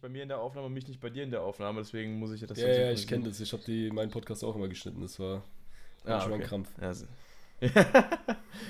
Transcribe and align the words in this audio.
dich 0.00 0.08
bei 0.08 0.08
mir 0.08 0.22
in 0.22 0.28
der 0.28 0.40
Aufnahme 0.40 0.66
und 0.66 0.72
mich 0.72 0.88
nicht 0.88 1.00
bei 1.00 1.10
dir 1.10 1.22
in 1.22 1.30
der 1.30 1.42
Aufnahme, 1.42 1.80
deswegen 1.80 2.18
muss 2.18 2.32
ich 2.32 2.40
das 2.46 2.58
Ja, 2.58 2.68
ja, 2.68 2.90
ich 2.90 3.06
kenne 3.06 3.24
das. 3.24 3.40
Ich 3.40 3.52
habe 3.52 3.92
meinen 3.92 4.10
Podcast 4.10 4.42
auch 4.44 4.56
immer 4.56 4.68
geschnitten. 4.68 5.00
Das 5.02 5.18
war, 5.18 5.42
schon 6.04 6.12
okay. 6.12 6.34
ein 6.34 6.40
Krampf. 6.40 6.68
Ja, 6.80 6.92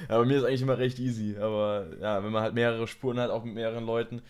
ja, 0.09 0.19
bei 0.19 0.25
mir 0.25 0.39
ist 0.39 0.45
eigentlich 0.45 0.63
immer 0.63 0.79
recht 0.79 0.99
easy. 0.99 1.37
Aber 1.39 1.87
ja, 2.01 2.25
wenn 2.25 2.33
man 2.33 2.43
halt 2.43 2.55
mehrere 2.55 2.89
Spuren 2.89 3.21
hat, 3.21 3.31
auch 3.31 3.45
mit 3.45 3.55
mehreren 3.55 3.87
Leuten, 3.87 4.23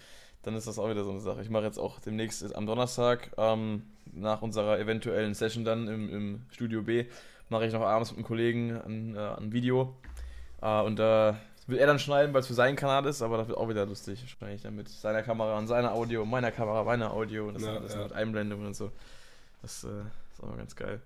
dann 0.43 0.55
ist 0.55 0.67
das 0.67 0.79
auch 0.79 0.91
wieder 0.91 1.05
so 1.05 1.11
eine 1.11 1.21
Sache. 1.21 1.41
Ich 1.41 1.49
mache 1.49 1.65
jetzt 1.65 1.79
auch 1.79 1.99
demnächst 2.01 2.55
am 2.55 2.67
Donnerstag, 2.67 3.31
ähm, 3.39 3.85
nach 4.13 4.43
unserer 4.43 4.79
eventuellen 4.79 5.33
Session 5.35 5.65
dann 5.65 5.89
im, 5.89 6.11
im 6.11 6.43
Studio 6.51 6.83
B, 6.83 7.07
mache 7.49 7.67
ich 7.67 7.73
noch 7.73 7.83
abends 7.83 8.11
mit 8.11 8.19
einem 8.19 8.27
Kollegen 8.27 8.73
ein, 8.73 9.17
äh, 9.17 9.19
ein 9.19 9.53
Video. 9.53 9.97
Äh, 10.61 10.83
und 10.83 10.99
da 10.99 11.41
will 11.71 11.79
er 11.79 11.87
dann 11.87 11.99
schneiden, 11.99 12.33
weil 12.35 12.41
es 12.41 12.47
für 12.47 12.55
seinen 12.55 12.77
Kanal 12.77 13.07
ist, 13.07 13.23
aber 13.23 13.37
das 13.39 13.49
wird 13.49 13.59
auch 13.59 13.69
wieder 13.69 13.87
lustig. 13.87 14.23
Wahrscheinlich 14.23 14.63
dann 14.63 14.77
mit 14.77 14.89
seiner 14.89 15.23
Kamera 15.23 15.59
und 15.59 15.67
seiner 15.67 15.93
Audio, 15.93 16.25
meiner 16.25 16.51
Kamera, 16.51 16.85
meiner 16.85 17.13
Audio 17.13 17.49
und 17.49 17.55
das 17.55 17.63
ja, 17.63 17.77
alles 17.77 17.95
ja. 17.95 18.03
mit 18.03 18.13
Einblendungen 18.13 18.67
und 18.67 18.75
so. 18.75 18.91
Das 19.63 19.85
äh, 19.85 19.89
ist 19.89 20.43
auch 20.43 20.57
ganz 20.57 20.75
geil. 20.77 21.01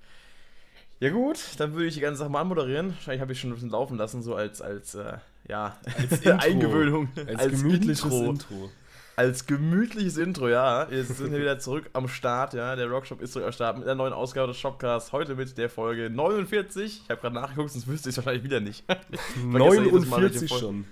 Ja 1.00 1.10
gut, 1.10 1.38
dann 1.58 1.72
würde 1.72 1.86
ich 1.86 1.94
die 1.94 2.00
ganze 2.00 2.18
Sache 2.18 2.30
mal 2.30 2.40
anmoderieren. 2.40 2.94
Wahrscheinlich 2.94 3.20
habe 3.20 3.32
ich 3.32 3.40
schon 3.40 3.50
ein 3.50 3.54
bisschen 3.54 3.70
laufen 3.70 3.96
lassen, 3.98 4.22
so 4.22 4.34
als, 4.34 4.62
als 4.62 4.94
äh, 4.94 5.18
ja, 5.48 5.76
als 5.98 6.26
Eingewöhnung. 6.44 7.08
Als, 7.16 7.40
als 7.40 7.62
gemütliches 7.62 8.04
Intro. 8.04 8.30
Intro 8.30 8.70
als 9.16 9.46
gemütliches 9.46 10.16
Intro, 10.16 10.48
ja. 10.48 10.88
Jetzt 10.90 11.08
sind 11.18 11.32
wir 11.32 11.40
wieder 11.40 11.58
zurück 11.58 11.90
am 11.92 12.08
Start, 12.08 12.54
ja. 12.54 12.76
Der 12.76 12.88
Rockshop 12.88 13.20
ist 13.20 13.32
zurück 13.32 13.46
am 13.46 13.52
Start 13.52 13.78
mit 13.78 13.86
der 13.86 13.94
neuen 13.94 14.12
Ausgabe 14.12 14.48
des 14.48 14.58
Shopcasts. 14.58 15.12
Heute 15.12 15.34
mit 15.34 15.56
der 15.56 15.70
Folge 15.70 16.10
49. 16.10 17.02
Ich 17.04 17.10
habe 17.10 17.20
gerade 17.20 17.34
nachgeguckt, 17.34 17.70
sonst 17.70 17.86
wüsste 17.86 18.08
ich 18.08 18.14
es 18.14 18.16
wahrscheinlich 18.18 18.44
wieder 18.44 18.60
nicht. 18.60 18.84
49 19.44 20.50
schon. 20.50 20.86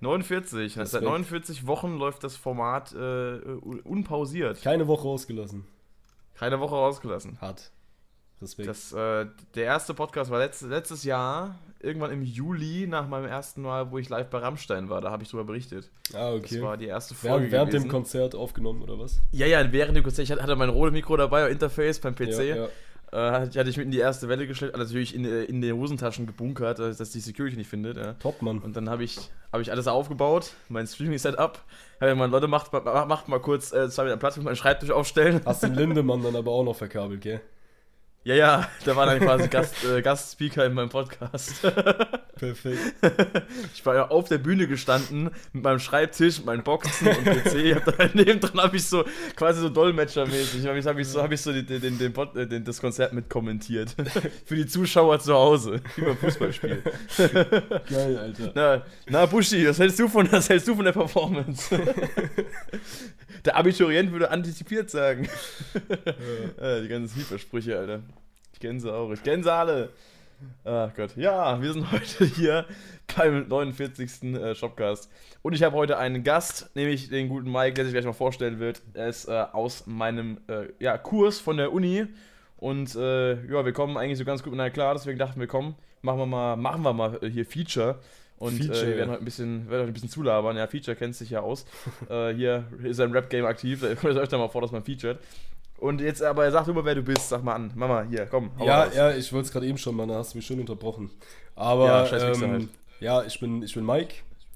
49. 0.00 0.74
Das 0.74 0.90
Seit 0.90 1.02
49 1.02 1.66
Wochen 1.66 1.96
läuft 1.96 2.24
das 2.24 2.36
Format 2.36 2.92
äh, 2.92 3.38
unpausiert. 3.84 4.60
Keine 4.60 4.88
Woche 4.88 5.06
ausgelassen. 5.06 5.64
Keine 6.34 6.58
Woche 6.58 6.74
ausgelassen. 6.74 7.38
Hart. 7.40 7.70
Respekt. 8.42 8.68
Das, 8.68 8.92
äh, 8.92 9.26
der 9.54 9.64
erste 9.64 9.94
Podcast 9.94 10.30
war 10.30 10.38
letzt, 10.38 10.62
letztes 10.62 11.04
Jahr, 11.04 11.58
irgendwann 11.80 12.10
im 12.10 12.22
Juli, 12.22 12.86
nach 12.86 13.08
meinem 13.08 13.26
ersten 13.26 13.62
Mal, 13.62 13.90
wo 13.90 13.98
ich 13.98 14.08
live 14.08 14.28
bei 14.28 14.38
Rammstein 14.38 14.88
war. 14.88 15.00
Da 15.00 15.10
habe 15.10 15.22
ich 15.22 15.30
darüber 15.30 15.44
berichtet. 15.44 15.90
Ah, 16.14 16.32
okay. 16.32 16.56
Das 16.56 16.62
war 16.62 16.76
die 16.76 16.86
erste 16.86 17.14
Folge. 17.14 17.50
Während, 17.50 17.72
während 17.72 17.72
dem 17.72 17.88
Konzert 17.88 18.34
aufgenommen, 18.34 18.82
oder 18.82 18.98
was? 18.98 19.20
Ja, 19.32 19.46
ja, 19.46 19.72
während 19.72 19.96
dem 19.96 20.04
Konzert. 20.04 20.28
Ich 20.28 20.32
hatte 20.32 20.56
mein 20.56 20.68
Rode-Mikro 20.68 21.16
dabei, 21.16 21.50
Interface 21.50 21.98
beim 21.98 22.14
PC. 22.14 22.38
Ja, 22.38 22.56
ja. 22.56 22.68
Äh, 23.12 23.46
hatte 23.46 23.68
ich 23.68 23.76
mit 23.76 23.84
in 23.84 23.92
die 23.92 23.98
erste 23.98 24.26
Welle 24.28 24.46
gestellt, 24.46 24.72
also 24.74 24.86
natürlich 24.86 25.14
in, 25.14 25.26
in 25.26 25.60
den 25.60 25.76
Hosentaschen 25.76 26.26
gebunkert, 26.26 26.78
dass 26.78 27.10
die 27.10 27.20
Security 27.20 27.58
nicht 27.58 27.68
findet. 27.68 27.98
Ja. 27.98 28.14
Top, 28.14 28.40
Mann. 28.40 28.60
Und 28.60 28.74
dann 28.74 28.88
habe 28.88 29.04
ich, 29.04 29.18
hab 29.52 29.60
ich 29.60 29.70
alles 29.70 29.86
aufgebaut, 29.86 30.52
mein 30.70 30.86
Streaming-Setup. 30.86 31.62
Habe 32.00 32.18
ja, 32.18 32.24
Leute, 32.24 32.48
macht, 32.48 32.72
macht 32.72 33.28
mal 33.28 33.40
kurz 33.40 33.70
äh, 33.72 33.90
zwei 33.90 34.04
Meter 34.04 34.16
Platz 34.16 34.36
mit 34.36 34.46
meinem 34.46 34.56
Schreibtisch 34.56 34.90
aufstellen. 34.90 35.42
Hast 35.44 35.62
den 35.62 35.74
Lindemann 35.76 36.22
dann 36.22 36.36
aber 36.36 36.52
auch 36.52 36.64
noch 36.64 36.74
verkabelt, 36.74 37.20
gell? 37.20 37.42
Ja, 38.24 38.34
ja, 38.36 38.68
da 38.84 38.94
war 38.94 39.06
dann 39.06 39.18
quasi 39.18 39.48
Gast, 39.48 39.84
äh, 39.84 40.00
Gastspeaker 40.00 40.64
in 40.66 40.74
meinem 40.74 40.90
Podcast. 40.90 41.60
Perfekt. 42.36 42.94
Ich 43.74 43.84
war 43.84 43.94
ja 43.94 44.08
auf 44.08 44.28
der 44.28 44.38
Bühne 44.38 44.68
gestanden 44.68 45.30
mit 45.52 45.64
meinem 45.64 45.80
Schreibtisch, 45.80 46.38
mit 46.38 46.46
meinen 46.46 46.62
Boxen 46.62 47.08
und 47.08 47.24
PC. 47.24 47.74
Hab 47.74 47.96
da 47.96 48.08
nebendran 48.14 48.62
habe 48.62 48.76
ich 48.76 48.86
so 48.86 49.04
quasi 49.36 49.60
so 49.60 49.68
Dolmetschermäßig, 49.68 50.66
habe 50.66 50.78
ich, 50.78 50.86
hab 50.86 50.98
ich 50.98 51.08
so, 51.08 51.22
hab 51.22 51.32
ich 51.32 51.40
so 51.40 51.52
den, 51.52 51.66
den, 51.66 51.98
den, 51.98 52.14
äh, 52.36 52.46
den, 52.46 52.64
das 52.64 52.80
Konzert 52.80 53.12
mit 53.12 53.28
kommentiert. 53.28 53.94
Für 54.46 54.56
die 54.56 54.66
Zuschauer 54.66 55.18
zu 55.18 55.34
Hause, 55.34 55.80
wie 55.96 56.02
beim 56.02 56.16
Fußballspiel. 56.16 56.82
Geil, 57.88 58.18
Alter. 58.18 58.52
Na, 58.54 58.82
na 59.06 59.26
Buschi, 59.26 59.68
was 59.68 59.78
hältst 59.78 59.98
du 59.98 60.08
von, 60.08 60.30
was 60.30 60.48
hältst 60.48 60.68
du 60.68 60.76
von 60.76 60.84
der 60.84 60.92
Performance? 60.92 61.76
Der 63.44 63.56
Abiturient 63.56 64.12
würde 64.12 64.30
antizipiert 64.30 64.90
sagen. 64.90 65.28
Ja. 66.60 66.80
die 66.80 66.88
ganzen 66.88 67.14
Hilfersprüche, 67.16 67.78
Alter. 67.78 68.02
Ich 68.62 68.68
kenne 68.68 68.78
sie 68.78 68.94
auch. 68.94 69.10
Ich 69.10 69.24
kenne 69.24 69.42
sie 69.42 69.52
alle. 69.52 69.88
Ach 70.64 70.94
Gott. 70.94 71.16
Ja, 71.16 71.60
wir 71.60 71.72
sind 71.72 71.90
heute 71.92 72.24
hier 72.24 72.64
beim 73.16 73.48
49. 73.48 74.22
Äh, 74.22 74.54
Shopcast. 74.54 75.10
Und 75.42 75.52
ich 75.52 75.64
habe 75.64 75.74
heute 75.74 75.98
einen 75.98 76.22
Gast, 76.22 76.70
nämlich 76.76 77.08
den 77.08 77.28
guten 77.28 77.50
Mike, 77.50 77.74
der 77.74 77.86
sich 77.86 77.92
gleich 77.92 78.04
mal 78.04 78.12
vorstellen 78.12 78.60
wird. 78.60 78.80
Er 78.94 79.08
ist 79.08 79.26
äh, 79.26 79.32
aus 79.32 79.88
meinem 79.88 80.38
äh, 80.46 80.66
ja, 80.78 80.96
Kurs 80.96 81.40
von 81.40 81.56
der 81.56 81.72
Uni. 81.72 82.06
Und 82.56 82.94
äh, 82.94 83.32
ja, 83.48 83.64
wir 83.64 83.72
kommen 83.72 83.96
eigentlich 83.96 84.18
so 84.18 84.24
ganz 84.24 84.44
gut 84.44 84.52
miteinander 84.52 84.72
klar, 84.72 84.94
deswegen 84.94 85.18
dachten 85.18 85.40
wir, 85.40 85.48
komm, 85.48 85.74
machen 86.02 86.20
wir 86.20 86.26
mal, 86.26 86.54
machen 86.54 86.84
wir 86.84 86.92
mal 86.92 87.18
hier 87.20 87.44
Feature. 87.44 87.98
Und 88.38 88.60
äh, 88.60 88.62
Feature, 88.62 88.80
äh, 88.84 88.86
wir 88.90 88.96
werden 88.98 89.10
heute 89.10 89.22
ein 89.22 89.24
bisschen, 89.24 89.68
werden 89.68 89.80
heute 89.80 89.90
ein 89.90 89.94
bisschen 89.94 90.08
zulabern. 90.08 90.56
Ja, 90.56 90.68
Feature 90.68 90.96
kennt 90.96 91.16
sich 91.16 91.30
ja 91.30 91.40
aus. 91.40 91.66
äh, 92.08 92.32
hier 92.32 92.66
ist 92.84 93.00
ein 93.00 93.10
Rap-Game 93.10 93.44
aktiv. 93.44 93.80
Da 93.88 93.96
kommt 93.96 94.12
es 94.12 94.18
öfter 94.18 94.38
mal 94.38 94.46
vor, 94.46 94.60
dass 94.60 94.70
man 94.70 94.84
featured. 94.84 95.18
Und 95.82 96.00
jetzt 96.00 96.22
aber 96.22 96.48
sag 96.52 96.66
du 96.66 96.74
mal, 96.74 96.84
wer 96.84 96.94
du 96.94 97.02
bist. 97.02 97.28
Sag 97.28 97.42
mal 97.42 97.54
an. 97.54 97.72
Mama, 97.74 98.06
hier, 98.08 98.26
komm. 98.26 98.52
Ja, 98.64 98.84
raus. 98.84 98.94
ja, 98.94 99.10
ich 99.10 99.32
wollte 99.32 99.46
es 99.46 99.52
gerade 99.52 99.66
eben 99.66 99.78
schon 99.78 99.96
mal, 99.96 100.06
da 100.06 100.14
hast 100.14 100.32
du 100.32 100.38
mich 100.38 100.46
schön 100.46 100.60
unterbrochen. 100.60 101.10
Aber 101.56 101.86
ja, 101.86 102.32
ähm, 102.32 102.40
halt. 102.40 102.68
ja 103.00 103.24
ich, 103.24 103.40
bin, 103.40 103.64
ich 103.64 103.74
bin 103.74 103.84
Mike 103.84 104.14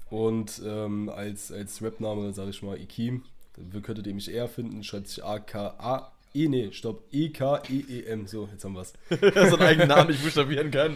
und 0.09 0.61
ähm, 0.65 1.09
als, 1.09 1.51
als 1.51 1.81
Rap-Name 1.81 2.31
sage 2.31 2.51
ich 2.51 2.63
mal 2.63 2.79
Ikim. 2.79 3.23
Da 3.57 3.79
könntet 3.81 4.07
ihr 4.07 4.13
mich 4.13 4.31
eher 4.31 4.47
finden, 4.47 4.83
schreibt 4.83 5.09
sich 5.09 5.23
A-K-A 5.23 6.13
E, 6.33 6.47
nee, 6.47 6.71
stopp. 6.71 7.03
E-K-E-E-M. 7.11 8.27
So, 8.27 8.47
jetzt 8.51 8.63
haben 8.63 8.73
wir 8.73 8.81
es. 8.81 8.93
das 9.09 9.19
ist 9.47 9.53
ein 9.53 9.61
eigener 9.61 9.87
Namen, 9.87 10.11
ich 10.11 10.21
buchstabieren 10.21 10.69
kann. 10.69 10.95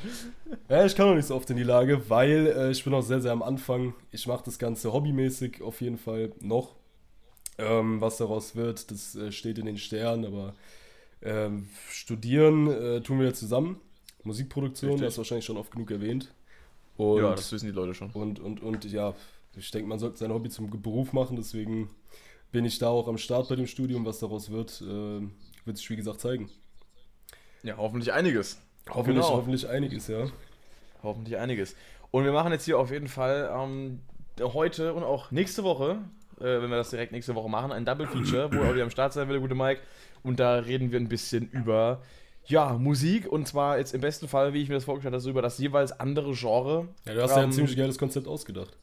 Ja, 0.69 0.85
ich 0.85 0.95
kann 0.95 1.07
noch 1.07 1.15
nicht 1.15 1.25
so 1.25 1.35
oft 1.35 1.49
in 1.49 1.57
die 1.57 1.63
Lage, 1.63 2.09
weil 2.09 2.47
äh, 2.55 2.71
ich 2.71 2.83
bin 2.83 2.93
auch 2.93 3.01
sehr, 3.01 3.21
sehr 3.21 3.31
am 3.31 3.41
Anfang. 3.41 3.95
Ich 4.11 4.27
mache 4.27 4.43
das 4.45 4.59
Ganze 4.59 4.93
hobbymäßig 4.93 5.63
auf 5.63 5.81
jeden 5.81 5.97
Fall 5.97 6.31
noch. 6.41 6.75
Ähm, 7.61 8.01
was 8.01 8.17
daraus 8.17 8.55
wird, 8.55 8.91
das 8.91 9.15
äh, 9.15 9.31
steht 9.31 9.57
in 9.57 9.65
den 9.65 9.77
Sternen, 9.77 10.25
aber 10.25 10.55
ähm, 11.21 11.69
studieren 11.89 12.67
äh, 12.67 13.01
tun 13.01 13.19
wir 13.19 13.33
zusammen. 13.33 13.79
Musikproduktion, 14.23 14.91
Richtig. 14.91 15.05
das 15.05 15.13
ist 15.13 15.17
wahrscheinlich 15.19 15.45
schon 15.45 15.57
oft 15.57 15.71
genug 15.71 15.91
erwähnt. 15.91 16.33
Und, 16.97 17.21
ja, 17.21 17.31
das 17.31 17.51
wissen 17.51 17.67
die 17.67 17.71
Leute 17.71 17.93
schon. 17.93 18.11
Und, 18.11 18.39
und, 18.39 18.61
und 18.61 18.85
ja, 18.91 19.13
ich 19.55 19.71
denke, 19.71 19.87
man 19.87 19.99
sollte 19.99 20.17
sein 20.17 20.31
Hobby 20.31 20.49
zum 20.49 20.69
Beruf 20.81 21.13
machen, 21.13 21.35
deswegen 21.35 21.89
bin 22.51 22.65
ich 22.65 22.79
da 22.79 22.89
auch 22.89 23.07
am 23.07 23.17
Start 23.17 23.49
bei 23.49 23.55
dem 23.55 23.67
Studium. 23.67 24.05
Was 24.05 24.19
daraus 24.19 24.51
wird, 24.51 24.81
äh, 24.81 25.21
wird 25.65 25.77
sich 25.77 25.89
wie 25.89 25.95
gesagt 25.95 26.19
zeigen. 26.21 26.49
Ja, 27.63 27.77
hoffentlich 27.77 28.11
einiges. 28.13 28.59
Hoffentlich, 28.89 29.25
genau. 29.25 29.37
hoffentlich 29.37 29.67
einiges, 29.67 30.07
ja. 30.07 30.25
Hoffentlich 31.03 31.37
einiges. 31.37 31.75
Und 32.11 32.25
wir 32.25 32.31
machen 32.31 32.51
jetzt 32.51 32.65
hier 32.65 32.77
auf 32.77 32.91
jeden 32.91 33.07
Fall 33.07 33.49
ähm, 33.55 34.01
heute 34.39 34.93
und 34.93 35.03
auch 35.03 35.31
nächste 35.31 35.63
Woche, 35.63 35.99
äh, 36.41 36.61
wenn 36.61 36.69
wir 36.69 36.77
das 36.77 36.89
direkt 36.89 37.11
nächste 37.11 37.35
Woche 37.35 37.49
machen, 37.49 37.71
ein 37.71 37.85
Double 37.85 38.07
Feature, 38.07 38.51
wo 38.51 38.61
er 38.61 38.73
wieder 38.73 38.83
am 38.83 38.89
Start 38.89 39.13
sein 39.13 39.27
will, 39.27 39.33
der 39.33 39.41
gute 39.41 39.55
Mike. 39.55 39.81
Und 40.23 40.39
da 40.39 40.55
reden 40.55 40.91
wir 40.91 40.99
ein 40.99 41.07
bisschen 41.07 41.49
über 41.51 42.01
ja, 42.45 42.73
Musik 42.73 43.31
und 43.31 43.47
zwar 43.47 43.77
jetzt 43.77 43.93
im 43.93 44.01
besten 44.01 44.27
Fall, 44.27 44.53
wie 44.53 44.61
ich 44.61 44.69
mir 44.69 44.75
das 44.75 44.85
vorgestellt 44.85 45.15
habe, 45.15 45.29
über 45.29 45.41
das 45.41 45.57
jeweils 45.57 45.91
andere 45.99 46.33
Genre. 46.33 46.87
Ja, 47.05 47.13
du 47.13 47.21
hast 47.21 47.31
ähm, 47.31 47.37
ja 47.37 47.43
ein 47.43 47.49
ähm, 47.49 47.51
ziemlich 47.51 47.77
geiles 47.77 47.97
Konzept 47.97 48.27
ausgedacht. 48.27 48.77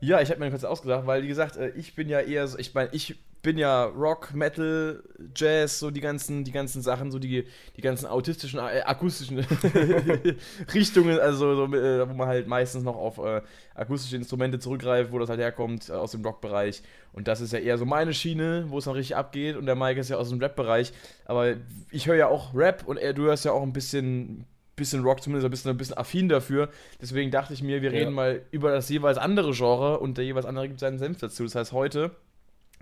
Ja, 0.00 0.20
ich 0.20 0.30
habe 0.30 0.38
mir 0.40 0.50
Konzept 0.50 0.70
ausgedacht, 0.70 1.06
weil, 1.06 1.22
wie 1.24 1.28
gesagt, 1.28 1.56
äh, 1.56 1.70
ich 1.70 1.94
bin 1.94 2.08
ja 2.08 2.20
eher 2.20 2.46
so, 2.46 2.58
ich 2.58 2.72
meine, 2.74 2.90
ich 2.92 3.16
bin 3.42 3.58
ja 3.58 3.84
Rock, 3.84 4.34
Metal, 4.34 5.02
Jazz, 5.34 5.78
so 5.78 5.90
die 5.90 6.00
ganzen, 6.00 6.44
die 6.44 6.52
ganzen 6.52 6.82
Sachen, 6.82 7.10
so 7.10 7.18
die, 7.18 7.46
die 7.76 7.80
ganzen 7.80 8.06
autistischen, 8.06 8.58
äh, 8.60 8.82
akustischen 8.84 9.38
Richtungen, 10.74 11.18
also 11.18 11.54
so, 11.54 11.74
äh, 11.74 12.08
wo 12.08 12.14
man 12.14 12.28
halt 12.28 12.46
meistens 12.46 12.84
noch 12.84 12.96
auf 12.96 13.18
äh, 13.18 13.42
akustische 13.74 14.16
Instrumente 14.16 14.58
zurückgreift, 14.58 15.12
wo 15.12 15.18
das 15.18 15.30
halt 15.30 15.40
herkommt, 15.40 15.88
äh, 15.88 15.92
aus 15.92 16.12
dem 16.12 16.24
Rock-Bereich. 16.24 16.82
Und 17.12 17.26
das 17.26 17.40
ist 17.40 17.52
ja 17.52 17.58
eher 17.58 17.78
so 17.78 17.84
meine 17.84 18.14
Schiene, 18.14 18.66
wo 18.68 18.78
es 18.78 18.84
dann 18.84 18.94
richtig 18.94 19.16
abgeht. 19.16 19.56
Und 19.56 19.66
der 19.66 19.76
Mike 19.76 19.98
ist 19.98 20.10
ja 20.10 20.16
aus 20.16 20.28
dem 20.28 20.38
Rap-Bereich. 20.40 20.92
Aber 21.24 21.54
ich 21.90 22.06
höre 22.06 22.16
ja 22.16 22.28
auch 22.28 22.54
Rap 22.54 22.84
und 22.86 22.98
du 23.00 23.22
hörst 23.22 23.44
ja 23.44 23.52
auch 23.52 23.62
ein 23.62 23.72
bisschen 23.72 24.46
bisschen 24.78 25.02
Rock 25.02 25.22
zumindest 25.22 25.44
ein 25.44 25.50
bisschen, 25.50 25.70
ein 25.70 25.76
bisschen 25.76 25.98
affin 25.98 26.28
dafür. 26.28 26.70
Deswegen 27.00 27.30
dachte 27.30 27.52
ich 27.52 27.62
mir, 27.62 27.82
wir 27.82 27.92
reden 27.92 28.10
ja. 28.10 28.10
mal 28.10 28.42
über 28.50 28.72
das 28.72 28.88
jeweils 28.88 29.18
andere 29.18 29.52
Genre 29.52 29.98
und 29.98 30.16
der 30.16 30.24
jeweils 30.24 30.46
andere 30.46 30.68
gibt 30.68 30.80
seinen 30.80 30.98
Senf 30.98 31.18
dazu. 31.18 31.44
Das 31.44 31.54
heißt, 31.54 31.72
heute 31.72 32.12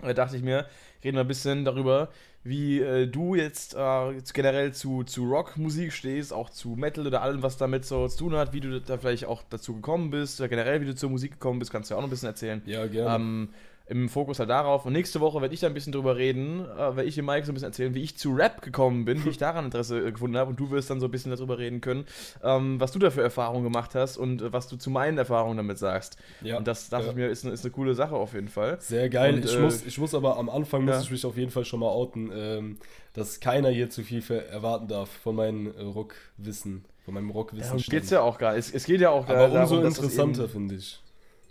äh, 0.03 0.13
dachte 0.13 0.37
ich 0.37 0.43
mir, 0.43 0.65
reden 1.03 1.17
wir 1.17 1.21
ein 1.21 1.27
bisschen 1.27 1.65
darüber, 1.65 2.09
wie 2.43 2.79
äh, 2.79 3.07
du 3.07 3.35
jetzt, 3.35 3.75
äh, 3.75 4.11
jetzt, 4.11 4.33
generell 4.33 4.73
zu, 4.73 5.03
zu 5.03 5.25
Rockmusik 5.29 5.91
stehst, 5.91 6.31
auch 6.31 6.49
zu 6.49 6.69
Metal 6.69 7.05
oder 7.05 7.21
allem, 7.21 7.43
was 7.43 7.57
damit 7.57 7.85
so 7.85 8.07
zu 8.07 8.17
tun 8.19 8.35
hat, 8.35 8.53
wie 8.53 8.61
du 8.61 8.79
da 8.79 8.97
vielleicht 8.97 9.25
auch 9.25 9.43
dazu 9.49 9.75
gekommen 9.75 10.11
bist, 10.11 10.39
oder 10.39 10.47
generell, 10.47 10.81
wie 10.81 10.85
du 10.85 10.95
zur 10.95 11.09
Musik 11.09 11.33
gekommen 11.33 11.59
bist, 11.59 11.71
kannst 11.71 11.89
du 11.89 11.93
ja 11.93 11.97
auch 11.97 12.01
noch 12.01 12.07
ein 12.07 12.11
bisschen 12.11 12.29
erzählen. 12.29 12.61
Ja, 12.65 12.87
gerne. 12.87 13.15
Ähm, 13.15 13.49
im 13.89 14.09
Fokus 14.09 14.39
halt 14.39 14.49
darauf. 14.49 14.85
Und 14.85 14.93
nächste 14.93 15.21
Woche 15.21 15.41
werde 15.41 15.53
ich 15.53 15.61
da 15.61 15.67
ein 15.67 15.73
bisschen 15.73 15.93
drüber 15.93 16.17
reden, 16.17 16.65
äh, 16.65 16.95
werde 16.95 17.05
ich 17.05 17.15
dem 17.15 17.25
Mike 17.25 17.45
so 17.45 17.51
ein 17.51 17.55
bisschen 17.55 17.69
erzählen, 17.69 17.95
wie 17.95 18.03
ich 18.03 18.17
zu 18.17 18.33
Rap 18.33 18.61
gekommen 18.61 19.05
bin, 19.05 19.23
wie 19.23 19.29
ich 19.29 19.37
daran 19.37 19.65
Interesse 19.65 19.99
äh, 19.99 20.11
gefunden 20.11 20.37
habe. 20.37 20.49
Und 20.49 20.59
du 20.59 20.69
wirst 20.71 20.89
dann 20.89 20.99
so 20.99 21.07
ein 21.07 21.11
bisschen 21.11 21.31
darüber 21.31 21.57
reden 21.57 21.79
können, 21.79 22.05
ähm, 22.43 22.79
was 22.79 22.91
du 22.91 22.99
da 22.99 23.09
für 23.09 23.21
Erfahrungen 23.21 23.63
gemacht 23.63 23.95
hast 23.95 24.17
und 24.17 24.41
äh, 24.41 24.51
was 24.51 24.67
du 24.67 24.75
zu 24.75 24.89
meinen 24.89 25.17
Erfahrungen 25.17 25.57
damit 25.57 25.77
sagst. 25.77 26.17
Ja, 26.41 26.57
und 26.57 26.67
das 26.67 26.89
dachte 26.89 27.05
ja. 27.05 27.09
ich 27.11 27.15
mir, 27.15 27.29
ist 27.29 27.45
eine, 27.45 27.53
ist 27.53 27.63
eine 27.63 27.71
coole 27.71 27.93
Sache 27.93 28.15
auf 28.15 28.33
jeden 28.33 28.49
Fall. 28.49 28.77
Sehr 28.81 29.09
geil. 29.09 29.35
Und, 29.35 29.45
ich, 29.45 29.55
äh, 29.55 29.59
muss, 29.59 29.85
ich 29.85 29.97
muss 29.97 30.13
aber 30.13 30.37
am 30.37 30.49
Anfang 30.49 30.83
muss 30.83 31.03
ich 31.03 31.11
mich 31.11 31.25
auf 31.25 31.37
jeden 31.37 31.51
Fall 31.51 31.63
schon 31.63 31.79
mal 31.79 31.89
outen, 31.89 32.31
ähm, 32.33 32.77
dass 33.13 33.39
keiner 33.39 33.69
hier 33.69 33.89
zu 33.89 34.03
viel 34.03 34.21
erwarten 34.51 34.87
darf 34.87 35.09
von 35.09 35.35
meinem 35.35 35.67
äh, 35.67 35.81
Rockwissen. 35.81 36.83
Von 37.05 37.13
meinem 37.13 37.29
Rockwissen. 37.29 37.77
Ja, 37.77 37.85
geht's 37.87 38.09
ja 38.09 38.19
auch 38.19 38.37
gar. 38.37 38.57
Es, 38.57 38.73
es 38.73 38.83
geht 38.83 38.99
ja 38.99 39.11
auch 39.11 39.29
aber 39.29 39.61
umso 39.61 39.81
interessanter, 39.81 40.49
finde 40.49 40.75
ich. 40.75 40.99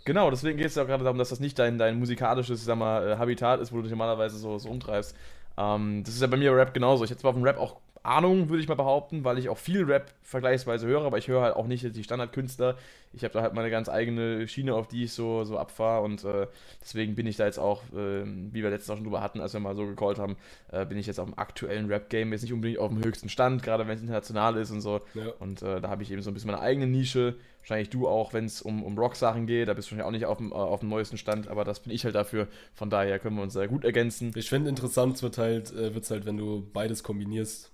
Genau, 0.07 0.29
deswegen 0.29 0.57
geht 0.57 0.67
es 0.67 0.75
ja 0.75 0.83
auch 0.83 0.87
gerade 0.87 1.03
darum, 1.03 1.17
dass 1.17 1.27
das 1.27 1.41
nicht 1.41 1.59
dein, 1.59 1.77
dein 1.77 1.99
musikalisches, 1.99 2.63
sag 2.63 2.77
mal, 2.77 3.09
äh, 3.09 3.17
Habitat 3.17 3.59
ist, 3.59 3.73
wo 3.73 3.75
du 3.75 3.81
dich 3.81 3.91
normalerweise 3.91 4.37
so, 4.37 4.57
so 4.57 4.69
umtreibst. 4.69 5.13
Ähm, 5.57 6.01
das 6.05 6.15
ist 6.15 6.21
ja 6.21 6.27
bei 6.27 6.37
mir 6.37 6.55
Rap 6.55 6.73
genauso. 6.73 7.03
Ich 7.03 7.09
hätte 7.09 7.19
zwar 7.19 7.31
auf 7.31 7.35
dem 7.35 7.43
Rap 7.43 7.57
auch 7.57 7.75
Ahnung, 8.07 8.49
würde 8.49 8.61
ich 8.61 8.67
mal 8.67 8.75
behaupten, 8.75 9.23
weil 9.23 9.37
ich 9.37 9.49
auch 9.49 9.57
viel 9.57 9.83
Rap 9.83 10.13
vergleichsweise 10.23 10.87
höre, 10.87 11.03
aber 11.03 11.17
ich 11.17 11.27
höre 11.27 11.41
halt 11.41 11.55
auch 11.55 11.67
nicht 11.67 11.95
die 11.95 12.03
Standardkünstler. 12.03 12.77
Ich 13.13 13.23
habe 13.23 13.33
da 13.33 13.41
halt 13.41 13.53
meine 13.53 13.69
ganz 13.69 13.89
eigene 13.89 14.47
Schiene, 14.47 14.75
auf 14.75 14.87
die 14.87 15.05
ich 15.05 15.13
so, 15.13 15.43
so 15.43 15.57
abfahre 15.57 16.03
und 16.03 16.23
äh, 16.23 16.47
deswegen 16.81 17.15
bin 17.15 17.25
ich 17.25 17.37
da 17.37 17.45
jetzt 17.45 17.59
auch, 17.59 17.83
äh, 17.93 18.23
wie 18.25 18.63
wir 18.63 18.69
letztens 18.69 18.91
auch 18.91 18.95
schon 18.95 19.05
drüber 19.05 19.21
hatten, 19.21 19.41
als 19.41 19.53
wir 19.53 19.59
mal 19.59 19.75
so 19.75 19.85
gecallt 19.85 20.19
haben, 20.19 20.35
äh, 20.71 20.85
bin 20.85 20.97
ich 20.97 21.07
jetzt 21.07 21.19
auf 21.19 21.27
dem 21.27 21.37
aktuellen 21.37 21.87
Rap-Game, 21.87 22.31
jetzt 22.31 22.41
nicht 22.41 22.53
unbedingt 22.53 22.79
auf 22.79 22.89
dem 22.89 23.03
höchsten 23.03 23.29
Stand, 23.29 23.63
gerade 23.63 23.87
wenn 23.87 23.95
es 23.95 24.01
international 24.01 24.57
ist 24.57 24.71
und 24.71 24.81
so. 24.81 25.01
Ja. 25.13 25.27
Und 25.39 25.61
äh, 25.61 25.81
da 25.81 25.89
habe 25.89 26.03
ich 26.03 26.11
eben 26.11 26.21
so 26.21 26.31
ein 26.31 26.33
bisschen 26.33 26.51
meine 26.51 26.61
eigene 26.61 26.87
Nische. 26.87 27.35
Wahrscheinlich 27.61 27.89
du 27.89 28.07
auch, 28.07 28.33
wenn 28.33 28.45
es 28.45 28.61
um, 28.61 28.83
um 28.83 28.97
Rock-Sachen 28.97 29.45
geht, 29.47 29.67
da 29.67 29.73
bist 29.73 29.89
du 29.89 29.95
wahrscheinlich 29.95 30.07
auch 30.07 30.11
nicht 30.11 30.25
auf 30.25 30.37
dem, 30.37 30.51
äh, 30.51 30.55
auf 30.55 30.79
dem 30.81 30.89
neuesten 30.89 31.17
Stand, 31.17 31.47
aber 31.47 31.63
das 31.63 31.81
bin 31.81 31.91
ich 31.91 32.05
halt 32.05 32.15
dafür. 32.15 32.47
Von 32.73 32.89
daher 32.89 33.19
können 33.19 33.35
wir 33.35 33.43
uns 33.43 33.53
sehr 33.53 33.67
gut 33.67 33.83
ergänzen. 33.83 34.31
Ich 34.35 34.49
finde 34.49 34.69
interessant 34.69 35.21
wird 35.21 35.37
halt, 35.37 35.73
äh, 35.73 35.93
wird's 35.93 36.11
halt, 36.11 36.25
wenn 36.25 36.37
du 36.37 36.65
beides 36.73 37.03
kombinierst 37.03 37.71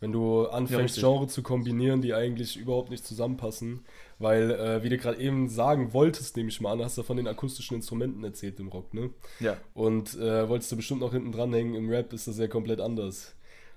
wenn 0.00 0.12
du 0.12 0.46
anfängst, 0.46 0.96
ja, 0.96 1.08
Genre 1.08 1.26
zu 1.26 1.42
kombinieren, 1.42 2.00
die 2.00 2.14
eigentlich 2.14 2.56
überhaupt 2.56 2.90
nicht 2.90 3.06
zusammenpassen. 3.06 3.84
Weil, 4.18 4.50
äh, 4.50 4.82
wie 4.82 4.88
du 4.88 4.98
gerade 4.98 5.18
eben 5.18 5.48
sagen 5.48 5.92
wolltest, 5.92 6.36
nehme 6.36 6.48
ich 6.48 6.60
mal 6.60 6.72
an, 6.72 6.82
hast 6.82 6.98
du 6.98 7.02
von 7.02 7.16
den 7.16 7.26
akustischen 7.26 7.76
Instrumenten 7.76 8.22
erzählt 8.24 8.60
im 8.60 8.68
Rock, 8.68 8.92
ne? 8.92 9.10
Ja. 9.40 9.56
Und 9.72 10.14
äh, 10.18 10.48
wolltest 10.48 10.72
du 10.72 10.76
bestimmt 10.76 11.00
noch 11.00 11.12
hinten 11.12 11.32
dranhängen, 11.32 11.74
im 11.74 11.88
Rap 11.88 12.12
ist 12.12 12.28
das 12.28 12.38
ja 12.38 12.46
komplett 12.46 12.80
anders. 12.80 13.34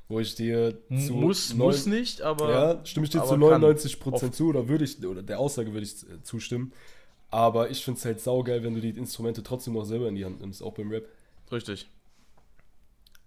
Wo 0.09 0.19
ich 0.19 0.35
dir 0.35 0.77
zu. 0.89 1.13
Muss, 1.13 1.53
muss 1.53 1.85
nicht, 1.85 2.21
aber. 2.21 2.51
Ja, 2.51 2.85
stimme 2.85 3.05
ich 3.05 3.09
dir 3.09 3.23
zu 3.23 3.35
99% 3.35 4.31
zu, 4.31 4.49
oder 4.49 4.67
würde 4.67 4.83
ich, 4.83 5.03
oder 5.05 5.23
der 5.23 5.39
Aussage 5.39 5.71
würde 5.71 5.85
ich 5.85 6.03
äh, 6.03 6.21
zustimmen. 6.23 6.73
Aber 7.29 7.69
ich 7.71 7.83
finde 7.83 7.97
es 7.97 8.05
halt 8.05 8.19
saugeil, 8.19 8.63
wenn 8.63 8.75
du 8.75 8.81
die 8.81 8.89
Instrumente 8.89 9.43
trotzdem 9.43 9.73
noch 9.73 9.85
selber 9.85 10.07
in 10.09 10.15
die 10.15 10.25
Hand 10.25 10.41
nimmst, 10.41 10.61
auch 10.61 10.73
beim 10.73 10.91
Rap. 10.91 11.07
Richtig. 11.51 11.87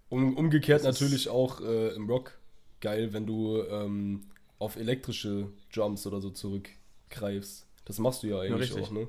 Um, 0.09 0.37
umgekehrt 0.37 0.83
natürlich 0.83 1.29
auch 1.29 1.59
äh, 1.61 1.95
im 1.95 2.09
Rock 2.09 2.37
geil, 2.81 3.13
wenn 3.13 3.25
du 3.25 3.63
ähm, 3.63 4.23
auf 4.59 4.75
elektrische 4.75 5.47
Drums 5.73 6.05
oder 6.07 6.21
so 6.21 6.29
zurückgreifst. 6.29 7.65
Das 7.85 7.99
machst 7.99 8.23
du 8.23 8.27
ja 8.27 8.39
eigentlich 8.39 8.73
ja, 8.73 8.81
auch, 8.81 8.91
ne? 8.91 9.07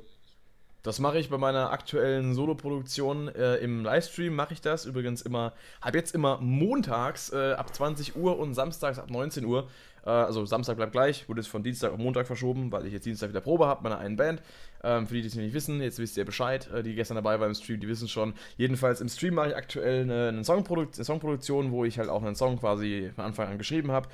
Das 0.85 1.01
mache 1.01 1.19
ich 1.19 1.29
bei 1.29 1.39
meiner 1.39 1.71
aktuellen 1.71 2.35
Soloproduktion 2.35 3.29
äh, 3.29 3.57
im 3.57 3.85
Livestream. 3.85 4.35
Mache 4.35 4.55
ich 4.55 4.61
das 4.61 4.87
übrigens 4.87 5.23
immer, 5.23 5.53
habe 5.81 5.99
jetzt 5.99 6.15
immer 6.15 6.39
montags 6.41 7.33
äh, 7.33 7.53
ab 7.53 7.75
20 7.75 8.17
Uhr 8.17 8.39
und 8.39 8.55
samstags 8.55 8.99
ab 8.99 9.11
19 9.11 9.45
Uhr. 9.45 9.69
Äh, 10.05 10.11
also 10.11 10.45
Samstag 10.47 10.77
bleibt 10.77 10.93
gleich, 10.93 11.29
wurde 11.29 11.41
jetzt 11.41 11.49
von 11.49 11.63
Dienstag 11.63 11.93
auf 11.93 11.99
Montag 11.99 12.27
verschoben, 12.27 12.71
weil 12.73 12.87
ich 12.87 12.93
jetzt 12.93 13.07
Dienstag 13.07 13.31
wieder 13.31 13.41
Probe 13.41 13.67
habe, 13.67 13.83
meiner 13.83 13.99
einen 13.99 14.17
Band. 14.17 14.43
Ähm, 14.83 15.07
für 15.07 15.15
die, 15.15 15.23
die 15.23 15.29
es 15.29 15.35
nicht 15.35 15.55
wissen, 15.55 15.81
jetzt 15.83 15.99
wisst 15.99 16.17
ihr 16.17 16.25
Bescheid. 16.25 16.71
Äh, 16.73 16.83
die 16.83 16.95
gestern 16.95 17.17
dabei 17.17 17.41
waren 17.41 17.49
im 17.49 17.55
Stream, 17.55 17.81
die 17.81 17.89
wissen 17.89 18.09
schon. 18.09 18.35
Jedenfalls 18.57 19.01
im 19.01 19.09
Stream 19.09 19.35
mache 19.35 19.49
ich 19.49 19.57
aktuell 19.57 20.03
eine, 20.03 20.29
eine, 20.29 20.45
Songprodukt 20.45 20.97
eine 20.97 21.05
Songproduktion, 21.05 21.73
wo 21.73 21.85
ich 21.85 21.99
halt 21.99 22.09
auch 22.09 22.23
einen 22.23 22.37
Song 22.37 22.59
quasi 22.59 23.11
von 23.15 23.25
Anfang 23.25 23.49
an 23.49 23.59
geschrieben 23.59 23.91
habe. 23.91 24.09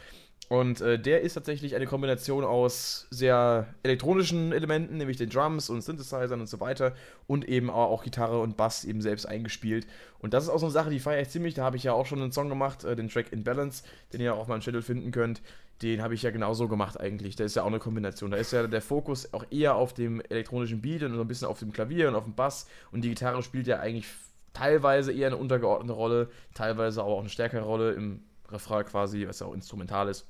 Und 0.49 0.83
äh, 0.83 0.99
der 0.99 1.23
ist 1.23 1.35
tatsächlich 1.35 1.75
eine 1.75 1.87
Kombination 1.87 2.45
aus 2.45 3.07
sehr 3.11 3.67
elektronischen 3.83 4.53
Elementen, 4.53 4.99
nämlich 4.99 5.17
den 5.17 5.31
Drums 5.31 5.71
und 5.71 5.81
Synthesizern 5.81 6.41
und 6.41 6.49
so 6.49 6.61
weiter, 6.61 6.95
und 7.27 7.49
eben 7.49 7.71
auch 7.71 8.05
Gitarre 8.05 8.41
und 8.41 8.57
Bass 8.57 8.85
eben 8.85 9.01
selbst 9.01 9.25
eingespielt. 9.27 9.87
Und 10.19 10.35
das 10.35 10.45
ist 10.45 10.51
auch 10.51 10.59
so 10.59 10.67
eine 10.67 10.73
Sache, 10.73 10.91
die 10.91 11.01
feiere 11.01 11.23
ich 11.23 11.31
ziemlich. 11.31 11.55
Da 11.55 11.65
habe 11.65 11.79
ich 11.79 11.85
ja 11.85 11.93
auch 11.93 12.05
schon 12.05 12.21
einen 12.21 12.33
Song 12.33 12.51
gemacht, 12.51 12.85
äh, 12.85 12.95
den 12.95 13.09
Track 13.09 13.33
In 13.33 13.43
Balance, 13.43 13.85
den 14.13 14.21
ihr 14.21 14.35
auch 14.35 14.41
auf 14.41 14.49
meinem 14.49 14.61
Channel 14.61 14.83
finden 14.83 15.13
könnt. 15.13 15.41
Den 15.83 16.03
habe 16.03 16.15
ich 16.15 16.23
ja 16.23 16.31
genauso 16.31 16.69
gemacht 16.69 16.99
eigentlich. 17.01 17.37
Da 17.37 17.45
ist 17.45 17.57
ja 17.57 17.63
auch 17.63 17.69
eine 17.69 17.79
Kombination. 17.79 18.31
Da 18.31 18.37
ist 18.37 18.53
ja 18.53 18.67
der 18.67 18.81
Fokus 18.81 19.33
auch 19.33 19.45
eher 19.51 19.75
auf 19.75 19.93
dem 19.93 20.21
elektronischen 20.21 20.81
Beat 20.81 21.03
und 21.03 21.15
so 21.15 21.21
ein 21.21 21.29
bisschen 21.29 21.49
auf 21.49 21.59
dem 21.59 21.73
Klavier 21.73 22.09
und 22.09 22.15
auf 22.15 22.25
dem 22.25 22.35
Bass. 22.35 22.69
Und 22.93 23.03
die 23.03 23.09
Gitarre 23.09 23.43
spielt 23.43 23.67
ja 23.67 23.81
eigentlich 23.81 24.07
teilweise 24.53 25.13
eher 25.13 25.27
eine 25.27 25.37
untergeordnete 25.37 25.93
Rolle, 25.93 26.31
teilweise 26.55 27.03
aber 27.03 27.11
auch 27.11 27.21
eine 27.21 27.29
stärkere 27.29 27.63
Rolle 27.63 27.93
im 27.93 28.23
Refrain 28.49 28.87
quasi, 28.87 29.27
was 29.27 29.41
ja 29.41 29.47
auch 29.47 29.55
instrumental 29.55 30.09
ist. 30.09 30.27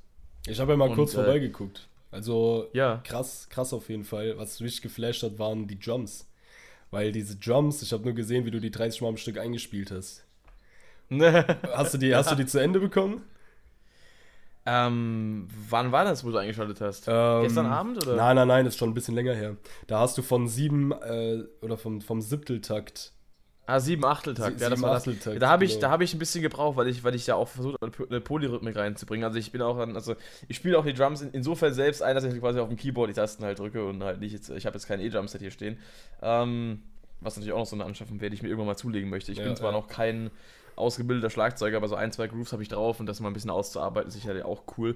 Ich 0.47 0.59
habe 0.59 0.71
ja 0.71 0.77
mal 0.77 0.89
und, 0.89 0.95
kurz 0.95 1.13
äh, 1.13 1.15
vorbeigeguckt. 1.15 1.87
Also 2.11 2.69
ja. 2.73 3.01
krass, 3.03 3.47
krass 3.49 3.73
auf 3.73 3.89
jeden 3.89 4.03
Fall. 4.03 4.37
Was 4.37 4.59
mich 4.59 4.81
geflasht 4.81 5.23
hat, 5.23 5.37
waren 5.37 5.67
die 5.67 5.79
Drums. 5.79 6.27
Weil 6.91 7.11
diese 7.11 7.35
Drums, 7.35 7.81
ich 7.81 7.91
habe 7.93 8.03
nur 8.03 8.13
gesehen, 8.13 8.45
wie 8.45 8.51
du 8.51 8.59
die 8.59 8.71
30 8.71 9.01
Mal 9.01 9.09
am 9.09 9.17
Stück 9.17 9.37
eingespielt 9.37 9.91
hast. 9.91 10.23
hast, 11.11 11.93
du 11.93 11.97
die, 11.97 12.15
hast 12.15 12.31
du 12.31 12.35
die 12.35 12.45
zu 12.45 12.59
Ende 12.59 12.79
bekommen? 12.79 13.21
Ähm, 14.67 15.47
wann 15.69 15.91
war 15.91 16.05
das, 16.05 16.23
wo 16.23 16.31
du 16.31 16.37
eingeschaltet 16.37 16.81
hast? 16.81 17.05
Ähm, 17.07 17.43
Gestern 17.43 17.67
Abend 17.67 17.97
oder? 17.97 18.15
Nein, 18.15 18.35
nein, 18.35 18.47
nein, 18.47 18.65
das 18.65 18.73
ist 18.73 18.79
schon 18.79 18.89
ein 18.89 18.95
bisschen 18.95 19.15
länger 19.15 19.33
her. 19.33 19.57
Da 19.87 19.99
hast 19.99 20.17
du 20.17 20.23
von 20.23 20.47
sieben 20.47 20.91
äh, 20.91 21.43
oder 21.61 21.77
vom, 21.77 22.01
vom 22.01 22.21
Siebteltakt 22.21 23.13
Ah, 23.67 23.79
sieben 23.79 24.05
Achteltakt. 24.05 24.59
Sie, 24.59 24.63
ja, 24.63 24.69
das 24.69 24.81
war 24.81 24.93
das. 24.93 25.05
Da 25.39 25.49
habe 25.49 25.65
ich, 25.65 25.75
genau. 25.75 25.89
hab 25.89 26.01
ich 26.01 26.13
ein 26.13 26.19
bisschen 26.19 26.43
gebraucht, 26.43 26.77
weil 26.77 26.87
ich, 26.87 27.03
weil 27.03 27.15
ich 27.15 27.25
ja 27.25 27.35
auch 27.35 27.47
versucht 27.47 27.81
habe, 27.81 28.07
eine 28.09 28.21
Polyrhythmik 28.21 28.75
reinzubringen. 28.75 29.25
Also 29.25 29.39
ich 29.39 29.51
bin 29.51 29.61
auch 29.61 29.77
an, 29.77 29.95
also 29.95 30.15
ich 30.47 30.57
spiele 30.57 30.77
auch 30.77 30.85
die 30.85 30.93
Drums 30.93 31.21
in, 31.21 31.31
insofern 31.31 31.73
selbst 31.73 32.03
ein, 32.03 32.13
dass 32.13 32.23
ich 32.23 32.39
quasi 32.39 32.59
auf 32.59 32.67
dem 32.67 32.77
Keyboard 32.77 33.09
die 33.09 33.13
Tasten 33.13 33.43
halt 33.43 33.57
drücke 33.57 33.83
und 33.83 34.03
halt 34.03 34.19
nicht 34.19 34.33
jetzt, 34.33 34.49
ich 34.51 34.67
habe 34.67 34.75
jetzt 34.75 34.87
kein 34.87 34.99
E-Drumset 34.99 35.41
hier 35.41 35.49
stehen. 35.49 35.79
Ähm, 36.21 36.83
was 37.21 37.37
natürlich 37.37 37.53
auch 37.53 37.59
noch 37.59 37.65
so 37.65 37.75
eine 37.75 37.85
Anschaffung 37.85 38.21
wäre, 38.21 38.29
die 38.29 38.35
ich 38.35 38.43
mir 38.43 38.49
irgendwann 38.49 38.67
mal 38.67 38.77
zulegen 38.77 39.09
möchte. 39.09 39.31
Ich 39.31 39.39
ja, 39.39 39.45
bin 39.45 39.55
zwar 39.55 39.71
ja. 39.71 39.77
noch 39.79 39.87
kein 39.87 40.29
ausgebildeter 40.75 41.29
Schlagzeuger, 41.29 41.77
aber 41.77 41.87
so 41.87 41.95
ein, 41.95 42.11
zwei 42.11 42.27
Grooves 42.27 42.51
habe 42.51 42.63
ich 42.63 42.69
drauf 42.69 42.99
und 42.99 43.05
das 43.05 43.19
mal 43.19 43.29
ein 43.29 43.33
bisschen 43.33 43.49
auszuarbeiten, 43.49 44.09
ist 44.09 44.15
sicherlich 44.15 44.43
auch 44.43 44.63
cool. 44.77 44.95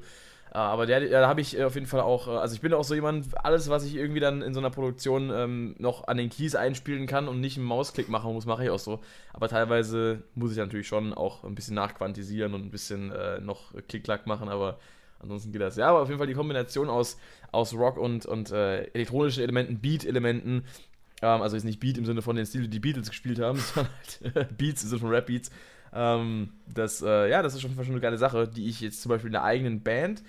Äh, 0.51 0.57
aber 0.57 0.85
der, 0.85 1.07
da 1.07 1.27
habe 1.27 1.41
ich 1.41 1.57
äh, 1.57 1.63
auf 1.63 1.75
jeden 1.75 1.87
Fall 1.87 2.01
auch, 2.01 2.27
äh, 2.27 2.31
also 2.31 2.55
ich 2.55 2.61
bin 2.61 2.73
auch 2.73 2.83
so 2.83 2.95
jemand, 2.95 3.27
alles, 3.43 3.69
was 3.69 3.85
ich 3.85 3.95
irgendwie 3.95 4.19
dann 4.19 4.41
in 4.41 4.53
so 4.53 4.59
einer 4.59 4.71
Produktion 4.71 5.31
ähm, 5.33 5.75
noch 5.77 6.07
an 6.07 6.17
den 6.17 6.29
Keys 6.29 6.55
einspielen 6.55 7.07
kann 7.07 7.27
und 7.27 7.39
nicht 7.39 7.57
einen 7.57 7.67
Mausklick 7.67 8.09
machen 8.09 8.33
muss, 8.33 8.45
mache 8.45 8.63
ich 8.63 8.69
auch 8.69 8.79
so. 8.79 8.99
Aber 9.33 9.47
teilweise 9.47 10.23
muss 10.35 10.51
ich 10.51 10.57
natürlich 10.57 10.87
schon 10.87 11.13
auch 11.13 11.43
ein 11.43 11.55
bisschen 11.55 11.75
nachquantisieren 11.75 12.53
und 12.53 12.65
ein 12.65 12.71
bisschen 12.71 13.11
äh, 13.11 13.39
noch 13.39 13.73
Klick-Klack 13.87 14.25
machen, 14.25 14.49
aber 14.49 14.79
ansonsten 15.19 15.51
geht 15.51 15.61
das. 15.61 15.75
Ja, 15.75 15.89
aber 15.89 16.01
auf 16.01 16.07
jeden 16.07 16.17
Fall 16.17 16.27
die 16.27 16.33
Kombination 16.33 16.89
aus, 16.89 17.17
aus 17.51 17.73
Rock 17.73 17.97
und, 17.97 18.25
und 18.25 18.51
äh, 18.51 18.83
elektronischen 18.93 19.43
Elementen, 19.43 19.79
Beat-Elementen, 19.79 20.65
ähm, 21.21 21.41
also 21.41 21.55
ist 21.55 21.63
nicht 21.63 21.79
Beat 21.79 21.97
im 21.97 22.05
Sinne 22.05 22.21
von 22.21 22.35
den 22.35 22.45
Stil, 22.45 22.61
die 22.61 22.69
die 22.69 22.79
Beatles 22.79 23.09
gespielt 23.09 23.39
haben, 23.39 23.59
sondern 23.73 23.93
halt 24.35 24.57
Beats 24.57 24.83
im 24.83 24.89
Sinne 24.89 25.01
von 25.01 25.09
Rap-Beats. 25.09 25.51
Ähm, 25.93 26.53
das, 26.67 27.01
äh, 27.01 27.29
ja, 27.29 27.41
das 27.41 27.55
ist 27.55 27.61
schon, 27.61 27.73
schon 27.73 27.85
eine 27.85 27.99
geile 27.99 28.17
Sache, 28.17 28.47
die 28.47 28.67
ich 28.67 28.81
jetzt 28.81 29.01
zum 29.01 29.09
Beispiel 29.09 29.29
in 29.29 29.33
der 29.33 29.43
eigenen 29.43 29.81
Band, 29.81 30.23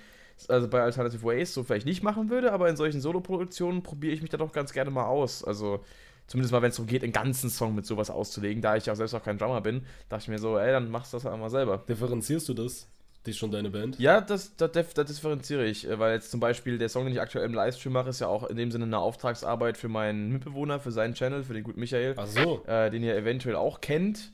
also 0.49 0.69
bei 0.69 0.81
Alternative 0.81 1.23
Ways, 1.23 1.53
so 1.53 1.65
vielleicht 1.65 1.87
nicht 1.87 2.03
machen 2.03 2.31
würde, 2.31 2.53
aber 2.53 2.69
in 2.69 2.77
solchen 2.77 3.01
Solo-Produktionen 3.01 3.83
probiere 3.83 4.15
ich 4.15 4.23
mich 4.23 4.31
da 4.31 4.39
doch 4.39 4.53
ganz 4.53 4.73
gerne 4.73 4.91
mal 4.91 5.05
aus. 5.05 5.45
Also 5.45 5.85
zumindest 6.27 6.53
mal, 6.53 6.63
wenn 6.63 6.71
es 6.71 6.77
darum 6.77 6.89
geht, 6.89 7.03
einen 7.03 7.13
ganzen 7.13 7.51
Song 7.51 7.75
mit 7.75 7.85
sowas 7.85 8.09
auszulegen, 8.09 8.63
da 8.63 8.77
ich 8.77 8.87
ja 8.87 8.95
selbst 8.95 9.15
auch 9.15 9.23
kein 9.23 9.37
Drummer 9.37 9.61
bin, 9.61 9.85
dachte 10.09 10.23
ich 10.23 10.29
mir 10.29 10.39
so, 10.39 10.59
ey, 10.59 10.73
dann 10.73 10.91
machst 10.91 11.13
du 11.13 11.19
das 11.19 11.25
halt 11.25 11.39
mal 11.39 11.51
selber. 11.51 11.79
Differenzierst 11.89 12.49
du 12.49 12.55
das? 12.55 12.89
Die 13.27 13.31
ist 13.31 13.39
schon 13.39 13.51
deine 13.51 13.71
Band? 13.71 13.99
Ja, 13.99 14.21
das, 14.21 14.57
das, 14.57 14.71
das, 14.73 15.07
differenziere 15.07 15.67
ich, 15.67 15.87
äh, 15.87 15.99
weil 15.99 16.15
jetzt 16.15 16.31
zum 16.31 16.41
Beispiel 16.41 16.79
der 16.79 16.89
Song, 16.89 17.05
den 17.05 17.13
ich 17.13 17.21
aktuell 17.21 17.45
im 17.45 17.55
Livestream 17.55 17.93
mache, 17.93 18.09
ist 18.09 18.21
ja 18.21 18.29
auch 18.29 18.45
in 18.45 18.57
dem 18.57 18.71
Sinne 18.71 18.85
eine 18.85 18.99
Auftragsarbeit 18.99 19.77
für 19.77 19.89
meinen 19.89 20.31
Mitbewohner, 20.33 20.81
für 20.81 20.91
seinen 20.91 21.15
Channel, 21.15 21.45
für 21.45 21.53
den 21.53 21.63
guten 21.63 21.81
Michael. 21.81 22.15
Ach 22.17 22.27
so. 22.27 22.65
Äh, 22.67 22.91
den 22.91 23.03
ihr 23.03 23.15
eventuell 23.15 23.57
auch 23.57 23.81
kennt 23.81 24.33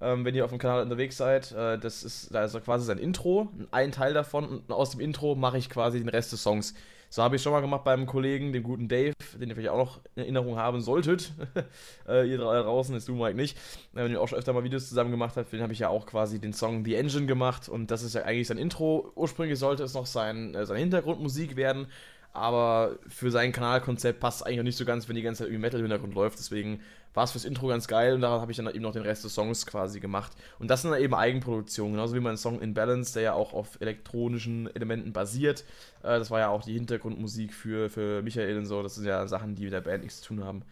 ähm, 0.00 0.24
wenn 0.24 0.34
ihr 0.34 0.44
auf 0.44 0.50
dem 0.50 0.58
Kanal 0.58 0.82
unterwegs 0.82 1.16
seid. 1.16 1.52
Äh, 1.52 1.78
das 1.78 2.02
ist 2.02 2.34
da 2.34 2.44
ist 2.44 2.64
quasi 2.64 2.84
sein 2.84 2.98
Intro, 2.98 3.48
ein 3.70 3.92
Teil 3.92 4.14
davon 4.14 4.46
und 4.46 4.70
aus 4.72 4.90
dem 4.90 5.00
Intro 5.00 5.34
mache 5.34 5.58
ich 5.58 5.70
quasi 5.70 5.98
den 5.98 6.08
Rest 6.08 6.32
des 6.32 6.42
Songs. 6.42 6.74
So 7.16 7.22
habe 7.22 7.36
ich 7.36 7.42
schon 7.42 7.54
mal 7.54 7.62
gemacht 7.62 7.82
beim 7.82 8.04
Kollegen, 8.04 8.52
dem 8.52 8.62
guten 8.62 8.88
Dave, 8.88 9.14
den 9.40 9.48
ihr 9.48 9.54
vielleicht 9.54 9.70
auch 9.70 9.78
noch 9.78 10.00
in 10.16 10.24
Erinnerung 10.24 10.58
haben 10.58 10.82
solltet. 10.82 11.32
äh, 12.06 12.30
ihr 12.30 12.36
draußen, 12.36 12.94
jetzt 12.94 13.08
du, 13.08 13.14
Mike, 13.14 13.34
nicht. 13.34 13.56
Äh, 13.94 14.04
wenn 14.04 14.12
ihr 14.12 14.20
auch 14.20 14.28
schon 14.28 14.38
öfter 14.38 14.52
mal 14.52 14.64
Videos 14.64 14.90
zusammen 14.90 15.10
gemacht 15.10 15.34
habt, 15.38 15.50
den 15.50 15.62
habe 15.62 15.72
ich 15.72 15.78
ja 15.78 15.88
auch 15.88 16.04
quasi 16.04 16.38
den 16.38 16.52
Song 16.52 16.84
The 16.84 16.94
Engine 16.94 17.24
gemacht 17.24 17.70
und 17.70 17.90
das 17.90 18.02
ist 18.02 18.14
ja 18.14 18.24
eigentlich 18.24 18.48
sein 18.48 18.58
Intro. 18.58 19.12
Ursprünglich 19.14 19.58
sollte 19.58 19.82
es 19.82 19.94
noch 19.94 20.04
sein, 20.04 20.54
äh, 20.54 20.66
seine 20.66 20.80
Hintergrundmusik 20.80 21.56
werden, 21.56 21.86
aber 22.34 22.98
für 23.08 23.30
sein 23.30 23.50
Kanalkonzept 23.50 24.20
passt 24.20 24.42
es 24.42 24.42
eigentlich 24.42 24.58
noch 24.58 24.64
nicht 24.64 24.76
so 24.76 24.84
ganz, 24.84 25.08
wenn 25.08 25.16
die 25.16 25.22
ganze 25.22 25.38
Zeit 25.38 25.48
irgendwie 25.48 25.62
Metal 25.62 25.80
im 25.80 25.86
Hintergrund 25.86 26.14
läuft. 26.14 26.38
Deswegen 26.38 26.82
war 27.16 27.24
es 27.24 27.32
fürs 27.32 27.46
Intro 27.46 27.68
ganz 27.68 27.88
geil 27.88 28.14
und 28.14 28.20
daran 28.20 28.42
habe 28.42 28.52
ich 28.52 28.58
dann 28.58 28.68
eben 28.68 28.82
noch 28.82 28.92
den 28.92 29.02
Rest 29.02 29.24
des 29.24 29.34
Songs 29.34 29.64
quasi 29.64 30.00
gemacht. 30.00 30.32
Und 30.58 30.68
das 30.68 30.82
sind 30.82 30.90
dann 30.90 31.00
eben 31.00 31.14
Eigenproduktionen, 31.14 31.94
genauso 31.94 32.14
wie 32.14 32.20
mein 32.20 32.36
Song 32.36 32.60
In 32.60 32.74
Balance, 32.74 33.14
der 33.14 33.22
ja 33.22 33.32
auch 33.32 33.54
auf 33.54 33.80
elektronischen 33.80 34.68
Elementen 34.76 35.14
basiert. 35.14 35.64
Äh, 36.02 36.18
das 36.18 36.30
war 36.30 36.40
ja 36.40 36.48
auch 36.48 36.62
die 36.62 36.74
Hintergrundmusik 36.74 37.54
für, 37.54 37.88
für 37.88 38.22
Michael 38.22 38.58
und 38.58 38.66
so. 38.66 38.82
Das 38.82 38.96
sind 38.96 39.06
ja 39.06 39.26
Sachen, 39.26 39.54
die 39.54 39.64
mit 39.64 39.72
der 39.72 39.80
Band 39.80 40.02
nichts 40.02 40.20
zu 40.20 40.28
tun 40.28 40.44
haben. 40.44 40.62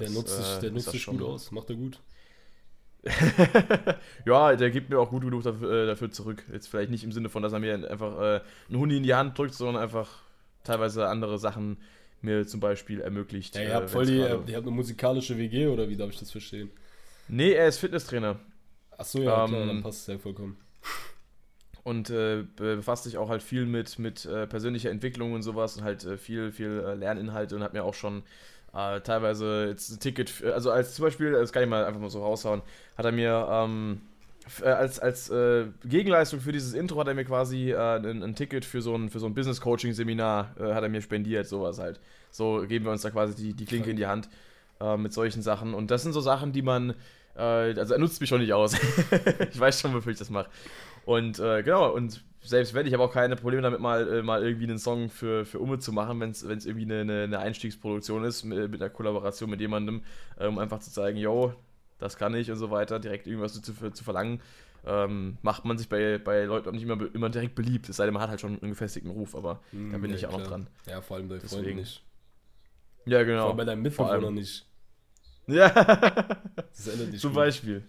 Der 0.00 0.08
das, 0.08 0.16
nutzt 0.16 0.36
sich, 0.36 0.58
der 0.58 0.70
nutzt 0.72 0.90
sich 0.90 1.06
gut 1.06 1.22
aus, 1.22 1.52
macht 1.52 1.70
er 1.70 1.76
gut. 1.76 2.00
ja, 4.26 4.56
der 4.56 4.70
gibt 4.70 4.90
mir 4.90 4.98
auch 4.98 5.10
gut 5.10 5.22
genug 5.22 5.44
dafür, 5.44 5.84
äh, 5.84 5.86
dafür, 5.86 6.10
zurück. 6.10 6.42
Jetzt 6.52 6.68
vielleicht 6.68 6.90
nicht 6.90 7.04
im 7.04 7.12
Sinne 7.12 7.28
von, 7.28 7.42
dass 7.42 7.52
er 7.52 7.60
mir 7.60 7.88
einfach 7.88 8.20
äh, 8.20 8.40
einen 8.68 8.78
Huni 8.78 8.96
in 8.96 9.02
die 9.04 9.14
Hand 9.14 9.38
drückt, 9.38 9.54
sondern 9.54 9.80
einfach 9.82 10.08
teilweise 10.64 11.06
andere 11.06 11.38
Sachen 11.38 11.76
mir 12.24 12.46
zum 12.46 12.60
Beispiel 12.60 13.00
ermöglicht. 13.00 13.54
Ja, 13.54 13.62
ihr 13.62 13.74
habt 13.74 13.86
äh, 13.86 13.92
voll 13.92 14.06
die, 14.06 14.16
ihr 14.16 14.30
habt 14.30 14.48
eine 14.48 14.70
musikalische 14.70 15.38
WG 15.38 15.68
oder 15.68 15.88
wie 15.88 15.96
darf 15.96 16.10
ich 16.10 16.18
das 16.18 16.30
verstehen? 16.30 16.70
Nee, 17.28 17.52
er 17.52 17.68
ist 17.68 17.78
Fitnesstrainer. 17.78 18.40
Achso, 18.90 19.20
ja, 19.20 19.44
ähm, 19.44 19.50
klar, 19.50 19.66
dann 19.66 19.82
passt 19.82 20.00
es 20.00 20.06
ja 20.14 20.18
vollkommen. 20.18 20.56
Und 21.82 22.08
äh, 22.08 22.44
befasst 22.56 23.04
sich 23.04 23.18
auch 23.18 23.28
halt 23.28 23.42
viel 23.42 23.66
mit, 23.66 23.98
mit 23.98 24.24
äh, 24.24 24.46
persönlicher 24.46 24.90
Entwicklung 24.90 25.34
und 25.34 25.42
sowas 25.42 25.76
und 25.76 25.84
halt 25.84 26.04
äh, 26.04 26.16
viel, 26.16 26.50
viel 26.50 26.82
äh, 26.86 26.94
Lerninhalte 26.94 27.56
und 27.56 27.62
hat 27.62 27.74
mir 27.74 27.84
auch 27.84 27.92
schon 27.92 28.22
äh, 28.72 29.00
teilweise 29.02 29.66
jetzt 29.68 29.90
ein 29.90 30.00
Ticket, 30.00 30.30
für, 30.30 30.54
also 30.54 30.70
als 30.70 30.94
zum 30.94 31.04
Beispiel, 31.04 31.32
das 31.32 31.52
kann 31.52 31.62
ich 31.62 31.68
mal 31.68 31.84
einfach 31.84 32.00
mal 32.00 32.10
so 32.10 32.22
raushauen, 32.22 32.62
hat 32.96 33.04
er 33.04 33.12
mir 33.12 33.46
ähm, 33.50 34.00
äh, 34.00 34.13
als, 34.62 35.00
als 35.00 35.30
äh, 35.30 35.66
Gegenleistung 35.84 36.40
für 36.40 36.52
dieses 36.52 36.74
Intro 36.74 37.00
hat 37.00 37.08
er 37.08 37.14
mir 37.14 37.24
quasi 37.24 37.70
äh, 37.70 37.76
ein, 37.76 38.22
ein, 38.22 38.34
Ticket 38.34 38.64
für 38.64 38.82
so 38.82 38.94
ein, 38.94 39.08
für 39.08 39.18
so 39.18 39.26
ein 39.26 39.34
Business 39.34 39.60
Coaching 39.60 39.92
Seminar 39.92 40.54
äh, 40.58 40.74
hat 40.74 40.82
er 40.82 40.88
mir 40.88 41.00
spendiert, 41.00 41.46
sowas 41.46 41.78
halt. 41.78 42.00
So 42.30 42.64
geben 42.66 42.84
wir 42.84 42.92
uns 42.92 43.02
da 43.02 43.10
quasi 43.10 43.34
die, 43.34 43.54
die 43.54 43.64
Klinke 43.64 43.90
in 43.90 43.96
die 43.96 44.06
Hand 44.06 44.28
äh, 44.80 44.96
mit 44.96 45.12
solchen 45.12 45.42
Sachen. 45.42 45.72
Und 45.74 45.90
das 45.90 46.02
sind 46.02 46.12
so 46.12 46.20
Sachen, 46.20 46.52
die 46.52 46.62
man, 46.62 46.90
äh, 47.36 47.40
also 47.40 47.94
er 47.94 48.00
nutzt 48.00 48.20
mich 48.20 48.28
schon 48.28 48.40
nicht 48.40 48.52
aus. 48.52 48.74
ich 49.50 49.58
weiß 49.58 49.80
schon, 49.80 49.94
wofür 49.94 50.12
ich 50.12 50.18
das 50.18 50.30
mache. 50.30 50.50
Und 51.06 51.36
genau, 51.36 51.92
und 51.92 52.24
selbst 52.40 52.72
wenn, 52.72 52.86
ich 52.86 52.94
habe 52.94 53.02
auch 53.02 53.12
keine 53.12 53.36
Probleme 53.36 53.60
damit, 53.60 53.78
mal, 53.78 54.22
mal 54.22 54.42
irgendwie 54.42 54.64
einen 54.64 54.78
Song 54.78 55.10
für, 55.10 55.44
für 55.44 55.58
Umme 55.58 55.78
zu 55.78 55.92
machen, 55.92 56.18
wenn 56.18 56.30
es 56.30 56.42
irgendwie 56.42 56.90
eine, 56.90 57.24
eine, 57.24 57.38
Einstiegsproduktion 57.40 58.24
ist, 58.24 58.42
mit, 58.44 58.70
mit 58.70 58.80
einer 58.80 58.88
Kollaboration 58.88 59.50
mit 59.50 59.60
jemandem, 59.60 60.02
um 60.38 60.58
einfach 60.58 60.78
zu 60.78 60.90
zeigen, 60.90 61.18
yo, 61.18 61.52
das 62.04 62.16
kann 62.16 62.34
ich 62.34 62.50
und 62.50 62.58
so 62.58 62.70
weiter, 62.70 63.00
direkt 63.00 63.26
irgendwas 63.26 63.60
zu, 63.60 63.72
zu 63.90 64.04
verlangen, 64.04 64.42
ähm, 64.86 65.38
macht 65.40 65.64
man 65.64 65.78
sich 65.78 65.88
bei, 65.88 66.18
bei 66.18 66.44
Leuten 66.44 66.68
auch 66.68 66.72
nicht 66.72 66.82
immer, 66.82 66.98
immer 67.14 67.30
direkt 67.30 67.54
beliebt. 67.54 67.88
Es 67.88 67.96
sei 67.96 68.04
denn, 68.04 68.12
man 68.12 68.22
hat 68.22 68.28
halt 68.28 68.40
schon 68.42 68.60
einen 68.60 68.72
gefestigten 68.72 69.10
Ruf, 69.10 69.34
aber 69.34 69.60
mm, 69.72 69.92
da 69.92 69.98
bin 69.98 70.10
ja, 70.10 70.16
ich 70.16 70.26
auch 70.26 70.32
noch 70.32 70.46
dran. 70.46 70.66
Ja, 70.86 71.00
vor 71.00 71.16
allem 71.16 71.28
bei 71.28 71.38
Deswegen. 71.38 71.62
Freunden 71.62 71.80
nicht. 71.80 72.04
Ja, 73.06 73.22
genau. 73.22 73.40
Vor 73.40 73.48
allem 73.48 73.56
bei 73.56 73.64
deinem 73.64 73.82
Mitbewohner 73.82 74.30
nicht. 74.30 74.66
Ja. 75.46 75.68
das 75.68 76.88
ändert 76.88 77.10
nicht. 77.10 77.20
Zum 77.20 77.30
gut. 77.30 77.36
Beispiel. 77.36 77.88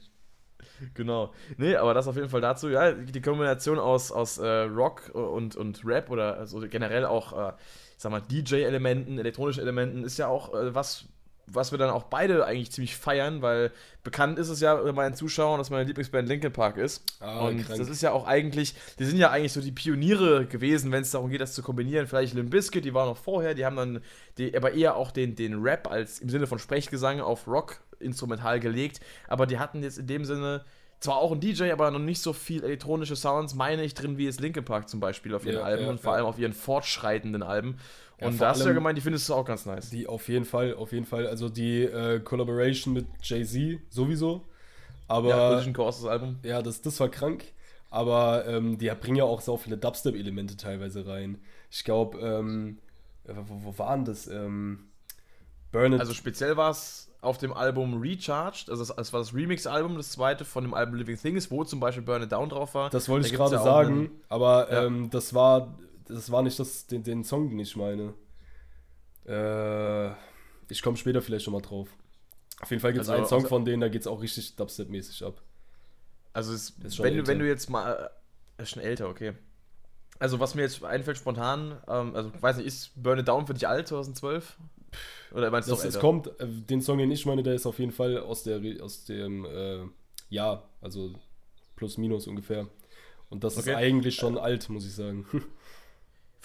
Genau. 0.94 1.34
Nee, 1.58 1.76
aber 1.76 1.94
das 1.94 2.08
auf 2.08 2.16
jeden 2.16 2.30
Fall 2.30 2.42
dazu. 2.42 2.70
Ja, 2.70 2.92
die 2.92 3.22
Kombination 3.22 3.80
aus, 3.80 4.12
aus 4.12 4.38
äh, 4.38 4.48
Rock 4.64 5.10
und, 5.14 5.56
und 5.56 5.86
Rap 5.86 6.10
oder 6.10 6.38
also 6.38 6.60
generell 6.68 7.06
auch, 7.06 7.34
äh, 7.34 7.54
ich 7.96 8.02
sag 8.02 8.12
mal, 8.12 8.22
DJ-Elementen, 8.22 9.18
elektronischen 9.20 9.62
Elementen 9.62 10.04
ist 10.04 10.18
ja 10.18 10.28
auch 10.28 10.54
äh, 10.54 10.74
was, 10.74 11.06
was 11.48 11.72
wir 11.72 11.78
dann 11.78 11.90
auch 11.90 12.04
beide 12.04 12.46
eigentlich 12.46 12.72
ziemlich 12.72 12.98
feiern, 12.98 13.42
weil 13.42 13.72
bekannt 14.04 14.40
ist 14.40 14.50
es 14.50 14.60
ja 14.62 14.76
bei 14.76 14.92
meinen 14.92 15.16
Zuschauern, 15.16 15.58
dass 15.58 15.70
meine 15.70 15.84
Lieblingsband 15.84 16.28
Linkin 16.28 16.52
Park 16.52 16.78
ist. 16.78 17.04
Ah, 17.20 17.48
und 17.48 17.66
krank. 17.66 17.80
das 17.80 17.90
ist 17.90 18.02
ja 18.02 18.12
auch 18.12 18.26
eigentlich, 18.26 18.76
die 19.00 19.06
sind 19.06 19.18
ja 19.18 19.32
eigentlich 19.32 19.54
so 19.54 19.62
die 19.62 19.72
Pioniere 19.72 20.46
gewesen, 20.46 20.92
wenn 20.92 21.02
es 21.02 21.12
darum 21.12 21.30
geht, 21.30 21.42
das 21.42 21.54
zu 21.54 21.62
kombinieren. 21.62 22.08
Vielleicht 22.08 22.34
Limp 22.34 22.50
Bizkit, 22.50 22.86
die 22.86 22.94
waren 22.94 23.08
noch 23.08 23.18
vorher, 23.18 23.54
die 23.54 23.66
haben 23.66 23.76
dann 23.76 24.02
die, 24.38 24.56
aber 24.56 24.74
eher 24.74 24.96
auch 24.96 25.12
den, 25.12 25.36
den 25.36 25.62
Rap 25.62 25.90
als 25.90 26.20
im 26.20 26.30
Sinne 26.30 26.48
von 26.48 26.60
Sprechgesang 26.60 27.22
auf 27.22 27.48
Rock 27.48 27.80
instrumental 28.00 28.60
gelegt, 28.60 29.00
aber 29.28 29.46
die 29.46 29.60
hatten 29.60 29.82
jetzt 29.84 29.98
in 29.98 30.08
dem 30.08 30.26
Sinne 30.26 30.66
zwar 31.00 31.18
auch 31.18 31.32
ein 31.32 31.40
DJ, 31.40 31.72
aber 31.72 31.92
noch 31.92 32.00
nicht 32.00 32.22
so 32.22 32.34
viel 32.34 32.64
elektronische 32.64 33.16
Sounds, 33.16 33.56
meine 33.56 33.84
ich, 33.84 33.94
drin 33.94 34.18
wie 34.18 34.28
es 34.28 34.40
Linkin 34.40 34.66
Park 34.66 34.90
zum 34.90 35.00
Beispiel 35.00 35.36
auf 35.36 35.46
ihren 35.46 35.60
ja, 35.60 35.64
Alben 35.64 35.84
ja, 35.84 35.90
und 35.90 36.00
vor 36.00 36.14
ja. 36.14 36.18
allem 36.18 36.26
auf 36.26 36.40
ihren 36.40 36.54
fortschreitenden 36.54 37.44
Alben. 37.44 37.78
Und 38.20 38.40
da 38.40 38.50
hast 38.50 38.64
du 38.64 38.68
ja 38.68 38.74
gemeint, 38.74 38.98
die 38.98 39.02
findest 39.02 39.28
du 39.28 39.34
auch 39.34 39.46
ganz 39.46 39.66
nice. 39.66 39.90
Die 39.90 40.08
auf 40.08 40.30
jeden 40.30 40.46
Fall, 40.46 40.74
auf 40.76 40.94
jeden 40.94 41.06
Fall. 41.06 41.28
Also 41.28 41.50
die 41.50 41.84
äh, 41.84 42.20
Collaboration 42.22 42.94
mit 42.94 43.08
Jay-Z 43.22 43.80
sowieso. 43.90 44.46
Aber. 45.08 45.30
Ja, 45.30 45.50
Collision 45.50 45.74
Course, 45.74 46.04
das 46.04 46.12
Album. 46.12 46.40
Ja, 46.44 46.62
das, 46.62 46.82
das 46.82 47.00
war 47.00 47.10
krank. 47.10 47.44
Aber 47.90 48.46
ähm, 48.48 48.78
die 48.78 48.90
bringen 48.90 49.18
ja 49.18 49.26
auch 49.26 49.42
so 49.42 49.58
viele 49.58 49.78
Dubstep-Elemente 49.78 50.58
teilweise 50.58 51.06
rein. 51.06 51.40
Ich 51.70 51.84
glaube, 51.84 52.20
ähm, 52.20 52.80
wo, 53.26 53.64
wo 53.64 53.78
waren 53.78 54.06
das? 54.06 54.28
Ähm, 54.28 54.88
Burn 55.72 55.94
It. 55.94 56.00
Also 56.00 56.14
speziell 56.14 56.58
war 56.58 56.72
es 56.72 57.12
auf 57.26 57.38
dem 57.38 57.54
Album 57.54 58.00
Recharged, 58.00 58.70
also 58.70 58.86
das, 58.86 58.96
das 58.96 59.14
war 59.14 59.20
das 59.20 59.34
Remix-Album, 59.34 59.98
das 59.98 60.12
zweite 60.12 60.46
von 60.46 60.64
dem 60.64 60.74
Album 60.74 60.96
Living 60.96 61.18
Things, 61.18 61.52
wo 61.52 61.64
zum 61.64 61.80
Beispiel 61.80 62.04
Burn 62.04 62.24
It 62.24 62.32
Down 62.32 62.50
drauf 62.50 62.74
war. 62.76 62.90
Das 62.90 63.10
wollte 63.10 63.28
da 63.28 63.34
ich 63.34 63.38
gerade 63.38 63.56
ja 63.56 63.64
sagen, 63.64 63.94
einen, 63.94 64.22
aber 64.30 64.72
ja. 64.72 64.86
ähm, 64.86 65.10
das 65.10 65.34
war 65.34 65.76
das 66.08 66.32
war 66.32 66.44
nicht 66.44 66.60
das, 66.60 66.88
den, 66.88 67.04
den 67.04 67.24
Song, 67.24 67.50
den 67.50 67.60
ich 67.60 67.76
meine. 67.76 68.14
Äh, 69.26 70.12
ich 70.70 70.82
komme 70.82 70.98
später 70.98 71.22
vielleicht 71.22 71.46
schon 71.46 71.54
mal 71.54 71.62
drauf. 71.62 71.90
Auf 72.62 72.70
jeden 72.70 72.82
Fall 72.82 72.94
gibt 72.94 73.04
es 73.04 73.10
also, 73.10 73.20
einen 73.20 73.28
Song 73.28 73.40
also, 73.40 73.50
von 73.50 73.66
denen, 73.66 73.82
da 73.82 73.90
geht 73.90 74.02
es 74.02 74.08
auch 74.08 74.22
richtig 74.22 74.56
Dubstep-mäßig 74.56 75.26
ab. 75.26 75.42
Also, 76.34 76.54
es, 76.54 76.74
wenn, 77.00 77.18
du, 77.18 77.28
wenn 77.28 77.40
du 77.40 77.48
jetzt 77.48 77.70
mal. 77.70 78.10
Äh, 78.58 78.64
ist 78.64 78.70
schon 78.70 78.84
älter, 78.84 79.10
okay. 79.10 79.34
Also, 80.20 80.40
was 80.40 80.56
mir 80.56 80.62
jetzt 80.62 80.84
einfällt 80.84 81.18
spontan, 81.18 81.78
ähm, 81.88 82.16
also, 82.16 82.32
weiß 82.40 82.58
nicht, 82.58 82.68
ist 82.68 82.92
Burn 82.96 83.20
It 83.20 83.28
Down 83.28 83.48
für 83.48 83.54
dich 83.54 83.68
alt, 83.68 83.88
2012? 83.88 84.58
Oder 85.32 85.52
meinst 85.52 85.70
du 85.70 85.76
das, 85.76 85.84
Es 85.84 86.00
kommt, 86.00 86.28
äh, 86.40 86.48
den 86.48 86.82
Song, 86.82 86.98
den 86.98 87.12
ich 87.12 87.26
meine, 87.26 87.44
der 87.44 87.56
ist 87.56 87.66
auf 87.66 87.80
jeden 87.80 87.92
Fall 87.92 88.18
aus, 88.20 88.44
der, 88.44 88.62
aus 88.82 89.06
dem 89.06 89.46
äh, 89.46 89.80
Jahr, 90.30 90.70
also 90.82 91.14
plus 91.76 91.98
minus 91.98 92.28
ungefähr. 92.28 92.68
Und 93.30 93.44
das 93.44 93.58
okay. 93.58 93.72
ist 93.72 93.76
eigentlich 93.76 94.16
schon 94.16 94.38
alt, 94.38 94.70
muss 94.70 94.86
ich 94.86 94.94
sagen. 94.94 95.26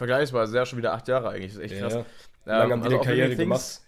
vergleichsweise, 0.01 0.57
ja, 0.57 0.65
schon 0.65 0.79
wieder 0.79 0.95
acht 0.95 1.09
Jahre 1.09 1.29
eigentlich, 1.29 1.53
das 1.53 1.63
ist 1.63 1.73
echt 1.73 1.81
krass. 1.81 1.93
Ja. 1.93 2.05
Lange 2.47 2.75
ähm, 2.75 2.81
haben 2.81 2.89
die 2.89 2.95
also 2.97 3.05
Karriere 3.05 3.37
gemacht. 3.37 3.81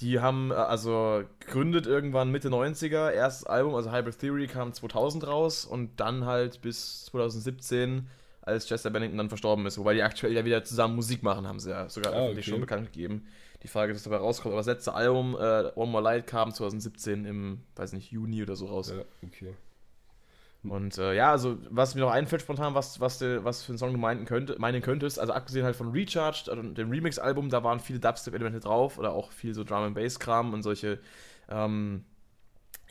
Die 0.00 0.20
haben 0.20 0.50
äh, 0.50 0.54
also 0.54 1.24
gegründet 1.40 1.86
irgendwann 1.86 2.30
Mitte 2.30 2.48
90er, 2.48 3.10
erstes 3.10 3.46
Album, 3.46 3.74
also 3.74 3.92
Hybrid 3.92 4.18
Theory 4.18 4.46
kam 4.46 4.72
2000 4.72 5.26
raus 5.26 5.64
und 5.64 5.98
dann 6.00 6.26
halt 6.26 6.60
bis 6.60 7.06
2017, 7.06 8.08
als 8.42 8.66
Chester 8.66 8.90
Bennington 8.90 9.18
dann 9.18 9.28
verstorben 9.28 9.66
ist, 9.66 9.78
wobei 9.78 9.94
die 9.94 10.02
aktuell 10.02 10.32
ja 10.32 10.44
wieder 10.44 10.64
zusammen 10.64 10.96
Musik 10.96 11.22
machen, 11.22 11.46
haben 11.46 11.60
sie 11.60 11.70
ja 11.70 11.88
sogar 11.88 12.14
ah, 12.14 12.28
okay. 12.28 12.42
schon 12.42 12.60
bekannt 12.60 12.92
gegeben. 12.92 13.26
Die 13.62 13.68
Frage 13.68 13.92
ist, 13.92 13.98
was 13.98 14.04
dabei 14.04 14.16
rauskommt, 14.16 14.52
aber 14.52 14.60
das 14.60 14.66
letzte 14.66 14.94
Album, 14.94 15.36
äh, 15.38 15.70
One 15.74 15.90
More 15.90 16.02
Light, 16.02 16.26
kam 16.26 16.52
2017 16.52 17.26
im, 17.26 17.60
weiß 17.76 17.92
nicht, 17.92 18.10
Juni 18.10 18.42
oder 18.42 18.56
so 18.56 18.66
raus. 18.66 18.92
Ja, 18.96 19.04
okay. 19.26 19.54
Und 20.62 20.98
äh, 20.98 21.14
ja, 21.14 21.30
also 21.30 21.58
was 21.70 21.94
mir 21.94 22.02
noch 22.02 22.10
einfällt 22.10 22.42
spontan, 22.42 22.74
was, 22.74 23.00
was, 23.00 23.18
de, 23.18 23.44
was 23.44 23.62
für 23.62 23.72
einen 23.72 23.78
Song 23.78 23.92
du 23.92 23.98
meinen, 23.98 24.26
könnte, 24.26 24.58
meinen 24.58 24.82
könntest, 24.82 25.18
also 25.18 25.32
abgesehen 25.32 25.64
halt 25.64 25.76
von 25.76 25.90
Recharged, 25.90 26.50
also 26.50 26.62
dem 26.62 26.90
Remix-Album, 26.90 27.48
da 27.48 27.64
waren 27.64 27.80
viele 27.80 27.98
Dubstep-Elemente 27.98 28.60
drauf 28.60 28.98
oder 28.98 29.12
auch 29.12 29.32
viel 29.32 29.54
so 29.54 29.64
Drum 29.64 29.84
and 29.84 29.94
Bass-Kram 29.94 30.52
und 30.52 30.62
solche, 30.62 30.98
ähm, 31.48 32.04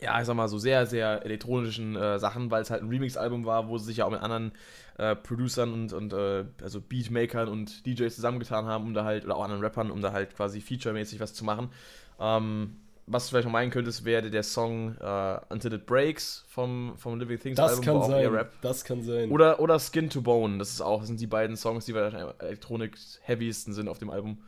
ja, 0.00 0.20
ich 0.20 0.26
sag 0.26 0.34
mal, 0.34 0.48
so 0.48 0.58
sehr, 0.58 0.86
sehr 0.86 1.24
elektronischen 1.24 1.96
äh, 1.96 2.18
Sachen, 2.18 2.50
weil 2.50 2.62
es 2.62 2.70
halt 2.70 2.82
ein 2.82 2.88
Remix-Album 2.88 3.44
war, 3.44 3.68
wo 3.68 3.78
sie 3.78 3.86
sich 3.86 3.98
ja 3.98 4.06
auch 4.06 4.10
mit 4.10 4.20
anderen 4.20 4.52
äh, 4.98 5.14
Producern 5.14 5.72
und, 5.72 5.92
und 5.92 6.12
äh, 6.12 6.44
also 6.62 6.80
Beatmakern 6.80 7.48
und 7.48 7.86
DJs 7.86 8.14
zusammengetan 8.14 8.66
haben, 8.66 8.84
um 8.84 8.94
da 8.94 9.04
halt, 9.04 9.24
oder 9.24 9.36
auch 9.36 9.44
anderen 9.44 9.62
Rappern, 9.62 9.90
um 9.90 10.00
da 10.00 10.12
halt 10.12 10.34
quasi 10.34 10.60
featuremäßig 10.60 11.20
was 11.20 11.34
zu 11.34 11.44
machen. 11.44 11.70
Ähm, 12.18 12.76
was 13.06 13.24
du 13.24 13.30
vielleicht 13.30 13.46
noch 13.46 13.52
meinen 13.52 13.70
könntest, 13.70 14.04
wäre 14.04 14.30
der 14.30 14.44
Song 14.44 14.96
uh, 15.00 15.38
Until 15.48 15.72
It 15.72 15.86
Breaks 15.86 16.44
vom, 16.48 16.94
vom 16.96 17.18
Living 17.18 17.40
Things 17.40 17.56
das 17.56 17.72
Album, 17.72 17.84
kann 17.84 18.02
sein. 18.10 18.26
Rap. 18.26 18.52
Das 18.62 18.84
kann 18.84 19.02
sein. 19.02 19.30
Oder, 19.30 19.58
oder 19.58 19.80
Skin 19.80 20.08
to 20.08 20.20
Bone, 20.20 20.58
das 20.58 20.70
ist 20.70 20.80
auch, 20.80 21.00
das 21.00 21.08
sind 21.08 21.20
die 21.20 21.26
beiden 21.26 21.56
Songs, 21.56 21.86
die 21.86 21.94
wahrscheinlich 21.94 22.34
Elektronik-heaviesten 22.38 23.72
sind 23.72 23.88
auf 23.88 23.98
dem 23.98 24.10
Album. 24.10 24.38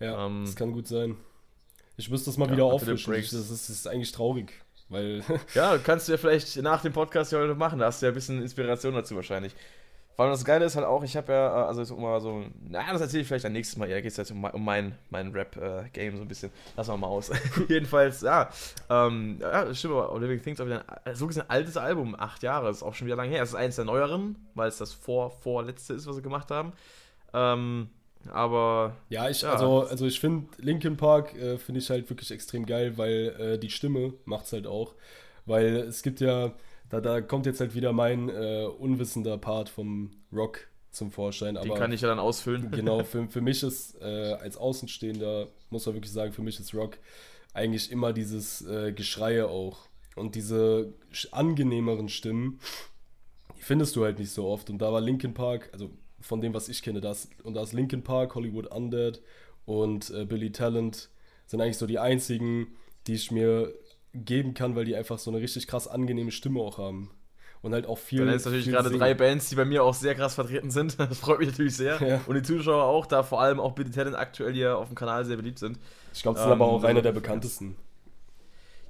Ja, 0.00 0.26
ähm, 0.26 0.42
das 0.44 0.56
kann 0.56 0.72
gut 0.72 0.88
sein. 0.88 1.16
Ich 1.96 2.10
müsste 2.10 2.30
das 2.30 2.36
mal 2.36 2.46
ja, 2.46 2.52
wieder 2.52 2.64
auffrischen. 2.64 3.12
Das 3.12 3.32
ist, 3.32 3.50
das 3.50 3.70
ist 3.70 3.86
eigentlich 3.86 4.10
traurig, 4.10 4.63
weil. 4.88 5.22
ja, 5.54 5.78
kannst 5.84 6.08
du 6.08 6.12
ja 6.12 6.18
vielleicht 6.18 6.56
nach 6.62 6.82
dem 6.82 6.92
Podcast 6.92 7.32
ja 7.32 7.38
heute 7.38 7.54
machen. 7.54 7.78
Da 7.78 7.86
hast 7.86 8.02
du 8.02 8.06
ja 8.06 8.12
ein 8.12 8.14
bisschen 8.14 8.42
Inspiration 8.42 8.94
dazu 8.94 9.16
wahrscheinlich. 9.16 9.54
Vor 10.14 10.24
allem 10.24 10.32
das 10.32 10.44
Geile 10.44 10.64
ist 10.64 10.76
halt 10.76 10.86
auch, 10.86 11.02
ich 11.02 11.16
habe 11.16 11.32
ja, 11.32 11.62
äh, 11.62 11.66
also 11.66 11.82
so 11.82 11.96
mal 11.96 12.20
so, 12.20 12.44
na, 12.68 12.92
das 12.92 13.00
erzähle 13.00 13.22
ich 13.22 13.28
vielleicht 13.28 13.44
dann 13.44 13.52
nächstes 13.52 13.76
Mal. 13.76 13.90
Ja, 13.90 14.00
geht 14.00 14.12
es 14.12 14.16
jetzt 14.16 14.30
um, 14.30 14.44
um 14.44 14.64
mein, 14.64 14.96
mein 15.10 15.32
Rap-Game 15.32 16.14
äh, 16.14 16.16
so 16.16 16.22
ein 16.22 16.28
bisschen. 16.28 16.52
Lassen 16.76 16.92
wir 16.92 16.98
mal 16.98 17.08
aus. 17.08 17.32
Jedenfalls, 17.68 18.20
ja, 18.20 18.48
ähm, 18.88 19.38
ja, 19.40 19.74
stimmt, 19.74 19.94
aber 19.94 20.20
Living 20.20 20.40
Things 20.40 20.60
auch 20.60 20.66
wieder 20.66 20.84
ein, 21.04 21.16
so 21.16 21.26
gesehen 21.26 21.44
altes 21.48 21.76
Album, 21.76 22.14
acht 22.16 22.44
Jahre, 22.44 22.70
ist 22.70 22.84
auch 22.84 22.94
schon 22.94 23.06
wieder 23.06 23.16
lange 23.16 23.30
her. 23.30 23.42
Es 23.42 23.50
ist 23.50 23.54
eins 23.56 23.74
der 23.74 23.86
neueren, 23.86 24.36
weil 24.54 24.68
es 24.68 24.78
das 24.78 24.92
vor, 24.92 25.32
vorletzte 25.32 25.94
ist, 25.94 26.06
was 26.06 26.14
sie 26.14 26.22
gemacht 26.22 26.50
haben. 26.52 26.72
Ähm, 27.32 27.90
aber. 28.30 28.96
Ja, 29.08 29.28
ich, 29.28 29.42
ja. 29.42 29.52
also, 29.52 29.82
also 29.82 30.06
ich 30.06 30.20
finde 30.20 30.46
Linkin 30.58 30.96
Park 30.96 31.34
äh, 31.34 31.58
finde 31.58 31.80
ich 31.80 31.90
halt 31.90 32.08
wirklich 32.10 32.30
extrem 32.30 32.66
geil, 32.66 32.96
weil 32.96 33.34
äh, 33.38 33.58
die 33.58 33.70
Stimme 33.70 34.14
macht 34.24 34.46
es 34.46 34.52
halt 34.52 34.66
auch. 34.66 34.94
Weil 35.46 35.76
es 35.76 36.02
gibt 36.02 36.20
ja 36.20 36.52
da, 36.90 37.00
da 37.00 37.20
kommt 37.20 37.46
jetzt 37.46 37.60
halt 37.60 37.74
wieder 37.74 37.92
mein 37.92 38.28
äh, 38.28 38.66
unwissender 38.78 39.38
Part 39.38 39.68
vom 39.68 40.10
Rock 40.32 40.68
zum 40.90 41.10
Vorschein. 41.10 41.56
Den 41.56 41.74
kann 41.74 41.92
ich 41.92 42.02
ja 42.02 42.08
dann 42.08 42.18
ausfüllen. 42.18 42.70
Genau, 42.70 43.02
für, 43.04 43.28
für 43.28 43.40
mich 43.40 43.62
ist 43.62 44.00
äh, 44.00 44.34
als 44.34 44.56
Außenstehender, 44.56 45.48
muss 45.70 45.86
man 45.86 45.96
wirklich 45.96 46.12
sagen, 46.12 46.32
für 46.32 46.42
mich 46.42 46.60
ist 46.60 46.74
Rock 46.74 46.98
eigentlich 47.52 47.90
immer 47.90 48.12
dieses 48.12 48.62
äh, 48.66 48.92
Geschreie 48.92 49.48
auch. 49.48 49.88
Und 50.14 50.36
diese 50.36 50.92
angenehmeren 51.32 52.08
Stimmen, 52.08 52.60
die 53.58 53.62
findest 53.62 53.96
du 53.96 54.04
halt 54.04 54.20
nicht 54.20 54.30
so 54.30 54.46
oft. 54.46 54.70
Und 54.70 54.78
da 54.78 54.92
war 54.92 55.00
Linkin 55.00 55.34
Park, 55.34 55.70
also 55.72 55.90
von 56.24 56.40
dem, 56.40 56.54
was 56.54 56.68
ich 56.68 56.82
kenne, 56.82 57.00
das, 57.00 57.28
und 57.42 57.54
da 57.54 57.62
ist 57.62 57.72
Linkin 57.72 58.02
Park, 58.02 58.34
Hollywood 58.34 58.66
Undead 58.66 59.20
und 59.66 60.10
äh, 60.10 60.24
Billy 60.24 60.52
Talent 60.52 61.10
sind 61.46 61.60
eigentlich 61.60 61.76
so 61.76 61.86
die 61.86 61.98
einzigen, 61.98 62.68
die 63.06 63.14
ich 63.14 63.30
mir 63.30 63.74
geben 64.14 64.54
kann, 64.54 64.74
weil 64.74 64.86
die 64.86 64.96
einfach 64.96 65.18
so 65.18 65.30
eine 65.30 65.40
richtig 65.40 65.66
krass 65.66 65.86
angenehme 65.86 66.30
Stimme 66.30 66.60
auch 66.60 66.78
haben. 66.78 67.10
Und 67.60 67.72
halt 67.72 67.86
auch 67.86 67.96
viel. 67.96 68.26
Da 68.26 68.32
ist 68.32 68.44
natürlich 68.44 68.66
gerade 68.66 68.88
singen. 68.88 69.00
drei 69.00 69.14
Bands, 69.14 69.48
die 69.48 69.56
bei 69.56 69.64
mir 69.64 69.84
auch 69.84 69.94
sehr 69.94 70.14
krass 70.14 70.34
vertreten 70.34 70.70
sind. 70.70 70.98
Das 70.98 71.18
freut 71.18 71.38
mich 71.38 71.48
natürlich 71.48 71.74
sehr. 71.74 71.98
Ja. 72.06 72.20
Und 72.26 72.34
die 72.34 72.42
Zuschauer 72.42 72.84
auch, 72.84 73.06
da 73.06 73.22
vor 73.22 73.40
allem 73.40 73.58
auch 73.58 73.72
Billy 73.72 73.90
Talent 73.90 74.16
aktuell 74.16 74.52
hier 74.52 74.76
auf 74.76 74.88
dem 74.88 74.94
Kanal 74.94 75.24
sehr 75.24 75.36
beliebt 75.36 75.58
sind. 75.58 75.78
Ich 76.12 76.22
glaube, 76.22 76.38
sind 76.38 76.46
ähm, 76.46 76.52
aber 76.52 76.66
auch 76.66 76.84
einer 76.84 77.00
der 77.00 77.12
bekanntesten. 77.12 77.76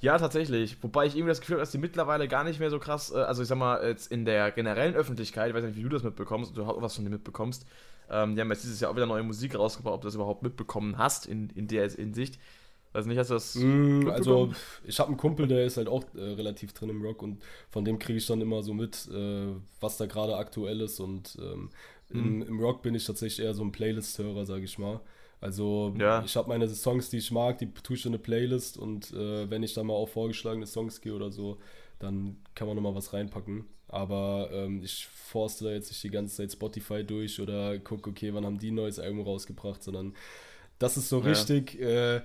Ja, 0.05 0.19
tatsächlich. 0.19 0.77
Wobei 0.83 1.07
ich 1.07 1.15
irgendwie 1.15 1.31
das 1.31 1.41
Gefühl 1.41 1.55
habe, 1.55 1.63
dass 1.63 1.71
die 1.71 1.79
mittlerweile 1.79 2.29
gar 2.29 2.45
nicht 2.45 2.61
mehr 2.61 2.69
so 2.69 2.79
krass, 2.79 3.11
äh, 3.11 3.21
also 3.21 3.41
ich 3.41 3.49
sag 3.49 3.57
mal, 3.57 3.83
jetzt 3.89 4.13
in 4.13 4.27
der 4.27 4.51
generellen 4.51 4.95
Öffentlichkeit, 4.95 5.49
ich 5.49 5.55
weiß 5.55 5.65
nicht, 5.65 5.77
wie 5.77 5.83
du 5.83 5.89
das 5.89 6.03
mitbekommst, 6.03 6.55
du 6.55 6.67
hast 6.67 6.83
was 6.83 6.95
von 6.97 7.05
dem 7.05 7.13
mitbekommst, 7.13 7.67
Ähm, 8.11 8.35
die 8.35 8.43
haben 8.43 8.51
jetzt 8.51 8.65
dieses 8.65 8.81
Jahr 8.81 8.91
auch 8.91 8.97
wieder 8.97 9.07
neue 9.07 9.23
Musik 9.23 9.55
rausgebracht, 9.55 9.95
ob 9.95 10.03
du 10.03 10.09
das 10.09 10.15
überhaupt 10.15 10.43
mitbekommen 10.43 10.99
hast 10.99 11.25
in, 11.25 11.49
in 11.55 11.69
der 11.69 11.89
Hinsicht. 11.89 12.39
Weiß 12.93 13.07
nicht, 13.07 13.17
hast 13.17 13.31
du 13.31 13.35
das. 13.35 13.55
Mm, 13.55 14.11
also, 14.11 14.53
ich 14.85 15.01
habe 15.01 15.09
einen 15.09 15.17
Kumpel, 15.17 15.49
der 15.49 15.65
ist 15.65 15.79
halt 15.79 15.89
auch 15.89 16.05
äh, 16.15 16.21
relativ 16.21 16.75
drin 16.75 16.91
im 16.91 17.03
Rock 17.03 17.23
und 17.23 17.43
von 17.71 17.83
dem 17.87 17.99
kriege 17.99 18.19
ich 18.19 18.27
dann 18.27 18.43
immer 18.43 18.63
so 18.63 18.75
mit, 18.75 19.09
äh, 19.11 19.55
was 19.81 19.97
da 19.97 20.05
gerade 20.05 20.37
aktuell 20.37 20.83
ist. 20.83 21.01
Und 21.01 21.39
ähm, 21.41 21.71
mm. 22.11 22.19
im, 22.19 22.43
im, 22.43 22.61
Rock 22.61 22.83
bin 22.83 22.95
ich 22.95 23.07
tatsächlich 23.07 23.47
eher 23.47 23.55
so 23.55 23.65
ein 23.65 23.73
Playlist-Hörer, 23.73 24.45
sage 24.45 24.65
ich 24.65 24.79
mal. 24.79 25.01
Also, 25.45 25.95
ja. 25.99 26.25
ich 26.25 26.37
habe 26.37 26.49
meine 26.49 26.67
Songs, 26.71 27.11
die 27.11 27.19
ich 27.19 27.31
mag, 27.31 27.59
die 27.59 27.71
tue 27.71 27.97
ich 27.97 28.07
in 28.07 28.13
eine 28.13 28.19
Playlist 28.19 28.79
und 28.79 29.13
äh, 29.13 29.51
wenn 29.51 29.63
ich 29.63 29.75
dann 29.75 29.89
mal 29.89 29.93
auf 29.93 30.13
vorgeschlagene 30.13 30.67
Songs 30.67 31.03
gehe 31.03 31.13
oder 31.13 31.31
so, 31.31 31.59
dann 31.99 32.39
kann 32.55 32.67
man 32.67 32.77
nochmal 32.77 32.95
was 32.95 33.13
reinpacken. 33.13 33.67
Aber 33.89 34.49
ähm, 34.55 34.81
ich 34.83 35.07
forste 35.07 35.65
da 35.65 35.73
jetzt 35.73 35.91
nicht 35.91 36.03
die 36.03 36.09
ganze 36.09 36.37
Zeit 36.37 36.51
Spotify 36.51 37.05
durch 37.05 37.43
oder 37.43 37.79
gucke, 37.79 38.09
okay, 38.09 38.33
wann 38.33 38.47
haben 38.47 38.59
die 38.59 38.71
ein 38.71 38.77
neues 38.77 38.99
Album 38.99 39.21
rausgebracht, 39.21 39.83
sondern 39.83 40.15
das 40.85 40.97
ist 40.97 41.09
so 41.09 41.21
ja. 41.21 41.27
richtig. 41.27 41.81
Äh, 41.81 42.21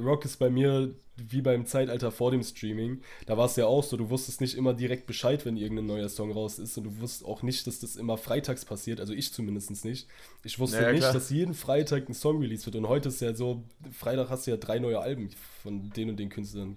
Rock 0.00 0.24
ist 0.24 0.38
bei 0.38 0.50
mir 0.50 0.94
wie 1.16 1.42
beim 1.42 1.66
Zeitalter 1.66 2.10
vor 2.10 2.30
dem 2.30 2.42
Streaming. 2.42 3.02
Da 3.26 3.36
war 3.36 3.46
es 3.46 3.56
ja 3.56 3.66
auch 3.66 3.82
so, 3.82 3.96
du 3.96 4.08
wusstest 4.08 4.40
nicht 4.40 4.56
immer 4.56 4.72
direkt 4.72 5.06
Bescheid, 5.06 5.44
wenn 5.44 5.56
irgendein 5.56 5.86
neuer 5.86 6.08
Song 6.08 6.32
raus 6.32 6.58
ist. 6.58 6.78
Und 6.78 6.84
du 6.84 7.00
wusstest 7.00 7.24
auch 7.24 7.42
nicht, 7.42 7.66
dass 7.66 7.80
das 7.80 7.96
immer 7.96 8.16
freitags 8.16 8.64
passiert. 8.64 9.00
Also 9.00 9.12
ich 9.12 9.32
zumindest 9.32 9.84
nicht. 9.84 10.06
Ich 10.44 10.58
wusste 10.58 10.80
ja, 10.80 10.92
nicht, 10.92 11.00
klar. 11.00 11.12
dass 11.12 11.30
jeden 11.30 11.54
Freitag 11.54 12.08
ein 12.08 12.14
Song 12.14 12.40
released 12.40 12.66
wird. 12.66 12.76
Und 12.76 12.88
heute 12.88 13.08
ist 13.08 13.20
ja 13.20 13.34
so, 13.34 13.64
Freitag 13.92 14.30
hast 14.30 14.46
du 14.46 14.52
ja 14.52 14.56
drei 14.56 14.78
neue 14.78 15.00
Alben 15.00 15.30
von 15.62 15.90
den 15.90 16.10
und 16.10 16.18
den 16.18 16.28
Künstlern. 16.28 16.76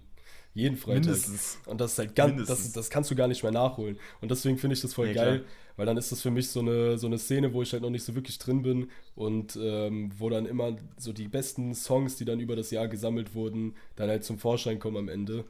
Jeden 0.54 0.76
Freitag. 0.76 1.06
Mindestens. 1.06 1.60
Und 1.66 1.80
das 1.80 1.94
ist 1.94 2.00
halt 2.00 2.16
ganz, 2.16 2.48
das, 2.48 2.72
das 2.74 2.90
kannst 2.90 3.10
du 3.10 3.16
gar 3.16 3.28
nicht 3.28 3.42
mehr 3.42 3.52
nachholen. 3.52 3.98
Und 4.20 4.32
deswegen 4.32 4.58
finde 4.58 4.76
ich 4.76 4.82
das 4.82 4.94
voll 4.94 5.08
nee, 5.08 5.14
geil, 5.14 5.40
klar. 5.40 5.52
weil 5.78 5.86
dann 5.86 5.98
ist 5.98 6.12
das 6.12 6.22
für 6.22 6.32
mich 6.32 6.50
so 6.50 6.60
eine, 6.60 6.98
so 6.98 7.08
eine 7.08 7.18
Szene, 7.18 7.54
wo 7.54 7.62
ich 7.62 7.72
halt 7.72 7.84
noch 7.84 7.90
nicht 7.90 8.04
so 8.04 8.16
wirklich 8.16 8.38
drin 8.38 8.62
bin 8.62 8.90
und 9.16 9.58
ähm, 9.62 10.12
wo 10.18 10.30
dann 10.30 10.46
immer 10.46 10.76
so 10.98 11.14
die 11.14 11.30
besten 11.30 11.74
Songs, 11.74 12.18
die 12.18 12.26
dann 12.26 12.42
über 12.42 12.56
das 12.56 12.70
Jahr 12.72 12.90
gesammelt 12.90 13.34
wurden, 13.34 13.76
dann 13.96 14.10
halt 14.10 14.26
zum 14.26 14.40
Vorschein 14.40 14.80
kommen 14.80 14.98
am 14.98 15.10
Ende. 15.10 15.46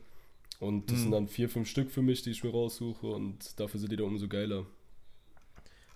Und 0.60 0.92
das 0.92 1.00
mhm. 1.00 1.02
sind 1.02 1.12
dann 1.12 1.28
vier, 1.28 1.50
fünf 1.50 1.68
Stück 1.68 1.90
für 1.90 2.04
mich, 2.04 2.22
die 2.22 2.30
ich 2.30 2.44
mir 2.44 2.52
raussuche 2.52 3.08
und 3.08 3.60
dafür 3.60 3.80
sind 3.80 3.92
die 3.92 3.96
dann 3.96 4.06
umso 4.06 4.28
geiler. 4.28 4.68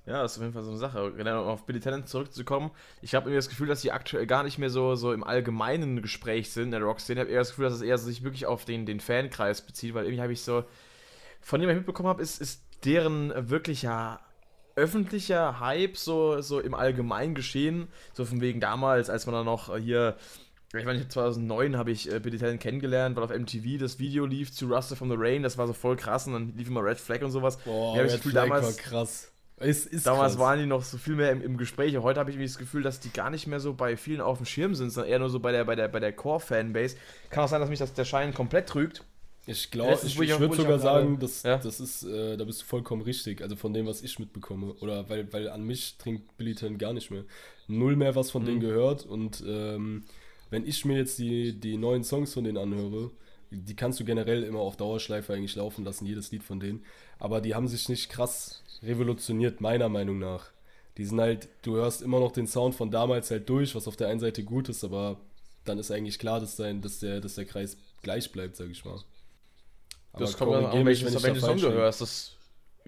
Ja, 0.06 0.22
das 0.22 0.34
ist 0.34 0.38
auf 0.38 0.44
jeden 0.44 0.54
Fall 0.54 0.64
so 0.64 0.70
eine 0.70 0.78
Sache. 0.78 1.14
Genau, 1.18 1.44
um 1.44 1.48
auf 1.48 1.66
Billy 1.66 1.80
Talent 1.80 2.08
zurückzukommen, 2.08 2.72
ich 3.02 3.16
habe 3.16 3.26
irgendwie 3.26 3.38
das 3.38 3.50
Gefühl, 3.50 3.68
dass 3.68 3.82
die 3.82 3.92
aktuell 3.92 4.28
gar 4.28 4.44
nicht 4.44 4.60
mehr 4.60 4.70
so, 4.70 4.96
so 4.96 5.12
im 5.14 5.24
allgemeinen 5.24 6.02
Gespräch 6.02 6.52
sind 6.52 6.66
in 6.66 6.72
der 6.72 6.82
Rock-Szene. 6.82 7.22
Ich 7.22 7.26
habe 7.26 7.32
eher 7.32 7.40
das 7.40 7.50
Gefühl, 7.50 7.66
dass 7.66 7.74
es 7.74 7.82
eher 7.82 7.98
sich 7.98 8.24
wirklich 8.24 8.46
auf 8.46 8.66
den, 8.66 8.86
den 8.86 9.00
Fankreis 9.00 9.62
bezieht, 9.62 9.94
weil 9.96 10.06
irgendwie 10.06 10.22
habe 10.22 10.34
ich 10.34 10.42
so, 10.42 10.64
von 11.42 11.60
dem 11.60 11.70
ich 11.70 11.76
mitbekommen 11.76 12.10
habe, 12.10 12.22
ist, 12.22 12.40
ist 12.40 12.62
deren 12.84 13.34
wirklicher 13.50 14.20
öffentlicher 14.76 15.60
Hype 15.60 15.98
so, 15.98 16.42
so 16.42 16.60
im 16.60 16.74
allgemeinen 16.74 17.34
geschehen. 17.34 17.88
So 18.14 18.26
von 18.26 18.42
wegen 18.42 18.60
damals, 18.60 19.10
als 19.10 19.26
man 19.26 19.34
dann 19.34 19.46
noch 19.46 19.76
hier 19.78 20.18
ich 20.74 20.84
meine, 20.86 21.08
2009 21.08 21.78
habe 21.78 21.92
ich 21.92 22.12
äh, 22.12 22.20
Billy 22.20 22.38
Talent 22.38 22.60
kennengelernt, 22.60 23.16
weil 23.16 23.24
auf 23.24 23.30
MTV 23.30 23.80
das 23.80 23.98
Video 23.98 24.26
lief 24.26 24.52
zu 24.52 24.68
Rusted 24.68 24.98
from 24.98 25.10
the 25.10 25.16
Rain, 25.18 25.42
das 25.42 25.58
war 25.58 25.68
so 25.68 25.74
voll 25.74 25.96
krass 25.96 26.28
und 26.28 26.34
dann 26.34 26.54
lief 26.58 26.68
immer 26.68 26.84
Red 26.84 27.00
Flag 27.00 27.22
und 27.22 27.32
sowas. 27.32 27.58
Boah, 27.58 27.96
Red 27.96 28.12
Flag 28.12 28.34
damals, 28.34 28.66
war 28.66 28.74
krass. 28.74 29.32
Es 29.58 29.86
ist 29.86 30.06
Damals 30.06 30.34
krass. 30.34 30.42
waren 30.42 30.60
die 30.60 30.66
noch 30.66 30.84
so 30.84 30.98
viel 30.98 31.16
mehr 31.16 31.32
im, 31.32 31.42
im 31.42 31.58
Gespräch. 31.58 31.96
Heute 31.98 32.20
habe 32.20 32.30
ich 32.30 32.38
das 32.38 32.58
Gefühl, 32.58 32.84
dass 32.84 33.00
die 33.00 33.10
gar 33.10 33.30
nicht 33.30 33.48
mehr 33.48 33.62
so 33.62 33.74
bei 33.74 33.96
vielen 33.96 34.20
auf 34.20 34.38
dem 34.38 34.46
Schirm 34.46 34.76
sind, 34.76 34.90
sondern 34.90 35.12
eher 35.12 35.20
nur 35.20 35.30
so 35.30 35.40
bei 35.40 35.52
der, 35.54 35.64
bei 35.64 35.76
der, 35.76 35.88
bei 35.88 36.00
der 36.02 36.12
Core-Fanbase. 36.12 36.98
Kann 37.30 37.46
auch 37.46 37.48
sein, 37.48 37.62
dass 37.62 37.70
mich 37.70 37.80
das, 37.80 37.94
der 37.94 38.04
Schein 38.04 38.34
komplett 38.34 38.68
trügt. 38.68 39.06
Ich 39.48 39.70
glaube, 39.72 40.00
ich, 40.04 40.20
ich 40.20 40.40
würde 40.40 40.56
sogar 40.56 40.80
sagen, 40.80 41.20
dass, 41.20 41.44
ja? 41.44 41.58
das 41.58 41.80
ist, 41.80 42.04
äh, 42.04 42.36
da 42.36 42.44
bist 42.46 42.62
du 42.62 42.66
vollkommen 42.66 43.04
richtig. 43.04 43.42
Also 43.42 43.56
von 43.56 43.74
dem, 43.74 43.86
was 43.86 44.02
ich 44.02 44.18
mitbekomme. 44.18 44.74
Oder 44.82 45.08
weil, 45.08 45.32
weil 45.32 45.50
an 45.50 45.64
mich 45.64 45.98
trinkt 45.98 46.36
Billy 46.38 46.56
Ten 46.56 46.78
gar 46.78 46.94
nicht 46.94 47.12
mehr. 47.12 47.24
Null 47.68 47.96
mehr 47.96 48.16
was 48.16 48.32
von 48.32 48.42
mhm. 48.42 48.48
denen 48.48 48.60
gehört. 48.60 49.06
Und 49.06 49.44
ähm, 49.48 50.04
wenn 50.50 50.66
ich 50.66 50.84
mir 50.84 50.98
jetzt 50.98 51.20
die, 51.20 51.54
die 51.54 51.78
neuen 51.78 52.04
Songs 52.04 52.34
von 52.34 52.44
denen 52.44 52.58
anhöre, 52.58 53.12
die 53.56 53.76
kannst 53.76 54.00
du 54.00 54.06
generell 54.06 54.44
immer 54.44 54.60
auf 54.60 54.78
Dauerschleife 54.78 55.34
eigentlich 55.34 55.56
laufen 55.56 55.84
lassen, 55.86 56.06
jedes 56.06 56.32
Lied 56.32 56.44
von 56.44 56.60
denen. 56.60 56.84
Aber 57.20 57.42
die 57.42 57.56
haben 57.56 57.68
sich 57.68 57.90
nicht 57.90 58.10
krass 58.10 58.64
revolutioniert, 58.84 59.62
meiner 59.62 59.90
Meinung 59.90 60.20
nach. 60.20 60.52
Die 60.98 61.06
sind 61.06 61.20
halt, 61.20 61.50
du 61.62 61.76
hörst 61.76 62.02
immer 62.02 62.20
noch 62.20 62.32
den 62.32 62.48
Sound 62.48 62.76
von 62.76 62.92
damals 62.92 63.30
halt 63.32 63.50
durch, 63.50 63.76
was 63.76 63.88
auf 63.88 63.96
der 63.96 64.08
einen 64.08 64.20
Seite 64.20 64.44
gut 64.44 64.70
ist, 64.70 64.84
aber 64.84 65.20
dann 65.66 65.80
ist 65.80 65.92
eigentlich 65.92 66.20
klar, 66.20 66.40
dass, 66.40 66.56
dein, 66.56 66.82
dass, 66.82 67.00
der, 67.00 67.20
dass 67.20 67.36
der 67.36 67.46
Kreis 67.46 67.78
gleich 68.02 68.32
bleibt, 68.32 68.56
sag 68.56 68.70
ich 68.70 68.86
mal. 68.86 69.00
Aber 70.14 70.24
das 70.24 70.38
kommt 70.38 70.54
dann 70.54 70.66
auch, 70.66 70.86
welchen, 70.86 71.12
welchen 71.12 71.42
Song 71.42 71.58
du 71.58 71.72
hörst. 71.72 72.02
Das 72.02 72.36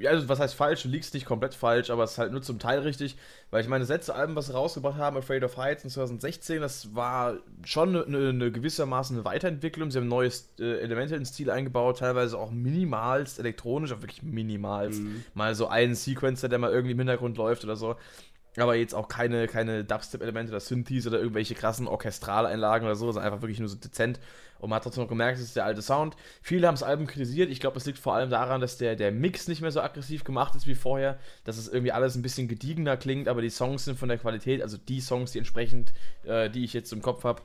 also 0.05 0.29
was 0.29 0.39
heißt 0.39 0.53
falsch? 0.53 0.83
Du 0.83 0.89
liegst 0.89 1.13
nicht 1.13 1.25
komplett 1.25 1.55
falsch, 1.55 1.89
aber 1.89 2.03
es 2.03 2.11
ist 2.11 2.17
halt 2.19 2.31
nur 2.31 2.41
zum 2.41 2.59
Teil 2.59 2.79
richtig. 2.79 3.17
Weil 3.49 3.61
ich 3.61 3.67
meine, 3.67 3.81
das 3.81 3.89
letzte 3.89 4.13
Album, 4.13 4.35
was 4.35 4.47
sie 4.47 4.53
rausgebracht 4.53 4.97
haben, 4.97 5.17
Afraid 5.17 5.43
of 5.43 5.57
Heights 5.57 5.83
in 5.83 5.89
2016, 5.89 6.61
das 6.61 6.93
war 6.93 7.37
schon 7.63 7.95
eine, 7.95 8.29
eine 8.29 8.51
gewissermaßen 8.51 9.15
eine 9.15 9.25
Weiterentwicklung. 9.25 9.89
Sie 9.89 9.97
haben 9.97 10.07
neues 10.07 10.53
äh, 10.59 10.79
Elemente 10.81 11.15
ins 11.15 11.29
Stil 11.29 11.49
eingebaut, 11.49 11.99
teilweise 11.99 12.37
auch 12.37 12.51
minimalst 12.51 13.39
elektronisch, 13.39 13.91
aber 13.91 14.03
wirklich 14.03 14.21
minimalst. 14.21 15.01
Mhm. 15.01 15.23
Mal 15.33 15.55
so 15.55 15.67
einen 15.67 15.95
Sequencer, 15.95 16.49
der 16.49 16.59
mal 16.59 16.71
irgendwie 16.71 16.91
im 16.91 16.99
Hintergrund 16.99 17.37
läuft 17.37 17.63
oder 17.63 17.75
so. 17.75 17.95
Aber 18.57 18.75
jetzt 18.75 18.95
auch 18.95 19.07
keine, 19.07 19.47
keine 19.47 19.83
Dubstep-Elemente 19.83 20.51
oder 20.51 20.59
Synthes 20.59 21.05
oder 21.05 21.19
irgendwelche 21.19 21.53
krassen 21.53 21.87
Orchestraleinlagen 21.87 22.87
oder 22.87 22.95
so, 22.95 23.11
sondern 23.11 23.25
einfach 23.31 23.41
wirklich 23.41 23.59
nur 23.59 23.69
so 23.69 23.77
dezent. 23.77 24.19
Und 24.59 24.69
man 24.69 24.77
hat 24.77 24.83
trotzdem 24.83 25.03
noch 25.03 25.09
gemerkt, 25.09 25.37
es 25.37 25.45
ist 25.45 25.55
der 25.55 25.65
alte 25.65 25.81
Sound. 25.81 26.15
Viele 26.41 26.67
haben 26.67 26.75
das 26.75 26.83
Album 26.83 27.07
kritisiert. 27.07 27.49
Ich 27.49 27.59
glaube, 27.59 27.77
es 27.77 27.85
liegt 27.85 27.99
vor 27.99 28.15
allem 28.15 28.29
daran, 28.29 28.61
dass 28.61 28.77
der, 28.77 28.95
der 28.95 29.11
Mix 29.11 29.47
nicht 29.47 29.61
mehr 29.61 29.71
so 29.71 29.81
aggressiv 29.81 30.23
gemacht 30.23 30.55
ist 30.55 30.67
wie 30.67 30.75
vorher. 30.75 31.19
Dass 31.43 31.57
es 31.57 31.67
irgendwie 31.67 31.91
alles 31.91 32.15
ein 32.15 32.21
bisschen 32.21 32.47
gediegener 32.47 32.97
klingt, 32.97 33.27
aber 33.27 33.41
die 33.41 33.49
Songs 33.49 33.85
sind 33.85 33.99
von 33.99 34.09
der 34.09 34.17
Qualität, 34.17 34.61
also 34.61 34.77
die 34.77 35.01
Songs, 35.01 35.31
die 35.31 35.39
entsprechend, 35.39 35.93
äh, 36.23 36.49
die 36.49 36.63
ich 36.63 36.73
jetzt 36.73 36.91
im 36.93 37.01
Kopf 37.01 37.23
habe, 37.23 37.41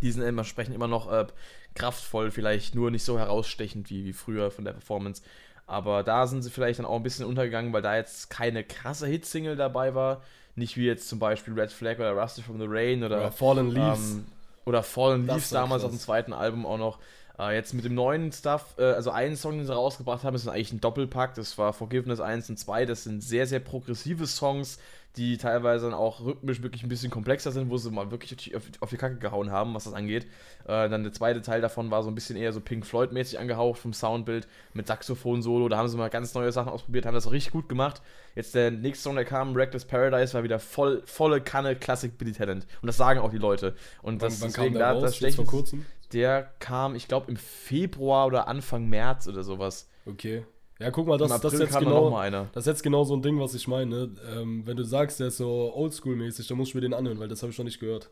die 0.00 0.10
sind 0.10 0.22
entsprechend 0.22 0.74
immer 0.74 0.88
noch 0.88 1.10
äh, 1.10 1.26
kraftvoll, 1.74 2.30
vielleicht 2.30 2.74
nur 2.74 2.90
nicht 2.90 3.04
so 3.04 3.18
herausstechend 3.18 3.90
wie, 3.90 4.04
wie 4.04 4.12
früher 4.12 4.50
von 4.50 4.64
der 4.64 4.72
Performance. 4.72 5.22
Aber 5.66 6.02
da 6.02 6.26
sind 6.26 6.42
sie 6.42 6.50
vielleicht 6.50 6.80
dann 6.80 6.86
auch 6.86 6.96
ein 6.96 7.02
bisschen 7.02 7.24
untergegangen, 7.24 7.72
weil 7.72 7.82
da 7.82 7.96
jetzt 7.96 8.30
keine 8.30 8.64
krasse 8.64 9.06
Hitsingle 9.06 9.56
dabei 9.56 9.94
war. 9.94 10.22
Nicht 10.54 10.76
wie 10.76 10.84
jetzt 10.84 11.08
zum 11.08 11.18
Beispiel 11.18 11.58
Red 11.58 11.72
Flag 11.72 11.96
oder 11.96 12.12
Rusty 12.12 12.42
from 12.42 12.58
the 12.58 12.66
Rain 12.68 13.04
oder, 13.04 13.18
oder 13.18 13.32
Fallen 13.32 13.70
Leaves. 13.70 14.12
Ähm, 14.12 14.26
oder 14.64 14.82
Fallen 14.82 15.26
Leaves 15.26 15.50
damals 15.50 15.84
auf 15.84 15.90
dem 15.90 15.98
zweiten 15.98 16.32
Album 16.32 16.66
auch 16.66 16.78
noch. 16.78 16.98
Äh, 17.38 17.54
jetzt 17.54 17.72
mit 17.72 17.84
dem 17.84 17.94
neuen 17.94 18.30
Stuff, 18.32 18.74
äh, 18.78 18.84
also 18.84 19.10
einen 19.10 19.36
Song, 19.36 19.56
den 19.56 19.66
sie 19.66 19.74
rausgebracht 19.74 20.24
haben, 20.24 20.34
ist 20.34 20.46
eigentlich 20.48 20.72
ein 20.72 20.80
Doppelpack. 20.80 21.34
Das 21.34 21.56
war 21.58 21.72
Forgiveness 21.72 22.20
1 22.20 22.50
und 22.50 22.58
2. 22.58 22.86
Das 22.86 23.04
sind 23.04 23.22
sehr, 23.22 23.46
sehr 23.46 23.60
progressive 23.60 24.26
Songs, 24.26 24.78
die 25.16 25.36
teilweise 25.36 25.86
dann 25.86 25.94
auch 25.94 26.24
rhythmisch 26.24 26.62
wirklich 26.62 26.82
ein 26.82 26.88
bisschen 26.88 27.10
komplexer 27.10 27.52
sind, 27.52 27.68
wo 27.70 27.76
sie 27.76 27.90
mal 27.90 28.10
wirklich 28.10 28.56
auf, 28.56 28.62
auf 28.80 28.90
die 28.90 28.96
Kacke 28.96 29.16
gehauen 29.16 29.50
haben, 29.50 29.74
was 29.74 29.84
das 29.84 29.92
angeht. 29.92 30.24
Äh, 30.64 30.88
dann 30.88 31.02
der 31.02 31.12
zweite 31.12 31.42
Teil 31.42 31.60
davon 31.60 31.90
war 31.90 32.02
so 32.02 32.10
ein 32.10 32.14
bisschen 32.14 32.36
eher 32.36 32.52
so 32.52 32.60
Pink 32.60 32.86
Floyd-mäßig 32.86 33.38
angehaucht 33.38 33.78
vom 33.78 33.92
Soundbild 33.92 34.46
mit 34.72 34.86
Saxophon-Solo. 34.86 35.68
Da 35.68 35.76
haben 35.76 35.88
sie 35.88 35.98
mal 35.98 36.08
ganz 36.08 36.34
neue 36.34 36.52
Sachen 36.52 36.70
ausprobiert, 36.70 37.04
haben 37.04 37.14
das 37.14 37.30
richtig 37.30 37.52
gut 37.52 37.68
gemacht. 37.68 38.00
Jetzt 38.34 38.54
der 38.54 38.70
nächste 38.70 39.04
Song, 39.04 39.16
der 39.16 39.26
kam, 39.26 39.54
Reckless 39.54 39.84
Paradise, 39.84 40.32
war 40.32 40.44
wieder 40.44 40.58
voll, 40.58 41.02
volle 41.04 41.42
Kanne 41.42 41.76
Classic 41.76 42.16
Billy 42.16 42.32
Talent. 42.32 42.66
Und 42.80 42.86
das 42.86 42.96
sagen 42.96 43.20
auch 43.20 43.30
die 43.30 43.38
Leute. 43.38 43.74
Und 44.00 44.22
das, 44.22 44.40
wann, 44.40 44.40
wann 44.40 44.48
deswegen 44.48 44.64
kam 44.64 44.72
der 44.72 44.82
da, 44.82 44.92
raus? 44.92 45.18
Das 45.18 45.34
vor 45.34 45.46
kurzem? 45.46 45.84
Der 46.12 46.52
kam, 46.58 46.94
ich 46.94 47.08
glaube, 47.08 47.30
im 47.30 47.36
Februar 47.36 48.26
oder 48.26 48.48
Anfang 48.48 48.88
März 48.88 49.28
oder 49.28 49.42
sowas. 49.42 49.88
Okay. 50.06 50.44
Ja, 50.78 50.90
guck 50.90 51.06
mal, 51.06 51.16
das, 51.16 51.40
das, 51.40 51.52
ist 51.52 51.60
jetzt 51.60 51.78
genau, 51.78 52.10
das 52.10 52.62
ist 52.62 52.66
jetzt 52.66 52.82
genau 52.82 53.04
so 53.04 53.14
ein 53.14 53.22
Ding, 53.22 53.38
was 53.38 53.54
ich 53.54 53.68
meine. 53.68 54.10
Ähm, 54.34 54.66
wenn 54.66 54.76
du 54.76 54.82
sagst, 54.82 55.20
der 55.20 55.28
ist 55.28 55.36
so 55.36 55.72
oldschool-mäßig, 55.76 56.48
dann 56.48 56.58
musst 56.58 56.72
du 56.72 56.78
mir 56.78 56.82
den 56.82 56.94
anhören, 56.94 57.20
weil 57.20 57.28
das 57.28 57.42
habe 57.42 57.50
ich 57.50 57.56
schon 57.56 57.66
nicht 57.66 57.78
gehört. 57.78 58.10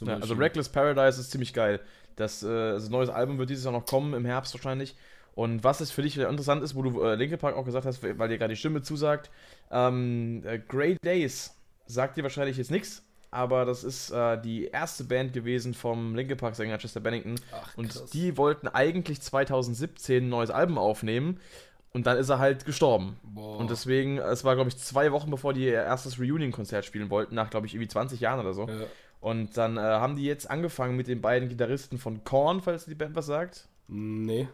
Ja, 0.00 0.14
also 0.14 0.34
Reckless 0.34 0.68
Paradise 0.68 1.20
ist 1.20 1.32
ziemlich 1.32 1.52
geil. 1.52 1.80
Das, 2.14 2.44
äh, 2.44 2.48
also 2.48 2.90
neues 2.90 3.08
Album 3.08 3.38
wird 3.38 3.50
dieses 3.50 3.64
Jahr 3.64 3.72
noch 3.72 3.84
kommen, 3.84 4.14
im 4.14 4.24
Herbst 4.24 4.54
wahrscheinlich. 4.54 4.94
Und 5.34 5.64
was 5.64 5.80
es 5.80 5.90
für 5.90 6.02
dich 6.02 6.16
interessant 6.16 6.62
ist, 6.62 6.74
wo 6.74 6.82
du 6.82 7.02
äh, 7.02 7.14
Linkin 7.14 7.38
Park 7.38 7.56
auch 7.56 7.64
gesagt 7.64 7.86
hast, 7.86 8.02
weil 8.02 8.28
dir 8.28 8.38
gerade 8.38 8.54
die 8.54 8.58
Stimme 8.58 8.82
zusagt, 8.82 9.30
ähm, 9.70 10.42
äh, 10.44 10.58
Great 10.58 10.98
Days 11.04 11.56
sagt 11.86 12.16
dir 12.16 12.22
wahrscheinlich 12.22 12.56
jetzt 12.56 12.70
nichts, 12.70 13.02
aber 13.30 13.64
das 13.64 13.84
ist 13.84 14.10
äh, 14.10 14.40
die 14.40 14.66
erste 14.66 15.04
Band 15.04 15.32
gewesen 15.32 15.74
vom 15.74 16.14
Linkin 16.14 16.36
Park 16.36 16.56
Sänger 16.56 16.78
Chester 16.78 17.00
Bennington. 17.00 17.36
Ach, 17.52 17.76
und 17.76 18.14
die 18.14 18.36
wollten 18.36 18.68
eigentlich 18.68 19.20
2017 19.20 20.24
ein 20.24 20.28
neues 20.28 20.50
Album 20.50 20.78
aufnehmen. 20.78 21.40
Und 21.92 22.06
dann 22.06 22.18
ist 22.18 22.28
er 22.28 22.38
halt 22.38 22.64
gestorben. 22.64 23.18
Boah. 23.22 23.56
Und 23.56 23.70
deswegen, 23.70 24.18
es 24.18 24.44
war, 24.44 24.54
glaube 24.54 24.68
ich, 24.68 24.76
zwei 24.76 25.10
Wochen 25.10 25.30
bevor 25.30 25.54
die 25.54 25.64
ihr 25.64 25.72
erstes 25.72 26.20
Reunion-Konzert 26.20 26.84
spielen 26.84 27.08
wollten, 27.08 27.34
nach, 27.34 27.48
glaube 27.48 27.66
ich, 27.66 27.74
irgendwie 27.74 27.88
20 27.88 28.20
Jahren 28.20 28.40
oder 28.40 28.52
so. 28.52 28.68
Ja. 28.68 28.86
Und 29.20 29.56
dann 29.56 29.78
äh, 29.78 29.80
haben 29.80 30.16
die 30.16 30.24
jetzt 30.24 30.50
angefangen 30.50 30.96
mit 30.96 31.08
den 31.08 31.20
beiden 31.20 31.48
Gitarristen 31.48 31.98
von 31.98 32.24
Korn, 32.24 32.60
falls 32.60 32.84
die 32.84 32.94
Band 32.94 33.16
was 33.16 33.26
sagt. 33.26 33.68
Nee. 33.88 34.48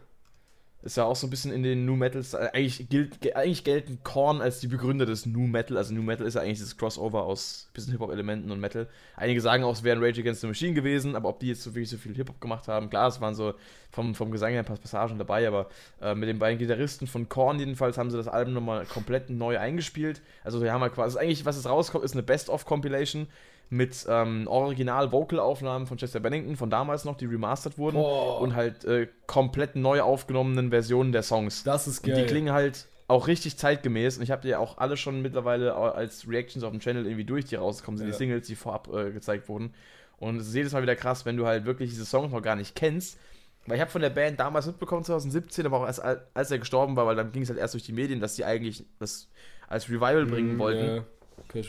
Ist 0.85 0.99
ja 0.99 1.05
auch 1.05 1.17
so 1.17 1.27
ein 1.27 1.31
bisschen 1.31 1.51
in 1.51 1.63
den 1.63 1.87
New 1.87 1.97
Metals. 1.97 2.35
Äh, 2.35 2.51
eigentlich, 2.53 2.91
gilt, 2.91 3.35
eigentlich 3.35 3.65
gelten 3.65 4.01
Korn 4.05 4.43
als 4.43 4.61
die 4.61 4.67
Begründer 4.67 5.07
des 5.07 5.25
New 5.25 5.47
Metal. 5.47 5.79
Also 5.79 5.95
New 5.95 6.03
Metal 6.03 6.27
ist 6.27 6.35
ja 6.35 6.43
eigentlich 6.43 6.61
das 6.61 6.77
Crossover 6.77 7.23
aus 7.23 7.71
bisschen 7.73 7.93
Hip-Hop-Elementen 7.93 8.51
und 8.51 8.61
Metal. 8.61 8.87
Einige 9.17 9.41
sagen 9.41 9.65
auch, 9.65 9.73
es 9.73 9.83
wären 9.83 10.05
Rage 10.05 10.21
Against 10.21 10.43
the 10.43 10.47
Machine 10.47 10.75
gewesen, 10.75 11.17
aber 11.17 11.31
ob 11.31 11.41
die 11.41 11.49
jetzt 11.49 11.63
so 11.63 11.75
wirklich 11.75 11.89
so 11.89 11.97
viel 11.97 12.15
Hip-Hop 12.15 12.39
gemacht 12.39 12.69
haben, 12.69 12.91
klar, 12.91 13.09
es 13.09 13.19
waren 13.23 13.35
so 13.35 13.55
vom, 13.91 14.15
vom 14.15 14.31
Gesang 14.31 14.53
her 14.53 14.61
ein 14.61 14.67
paar 14.67 14.77
Passagen 14.77 15.19
dabei, 15.19 15.49
aber 15.49 15.69
äh, 16.03 16.15
mit 16.15 16.29
den 16.29 16.39
beiden 16.39 16.59
Gitarristen 16.59 17.07
von 17.07 17.31
Korn 17.31 17.59
jedenfalls 17.59 17.97
haben 17.97 18.11
sie 18.11 18.19
das 18.19 18.29
Album 18.29 18.53
nochmal 18.53 18.85
komplett 18.85 19.31
neu 19.31 19.59
eingespielt. 19.59 20.21
Also 20.43 20.61
wir 20.61 20.71
haben 20.71 20.83
halt 20.83 20.93
quasi, 20.93 21.19
eigentlich, 21.19 21.47
was 21.47 21.57
es 21.57 21.67
rauskommt, 21.67 22.05
ist 22.05 22.13
eine 22.13 22.23
Best-of-Compilation 22.23 23.27
mit 23.71 24.07
ähm, 24.09 24.47
Original-Vocal-Aufnahmen 24.47 25.87
von 25.87 25.97
Chester 25.99 26.21
Bennington 26.21 26.57
von 26.57 26.71
damals 26.71 27.05
noch, 27.05 27.17
die 27.17 27.27
remastered 27.27 27.79
wurden 27.79 27.97
Boah. 27.97 28.41
und 28.41 28.55
halt 28.55 28.85
äh, 28.85 29.09
komplett 29.27 29.77
neu 29.77 30.01
aufgenommenen 30.03 30.71
Versionen 30.71 31.13
der 31.13 31.23
Songs. 31.23 31.65
Das 31.65 31.87
ist 31.89 32.05
Und 32.05 32.13
geil. 32.13 32.23
die 32.23 32.27
klingen 32.27 32.53
halt 32.53 32.87
auch 33.09 33.27
richtig 33.27 33.59
zeitgemäß 33.59 34.17
und 34.17 34.23
ich 34.23 34.31
habe 34.31 34.43
die 34.43 34.49
ja 34.49 34.59
auch 34.59 34.79
alle 34.79 34.97
schon 34.97 35.21
mittlerweile 35.23 35.75
als 35.75 36.29
Reactions 36.29 36.65
auf 36.65 36.71
dem 36.71 36.81
Channel 36.81 37.05
irgendwie 37.07 37.25
durch, 37.25 37.45
die 37.47 37.57
rausgekommen 37.57 37.99
sind, 37.99 38.07
Ja. 38.07 38.13
die 38.13 38.19
Singles, 38.19 38.47
die 38.47 38.55
vorab 38.55 38.89
äh, 38.95 39.11
gezeigt 39.13 39.49
wurden. 39.49 39.75
Und 40.17 40.37
es 40.37 40.49
ist 40.49 40.55
jedes 40.55 40.73
Mal 40.73 40.83
wieder 40.83 40.97
krass, 40.97 41.27
wenn 41.27 41.37
du 41.37 41.47
halt 41.47 41.67
wirklich 41.67 41.91
diese 41.91 42.07
Songs 42.07 42.33
noch 42.33 42.41
gar 42.43 42.57
nicht 42.57 42.75
kennst. 42.75 43.19
Weil 43.67 43.77
ich 43.77 43.81
habe 43.81 43.91
von 43.91 44.01
der 44.03 44.11
Band 44.11 44.39
damals 44.41 44.67
mitbekommen, 44.67 45.05
2017, 45.05 45.67
aber 45.67 45.79
auch 45.81 45.87
erst 45.87 46.03
al- 46.03 46.27
als 46.35 46.51
er 46.51 46.59
gestorben 46.59 46.97
war, 46.97 47.07
weil 47.07 47.17
dann 47.17 47.33
ging 47.33 47.43
es 47.43 47.49
halt 47.49 47.59
erst 47.59 47.75
durch 47.75 47.83
die 47.83 47.93
Medien, 47.93 48.21
dass 48.21 48.35
die 48.37 48.45
eigentlich 48.45 48.85
das 48.99 49.29
als 49.69 49.89
Revival 49.89 50.27
bringen 50.27 50.57
Mm, 50.57 50.59
wollten. 50.59 50.97
Ja, 50.97 51.05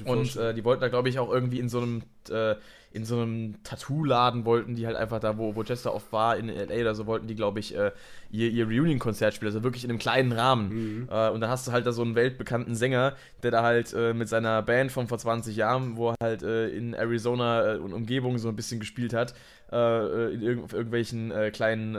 Und 0.05 0.35
äh, 0.35 0.53
die 0.53 0.63
wollten 0.63 0.81
da, 0.81 0.87
glaube 0.87 1.09
ich, 1.09 1.19
auch 1.19 1.31
irgendwie 1.31 1.59
in 1.59 1.69
so 1.69 1.79
einem, 1.79 2.03
äh, 2.29 2.55
in 2.91 3.03
so 3.03 3.19
einem 3.19 3.61
Tattoo-Laden 3.63 4.45
wollten 4.45 4.75
die 4.75 4.87
halt 4.87 4.95
einfach 4.95 5.19
da, 5.19 5.37
wo, 5.37 5.55
wo 5.55 5.63
Chester 5.63 5.93
oft 5.93 6.11
war, 6.13 6.37
in 6.37 6.47
LA 6.47 6.81
oder 6.81 6.95
so, 6.95 7.05
wollten 7.05 7.27
die, 7.27 7.35
glaube 7.35 7.59
ich, 7.59 7.75
äh, 7.75 7.91
ihr, 8.31 8.49
ihr 8.49 8.65
Reunion-Konzert 8.65 9.33
spielen, 9.33 9.49
also 9.49 9.63
wirklich 9.63 9.83
in 9.83 9.89
einem 9.89 9.99
kleinen 9.99 10.31
Rahmen. 10.31 10.69
Mhm. 10.69 11.09
Äh, 11.11 11.29
und 11.29 11.41
dann 11.41 11.49
hast 11.49 11.67
du 11.67 11.71
halt 11.71 11.85
da 11.85 11.91
so 11.91 12.01
einen 12.01 12.15
weltbekannten 12.15 12.73
Sänger, 12.73 13.15
der 13.43 13.51
da 13.51 13.63
halt 13.63 13.93
äh, 13.93 14.13
mit 14.13 14.29
seiner 14.29 14.61
Band 14.61 14.91
von 14.91 15.07
vor 15.07 15.17
20 15.17 15.55
Jahren, 15.55 15.97
wo 15.97 16.11
er 16.11 16.15
halt 16.21 16.43
äh, 16.43 16.69
in 16.69 16.93
Arizona 16.93 17.75
und 17.75 17.93
Umgebung 17.93 18.37
so 18.37 18.49
ein 18.49 18.55
bisschen 18.55 18.79
gespielt 18.79 19.13
hat, 19.13 19.33
in 19.71 20.41
irgend, 20.41 20.63
auf 20.63 20.73
irgendwelchen 20.73 21.33
kleinen 21.51 21.95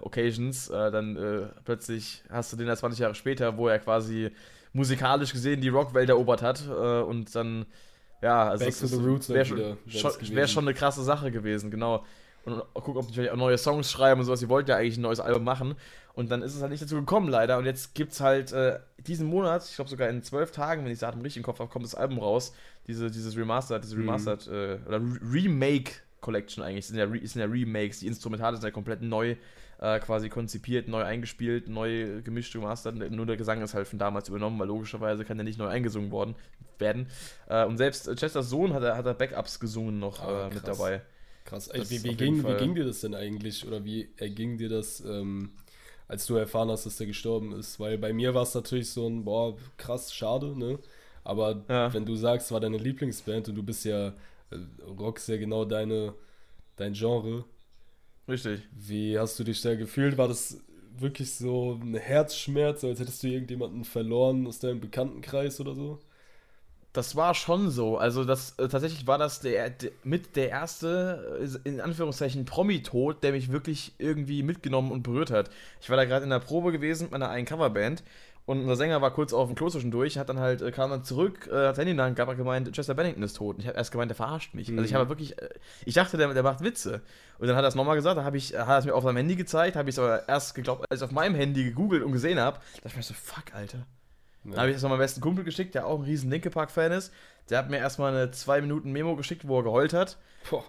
Occasions, 0.00 0.68
dann 0.68 1.16
äh, 1.16 1.46
plötzlich 1.64 2.22
hast 2.30 2.52
du 2.52 2.56
den 2.56 2.68
da 2.68 2.76
20 2.76 3.00
Jahre 3.00 3.16
später, 3.16 3.56
wo 3.56 3.66
er 3.66 3.80
quasi 3.80 4.30
musikalisch 4.72 5.32
gesehen 5.32 5.60
die 5.60 5.68
Rockwelt 5.68 6.08
erobert 6.08 6.42
hat 6.42 6.66
äh, 6.68 7.00
und 7.02 7.34
dann 7.34 7.66
ja, 8.20 8.48
also 8.48 8.64
Back 8.64 8.74
das 8.80 8.92
wäre 8.92 9.28
wär 9.28 9.44
schon, 9.44 10.34
wär 10.34 10.48
schon 10.48 10.64
eine 10.64 10.74
krasse 10.74 11.02
Sache 11.04 11.30
gewesen, 11.30 11.70
genau. 11.70 12.04
Und 12.44 12.62
gucken, 12.74 12.96
ob 12.96 13.06
die 13.06 13.14
vielleicht 13.14 13.32
auch 13.32 13.36
neue 13.36 13.58
Songs 13.58 13.90
schreiben 13.90 14.20
und 14.20 14.26
sowas. 14.26 14.40
Die 14.40 14.48
wollten 14.48 14.70
ja 14.70 14.76
eigentlich 14.76 14.96
ein 14.96 15.02
neues 15.02 15.20
Album 15.20 15.44
machen. 15.44 15.74
Und 16.14 16.30
dann 16.30 16.42
ist 16.42 16.54
es 16.54 16.62
halt 16.62 16.70
nicht 16.72 16.82
dazu 16.82 16.96
gekommen, 16.96 17.28
leider. 17.28 17.58
Und 17.58 17.66
jetzt 17.66 17.94
gibt 17.94 18.12
es 18.12 18.20
halt 18.20 18.52
äh, 18.52 18.80
diesen 19.06 19.26
Monat, 19.28 19.64
ich 19.68 19.76
glaube 19.76 19.90
sogar 19.90 20.08
in 20.08 20.22
zwölf 20.22 20.50
Tagen, 20.50 20.82
wenn 20.82 20.90
ich 20.90 20.98
das 20.98 21.08
Datum 21.08 21.20
richtig 21.20 21.36
im 21.38 21.42
Kopf 21.44 21.58
habe, 21.60 21.70
kommt 21.70 21.84
das 21.84 21.94
Album 21.94 22.18
raus. 22.18 22.54
Diese, 22.86 23.10
dieses 23.10 23.36
Remastered, 23.36 23.84
diese 23.84 23.96
Mhm. 23.96 24.02
Remastered, 24.02 24.46
äh, 24.48 24.78
oder 24.88 24.98
Re- 24.98 25.18
Remake 25.30 25.92
Collection 26.20 26.64
eigentlich. 26.64 26.86
Es 26.86 26.88
sind 26.88 26.98
ja, 26.98 27.04
Re 27.04 27.20
sind 27.24 27.40
ja 27.40 27.46
Remakes. 27.46 28.00
Die 28.00 28.06
Instrumentale 28.06 28.56
sind 28.56 28.64
ja 28.64 28.70
komplett 28.72 29.02
neu 29.02 29.36
äh, 29.80 29.98
quasi 30.00 30.28
konzipiert, 30.28 30.88
neu 30.88 31.02
eingespielt, 31.02 31.68
neu 31.68 32.22
gemischt, 32.22 32.52
gemastert. 32.52 32.96
Nur 32.96 33.26
der 33.26 33.36
Gesang 33.36 33.62
ist 33.62 33.74
halt 33.74 33.88
von 33.88 33.98
damals 33.98 34.28
übernommen, 34.28 34.58
weil 34.58 34.68
logischerweise 34.68 35.24
kann 35.24 35.36
der 35.38 35.44
nicht 35.44 35.58
neu 35.58 35.68
eingesungen 35.68 36.10
worden 36.10 36.34
werden. 36.78 37.08
Äh, 37.48 37.64
und 37.64 37.76
selbst 37.76 38.08
äh, 38.08 38.14
Chesters 38.14 38.48
Sohn 38.50 38.72
hat 38.72 38.82
er, 38.82 38.96
hat 38.96 39.06
er 39.06 39.14
Backups 39.14 39.60
gesungen 39.60 39.98
noch 39.98 40.22
Ah, 40.22 40.46
äh, 40.48 40.54
mit 40.54 40.66
dabei. 40.66 41.02
Krass. 41.44 41.68
Ey, 41.68 41.80
wie, 41.88 42.04
wie, 42.04 42.14
ging, 42.14 42.46
wie 42.46 42.54
ging 42.56 42.74
dir 42.74 42.84
das 42.84 43.00
denn 43.00 43.14
eigentlich? 43.14 43.66
Oder 43.66 43.84
wie 43.84 44.08
erging 44.16 44.58
dir 44.58 44.68
das, 44.68 45.00
ähm, 45.00 45.52
als 46.06 46.26
du 46.26 46.36
erfahren 46.36 46.70
hast, 46.70 46.86
dass 46.86 46.96
der 46.96 47.06
gestorben 47.06 47.52
ist? 47.52 47.80
Weil 47.80 47.98
bei 47.98 48.12
mir 48.12 48.34
war 48.34 48.42
es 48.42 48.54
natürlich 48.54 48.90
so 48.90 49.08
ein, 49.08 49.24
boah, 49.24 49.56
krass, 49.76 50.12
schade, 50.14 50.58
ne? 50.58 50.78
Aber 51.24 51.64
Ja. 51.68 51.92
wenn 51.92 52.06
du 52.06 52.16
sagst, 52.16 52.52
war 52.52 52.60
deine 52.60 52.78
Lieblingsband 52.78 53.48
und 53.48 53.54
du 53.54 53.62
bist 53.62 53.84
ja, 53.84 54.08
äh, 54.50 54.56
Rock 54.86 55.18
ist 55.18 55.28
ja 55.28 55.36
genau 55.36 55.64
deine, 55.64 56.14
dein 56.76 56.94
Genre, 56.94 57.44
Richtig. 58.28 58.60
wie 58.72 59.18
hast 59.18 59.38
du 59.38 59.44
dich 59.44 59.60
da 59.62 59.74
gefühlt? 59.74 60.18
War 60.18 60.28
das 60.28 60.60
wirklich 60.98 61.34
so 61.34 61.78
ein 61.82 61.94
Herzschmerz, 61.94 62.84
als 62.84 63.00
hättest 63.00 63.22
du 63.22 63.28
irgendjemanden 63.28 63.84
verloren 63.84 64.46
aus 64.46 64.58
deinem 64.58 64.80
Bekanntenkreis 64.80 65.60
oder 65.60 65.74
so? 65.74 65.98
Das 66.92 67.14
war 67.16 67.34
schon 67.34 67.70
so. 67.70 67.98
Also 67.98 68.24
das 68.24 68.58
äh, 68.58 68.66
tatsächlich 68.68 69.06
war 69.06 69.18
das 69.18 69.40
der, 69.40 69.70
der 69.70 69.92
mit 70.04 70.36
der 70.36 70.48
erste 70.50 71.38
äh, 71.64 71.68
in 71.68 71.80
Anführungszeichen 71.80 72.44
Promi-Tod, 72.44 73.22
der 73.22 73.32
mich 73.32 73.52
wirklich 73.52 73.92
irgendwie 73.98 74.42
mitgenommen 74.42 74.90
und 74.90 75.02
berührt 75.02 75.30
hat. 75.30 75.50
Ich 75.80 75.90
war 75.90 75.96
da 75.96 76.04
gerade 76.06 76.24
in 76.24 76.30
der 76.30 76.40
Probe 76.40 76.72
gewesen 76.72 77.04
mit 77.04 77.12
meiner 77.12 77.28
einen 77.30 77.46
Coverband 77.46 78.02
und 78.48 78.60
unser 78.62 78.76
Sänger 78.76 79.00
war 79.02 79.12
kurz 79.12 79.32
auf 79.32 79.46
dem 79.48 79.54
Klo 79.54 79.68
zwischendurch, 79.68 80.18
hat 80.18 80.28
dann 80.28 80.40
halt 80.40 80.62
äh, 80.62 80.72
kam 80.72 80.90
dann 80.90 81.04
zurück, 81.04 81.46
äh, 81.46 81.50
hat 81.52 81.60
das 81.70 81.78
Handy 81.78 81.90
in 81.92 81.96
der 81.98 82.06
Hand 82.06 82.16
gehabt, 82.16 82.30
hat 82.30 82.38
gemeint, 82.38 82.72
Chester 82.72 82.94
Bennington 82.94 83.22
ist 83.22 83.34
tot. 83.34 83.56
Und 83.56 83.60
ich 83.60 83.68
habe 83.68 83.76
erst 83.76 83.92
gemeint, 83.92 84.10
der 84.10 84.16
verarscht 84.16 84.54
mich. 84.54 84.68
Also 84.70 84.82
ich 84.82 84.92
Mhm. 84.92 84.96
habe 84.96 85.08
wirklich, 85.10 85.40
äh, 85.40 85.48
ich 85.84 85.94
dachte, 85.94 86.16
der, 86.16 86.32
der 86.34 86.42
macht 86.42 86.62
Witze. 86.64 87.02
Und 87.38 87.46
dann 87.46 87.56
hat 87.56 87.64
er 87.64 87.68
es 87.68 87.74
nochmal 87.74 87.94
gesagt, 87.94 88.16
da 88.18 88.24
habe 88.24 88.36
ich, 88.36 88.58
hat 88.58 88.66
er 88.68 88.78
es 88.78 88.84
mir 88.86 88.94
auf 88.94 89.04
seinem 89.04 89.18
Handy 89.18 89.36
gezeigt, 89.36 89.76
habe 89.76 89.88
ich 89.90 89.94
es 89.94 89.98
aber 89.98 90.28
erst 90.28 90.54
geglaubt, 90.54 90.84
als 90.90 91.00
ich 91.00 91.04
auf 91.04 91.12
meinem 91.12 91.34
Handy 91.34 91.62
gegoogelt 91.64 92.02
und 92.02 92.12
gesehen 92.12 92.40
habe, 92.40 92.58
dachte 92.76 92.88
ich 92.88 92.96
mir 92.96 93.02
so, 93.02 93.14
fuck, 93.14 93.54
Alter. 93.54 93.86
Ja. 94.44 94.52
Da 94.54 94.58
habe 94.60 94.70
ich 94.70 94.76
das 94.76 94.82
noch 94.82 94.88
meinem 94.90 95.00
besten 95.00 95.20
Kumpel 95.20 95.44
geschickt, 95.44 95.74
der 95.74 95.86
auch 95.86 95.98
ein 95.98 96.04
riesen 96.04 96.30
Linke 96.30 96.48
Park-Fan 96.50 96.92
ist. 96.92 97.12
Der 97.50 97.58
hat 97.58 97.68
mir 97.70 97.78
erstmal 97.78 98.14
eine 98.14 98.30
2 98.30 98.60
Minuten 98.62 98.92
Memo 98.92 99.14
geschickt, 99.16 99.46
wo 99.46 99.58
er 99.58 99.62
geheult 99.64 99.92
hat. 99.92 100.16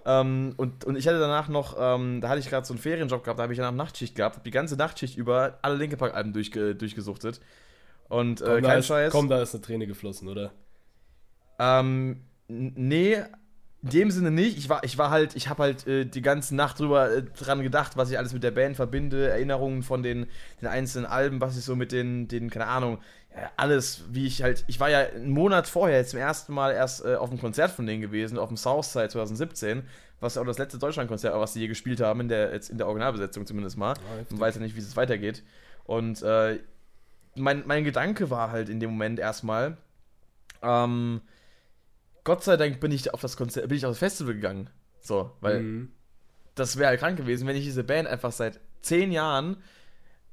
Ähm, 0.05 0.53
und, 0.57 0.83
und 0.85 0.97
ich 0.97 1.07
hatte 1.07 1.19
danach 1.19 1.47
noch, 1.47 1.77
ähm, 1.79 2.19
da 2.19 2.29
hatte 2.29 2.39
ich 2.39 2.49
gerade 2.49 2.65
so 2.65 2.73
einen 2.73 2.81
Ferienjob 2.81 3.23
gehabt, 3.23 3.39
da 3.39 3.43
habe 3.43 3.53
ich 3.53 3.57
danach 3.59 3.71
Nachtschicht 3.71 4.15
gehabt, 4.15 4.37
hab 4.37 4.43
die 4.43 4.51
ganze 4.51 4.75
Nachtschicht 4.75 5.15
über 5.17 5.59
alle 5.61 5.75
Linke 5.75 5.95
Park-Alben 5.95 6.33
durchge 6.33 6.75
durchgesuchtet. 6.75 7.39
Und 8.09 8.41
äh, 8.41 8.45
Komm, 8.45 8.61
da 8.63 8.69
kein 8.69 8.79
ist, 8.79 8.87
Scheiß. 8.87 9.11
komm, 9.11 9.29
da 9.29 9.41
ist 9.41 9.53
eine 9.55 9.61
Träne 9.61 9.87
geflossen, 9.87 10.27
oder? 10.27 10.51
Ähm, 11.59 12.21
nee, 12.47 13.15
in 13.81 13.89
dem 13.89 14.11
Sinne 14.11 14.31
nicht. 14.31 14.57
Ich 14.57 14.67
war, 14.69 14.83
ich 14.83 14.97
war 14.97 15.09
halt, 15.09 15.35
ich 15.35 15.47
habe 15.47 15.63
halt 15.63 15.87
äh, 15.87 16.05
die 16.05 16.21
ganze 16.21 16.55
Nacht 16.55 16.79
drüber 16.79 17.11
äh, 17.11 17.23
dran 17.23 17.61
gedacht, 17.61 17.95
was 17.97 18.09
ich 18.11 18.17
alles 18.17 18.33
mit 18.33 18.43
der 18.43 18.51
Band 18.51 18.75
verbinde, 18.75 19.29
Erinnerungen 19.29 19.83
von 19.83 20.03
den, 20.03 20.27
den 20.61 20.67
einzelnen 20.67 21.05
Alben, 21.05 21.39
was 21.39 21.57
ich 21.57 21.63
so 21.63 21.75
mit 21.75 21.91
den, 21.91 22.27
den, 22.27 22.49
keine 22.49 22.67
Ahnung, 22.67 22.99
ja, 23.33 23.51
alles, 23.57 24.03
wie 24.09 24.25
ich 24.25 24.41
halt, 24.41 24.63
ich 24.67 24.79
war 24.79 24.89
ja 24.89 24.99
einen 24.99 25.29
Monat 25.29 25.67
vorher 25.67 26.03
zum 26.05 26.19
ersten 26.19 26.53
Mal 26.53 26.71
erst 26.73 27.05
äh, 27.05 27.15
auf 27.15 27.29
einem 27.29 27.39
Konzert 27.39 27.71
von 27.71 27.85
denen 27.85 28.01
gewesen, 28.01 28.37
auf 28.39 28.47
dem 28.49 28.57
Southside 28.57 29.09
2017, 29.09 29.83
was 30.19 30.37
auch 30.37 30.45
das 30.45 30.57
letzte 30.57 30.79
Deutschlandkonzert 30.79 31.33
war, 31.33 31.39
was 31.39 31.53
sie 31.53 31.61
je 31.61 31.67
gespielt 31.67 32.01
haben, 32.01 32.21
in 32.21 32.27
der, 32.27 32.51
jetzt 32.51 32.69
in 32.69 32.77
der 32.77 32.87
Originalbesetzung 32.87 33.45
zumindest 33.45 33.77
mal. 33.77 33.93
heftig. 34.17 34.31
Man 34.31 34.39
weiß 34.39 34.55
ja 34.55 34.61
nicht, 34.61 34.75
wie 34.75 34.79
es 34.79 34.97
weitergeht. 34.97 35.43
Und 35.85 36.21
äh, 36.23 36.59
mein, 37.39 37.63
mein 37.65 37.83
Gedanke 37.83 38.29
war 38.29 38.51
halt 38.51 38.69
in 38.69 38.79
dem 38.79 38.91
Moment 38.91 39.19
erstmal, 39.19 39.77
ähm, 40.61 41.21
Gott 42.23 42.43
sei 42.43 42.57
Dank 42.57 42.79
bin 42.79 42.91
ich 42.91 43.13
auf 43.13 43.21
das 43.21 43.37
Konzert, 43.37 43.67
bin 43.69 43.77
ich 43.77 43.85
auf 43.85 43.91
das 43.91 43.99
Festival 43.99 44.33
gegangen. 44.35 44.69
So, 44.99 45.31
weil 45.41 45.61
Mhm. 45.61 45.91
das 46.55 46.77
wäre 46.77 46.89
halt 46.89 46.99
krank 46.99 47.17
gewesen, 47.17 47.47
wenn 47.47 47.55
ich 47.55 47.63
diese 47.63 47.83
Band 47.83 48.07
einfach 48.07 48.31
seit 48.31 48.59
zehn 48.81 49.11
Jahren 49.11 49.57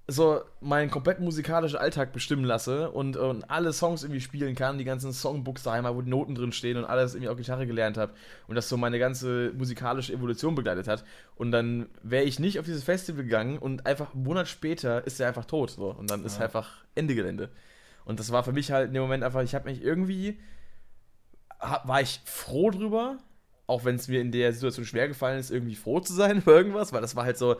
so 0.09 0.41
meinen 0.61 0.89
kompletten 0.89 1.25
musikalischen 1.25 1.79
Alltag 1.79 2.13
bestimmen 2.13 2.45
lasse 2.45 2.91
und, 2.93 3.17
und 3.17 3.43
alle 3.51 3.73
Songs 3.73 4.05
irgendwie 4.05 4.21
spielen 4.21 4.55
kann, 4.55 4.79
die 4.79 4.85
ganzen 4.85 5.11
Songbooks 5.11 5.65
daheim, 5.65 5.85
wo 5.85 6.01
die 6.01 6.11
Noten 6.11 6.37
drin 6.37 6.53
stehen 6.53 6.77
und 6.77 6.85
alles 6.85 7.15
irgendwie 7.15 7.31
auch 7.31 7.37
Gitarre 7.37 7.67
gelernt 7.67 7.97
habe 7.97 8.13
und 8.47 8.55
das 8.55 8.69
so 8.69 8.77
meine 8.77 9.01
ganze 9.01 9.53
musikalische 9.57 10.13
Evolution 10.13 10.55
begleitet 10.55 10.87
hat. 10.87 11.05
Und 11.35 11.51
dann 11.51 11.89
wäre 12.05 12.23
ich 12.23 12.39
nicht 12.39 12.61
auf 12.61 12.67
dieses 12.67 12.85
Festival 12.85 13.25
gegangen 13.25 13.59
und 13.59 13.85
einfach 13.85 14.15
einen 14.15 14.23
Monat 14.23 14.47
später 14.47 15.05
ist 15.05 15.19
er 15.19 15.27
einfach 15.27 15.45
tot. 15.45 15.71
So. 15.73 15.91
Und 15.91 16.09
dann 16.09 16.25
ist 16.25 16.39
Ja. 16.39 16.45
einfach 16.45 16.85
Ende 16.95 17.17
Gelände. 17.17 17.51
Und 18.05 18.21
das 18.21 18.31
war 18.31 18.45
für 18.45 18.53
mich 18.53 18.71
halt 18.71 18.87
in 18.89 18.95
dem 18.95 19.03
Moment 19.03 19.25
einfach, 19.25 19.43
ich 19.43 19.57
habe 19.57 19.69
mich 19.69 19.83
irgendwie, 19.83 20.39
hab, 21.59 21.89
war 21.89 22.01
ich 22.01 22.21
froh 22.25 22.71
drüber, 22.71 23.19
auch 23.67 23.85
wenn 23.85 23.97
es 23.97 24.07
mir 24.07 24.21
in 24.21 24.31
der 24.31 24.53
Situation 24.53 24.87
schwer 24.87 25.09
gefallen 25.09 25.41
ist, 25.41 25.51
irgendwie 25.51 25.75
froh 25.75 25.99
zu 25.99 26.13
sein 26.13 26.39
über 26.43 26.55
irgendwas, 26.55 26.93
weil 26.93 27.01
das 27.01 27.17
war 27.17 27.25
halt 27.25 27.39
so, 27.39 27.57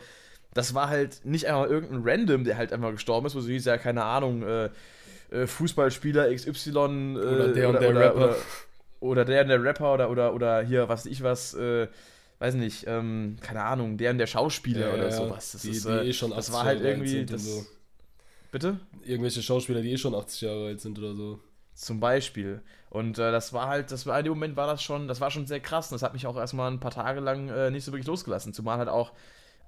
das 0.57 0.75
war 0.75 0.89
halt 0.89 1.25
nicht 1.25 1.47
einfach 1.47 1.69
irgendein 1.69 2.01
Random, 2.03 2.45
der 2.45 2.57
halt 2.57 2.73
einfach 2.73 2.93
gestorben 2.93 3.27
ist, 3.27 3.35
wo 3.35 3.41
so 3.41 3.49
hieß 3.49 3.67
ja, 3.67 3.77
keine 3.77 4.05
Ahnung, 4.05 4.43
äh, 4.43 4.71
äh, 5.31 5.47
Fußballspieler 5.47 6.35
XY 6.35 6.71
äh, 6.71 6.83
Oder 7.19 7.49
der 7.53 7.69
und 7.69 7.81
der 7.81 7.95
Rapper. 7.95 8.17
Oder, 8.17 8.37
oder 9.01 9.25
der 9.27 9.43
und 9.43 9.49
der 9.49 9.63
Rapper 9.63 9.93
oder, 9.93 10.11
oder, 10.11 10.35
oder 10.35 10.63
hier, 10.63 10.89
was 10.89 11.05
ich 11.05 11.23
was, 11.23 11.53
äh, 11.55 11.89
weiß 12.39 12.55
nicht, 12.55 12.85
ähm, 12.87 13.37
keine 13.43 13.65
Ahnung, 13.65 13.99
der 13.99 14.11
und 14.13 14.19
der 14.19 14.27
Schauspieler 14.27 14.89
Ja, 14.89 14.95
oder 14.95 15.05
ja, 15.05 15.13
sowas. 15.13 15.53
Das 15.53 15.63
die, 15.63 15.71
ist, 15.73 15.85
die 15.85 15.91
äh, 15.91 16.09
eh 16.09 16.13
schon 16.15 16.31
das 16.31 16.49
80 16.49 16.55
war 16.55 16.65
halt 16.65 16.81
irgendwie, 16.81 17.27
das, 17.27 17.45
so. 17.45 17.67
bitte? 18.51 18.81
Irgendwelche 19.05 19.43
Schauspieler, 19.43 19.83
die 19.83 19.93
eh 19.93 19.99
schon 19.99 20.15
80 20.15 20.41
Jahre 20.41 20.67
alt 20.69 20.81
sind 20.81 20.99
oder 20.99 21.15
so. 21.15 21.39
Zum 21.75 22.01
Beispiel. 22.01 22.63
Und 22.89 23.19
äh, 23.19 23.31
das 23.31 23.53
war 23.53 23.69
halt, 23.69 23.93
das 23.93 24.07
war 24.07 24.19
in 24.19 24.25
dem 24.25 24.33
Moment 24.33 24.57
war 24.57 24.67
das 24.67 24.83
schon, 24.83 25.07
das 25.07 25.21
war 25.21 25.31
schon 25.31 25.47
sehr 25.47 25.61
krass. 25.61 25.93
Und 25.93 25.97
das 25.97 26.03
hat 26.03 26.15
mich 26.15 26.27
auch 26.27 26.37
erstmal 26.37 26.71
ein 26.71 26.81
paar 26.81 26.93
Tage 26.93 27.21
lang 27.21 27.51
äh, 27.51 27.71
nicht 27.71 27.85
so 27.85 27.93
wirklich 27.93 28.07
losgelassen. 28.07 28.55
Zumal 28.55 28.79
halt 28.79 28.89
auch 28.89 29.13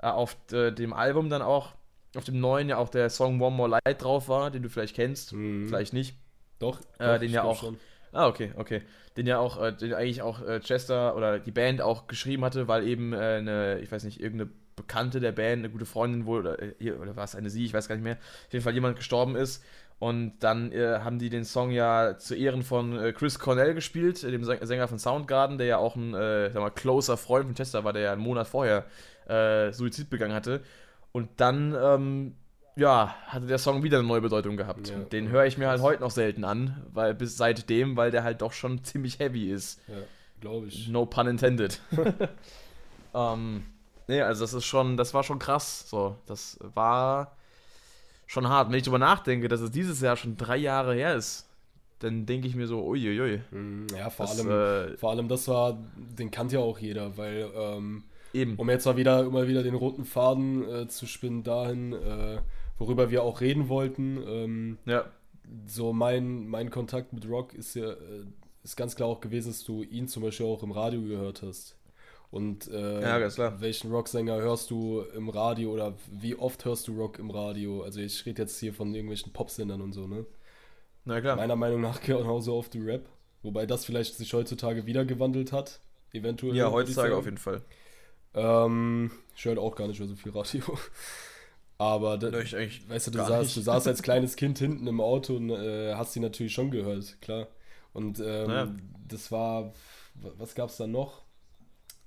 äh, 0.03 0.07
auf 0.07 0.37
äh, 0.53 0.71
dem 0.73 0.93
Album 0.93 1.29
dann 1.31 1.43
auch, 1.43 1.75
auf 2.17 2.25
dem 2.25 2.41
neuen 2.41 2.69
ja 2.69 2.79
auch 2.79 2.89
der 2.89 3.11
Song 3.11 3.41
One 3.41 3.55
More 3.57 3.81
Light 3.85 4.03
drauf 4.03 4.29
war, 4.29 4.51
den 4.51 4.63
du 4.63 4.69
vielleicht 4.69 4.95
kennst, 4.97 5.33
Mhm. 5.33 5.69
vielleicht 5.69 5.93
nicht. 5.93 6.17
Doch, 6.59 6.81
Äh, 6.99 7.07
doch, 7.15 7.19
den 7.19 7.31
ja 7.31 7.43
auch- 7.45 7.61
Schon. 7.61 7.79
Ah, 8.13 8.27
okay, 8.27 8.53
okay. 8.57 8.83
Den 9.17 9.27
ja 9.27 9.39
auch, 9.39 9.63
äh, 9.63 9.73
den 9.73 9.93
eigentlich 9.93 10.23
auch 10.23 10.41
äh, 10.41 10.61
Chester 10.61 11.15
oder 11.15 11.39
die 11.39 11.51
Band 11.51 11.83
auch 11.83 12.07
geschrieben 12.07 12.45
hatte, 12.45 12.67
weil 12.67 12.87
eben 12.89 13.13
eine, 13.15 13.81
ich 13.81 13.93
weiß 13.93 14.05
nicht, 14.05 14.21
irgendeine 14.21 14.51
Bekannte 14.77 15.21
der 15.21 15.33
Band, 15.33 15.59
eine 15.59 15.71
gute 15.71 15.85
Freundin 15.85 16.25
wohl, 16.25 16.41
oder, 16.41 16.57
oder 17.01 17.17
war 17.17 17.25
es 17.25 17.35
eine 17.35 17.51
sie, 17.51 17.65
ich 17.67 17.75
weiß 17.75 17.89
gar 17.89 17.97
nicht 17.97 18.05
mehr, 18.05 18.15
auf 18.47 18.53
jeden 18.53 18.63
Fall 18.65 18.75
jemand 18.75 18.97
gestorben 18.97 19.37
ist. 19.37 19.63
Und 19.99 20.39
dann 20.41 20.71
äh, 20.71 21.01
haben 21.03 21.19
die 21.19 21.29
den 21.29 21.45
Song 21.45 21.73
ja 21.73 22.17
zu 22.19 22.37
Ehren 22.37 22.63
von 22.63 22.97
äh, 22.97 23.13
Chris 23.13 23.39
Cornell 23.41 23.75
gespielt, 23.75 24.23
dem 24.23 24.45
Sänger 24.45 24.87
von 24.87 24.99
Soundgarden, 24.99 25.59
der 25.59 25.67
ja 25.67 25.79
auch 25.79 25.97
ein, 25.97 26.15
äh, 26.15 26.51
sag 26.51 26.63
mal, 26.63 26.71
closer 26.71 27.17
Freund 27.17 27.47
von 27.47 27.55
Chester 27.55 27.83
war, 27.83 27.93
der 27.93 28.03
ja 28.03 28.13
einen 28.13 28.23
Monat 28.23 28.47
vorher 28.47 28.85
äh, 29.27 29.73
Suizid 29.73 30.09
begangen 30.09 30.35
hatte. 30.35 30.63
Und 31.11 31.29
dann, 31.39 31.77
ähm, 31.81 32.37
ja, 32.77 33.17
hatte 33.27 33.47
der 33.47 33.59
Song 33.59 33.83
wieder 33.83 33.99
eine 33.99 34.07
neue 34.07 34.21
Bedeutung 34.21 34.57
gehabt. 34.57 34.89
Ja, 34.89 34.99
den 35.01 35.31
höre 35.31 35.47
ich 35.47 35.59
mir 35.59 35.69
halt 35.69 35.83
heute 35.83 36.01
noch 36.01 36.13
selten 36.13 36.45
an, 36.45 36.87
weil 36.93 37.13
bis 37.13 37.37
seitdem, 37.37 37.97
weil 37.97 38.13
der 38.13 38.23
halt 38.23 38.41
doch 38.41 38.53
schon 38.53 38.85
ziemlich 38.85 39.19
heavy 39.19 39.51
ist. 39.51 39.81
Ja, 39.89 39.95
glaube 40.41 40.69
ich. 40.69 40.87
No 40.87 41.07
pun 41.07 41.27
intended. 41.27 41.81
ähm, 43.15 43.65
nee, 44.07 44.23
also 44.23 44.45
das 44.45 44.55
ist 44.55 44.65
schon, 44.65 44.97
das 44.97 45.13
war 45.13 45.25
schon 45.25 45.41
krass. 45.41 45.91
So, 45.91 46.17
das 46.27 46.57
war 46.61 47.37
schon 48.29 48.49
hart. 48.49 48.71
Wenn 48.71 48.77
ich 48.77 48.85
darüber 48.85 49.01
nachdenke, 49.01 49.49
dass 49.49 49.61
es 49.61 49.73
dieses 49.73 50.01
Jahr 50.01 50.17
schon 50.17 50.37
drei 50.37 50.59
Jahre 50.59 50.95
her 50.95 51.17
ist, 51.17 51.49
dann 51.99 52.27
denke 52.27 52.47
ich 52.47 52.55
mir 52.55 52.69
so, 52.69 52.85
uiuiui. 52.85 53.41
Mhm, 53.51 53.87
ja, 53.97 54.09
vor, 54.11 54.27
das, 54.27 54.39
allem, 54.39 54.93
äh, 54.93 54.97
vor 54.97 55.11
allem, 55.11 55.27
das 55.27 55.49
war, 55.49 55.77
den 55.97 56.31
kannte 56.31 56.57
ja 56.57 56.61
auch 56.61 56.79
jeder, 56.79 57.17
weil, 57.17 57.51
ähm, 57.57 58.05
eben. 58.33 58.55
um 58.57 58.71
jetzt 58.71 58.85
mal 58.85 58.97
wieder, 58.97 59.25
immer 59.25 59.49
wieder 59.49 59.65
den 59.65 59.75
roten 59.75 60.05
Faden 60.05 60.69
äh, 60.69 60.87
zu 60.87 61.07
spinnen 61.07 61.43
dahin, 61.43 61.95
äh, 61.95 62.39
worüber 62.79 63.11
wir 63.11 63.25
auch 63.25 63.41
reden 63.41 63.69
wollten. 63.69 64.23
Ähm, 64.25 64.79
ja. 64.85 65.07
So 65.67 65.93
mein, 65.93 66.47
mein 66.47 66.71
Kontakt 66.71 67.13
mit 67.13 67.29
Rock 67.29 67.55
ist 67.55 67.75
ja, 67.75 67.91
äh, 67.91 68.27
ist 68.63 68.77
ganz 68.77 68.95
klar 68.95 69.09
auch 69.09 69.21
gewesen, 69.21 69.49
dass 69.49 69.65
du 69.65 69.83
ihn 69.83 70.07
zum 70.07 70.23
Beispiel 70.23 70.47
auch 70.47 70.63
im 70.63 70.73
Radio 70.73 71.01
gehört 71.01 71.43
hast. 71.43 71.78
Und 72.31 72.69
äh, 72.69 73.01
ja, 73.01 73.61
welchen 73.61 73.91
Rocksänger 73.91 74.37
hörst 74.37 74.71
du 74.71 75.01
im 75.15 75.31
Radio 75.31 75.73
oder 75.73 75.95
wie 76.11 76.35
oft 76.35 76.65
hörst 76.67 76.87
du 76.87 76.95
Rock 76.95 77.19
im 77.19 77.31
Radio? 77.31 77.83
Also 77.83 78.01
ich 78.01 78.27
rede 78.27 78.43
jetzt 78.43 78.59
hier 78.61 78.75
von 78.75 78.95
irgendwelchen 78.95 79.33
Popsendern 79.33 79.81
und 79.81 79.93
so, 79.93 80.07
ne? 80.07 80.27
Na 81.05 81.21
klar. 81.23 81.37
Meiner 81.37 81.57
Meinung 81.57 81.81
nach 81.81 82.01
genauso 82.03 82.55
oft 82.55 82.75
du 82.75 82.85
Rap. 82.85 83.09
Wobei 83.43 83.65
das 83.65 83.85
vielleicht 83.85 84.17
sich 84.17 84.35
heutzutage 84.35 84.85
wieder 84.85 85.05
gewandelt 85.07 85.53
hat. 85.53 85.81
Eventuell. 86.13 86.55
Ja, 86.55 86.71
heutzutage 86.71 87.17
auf 87.17 87.25
jeden 87.25 87.39
Fall. 87.39 87.63
Ähm, 88.35 89.11
ich 89.35 89.45
höre 89.45 89.53
halt 89.53 89.61
auch 89.61 89.75
gar 89.75 89.89
nicht 89.89 89.99
mehr 89.99 90.09
so 90.09 90.17
viel 90.17 90.33
Radio. 90.33 90.63
Aber 91.79 92.19
da, 92.19 92.33
weißt 92.33 93.07
du, 93.07 93.11
du 93.13 93.19
saßt, 93.19 93.57
du 93.57 93.61
saßt 93.61 93.87
als 93.87 94.03
kleines 94.03 94.35
Kind 94.37 94.59
hinten 94.59 94.87
im 94.87 95.01
Auto 95.01 95.37
und 95.37 95.51
äh, 95.51 95.95
hast 95.95 96.13
sie 96.13 96.21
natürlich 96.21 96.53
schon 96.53 96.73
gehört, 96.73 97.21
klar. 97.23 97.47
Und 97.93 98.19
ähm, 98.19 98.51
ja. 98.51 98.69
das 99.07 99.31
war, 99.31 99.73
was 100.15 100.57
gab 100.57 100.71
es 100.71 100.77
da 100.77 100.89
noch? 100.89 101.23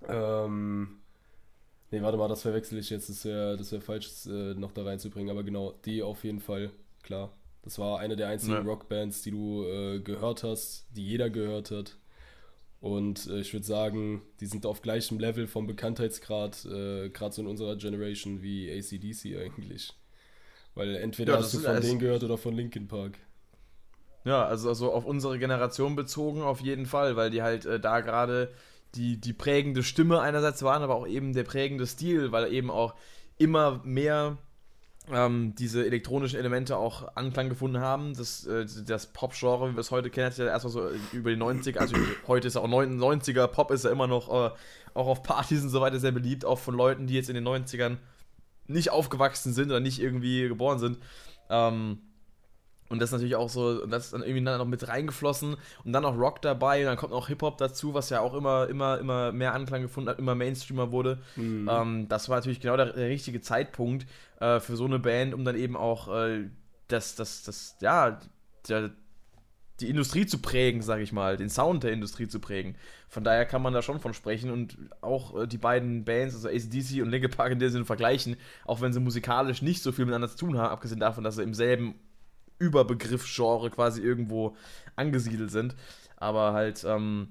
Ähm, 0.07 0.99
ne, 1.91 2.01
warte 2.01 2.17
mal, 2.17 2.27
das 2.27 2.41
verwechsel 2.41 2.79
ich 2.79 2.89
jetzt. 2.89 3.09
Das 3.09 3.25
wäre 3.25 3.57
das 3.57 3.71
wär 3.71 3.81
falsch, 3.81 4.25
äh, 4.27 4.53
noch 4.53 4.71
da 4.71 4.83
reinzubringen. 4.83 5.29
Aber 5.29 5.43
genau, 5.43 5.73
die 5.85 6.01
auf 6.03 6.23
jeden 6.23 6.39
Fall, 6.39 6.71
klar. 7.03 7.31
Das 7.63 7.77
war 7.77 7.99
eine 7.99 8.15
der 8.15 8.27
einzigen 8.27 8.53
ja. 8.53 8.61
Rockbands, 8.61 9.21
die 9.21 9.31
du 9.31 9.63
äh, 9.65 9.99
gehört 9.99 10.43
hast, 10.43 10.87
die 10.95 11.05
jeder 11.05 11.29
gehört 11.29 11.69
hat. 11.71 11.97
Und 12.79 13.27
äh, 13.27 13.39
ich 13.39 13.53
würde 13.53 13.65
sagen, 13.65 14.23
die 14.39 14.47
sind 14.47 14.65
auf 14.65 14.81
gleichem 14.81 15.19
Level 15.19 15.47
vom 15.47 15.67
Bekanntheitsgrad, 15.67 16.65
äh, 16.65 17.09
gerade 17.09 17.35
so 17.35 17.43
in 17.43 17.47
unserer 17.47 17.75
Generation 17.75 18.41
wie 18.41 18.71
ACDC 18.71 19.37
eigentlich. 19.37 19.93
Weil 20.73 20.95
entweder 20.95 21.33
ja, 21.33 21.39
hast 21.39 21.53
du 21.53 21.59
von 21.59 21.79
denen 21.79 21.99
gehört 21.99 22.23
oder 22.23 22.39
von 22.39 22.55
Linkin 22.55 22.87
Park. 22.87 23.19
Ja, 24.23 24.45
also, 24.45 24.69
also 24.69 24.91
auf 24.91 25.05
unsere 25.05 25.37
Generation 25.37 25.95
bezogen 25.95 26.41
auf 26.41 26.61
jeden 26.61 26.87
Fall, 26.87 27.15
weil 27.15 27.29
die 27.29 27.43
halt 27.43 27.65
äh, 27.65 27.79
da 27.79 28.01
gerade 28.01 28.51
die, 28.95 29.19
die 29.19 29.33
prägende 29.33 29.83
Stimme 29.83 30.21
einerseits 30.21 30.63
waren, 30.63 30.83
aber 30.83 30.95
auch 30.95 31.07
eben 31.07 31.33
der 31.33 31.43
prägende 31.43 31.87
Stil, 31.87 32.31
weil 32.31 32.51
eben 32.53 32.69
auch 32.69 32.95
immer 33.37 33.81
mehr 33.83 34.37
ähm, 35.11 35.55
diese 35.55 35.85
elektronischen 35.85 36.37
Elemente 36.37 36.77
auch 36.77 37.15
Anklang 37.15 37.49
gefunden 37.49 37.79
haben. 37.79 38.13
Das, 38.13 38.45
äh, 38.45 38.65
das 38.85 39.07
Pop-Genre, 39.07 39.71
wie 39.71 39.75
wir 39.75 39.79
es 39.79 39.91
heute 39.91 40.09
kennen, 40.09 40.27
hat 40.27 40.37
ja 40.37 40.45
erstmal 40.45 40.71
so 40.71 40.89
über 41.11 41.31
die 41.31 41.41
90er, 41.41 41.79
also 41.79 41.95
heute 42.27 42.47
ist 42.47 42.55
ja 42.55 42.61
auch 42.61 42.67
90er, 42.67 43.47
Pop 43.47 43.71
ist 43.71 43.85
ja 43.85 43.91
immer 43.91 44.07
noch 44.07 44.29
äh, 44.29 44.51
auch 44.93 45.07
auf 45.07 45.23
Partys 45.23 45.63
und 45.63 45.69
so 45.69 45.81
weiter 45.81 45.99
sehr 45.99 46.11
beliebt, 46.11 46.45
auch 46.45 46.59
von 46.59 46.75
Leuten, 46.75 47.07
die 47.07 47.15
jetzt 47.15 47.29
in 47.29 47.35
den 47.35 47.47
90ern 47.47 47.97
nicht 48.67 48.91
aufgewachsen 48.91 49.53
sind 49.53 49.69
oder 49.69 49.79
nicht 49.79 49.99
irgendwie 49.99 50.47
geboren 50.47 50.79
sind. 50.79 50.99
Ähm, 51.49 51.99
und 52.91 52.99
das 52.99 53.09
ist 53.09 53.13
natürlich 53.13 53.37
auch 53.37 53.47
so, 53.47 53.85
das 53.85 54.05
ist 54.05 54.13
dann 54.13 54.21
irgendwie 54.21 54.43
dann 54.43 54.57
noch 54.57 54.65
mit 54.65 54.85
reingeflossen 54.85 55.55
und 55.85 55.93
dann 55.93 56.03
noch 56.03 56.17
Rock 56.17 56.41
dabei 56.41 56.81
und 56.81 56.87
dann 56.87 56.97
kommt 56.97 57.13
noch 57.13 57.29
Hip-Hop 57.29 57.57
dazu, 57.57 57.93
was 57.93 58.09
ja 58.09 58.19
auch 58.19 58.33
immer, 58.33 58.67
immer, 58.67 58.99
immer 58.99 59.31
mehr 59.31 59.53
Anklang 59.53 59.81
gefunden 59.81 60.09
hat, 60.09 60.19
immer 60.19 60.35
Mainstreamer 60.35 60.91
wurde. 60.91 61.19
Mhm. 61.37 61.69
Ähm, 61.71 62.07
das 62.09 62.27
war 62.27 62.35
natürlich 62.35 62.59
genau 62.59 62.75
der, 62.75 62.91
der 62.91 63.07
richtige 63.07 63.39
Zeitpunkt 63.39 64.05
äh, 64.41 64.59
für 64.59 64.75
so 64.75 64.83
eine 64.83 64.99
Band, 64.99 65.33
um 65.33 65.45
dann 65.45 65.55
eben 65.55 65.77
auch 65.77 66.13
äh, 66.13 66.49
das, 66.89 67.15
das, 67.15 67.43
das, 67.43 67.77
ja, 67.79 68.19
der, 68.67 68.91
die 69.79 69.89
Industrie 69.89 70.25
zu 70.25 70.39
prägen, 70.39 70.81
sage 70.81 71.01
ich 71.01 71.13
mal, 71.13 71.37
den 71.37 71.49
Sound 71.49 71.83
der 71.83 71.93
Industrie 71.93 72.27
zu 72.27 72.41
prägen. 72.41 72.75
Von 73.07 73.23
daher 73.23 73.45
kann 73.45 73.61
man 73.61 73.73
da 73.73 73.81
schon 73.81 74.01
von 74.01 74.13
sprechen 74.13 74.51
und 74.51 74.77
auch 74.99 75.43
äh, 75.43 75.47
die 75.47 75.57
beiden 75.57 76.03
Bands, 76.03 76.35
also 76.35 76.49
ACDC 76.49 77.01
und 77.01 77.09
Linkin 77.09 77.31
Park 77.31 77.53
in 77.53 77.59
der 77.59 77.69
Sinne 77.69 77.85
vergleichen, 77.85 78.35
auch 78.65 78.81
wenn 78.81 78.91
sie 78.91 78.99
musikalisch 78.99 79.61
nicht 79.61 79.81
so 79.81 79.93
viel 79.93 80.03
miteinander 80.03 80.29
zu 80.29 80.37
tun 80.37 80.57
haben, 80.57 80.71
abgesehen 80.71 80.99
davon, 80.99 81.23
dass 81.23 81.37
sie 81.37 81.43
im 81.43 81.53
selben 81.53 81.95
Überbegriff-Genre 82.61 83.69
quasi 83.69 84.01
irgendwo 84.01 84.55
angesiedelt 84.95 85.51
sind. 85.51 85.75
Aber 86.17 86.53
halt 86.53 86.85
ähm, 86.87 87.29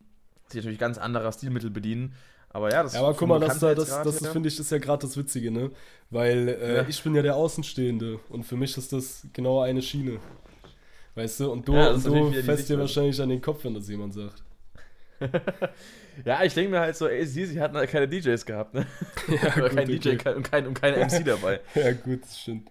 sich 0.49 0.57
natürlich 0.57 0.79
ganz 0.79 0.99
anderer 0.99 1.33
Stilmittel 1.33 1.71
bedienen. 1.71 2.15
Aber 2.53 2.73
ja, 2.73 2.83
das 2.83 2.95
ja, 2.95 3.01
aber 3.01 3.15
guck 3.15 3.29
mal, 3.29 3.39
das, 3.39 3.61
das, 3.61 3.77
das, 3.77 4.03
das 4.03 4.29
finde 4.29 4.49
ich 4.49 4.59
ist 4.59 4.73
ja 4.73 4.79
gerade 4.79 5.03
das 5.03 5.17
Witzige, 5.17 5.53
ne? 5.53 5.71
Weil 6.11 6.49
äh, 6.49 6.77
ja. 6.79 6.87
ich 6.89 7.01
bin 7.03 7.15
ja 7.15 7.23
der 7.23 7.37
Außenstehende 7.37 8.19
und 8.29 8.43
für 8.43 8.57
mich 8.57 8.77
ist 8.77 8.93
das 8.93 9.27
genau 9.33 9.61
eine 9.61 9.81
Schiene. 9.83 10.19
Weißt 11.15 11.41
du? 11.41 11.53
Und 11.53 11.69
du, 11.69 11.75
ja, 11.75 11.91
und 11.91 12.05
du 12.05 12.33
fährst 12.43 12.69
dir 12.69 12.79
wahrscheinlich 12.79 13.21
an 13.21 13.29
den 13.29 13.41
Kopf, 13.41 13.65
wenn 13.65 13.75
das 13.75 13.89
jemand 13.89 14.15
sagt. 14.15 14.43
ja, 16.25 16.43
ich 16.43 16.55
denke 16.55 16.71
mir 16.71 16.81
halt 16.81 16.97
so, 16.97 17.07
ey, 17.07 17.25
sie, 17.27 17.47
sie 17.47 17.61
hatten 17.61 17.77
halt 17.77 17.91
keine 17.91 18.09
DJs 18.09 18.45
gehabt, 18.45 18.75
ne? 18.75 18.87
Ja, 19.29 19.55
Oder 19.57 19.69
gut, 19.69 19.77
kein 19.77 19.89
DJ 19.89 20.09
und 20.35 20.51
kein, 20.51 20.67
und 20.67 20.75
kein 20.75 20.95
MC 20.95 21.25
dabei. 21.25 21.61
ja, 21.75 21.93
gut, 21.93 22.23
das 22.23 22.41
stimmt. 22.41 22.69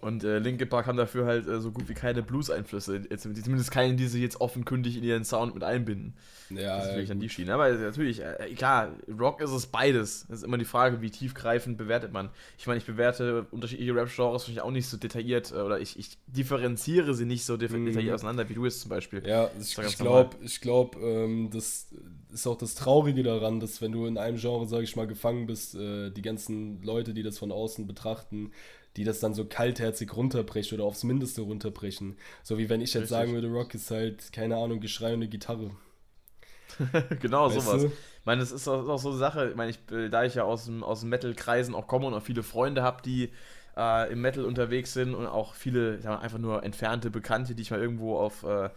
Und 0.00 0.24
äh, 0.24 0.38
Linkin 0.38 0.68
Park 0.68 0.86
haben 0.86 0.96
dafür 0.96 1.26
halt 1.26 1.46
äh, 1.46 1.60
so 1.60 1.72
gut 1.72 1.88
wie 1.88 1.94
keine 1.94 2.22
Blues-Einflüsse. 2.22 3.02
Zumindest 3.18 3.70
keine, 3.70 3.94
die 3.94 4.06
sie 4.06 4.22
jetzt 4.22 4.40
offenkundig 4.40 4.96
in 4.96 5.04
ihren 5.04 5.24
Sound 5.24 5.54
mit 5.54 5.64
einbinden. 5.64 6.14
Ja, 6.50 6.76
das 6.76 6.84
ist 6.84 6.88
natürlich 6.88 7.08
ja, 7.08 7.14
an 7.14 7.20
die 7.20 7.28
Schiene. 7.28 7.54
Aber 7.54 7.70
natürlich, 7.70 8.22
äh, 8.22 8.54
klar, 8.54 8.90
Rock 9.18 9.40
ist 9.40 9.50
es 9.50 9.66
beides. 9.66 10.26
Das 10.28 10.38
ist 10.38 10.44
immer 10.44 10.58
die 10.58 10.64
Frage, 10.64 11.00
wie 11.00 11.10
tiefgreifend 11.10 11.78
bewertet 11.78 12.12
man. 12.12 12.30
Ich 12.58 12.66
meine, 12.66 12.78
ich 12.78 12.86
bewerte 12.86 13.46
unterschiedliche 13.50 13.94
Rap-Genres 13.94 14.42
wahrscheinlich 14.42 14.62
auch 14.62 14.70
nicht 14.70 14.88
so 14.88 14.96
detailliert 14.96 15.52
äh, 15.52 15.56
oder 15.56 15.80
ich, 15.80 15.98
ich 15.98 16.18
differenziere 16.26 17.14
sie 17.14 17.24
nicht 17.24 17.44
so 17.44 17.54
mhm. 17.54 17.86
detailliert 17.86 18.14
auseinander, 18.14 18.48
wie 18.48 18.54
du 18.54 18.66
es 18.66 18.80
zum 18.80 18.88
Beispiel. 18.88 19.22
Ja, 19.26 19.50
ich, 19.60 19.78
ich 19.78 19.98
glaube, 19.98 20.36
ich 20.42 20.60
glaub, 20.60 20.96
ähm, 20.96 21.50
das 21.52 21.88
ist 22.32 22.46
auch 22.46 22.56
das 22.56 22.74
Traurige 22.74 23.22
daran, 23.22 23.60
dass 23.60 23.80
wenn 23.82 23.92
du 23.92 24.06
in 24.06 24.18
einem 24.18 24.38
Genre, 24.38 24.66
sage 24.66 24.84
ich 24.84 24.96
mal, 24.96 25.06
gefangen 25.06 25.46
bist, 25.46 25.74
äh, 25.74 26.10
die 26.10 26.22
ganzen 26.22 26.82
Leute, 26.82 27.14
die 27.14 27.22
das 27.22 27.38
von 27.38 27.52
außen 27.52 27.86
betrachten, 27.86 28.52
die 28.96 29.04
das 29.04 29.20
dann 29.20 29.34
so 29.34 29.44
kaltherzig 29.44 30.16
runterbrechen 30.16 30.78
oder 30.78 30.86
aufs 30.86 31.04
Mindeste 31.04 31.42
runterbrechen. 31.42 32.16
So 32.42 32.58
wie 32.58 32.68
wenn 32.68 32.80
ich 32.80 32.94
jetzt 32.94 33.02
Richtig. 33.02 33.16
sagen 33.16 33.32
würde, 33.32 33.48
Rock 33.48 33.74
ist 33.74 33.90
halt, 33.90 34.32
keine 34.32 34.56
Ahnung, 34.56 34.80
Geschrei 34.80 35.08
und 35.08 35.20
eine 35.20 35.28
Gitarre. 35.28 35.70
genau, 37.20 37.46
weißt 37.46 37.66
sowas. 37.66 37.82
Du? 37.82 37.88
Ich 37.88 38.26
meine, 38.26 38.40
das 38.40 38.52
ist 38.52 38.68
auch, 38.68 38.86
auch, 38.88 38.98
so 38.98 39.10
eine 39.10 39.18
Sache, 39.18 39.50
ich 39.50 39.56
meine, 39.56 39.70
ich, 39.70 39.78
äh, 39.92 40.08
da 40.08 40.24
ich 40.24 40.34
ja 40.34 40.44
aus 40.44 40.66
dem, 40.66 40.82
aus 40.82 41.00
dem 41.00 41.08
Metal-Kreisen 41.08 41.74
auch 41.74 41.86
komme 41.86 42.06
und 42.06 42.14
auch 42.14 42.22
viele 42.22 42.42
Freunde 42.42 42.82
habe, 42.82 43.02
die 43.02 43.30
äh, 43.76 44.12
im 44.12 44.20
Metal 44.20 44.44
unterwegs 44.44 44.92
sind 44.92 45.14
und 45.14 45.26
auch 45.26 45.54
viele, 45.54 45.96
ich 45.96 46.02
sag 46.02 46.16
mal, 46.16 46.24
einfach 46.24 46.38
nur 46.38 46.62
entfernte 46.62 47.10
Bekannte, 47.10 47.54
die 47.54 47.62
ich 47.62 47.70
mal 47.70 47.80
irgendwo 47.80 48.18
auf 48.18 48.42
äh, 48.42 48.70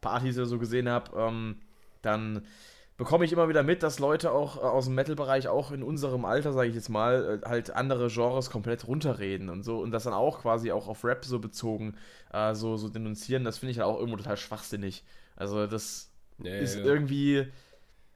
Partys 0.00 0.36
oder 0.36 0.46
so 0.46 0.58
gesehen 0.58 0.88
habe, 0.88 1.18
ähm, 1.18 1.56
dann 2.02 2.42
bekomme 2.96 3.24
ich 3.24 3.32
immer 3.32 3.48
wieder 3.48 3.62
mit, 3.62 3.82
dass 3.82 3.98
Leute 3.98 4.30
auch 4.32 4.56
äh, 4.56 4.60
aus 4.60 4.86
dem 4.86 4.94
Metal-Bereich 4.94 5.48
auch 5.48 5.72
in 5.72 5.82
unserem 5.82 6.24
Alter, 6.24 6.52
sage 6.52 6.68
ich 6.68 6.74
jetzt 6.74 6.88
mal, 6.88 7.40
äh, 7.42 7.48
halt 7.48 7.70
andere 7.70 8.08
Genres 8.08 8.50
komplett 8.50 8.86
runterreden 8.86 9.48
und 9.48 9.62
so 9.62 9.80
und 9.80 9.90
das 9.90 10.04
dann 10.04 10.12
auch 10.14 10.42
quasi 10.42 10.70
auch 10.72 10.88
auf 10.88 11.04
Rap 11.04 11.24
so 11.24 11.38
bezogen 11.38 11.96
äh, 12.32 12.54
so, 12.54 12.76
so 12.76 12.88
denunzieren, 12.88 13.44
das 13.44 13.58
finde 13.58 13.72
ich 13.72 13.78
halt 13.78 13.88
auch 13.88 13.98
irgendwo 13.98 14.16
total 14.16 14.36
schwachsinnig. 14.36 15.04
Also 15.36 15.66
das 15.66 16.10
ja, 16.38 16.54
ist 16.54 16.76
ja. 16.76 16.84
irgendwie, 16.84 17.46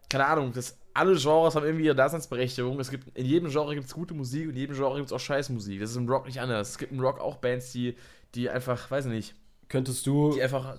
keine 0.09 0.27
Ahnung, 0.27 0.53
das, 0.53 0.79
alle 0.95 1.17
Genres 1.17 1.55
haben 1.55 1.65
irgendwie 1.65 1.87
ihre 1.87 1.95
Daseinsberechtigung. 1.95 2.79
Es 2.81 2.91
gibt, 2.91 3.17
in 3.17 3.27
jedem 3.27 3.51
Genre 3.51 3.75
gibt 3.75 3.87
es 3.87 3.95
gute 3.95 4.15
Musik 4.15 4.45
und 4.45 4.51
in 4.51 4.57
jedem 4.57 4.77
Genre 4.77 4.97
gibt 4.97 5.07
es 5.07 5.13
auch 5.13 5.21
Scheißmusik. 5.21 5.81
Das 5.81 5.91
ist 5.91 5.97
im 5.97 6.09
Rock 6.09 6.27
nicht 6.27 6.41
anders. 6.41 6.71
Es 6.71 6.79
gibt 6.79 6.93
im 6.93 7.01
Rock 7.01 7.21
auch 7.21 7.37
Bands, 7.37 7.73
die, 7.73 7.97
die 8.35 8.51
einfach, 8.51 8.91
weiß 8.91 9.07
ich 9.07 9.13
nicht. 9.13 9.35
Könntest 9.69 10.07
du. 10.07 10.33
Die 10.35 10.43
einfach 10.43 10.79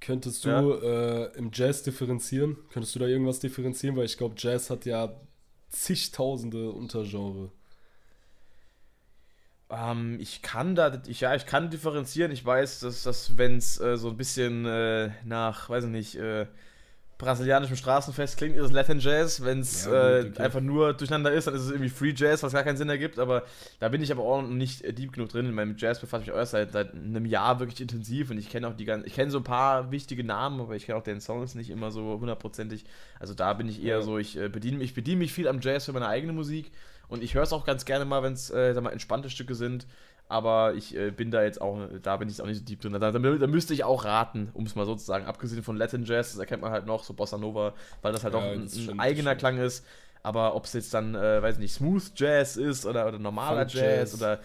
Könntest 0.00 0.44
du 0.44 0.48
ja. 0.48 0.60
äh, 0.60 1.36
im 1.36 1.50
Jazz 1.52 1.82
differenzieren? 1.82 2.56
Könntest 2.72 2.94
du 2.94 2.98
da 2.98 3.06
irgendwas 3.06 3.38
differenzieren? 3.40 3.96
Weil 3.96 4.06
ich 4.06 4.16
glaube, 4.16 4.34
Jazz 4.38 4.70
hat 4.70 4.86
ja 4.86 5.12
zigtausende 5.68 6.70
Untergenre. 6.70 7.50
Ähm, 9.70 10.18
ich 10.20 10.42
kann 10.42 10.74
da, 10.74 11.00
ich, 11.06 11.20
ja, 11.20 11.34
ich 11.34 11.46
kann 11.46 11.70
differenzieren. 11.70 12.32
Ich 12.32 12.44
weiß, 12.44 12.80
dass, 12.80 13.02
dass 13.02 13.38
wenn 13.38 13.56
es 13.56 13.80
äh, 13.80 13.96
so 13.96 14.08
ein 14.08 14.16
bisschen 14.16 14.66
äh, 14.66 15.10
nach, 15.24 15.68
weiß 15.68 15.84
ich 15.84 15.90
nicht, 15.90 16.14
äh, 16.16 16.46
brasilianischem 17.20 17.76
Straßenfest 17.76 18.36
klingt, 18.36 18.56
ist 18.56 18.64
es 18.64 18.72
Latin 18.72 18.98
Jazz. 18.98 19.44
Wenn 19.44 19.60
es 19.60 19.84
ja, 19.84 20.18
äh, 20.18 20.32
einfach 20.38 20.60
nur 20.60 20.94
durcheinander 20.94 21.30
ist, 21.32 21.46
dann 21.46 21.54
ist 21.54 21.62
es 21.62 21.70
irgendwie 21.70 21.90
Free 21.90 22.14
Jazz, 22.16 22.42
was 22.42 22.52
gar 22.52 22.64
keinen 22.64 22.76
Sinn 22.76 22.88
ergibt. 22.88 23.18
Aber 23.18 23.44
da 23.78 23.88
bin 23.88 24.02
ich 24.02 24.10
aber 24.10 24.22
auch 24.22 24.42
nicht 24.42 24.82
deep 24.98 25.12
genug 25.12 25.28
drin. 25.28 25.46
In 25.46 25.54
meinem 25.54 25.76
Jazz 25.76 26.00
befasse 26.00 26.22
ich 26.22 26.26
mich 26.28 26.34
auch 26.34 26.38
erst 26.38 26.52
seit, 26.52 26.72
seit 26.72 26.94
einem 26.94 27.26
Jahr 27.26 27.60
wirklich 27.60 27.80
intensiv 27.80 28.30
und 28.30 28.38
ich 28.38 28.48
kenne 28.48 28.66
auch 28.66 28.74
die 28.74 28.86
ganzen, 28.86 29.06
ich 29.06 29.14
kenne 29.14 29.30
so 29.30 29.38
ein 29.38 29.44
paar 29.44 29.90
wichtige 29.92 30.24
Namen, 30.24 30.60
aber 30.60 30.74
ich 30.74 30.86
kenne 30.86 30.98
auch 30.98 31.04
den 31.04 31.20
Songs 31.20 31.54
nicht 31.54 31.70
immer 31.70 31.90
so 31.90 32.18
hundertprozentig. 32.18 32.84
Also 33.20 33.34
da 33.34 33.52
bin 33.52 33.68
ich 33.68 33.82
eher 33.84 33.96
ja. 33.96 34.02
so, 34.02 34.18
ich 34.18 34.36
äh, 34.36 34.48
bediene 34.48 34.78
mich, 34.78 34.94
bediene 34.94 35.18
mich 35.18 35.32
viel 35.32 35.46
am 35.46 35.60
Jazz 35.60 35.84
für 35.84 35.92
meine 35.92 36.08
eigene 36.08 36.32
Musik 36.32 36.72
und 37.10 37.24
ich 37.24 37.34
höre 37.34 37.42
es 37.42 37.52
auch 37.52 37.64
ganz 37.64 37.84
gerne 37.84 38.04
mal, 38.04 38.22
wenn 38.22 38.34
es 38.34 38.50
äh, 38.50 38.72
entspannte 38.72 39.30
Stücke 39.30 39.56
sind 39.56 39.86
aber 40.30 40.74
ich 40.74 40.96
äh, 40.96 41.10
bin 41.10 41.32
da 41.32 41.42
jetzt 41.42 41.60
auch, 41.60 41.76
da 42.02 42.16
bin 42.16 42.28
ich 42.28 42.40
auch 42.40 42.46
nicht 42.46 42.58
so 42.58 42.64
deep 42.64 42.80
drin. 42.80 42.92
Da, 42.92 42.98
da, 42.98 43.18
da 43.18 43.46
müsste 43.48 43.74
ich 43.74 43.82
auch 43.82 44.04
raten, 44.04 44.48
um 44.54 44.64
es 44.64 44.76
mal 44.76 44.86
so 44.86 44.94
zu 44.94 45.04
sagen. 45.04 45.26
Abgesehen 45.26 45.64
von 45.64 45.76
Latin 45.76 46.04
Jazz, 46.04 46.30
das 46.30 46.38
erkennt 46.38 46.62
man 46.62 46.70
halt 46.70 46.86
noch, 46.86 47.02
so 47.02 47.14
Bossa 47.14 47.36
Nova, 47.36 47.74
weil 48.00 48.12
das 48.12 48.22
halt 48.22 48.34
ja, 48.34 48.40
auch 48.40 48.44
ein, 48.44 48.68
ein 48.90 49.00
eigener 49.00 49.34
Klang 49.34 49.58
ist. 49.58 49.84
Aber 50.22 50.54
ob 50.54 50.66
es 50.66 50.72
jetzt 50.74 50.94
dann, 50.94 51.16
äh, 51.16 51.42
weiß 51.42 51.58
nicht, 51.58 51.74
Smooth 51.74 52.12
Jazz 52.14 52.56
ist 52.56 52.86
oder, 52.86 53.08
oder 53.08 53.18
normaler 53.18 53.62
Jazz, 53.62 53.72
Jazz, 53.72 54.14
oder 54.14 54.38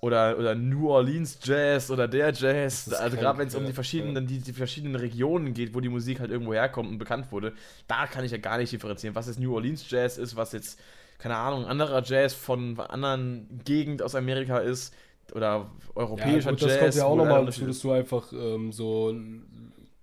oder, 0.00 0.38
oder 0.38 0.54
New 0.54 0.90
Orleans 0.90 1.38
Jazz 1.42 1.90
oder 1.90 2.08
der 2.08 2.32
Jazz, 2.32 2.90
also 2.92 3.16
gerade 3.18 3.38
wenn 3.38 3.48
es 3.48 3.54
um 3.54 3.66
die 3.66 3.72
verschiedenen, 3.72 4.26
die, 4.26 4.38
die 4.38 4.52
verschiedenen 4.54 4.96
Regionen 4.96 5.52
geht, 5.52 5.74
wo 5.74 5.80
die 5.80 5.90
Musik 5.90 6.20
halt 6.20 6.30
irgendwo 6.30 6.54
herkommt 6.54 6.88
und 6.88 6.98
bekannt 6.98 7.30
wurde, 7.32 7.52
da 7.86 8.06
kann 8.06 8.24
ich 8.24 8.32
ja 8.32 8.38
gar 8.38 8.56
nicht 8.56 8.72
differenzieren, 8.72 9.14
was 9.14 9.26
jetzt 9.26 9.38
New 9.38 9.54
Orleans 9.54 9.90
Jazz 9.90 10.16
ist, 10.16 10.36
was 10.36 10.52
jetzt, 10.52 10.80
keine 11.18 11.36
Ahnung, 11.36 11.66
anderer 11.66 12.02
Jazz 12.02 12.32
von 12.32 12.80
anderen 12.80 13.60
Gegend 13.64 14.00
aus 14.00 14.14
Amerika 14.14 14.58
ist 14.58 14.94
oder 15.34 15.70
europäischer 15.94 16.50
ja, 16.50 16.50
gut, 16.50 16.60
Jazz. 16.60 16.70
Das 16.70 16.80
kommt 16.80 16.94
ja 16.94 17.04
auch 17.04 17.16
nochmal 17.16 17.44
dazu, 17.46 17.66
dass 17.66 17.80
du 17.80 17.92
einfach 17.92 18.32
ähm, 18.32 18.72
so 18.72 19.14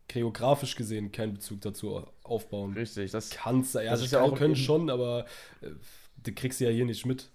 geografisch 0.07 0.75
gesehen 0.75 1.11
keinen 1.11 1.33
Bezug 1.33 1.61
dazu 1.61 2.05
aufbauen 2.23 2.73
Richtig, 2.73 3.11
das 3.11 3.29
kannst 3.29 3.75
du. 3.75 3.79
Ja, 3.79 3.91
das 3.91 4.01
ist 4.01 4.11
ja 4.11 4.21
auch 4.21 4.35
können 4.35 4.55
schon, 4.55 4.89
aber 4.89 5.25
äh, 5.61 5.69
du 6.23 6.31
kriegst 6.33 6.59
ja 6.59 6.69
hier 6.69 6.85
nicht 6.85 7.05
mit. 7.05 7.29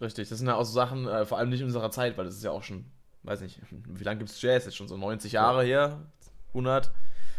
Richtig, 0.00 0.28
das 0.28 0.38
sind 0.38 0.46
ja 0.46 0.54
auch 0.54 0.64
so 0.64 0.72
Sachen, 0.72 1.06
äh, 1.06 1.26
vor 1.26 1.38
allem 1.38 1.50
nicht 1.50 1.60
in 1.60 1.66
unserer 1.66 1.90
Zeit, 1.90 2.16
weil 2.16 2.24
das 2.24 2.36
ist 2.36 2.44
ja 2.44 2.50
auch 2.50 2.62
schon, 2.62 2.86
weiß 3.22 3.42
nicht, 3.42 3.60
wie 3.70 4.04
lange 4.04 4.18
gibt 4.18 4.30
es 4.30 4.40
Jazz? 4.40 4.64
Jetzt 4.64 4.76
schon 4.76 4.88
so 4.88 4.96
90 4.96 5.32
Jahre 5.32 5.64
her? 5.64 6.00
100? 6.48 6.90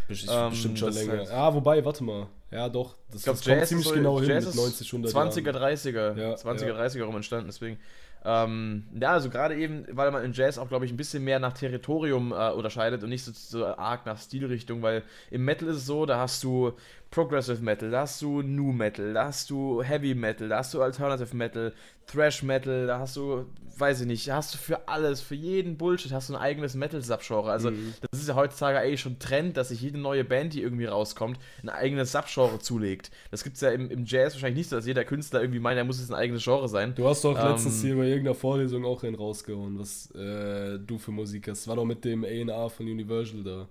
Bestimmt, 0.07 0.33
ähm, 0.35 0.49
bestimmt 0.49 0.79
schon 0.79 0.93
länger. 0.93 1.17
Heißt, 1.19 1.31
ja, 1.31 1.53
wobei, 1.53 1.83
warte 1.83 2.03
mal. 2.03 2.27
Ja, 2.51 2.67
doch. 2.67 2.95
Das, 3.09 3.23
glaub, 3.23 3.37
das 3.37 3.45
kommt 3.45 3.65
ziemlich 3.65 3.87
so, 3.87 3.93
genau 3.93 4.19
Jazz 4.19 4.43
hin 4.43 4.53
mit 4.53 4.55
90, 4.55 4.93
100 4.93 5.13
20er, 5.13 5.51
30er. 5.51 6.17
Ja, 6.17 6.33
20er, 6.35 6.67
ja. 6.67 6.75
30er 6.75 7.03
rum 7.03 7.15
entstanden, 7.15 7.47
deswegen. 7.47 7.79
Ähm, 8.23 8.83
ja, 8.99 9.13
also 9.13 9.29
gerade 9.29 9.55
eben, 9.55 9.85
weil 9.91 10.11
man 10.11 10.23
im 10.23 10.33
Jazz 10.33 10.57
auch, 10.57 10.67
glaube 10.67 10.85
ich, 10.85 10.91
ein 10.91 10.97
bisschen 10.97 11.23
mehr 11.23 11.39
nach 11.39 11.53
Territorium 11.53 12.31
äh, 12.31 12.51
unterscheidet 12.51 13.03
und 13.03 13.09
nicht 13.09 13.23
so, 13.23 13.31
so, 13.33 13.65
arg 13.65 14.05
nach 14.05 14.19
Stilrichtung, 14.19 14.81
weil 14.81 15.03
im 15.31 15.43
Metal 15.43 15.67
ist 15.67 15.77
es 15.77 15.85
so, 15.85 16.05
da 16.05 16.19
hast 16.19 16.43
du 16.43 16.73
Progressive 17.09 17.61
Metal, 17.61 17.89
da 17.91 18.01
hast 18.01 18.21
du 18.21 18.41
New 18.41 18.71
Metal, 18.71 19.13
da 19.13 19.25
hast 19.25 19.49
du 19.49 19.81
Heavy 19.81 20.15
Metal, 20.15 20.47
da 20.47 20.59
hast 20.59 20.73
du 20.73 20.81
Alternative 20.81 21.35
Metal, 21.35 21.73
Thrash 22.07 22.43
Metal, 22.43 22.87
da 22.87 22.99
hast 22.99 23.15
du, 23.15 23.45
weiß 23.77 24.01
ich 24.01 24.07
nicht, 24.07 24.27
da 24.27 24.35
hast 24.35 24.53
du 24.53 24.57
für 24.57 24.87
alles, 24.87 25.21
für 25.21 25.35
jeden 25.35 25.77
Bullshit 25.77 26.11
hast 26.11 26.29
du 26.29 26.35
ein 26.35 26.41
eigenes 26.41 26.75
Metal-Subgenre. 26.75 27.49
Also, 27.49 27.71
mhm. 27.71 27.93
das 28.11 28.21
ist 28.21 28.27
ja 28.27 28.35
heutzutage 28.35 28.79
eigentlich 28.79 29.01
schon 29.01 29.19
Trend, 29.19 29.57
dass 29.57 29.69
sich 29.69 29.81
jede 29.81 29.97
neue 29.97 30.23
Band, 30.23 30.53
die 30.53 30.61
irgendwie 30.61 30.85
rauskommt, 30.85 31.39
ein 31.63 31.69
eigenes 31.69 32.11
Subgenre 32.11 32.59
zulegt. 32.59 33.11
Das 33.29 33.43
gibt 33.43 33.55
es 33.55 33.61
ja 33.61 33.71
im, 33.71 33.89
im, 33.89 34.05
Jazz 34.05 34.33
wahrscheinlich 34.33 34.57
nicht 34.57 34.69
so, 34.69 34.75
dass 34.75 34.85
jeder 34.85 35.05
Künstler 35.05 35.41
irgendwie 35.41 35.59
meint, 35.59 35.77
er 35.77 35.83
muss 35.83 35.99
jetzt 35.99 36.11
ein 36.11 36.15
eigenes 36.15 36.43
Genre 36.43 36.67
sein. 36.67 36.95
Du 36.95 37.07
hast 37.07 37.23
doch 37.23 37.37
ähm, 37.39 37.49
letztens 37.49 37.81
hier 37.81 37.95
bei 37.95 38.05
irgendeiner 38.11 38.35
Vorlesung 38.35 38.85
auch 38.85 39.03
einen 39.03 39.15
rausgehauen, 39.15 39.79
was 39.79 40.11
äh, 40.11 40.79
du 40.79 40.97
für 40.97 41.11
Musik 41.11 41.47
hast. 41.47 41.67
War 41.67 41.75
doch 41.75 41.85
mit 41.85 42.05
dem 42.05 42.23
A&R 42.23 42.69
von 42.69 42.85
Universal 42.85 43.43
da. 43.43 43.69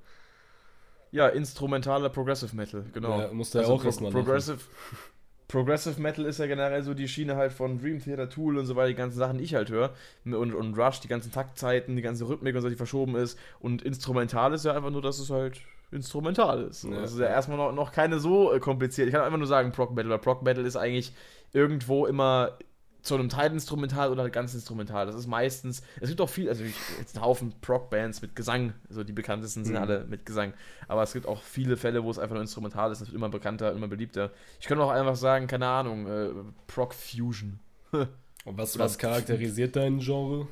Ja, 1.12 1.28
instrumentaler 1.28 2.08
Progressive 2.08 2.54
Metal, 2.54 2.84
genau. 2.92 3.20
Ja, 3.20 3.32
musste 3.32 3.58
also 3.58 3.72
ja 3.72 3.78
auch 3.78 3.84
erstmal 3.84 4.12
Progressive, 4.12 4.60
Progressive 5.48 6.00
Metal 6.00 6.24
ist 6.24 6.38
ja 6.38 6.46
generell 6.46 6.82
so 6.84 6.94
die 6.94 7.08
Schiene 7.08 7.34
halt 7.34 7.52
von 7.52 7.80
Dream 7.80 7.98
Theater, 7.98 8.28
Tool 8.28 8.56
und 8.56 8.66
so 8.66 8.76
weiter, 8.76 8.88
die 8.88 8.94
ganzen 8.94 9.18
Sachen, 9.18 9.38
die 9.38 9.44
ich 9.44 9.54
halt 9.54 9.70
höre. 9.70 9.92
Und, 10.24 10.54
und 10.54 10.78
Rush, 10.78 11.00
die 11.00 11.08
ganzen 11.08 11.32
Taktzeiten, 11.32 11.96
die 11.96 12.02
ganze 12.02 12.28
Rhythmik 12.28 12.54
und 12.54 12.62
so, 12.62 12.68
die 12.68 12.76
verschoben 12.76 13.16
ist. 13.16 13.36
Und 13.58 13.82
instrumental 13.82 14.54
ist 14.54 14.64
ja 14.64 14.74
einfach 14.76 14.90
nur, 14.90 15.02
dass 15.02 15.18
es 15.18 15.30
halt 15.30 15.60
instrumental 15.90 16.62
ist. 16.62 16.84
Ja. 16.84 17.00
Das 17.00 17.12
ist 17.12 17.18
ja 17.18 17.26
erstmal 17.26 17.58
noch, 17.58 17.72
noch 17.72 17.90
keine 17.90 18.20
so 18.20 18.52
äh, 18.52 18.60
kompliziert. 18.60 19.08
Ich 19.08 19.14
kann 19.14 19.24
einfach 19.24 19.38
nur 19.38 19.48
sagen 19.48 19.72
Prog 19.72 19.92
Metal, 19.92 20.10
weil 20.10 20.18
Prog 20.18 20.42
Metal 20.42 20.64
ist 20.64 20.76
eigentlich 20.76 21.12
irgendwo 21.52 22.06
immer 22.06 22.56
zu 23.02 23.14
einem 23.14 23.28
Teil 23.28 23.52
instrumental 23.52 24.10
oder 24.10 24.28
ganz 24.30 24.54
instrumental. 24.54 25.06
Das 25.06 25.14
ist 25.14 25.26
meistens, 25.26 25.82
es 26.00 26.08
gibt 26.08 26.20
auch 26.20 26.28
viel, 26.28 26.48
also 26.48 26.64
jetzt 26.98 27.16
ein 27.16 27.22
Haufen 27.22 27.52
Prog-Bands 27.60 28.22
mit 28.22 28.36
Gesang, 28.36 28.74
also 28.88 29.04
die 29.04 29.12
bekanntesten 29.12 29.64
sind 29.64 29.74
mhm. 29.74 29.80
alle 29.80 30.04
mit 30.04 30.26
Gesang, 30.26 30.52
aber 30.88 31.02
es 31.02 31.12
gibt 31.12 31.26
auch 31.26 31.42
viele 31.42 31.76
Fälle, 31.76 32.04
wo 32.04 32.10
es 32.10 32.18
einfach 32.18 32.34
nur 32.34 32.42
instrumental 32.42 32.92
ist, 32.92 33.00
das 33.00 33.08
wird 33.08 33.16
immer 33.16 33.28
bekannter, 33.28 33.72
immer 33.72 33.88
beliebter. 33.88 34.30
Ich 34.60 34.66
könnte 34.66 34.84
auch 34.84 34.90
einfach 34.90 35.16
sagen, 35.16 35.46
keine 35.46 35.66
Ahnung, 35.66 36.06
äh, 36.06 36.30
Prog-Fusion. 36.66 37.60
Und 38.44 38.56
was, 38.56 38.78
was 38.78 38.98
charakterisiert 38.98 39.76
dein 39.76 39.98
Genre? 39.98 40.48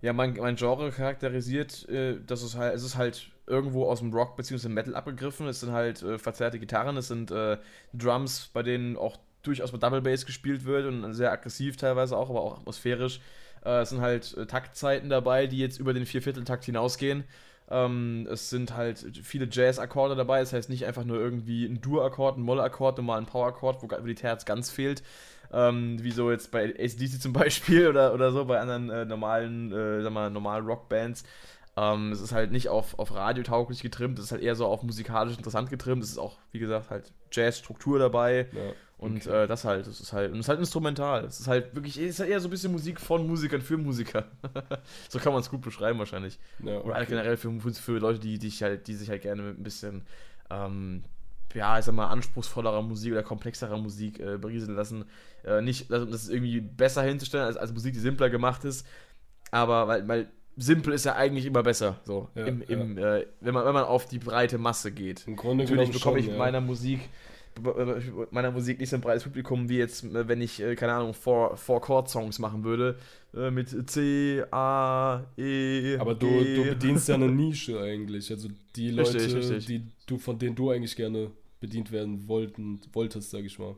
Ja, 0.00 0.12
mein, 0.12 0.34
mein 0.34 0.56
Genre 0.56 0.90
charakterisiert, 0.90 1.88
äh, 1.88 2.20
dass 2.24 2.42
es 2.42 2.56
halt, 2.56 2.74
es 2.74 2.84
ist 2.84 2.96
halt 2.96 3.30
irgendwo 3.46 3.86
aus 3.86 4.00
dem 4.00 4.12
Rock 4.12 4.36
bzw. 4.36 4.68
Metal 4.68 4.94
abgegriffen. 4.94 5.48
Es 5.48 5.60
sind 5.60 5.72
halt 5.72 6.02
äh, 6.02 6.18
verzerrte 6.18 6.58
Gitarren, 6.58 6.96
es 6.96 7.08
sind 7.08 7.30
äh, 7.30 7.58
Drums, 7.94 8.50
bei 8.52 8.62
denen 8.62 8.96
auch 8.96 9.18
durchaus 9.42 9.72
mit 9.72 9.82
Double 9.82 10.00
Bass 10.00 10.26
gespielt 10.26 10.64
wird 10.64 10.86
und 10.86 11.12
sehr 11.14 11.32
aggressiv 11.32 11.76
teilweise 11.76 12.16
auch, 12.16 12.30
aber 12.30 12.42
auch 12.42 12.58
atmosphärisch. 12.58 13.20
Äh, 13.64 13.80
es 13.80 13.90
sind 13.90 14.00
halt 14.00 14.36
äh, 14.36 14.46
Taktzeiten 14.46 15.08
dabei, 15.10 15.46
die 15.46 15.58
jetzt 15.58 15.78
über 15.78 15.94
den 15.94 16.06
Viervierteltakt 16.06 16.64
hinausgehen. 16.64 17.24
Ähm, 17.70 18.26
es 18.30 18.48
sind 18.48 18.74
halt 18.74 19.04
viele 19.22 19.46
Jazz-Akkorde 19.50 20.16
dabei, 20.16 20.40
das 20.40 20.52
heißt 20.52 20.70
nicht 20.70 20.86
einfach 20.86 21.04
nur 21.04 21.18
irgendwie 21.18 21.66
ein 21.66 21.80
Dur-Akkord, 21.80 22.38
ein 22.38 22.42
Moll-Akkord, 22.42 22.96
normal 22.96 23.18
ein 23.18 23.26
Power-Akkord, 23.26 23.82
wo, 23.82 23.88
wo 23.88 24.06
die 24.06 24.14
Terz 24.14 24.44
ganz 24.44 24.70
fehlt. 24.70 25.02
Ähm, 25.52 26.02
wie 26.02 26.10
so 26.10 26.30
jetzt 26.30 26.50
bei 26.50 26.64
ACDC 26.64 27.20
zum 27.20 27.32
Beispiel 27.34 27.88
oder, 27.88 28.14
oder 28.14 28.32
so, 28.32 28.44
bei 28.46 28.58
anderen 28.60 28.90
äh, 28.90 29.04
normalen, 29.04 29.72
äh, 29.72 30.02
sag 30.02 30.12
mal, 30.12 30.30
normalen 30.30 30.66
Rockbands. 30.66 31.24
Ähm, 31.76 32.12
es 32.12 32.20
ist 32.20 32.32
halt 32.32 32.52
nicht 32.52 32.68
auf, 32.68 32.98
auf 32.98 33.14
radiotauglich 33.14 33.82
getrimmt, 33.82 34.18
es 34.18 34.26
ist 34.26 34.32
halt 34.32 34.42
eher 34.42 34.56
so 34.56 34.66
auf 34.66 34.82
musikalisch 34.82 35.36
interessant 35.36 35.70
getrimmt. 35.70 36.02
Es 36.02 36.10
ist 36.10 36.18
auch, 36.18 36.38
wie 36.52 36.58
gesagt, 36.58 36.90
halt 36.90 37.12
Jazz-Struktur 37.30 37.98
dabei. 37.98 38.48
Ja. 38.52 38.72
Und 38.98 39.28
okay. 39.28 39.44
äh, 39.44 39.46
das 39.46 39.64
halt, 39.64 39.86
das 39.86 40.00
ist 40.00 40.12
halt, 40.12 40.32
und 40.32 40.40
es 40.40 40.46
ist 40.46 40.48
halt 40.48 40.58
instrumental. 40.58 41.24
Es 41.24 41.38
ist 41.38 41.46
halt 41.46 41.72
wirklich, 41.74 41.96
es 41.96 42.10
ist 42.10 42.20
halt 42.20 42.30
eher 42.30 42.40
so 42.40 42.48
ein 42.48 42.50
bisschen 42.50 42.72
Musik 42.72 43.00
von 43.00 43.26
Musikern 43.26 43.62
für 43.62 43.76
Musiker. 43.76 44.24
so 45.08 45.20
kann 45.20 45.32
man 45.32 45.40
es 45.40 45.48
gut 45.48 45.60
beschreiben 45.60 46.00
wahrscheinlich. 46.00 46.38
Ja, 46.64 46.78
okay. 46.78 46.86
Oder 46.86 46.94
halt 46.96 47.08
generell 47.08 47.36
für, 47.36 47.60
für 47.60 47.98
Leute, 47.98 48.18
die, 48.18 48.40
die, 48.40 48.50
halt, 48.50 48.88
die 48.88 48.94
sich 48.94 49.08
halt 49.08 49.22
gerne 49.22 49.42
mit 49.42 49.58
ein 49.58 49.62
bisschen, 49.62 50.02
ähm, 50.50 51.04
ja, 51.54 51.78
ich 51.78 51.84
sag 51.84 51.94
mal, 51.94 52.08
anspruchsvollerer 52.08 52.82
Musik 52.82 53.12
oder 53.12 53.22
komplexerer 53.22 53.78
Musik 53.78 54.18
äh, 54.18 54.36
berieseln 54.36 54.74
lassen. 54.74 55.04
Äh, 55.44 55.62
nicht, 55.62 55.92
also, 55.92 56.04
das 56.04 56.24
ist 56.24 56.30
irgendwie 56.30 56.60
besser 56.60 57.02
hinzustellen 57.02 57.46
als, 57.46 57.56
als 57.56 57.72
Musik, 57.72 57.94
die 57.94 58.00
simpler 58.00 58.30
gemacht 58.30 58.64
ist. 58.64 58.84
Aber 59.52 59.86
weil, 59.86 60.08
weil 60.08 60.28
simpel 60.56 60.92
ist 60.92 61.04
ja 61.04 61.14
eigentlich 61.14 61.46
immer 61.46 61.62
besser. 61.62 62.00
So, 62.04 62.30
ja, 62.34 62.46
im, 62.46 62.62
im, 62.62 62.98
ja. 62.98 63.18
Äh, 63.18 63.26
wenn, 63.40 63.54
man, 63.54 63.64
wenn 63.64 63.74
man 63.74 63.84
auf 63.84 64.06
die 64.06 64.18
breite 64.18 64.58
Masse 64.58 64.90
geht. 64.90 65.24
Im 65.28 65.36
Grunde 65.36 65.62
Natürlich 65.62 65.92
bekomme 65.92 66.18
ich 66.18 66.26
ja. 66.26 66.36
meiner 66.36 66.60
Musik 66.60 67.08
meiner 68.30 68.50
Musik 68.50 68.80
nicht 68.80 68.90
so 68.90 68.96
ein 68.96 69.02
breites 69.02 69.24
Publikum 69.24 69.68
wie 69.68 69.78
jetzt, 69.78 70.04
äh, 70.04 70.28
wenn 70.28 70.40
ich, 70.40 70.60
äh, 70.60 70.74
keine 70.74 70.92
Ahnung, 70.94 71.14
Four-Chord-Songs 71.14 72.38
machen 72.38 72.64
würde. 72.64 72.98
Äh, 73.34 73.50
mit 73.50 73.90
C, 73.90 74.42
A, 74.50 75.24
E. 75.36 75.96
Aber 75.98 76.14
du, 76.14 76.28
G. 76.28 76.56
du 76.56 76.64
bedienst 76.64 77.08
ja 77.08 77.14
eine 77.16 77.28
Nische 77.30 77.80
eigentlich. 77.80 78.30
Also 78.30 78.48
die 78.74 78.90
Leute, 78.90 79.14
richtig, 79.14 79.34
richtig. 79.34 79.66
Die 79.66 79.82
du, 80.06 80.18
von 80.18 80.38
denen 80.38 80.56
du 80.56 80.70
eigentlich 80.70 80.96
gerne 80.96 81.30
bedient 81.60 81.92
werden 81.92 82.26
wollten, 82.28 82.80
wolltest, 82.92 83.30
sag 83.30 83.44
ich 83.44 83.58
mal. 83.58 83.74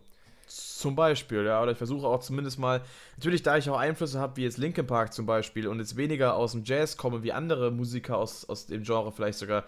Zum 0.47 0.97
Beispiel, 0.97 1.45
ja, 1.45 1.63
oder 1.63 1.73
ich 1.73 1.79
versuche 1.79 2.07
auch 2.07 2.21
zumindest 2.21 2.59
mal, 2.59 2.83
natürlich 3.17 3.43
da 3.43 3.57
ich 3.57 3.71
auch 3.71 3.79
Einflüsse 3.79 4.19
habe, 4.19 4.37
wie 4.37 4.43
jetzt 4.43 4.59
Linkin 4.59 4.87
Park 4.87 5.13
zum 5.13 5.25
Beispiel 5.25 5.69
und 5.69 5.79
jetzt 5.79 5.97
weniger 5.97 6.35
aus 6.35 6.53
dem 6.53 6.65
Jazz 6.65 6.97
komme, 6.97 7.23
wie 7.23 7.33
andere 7.33 7.71
Musiker 7.71 8.19
aus, 8.19 8.49
aus 8.49 8.67
dem 8.67 8.83
Genre 8.83 9.13
vielleicht 9.13 9.39
sogar, 9.39 9.65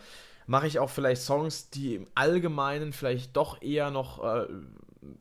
mache 0.47 0.67
ich 0.67 0.79
auch 0.79 0.91
vielleicht 0.91 1.23
Songs, 1.23 1.71
die 1.71 1.95
im 1.97 2.07
Allgemeinen 2.15 2.93
vielleicht 2.93 3.37
doch 3.37 3.61
eher 3.63 3.91
noch 3.91 4.23
äh, 4.25 4.47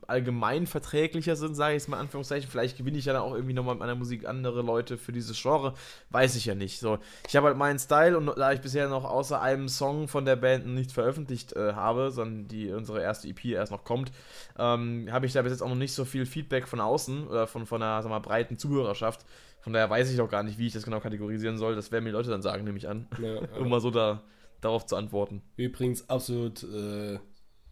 allgemein 0.08 0.68
verträglicher 0.68 1.36
sind, 1.36 1.56
sage 1.56 1.76
ich 1.76 1.84
es 1.84 1.88
mal 1.88 1.98
in 1.98 2.02
Anführungszeichen. 2.02 2.50
Vielleicht 2.50 2.78
gewinne 2.78 2.98
ich 2.98 3.06
ja 3.06 3.14
dann 3.14 3.24
auch 3.24 3.34
irgendwie 3.34 3.54
nochmal 3.54 3.76
mit 3.76 3.80
meiner 3.80 3.96
Musik 3.96 4.28
andere 4.28 4.62
Leute 4.62 4.98
für 4.98 5.12
dieses 5.12 5.42
Genre. 5.42 5.74
Weiß 6.10 6.36
ich 6.36 6.46
ja 6.46 6.56
nicht. 6.56 6.80
So, 6.80 7.00
ich 7.28 7.36
habe 7.36 7.48
halt 7.48 7.58
meinen 7.58 7.80
Style 7.80 8.18
und 8.18 8.28
da 8.28 8.52
ich 8.52 8.62
bisher 8.62 8.88
noch 8.90 9.06
außer 9.06 9.42
einem 9.42 9.68
Song 9.70 10.08
von 10.08 10.26
der 10.26 10.36
Band 10.36 10.68
nicht 10.68 10.92
veröffentlicht 10.92 11.54
äh, 11.54 11.74
habe, 11.74 12.12
sondern 12.12 12.48
die 12.48 12.72
unsere 12.72 13.02
erste 13.02 13.28
EP 13.28 13.46
erst 13.46 13.72
noch 13.72 13.84
kommt, 13.84 14.12
ähm, 14.58 15.08
habe 15.12 15.26
ich 15.26 15.34
da 15.34 15.42
bis 15.42 15.52
jetzt 15.52 15.62
auch 15.62 15.70
noch 15.70 15.76
nicht 15.76 15.94
so 15.94 16.06
viel 16.06 16.26
Feedback 16.26 16.68
von 16.68 16.80
außen 16.80 17.28
oder 17.28 17.48
von, 17.48 17.66
von 17.66 17.82
einer 17.82 18.08
mal, 18.08 18.20
breiten 18.20 18.58
Zuhörerschaft. 18.58 19.26
Von 19.62 19.74
daher 19.74 19.90
weiß 19.90 20.12
ich 20.12 20.22
auch 20.22 20.30
gar 20.30 20.44
nicht, 20.44 20.58
wie 20.58 20.68
ich 20.68 20.74
das 20.74 20.84
genau 20.84 21.00
kategorisieren 21.00 21.58
soll. 21.58 21.76
Das 21.76 21.92
werden 21.92 22.04
mir 22.04 22.12
Leute 22.12 22.30
dann 22.30 22.42
sagen, 22.42 22.64
nehme 22.64 22.78
ich 22.78 22.88
an. 22.88 23.08
Ja, 23.20 23.36
ja. 23.42 23.42
um 23.60 23.70
mal 23.70 23.80
so 23.80 23.92
da 23.92 24.22
darauf 24.62 24.86
zu 24.86 24.96
antworten. 24.96 25.42
Übrigens 25.58 26.10
absolut 26.10 26.64
äh, 26.64 27.20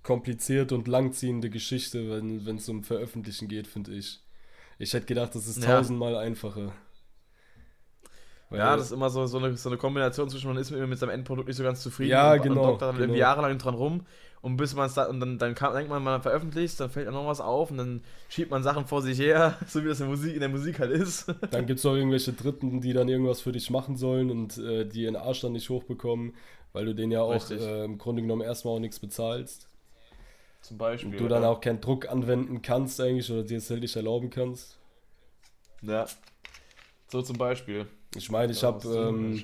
komplizierte 0.03 0.75
und 0.75 0.87
langziehende 0.87 1.49
Geschichte, 1.49 2.09
wenn 2.09 2.55
es 2.57 2.67
um 2.67 2.83
Veröffentlichen 2.83 3.47
geht, 3.47 3.67
finde 3.67 3.91
ich. 3.91 4.21
Ich 4.77 4.93
hätte 4.93 5.05
gedacht, 5.05 5.35
das 5.35 5.47
ist 5.47 5.61
ja. 5.61 5.77
tausendmal 5.77 6.15
einfacher. 6.15 6.73
Weil 8.49 8.59
ja, 8.59 8.75
das 8.75 8.87
ist 8.87 8.91
immer 8.93 9.09
so, 9.11 9.27
so, 9.27 9.37
eine, 9.37 9.55
so 9.55 9.69
eine 9.69 9.77
Kombination 9.77 10.27
zwischen, 10.29 10.47
man 10.47 10.57
ist 10.57 10.71
mit, 10.71 10.87
mit 10.87 10.97
seinem 10.97 11.11
Endprodukt 11.11 11.47
nicht 11.47 11.57
so 11.57 11.63
ganz 11.63 11.83
zufrieden 11.83 12.11
ja, 12.11 12.33
und, 12.33 12.41
genau, 12.41 12.61
und 12.61 12.67
dockt 12.67 12.81
dann 12.81 12.91
genau. 12.91 13.03
irgendwie 13.03 13.19
jahrelang 13.19 13.57
dran 13.59 13.75
rum 13.75 14.05
und 14.41 14.57
bis 14.57 14.73
man 14.73 14.87
es 14.87 14.93
da, 14.95 15.05
und 15.05 15.19
dann, 15.19 15.37
dann 15.37 15.53
kann, 15.53 15.73
denkt 15.73 15.89
man, 15.89 16.01
man 16.01 16.21
veröffentlicht, 16.21 16.79
dann 16.79 16.89
fällt 16.89 17.07
auch 17.09 17.13
noch 17.13 17.27
was 17.27 17.41
auf 17.41 17.69
und 17.71 17.77
dann 17.77 18.01
schiebt 18.29 18.49
man 18.49 18.63
Sachen 18.63 18.85
vor 18.87 19.01
sich 19.01 19.19
her, 19.19 19.57
so 19.67 19.83
wie 19.83 19.87
das 19.89 19.99
in 19.99 20.07
der 20.07 20.15
Musik, 20.15 20.33
in 20.33 20.39
der 20.39 20.49
Musik 20.49 20.79
halt 20.79 20.91
ist. 20.91 21.31
Dann 21.51 21.65
gibt 21.65 21.79
es 21.79 21.85
auch 21.85 21.95
irgendwelche 21.95 22.33
Dritten, 22.33 22.81
die 22.81 22.93
dann 22.93 23.07
irgendwas 23.07 23.41
für 23.41 23.51
dich 23.51 23.69
machen 23.69 23.97
sollen 23.97 24.31
und 24.31 24.57
äh, 24.57 24.85
die 24.85 25.03
ihren 25.03 25.15
Arsch 25.15 25.41
dann 25.41 25.51
nicht 25.51 25.69
hochbekommen, 25.69 26.33
weil 26.73 26.85
du 26.85 26.95
denen 26.95 27.11
ja 27.11 27.21
auch 27.21 27.49
äh, 27.49 27.85
im 27.85 27.97
Grunde 27.97 28.21
genommen 28.21 28.41
erstmal 28.41 28.75
auch 28.75 28.79
nichts 28.79 28.99
bezahlst. 28.99 29.67
Zum 30.61 30.77
Beispiel. 30.77 31.11
Und 31.11 31.19
du 31.19 31.27
dann 31.27 31.45
auch 31.45 31.61
keinen 31.61 31.81
Druck 31.81 32.09
anwenden 32.09 32.61
kannst 32.61 32.99
eigentlich 32.99 33.31
oder 33.31 33.43
dir 33.43 33.57
es 33.57 33.69
halt 33.69 33.81
nicht 33.81 33.95
erlauben 33.95 34.29
kannst. 34.29 34.77
Ja. 35.81 36.05
So 37.07 37.21
zum 37.21 37.37
Beispiel. 37.37 37.87
Ich 38.15 38.29
meine, 38.29 38.51
ich 38.51 38.63
habe 38.63 38.87
ähm, 38.87 39.41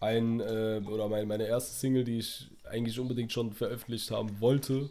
ein 0.00 0.40
äh, 0.40 0.80
oder 0.86 1.08
mein, 1.08 1.28
meine 1.28 1.46
erste 1.46 1.74
Single, 1.74 2.04
die 2.04 2.18
ich 2.18 2.50
eigentlich 2.64 2.98
unbedingt 2.98 3.32
schon 3.32 3.52
veröffentlicht 3.52 4.10
haben 4.10 4.40
wollte, 4.40 4.90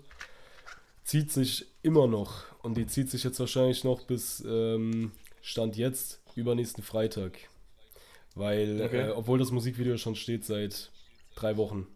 zieht 1.03 1.31
sich 1.31 1.65
immer 1.81 2.07
noch 2.07 2.43
und 2.61 2.77
die 2.77 2.87
zieht 2.87 3.09
sich 3.09 3.23
jetzt 3.23 3.39
wahrscheinlich 3.39 3.83
noch 3.83 4.03
bis 4.03 4.43
ähm, 4.45 5.11
Stand 5.41 5.75
jetzt 5.75 6.21
übernächsten 6.35 6.83
Freitag, 6.83 7.37
weil 8.35 8.81
okay. 8.81 9.09
äh, 9.09 9.11
obwohl 9.11 9.37
das 9.37 9.51
Musikvideo 9.51 9.97
schon 9.97 10.15
steht 10.15 10.45
seit 10.45 10.91
drei 11.35 11.57
Wochen. 11.57 11.87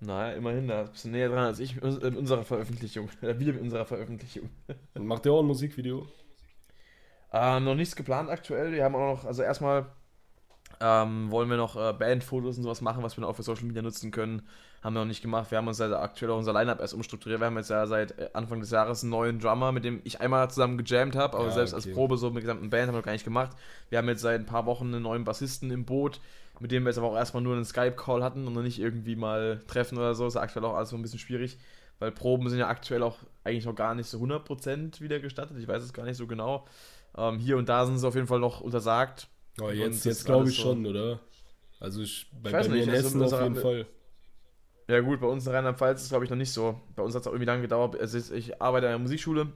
Naja, 0.00 0.36
immerhin, 0.36 0.68
da 0.68 0.84
bist 0.84 1.04
du 1.04 1.08
näher 1.08 1.28
dran 1.28 1.44
als 1.44 1.58
ich 1.58 1.76
in 1.76 2.16
unserer 2.16 2.44
Veröffentlichung. 2.44 3.08
Wir 3.20 3.34
mit 3.34 3.60
unserer 3.60 3.84
Veröffentlichung. 3.84 4.48
Und 4.94 5.06
macht 5.06 5.26
ihr 5.26 5.32
auch 5.32 5.40
ein 5.40 5.46
Musikvideo? 5.46 6.06
Ähm, 7.32 7.64
noch 7.64 7.74
nichts 7.74 7.96
geplant 7.96 8.30
aktuell. 8.30 8.72
Wir 8.72 8.84
haben 8.84 8.94
auch 8.94 9.16
noch, 9.16 9.24
also 9.24 9.42
erstmal 9.42 9.86
ähm, 10.80 11.30
wollen 11.30 11.50
wir 11.50 11.56
noch 11.56 11.76
äh, 11.76 11.92
Bandfotos 11.92 12.56
und 12.56 12.62
sowas 12.62 12.80
machen, 12.80 13.02
was 13.02 13.16
wir 13.16 13.22
dann 13.22 13.30
auch 13.30 13.36
für 13.36 13.42
Social 13.42 13.64
Media 13.64 13.82
nutzen 13.82 14.10
können. 14.10 14.42
Haben 14.82 14.94
wir 14.94 15.00
noch 15.00 15.08
nicht 15.08 15.22
gemacht. 15.22 15.50
Wir 15.50 15.58
haben 15.58 15.66
uns 15.66 15.78
ja 15.78 15.90
aktuell 16.00 16.30
auch 16.30 16.38
unser 16.38 16.52
Line-Up 16.52 16.80
erst 16.80 16.94
umstrukturiert. 16.94 17.40
Wir 17.40 17.46
haben 17.46 17.56
jetzt 17.56 17.70
ja 17.70 17.86
seit 17.86 18.16
äh, 18.18 18.30
Anfang 18.32 18.60
des 18.60 18.70
Jahres 18.70 19.02
einen 19.02 19.10
neuen 19.10 19.40
Drummer, 19.40 19.72
mit 19.72 19.84
dem 19.84 20.00
ich 20.04 20.20
einmal 20.20 20.48
zusammen 20.50 20.78
gejammt 20.78 21.16
habe, 21.16 21.36
aber 21.36 21.48
ja, 21.48 21.52
selbst 21.52 21.74
okay. 21.74 21.88
als 21.88 21.94
Probe 21.94 22.16
so 22.16 22.28
mit 22.28 22.36
der 22.36 22.42
gesamten 22.42 22.70
Band 22.70 22.86
haben 22.86 22.94
wir 22.94 22.98
noch 22.98 23.04
gar 23.04 23.12
nicht 23.12 23.24
gemacht. 23.24 23.56
Wir 23.88 23.98
haben 23.98 24.08
jetzt 24.08 24.22
seit 24.22 24.40
ein 24.40 24.46
paar 24.46 24.66
Wochen 24.66 24.86
einen 24.86 25.02
neuen 25.02 25.24
Bassisten 25.24 25.70
im 25.72 25.84
Boot, 25.84 26.20
mit 26.60 26.72
dem 26.72 26.84
wir 26.84 26.90
jetzt 26.90 26.98
aber 26.98 27.08
auch 27.08 27.16
erstmal 27.16 27.42
nur 27.42 27.54
einen 27.54 27.64
Skype-Call 27.64 28.22
hatten 28.22 28.46
und 28.46 28.54
noch 28.54 28.62
nicht 28.62 28.78
irgendwie 28.78 29.16
mal 29.16 29.62
treffen 29.66 29.98
oder 29.98 30.14
so. 30.14 30.26
Ist 30.26 30.36
aktuell 30.36 30.64
auch 30.64 30.74
alles 30.74 30.90
so 30.90 30.96
ein 30.96 31.02
bisschen 31.02 31.18
schwierig, 31.18 31.58
weil 31.98 32.10
Proben 32.10 32.48
sind 32.48 32.58
ja 32.58 32.68
aktuell 32.68 33.02
auch 33.02 33.18
eigentlich 33.44 33.64
noch 33.64 33.74
gar 33.74 33.94
nicht 33.94 34.08
so 34.08 34.18
100% 34.18 35.00
wieder 35.00 35.20
gestattet. 35.20 35.56
Ich 35.58 35.68
weiß 35.68 35.82
es 35.82 35.92
gar 35.92 36.04
nicht 36.04 36.16
so 36.16 36.26
genau. 36.26 36.66
Ähm, 37.16 37.38
hier 37.38 37.56
und 37.56 37.68
da 37.68 37.86
sind 37.86 37.98
sie 37.98 38.06
auf 38.06 38.14
jeden 38.14 38.26
Fall 38.26 38.40
noch 38.40 38.60
untersagt. 38.60 39.28
Oh, 39.60 39.70
jetzt 39.70 40.04
jetzt 40.04 40.24
glaube 40.24 40.48
ich 40.48 40.56
so 40.56 40.62
schon, 40.62 40.86
oder? 40.86 41.20
Also 41.80 42.02
ich, 42.02 42.30
bei, 42.32 42.50
ich 42.50 42.66
bei 42.66 42.68
mir 42.68 42.82
in 42.82 42.90
Hessen 42.90 43.22
auf 43.22 43.40
jeden 43.40 43.56
Fall. 43.56 43.86
Ja 44.88 45.00
gut, 45.00 45.20
bei 45.20 45.26
uns 45.26 45.46
in 45.46 45.52
Rheinland-Pfalz 45.52 46.00
ist 46.00 46.04
es 46.04 46.10
glaube 46.10 46.24
ich 46.24 46.30
noch 46.30 46.36
nicht 46.36 46.52
so. 46.52 46.80
Bei 46.96 47.02
uns 47.02 47.14
hat 47.14 47.22
es 47.22 47.26
auch 47.26 47.32
irgendwie 47.32 47.46
lange 47.46 47.62
gedauert. 47.62 47.98
Also 48.00 48.18
ich 48.32 48.60
arbeite 48.60 48.86
in 48.86 48.92
der 48.92 48.98
Musikschule 48.98 49.48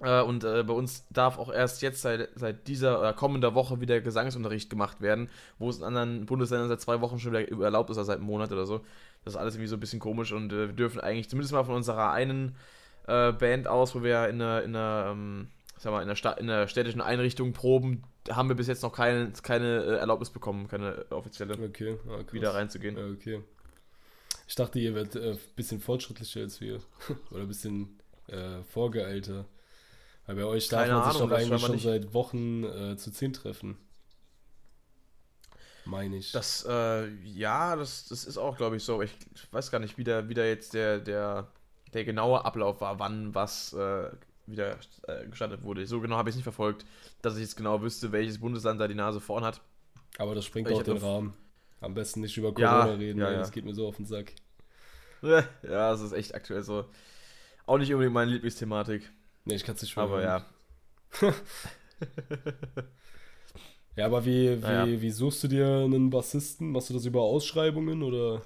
äh, 0.00 0.22
und 0.22 0.44
äh, 0.44 0.62
bei 0.62 0.72
uns 0.72 1.06
darf 1.10 1.38
auch 1.38 1.52
erst 1.52 1.82
jetzt 1.82 2.02
seit, 2.02 2.28
seit 2.34 2.68
dieser 2.68 3.00
oder 3.00 3.12
kommender 3.12 3.54
Woche 3.54 3.80
wieder 3.80 4.00
Gesangsunterricht 4.00 4.70
gemacht 4.70 5.00
werden, 5.00 5.28
wo 5.58 5.68
es 5.68 5.78
in 5.78 5.84
anderen 5.84 6.26
Bundesländern 6.26 6.68
seit 6.68 6.80
zwei 6.80 7.00
Wochen 7.00 7.18
schon 7.18 7.32
wieder 7.32 7.64
erlaubt 7.64 7.90
ist, 7.90 7.96
oder 7.96 8.04
seit 8.04 8.18
einem 8.18 8.26
Monat 8.26 8.52
oder 8.52 8.66
so. 8.66 8.80
Das 9.24 9.34
ist 9.34 9.40
alles 9.40 9.54
irgendwie 9.54 9.68
so 9.68 9.76
ein 9.76 9.80
bisschen 9.80 10.00
komisch 10.00 10.32
und 10.32 10.52
äh, 10.52 10.68
wir 10.68 10.74
dürfen 10.74 11.00
eigentlich 11.00 11.28
zumindest 11.28 11.52
mal 11.52 11.64
von 11.64 11.74
unserer 11.74 12.12
einen 12.12 12.56
äh, 13.06 13.32
Band 13.32 13.66
aus, 13.66 13.94
wo 13.94 14.02
wir 14.02 14.28
in 14.28 14.40
einer, 14.40 14.62
in 14.62 14.76
einer 14.76 15.08
ähm, 15.12 15.48
sag 15.78 15.92
mal, 15.92 16.08
in 16.08 16.16
Stadt, 16.16 16.38
in 16.38 16.46
der 16.46 16.68
städtischen 16.68 17.00
Einrichtung 17.00 17.52
proben, 17.52 18.02
haben 18.30 18.48
wir 18.48 18.56
bis 18.56 18.66
jetzt 18.66 18.82
noch 18.82 18.92
keine, 18.92 19.32
keine 19.42 19.84
äh, 19.84 19.96
Erlaubnis 19.96 20.30
bekommen, 20.30 20.68
keine 20.68 21.06
offizielle, 21.10 21.54
okay. 21.54 21.96
ah, 22.08 22.32
wieder 22.32 22.54
reinzugehen. 22.54 22.96
okay. 23.14 23.42
Ich 24.46 24.54
dachte, 24.54 24.78
ihr 24.78 24.94
werdet 24.94 25.16
ein 25.16 25.34
äh, 25.34 25.38
bisschen 25.56 25.80
fortschrittlicher 25.80 26.40
als 26.40 26.60
wir. 26.60 26.80
Oder 27.30 27.42
ein 27.42 27.48
bisschen 27.48 27.98
äh, 28.28 28.62
vorgeeilter. 28.62 29.44
Weil 30.28 30.36
bei 30.36 30.44
euch 30.44 30.68
darf 30.68 30.86
man 30.86 31.10
sich 31.10 31.20
doch 31.20 31.30
eigentlich 31.30 31.60
schon 31.62 31.70
nicht. 31.72 31.84
seit 31.84 32.12
Wochen 32.12 32.62
äh, 32.62 32.96
zu 32.98 33.10
zehn 33.10 33.32
treffen. 33.32 33.78
Meine 35.86 36.18
ich. 36.18 36.32
Das, 36.32 36.66
äh, 36.68 37.08
ja, 37.24 37.76
das, 37.76 38.08
das 38.08 38.26
ist 38.26 38.36
auch, 38.36 38.58
glaube 38.58 38.76
ich, 38.76 38.84
so. 38.84 39.00
Ich 39.00 39.10
weiß 39.52 39.70
gar 39.70 39.78
nicht, 39.78 39.96
wie 39.96 40.04
da, 40.04 40.28
wie 40.28 40.34
da 40.34 40.44
jetzt 40.44 40.74
der, 40.74 40.98
der, 40.98 41.50
der 41.94 42.04
genaue 42.04 42.44
Ablauf 42.44 42.82
war, 42.82 42.98
wann 42.98 43.34
was 43.34 43.72
äh, 43.72 44.10
wieder 44.44 44.76
äh, 45.04 45.26
gestattet 45.30 45.62
wurde. 45.62 45.86
So 45.86 45.98
genau 45.98 46.16
habe 46.16 46.28
ich 46.28 46.34
es 46.34 46.36
nicht 46.36 46.44
verfolgt, 46.44 46.84
dass 47.22 47.36
ich 47.36 47.40
jetzt 47.40 47.56
genau 47.56 47.80
wüsste, 47.80 48.12
welches 48.12 48.38
Bundesland 48.38 48.78
da 48.78 48.86
die 48.86 48.94
Nase 48.94 49.20
vorn 49.20 49.44
hat. 49.44 49.62
Aber 50.18 50.34
das 50.34 50.44
springt 50.44 50.70
auch 50.70 50.82
den 50.82 50.98
Rahmen. 50.98 51.32
Am 51.80 51.94
besten 51.94 52.20
nicht 52.20 52.36
über 52.36 52.52
Corona 52.52 52.88
ja, 52.88 52.94
reden, 52.94 53.18
ja, 53.18 53.30
ja. 53.30 53.38
das 53.38 53.50
geht 53.50 53.64
mir 53.64 53.74
so 53.74 53.88
auf 53.88 53.96
den 53.96 54.06
Sack. 54.06 54.32
Ja, 55.22 55.42
das 55.62 56.02
ist 56.02 56.12
echt 56.12 56.34
aktuell 56.34 56.62
so. 56.62 56.84
Auch 57.66 57.78
nicht 57.78 57.92
unbedingt 57.92 58.14
meine 58.14 58.30
Lieblingsthematik. 58.30 59.10
Nee, 59.48 59.54
ich 59.54 59.64
kann 59.64 59.74
es 59.76 59.82
nicht 59.82 59.92
schwören. 59.92 60.10
Aber 60.10 60.22
ja. 60.22 60.44
ja, 63.96 64.04
aber 64.04 64.26
wie, 64.26 64.58
wie, 64.58 64.60
naja. 64.60 65.00
wie 65.00 65.10
suchst 65.10 65.42
du 65.42 65.48
dir 65.48 65.66
einen 65.66 66.10
Bassisten? 66.10 66.70
Machst 66.70 66.90
du 66.90 66.94
das 66.94 67.06
über 67.06 67.22
Ausschreibungen 67.22 68.02
oder? 68.02 68.42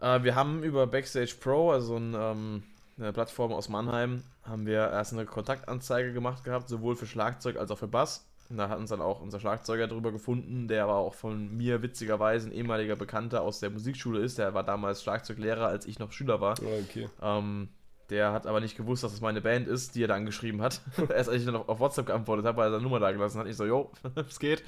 Äh, 0.00 0.22
wir 0.24 0.34
haben 0.34 0.62
über 0.62 0.86
Backstage 0.86 1.36
Pro, 1.40 1.70
also 1.70 1.96
ein, 1.96 2.14
ähm, 2.14 2.64
eine 2.98 3.14
Plattform 3.14 3.50
aus 3.52 3.70
Mannheim, 3.70 4.24
haben 4.42 4.66
wir 4.66 4.90
erst 4.90 5.14
eine 5.14 5.24
Kontaktanzeige 5.24 6.12
gemacht 6.12 6.44
gehabt, 6.44 6.68
sowohl 6.68 6.94
für 6.94 7.06
Schlagzeug 7.06 7.56
als 7.56 7.70
auch 7.70 7.78
für 7.78 7.88
Bass. 7.88 8.26
Und 8.50 8.58
da 8.58 8.68
hat 8.68 8.78
uns 8.78 8.90
dann 8.90 9.00
auch 9.00 9.22
unser 9.22 9.40
Schlagzeuger 9.40 9.88
drüber 9.88 10.12
gefunden, 10.12 10.68
der 10.68 10.84
aber 10.84 10.96
auch 10.96 11.14
von 11.14 11.56
mir 11.56 11.82
witzigerweise 11.82 12.48
ein 12.48 12.52
ehemaliger 12.52 12.96
Bekannter 12.96 13.40
aus 13.40 13.60
der 13.60 13.70
Musikschule 13.70 14.20
ist. 14.20 14.36
Der 14.36 14.52
war 14.52 14.64
damals 14.64 15.02
Schlagzeuglehrer, 15.02 15.66
als 15.66 15.86
ich 15.86 15.98
noch 15.98 16.12
Schüler 16.12 16.42
war. 16.42 16.58
Ah, 16.60 16.82
okay. 16.82 17.08
Ähm, 17.22 17.68
der 18.10 18.32
hat 18.32 18.46
aber 18.46 18.60
nicht 18.60 18.76
gewusst, 18.76 19.04
dass 19.04 19.12
es 19.12 19.20
meine 19.20 19.40
Band 19.40 19.68
ist, 19.68 19.94
die 19.94 20.04
er 20.04 20.08
da 20.08 20.14
angeschrieben 20.14 20.62
hat. 20.62 20.80
Erst 21.10 21.28
als 21.28 21.40
ich 21.40 21.44
dann 21.44 21.56
auf 21.56 21.78
WhatsApp 21.78 22.06
geantwortet 22.06 22.46
habe, 22.46 22.56
weil 22.58 22.68
er 22.68 22.70
seine 22.72 22.82
Nummer 22.82 23.00
da 23.00 23.12
gelassen 23.12 23.38
hat, 23.38 23.46
ich 23.46 23.56
so, 23.56 23.66
jo, 23.66 23.90
es 24.28 24.38
geht. 24.38 24.62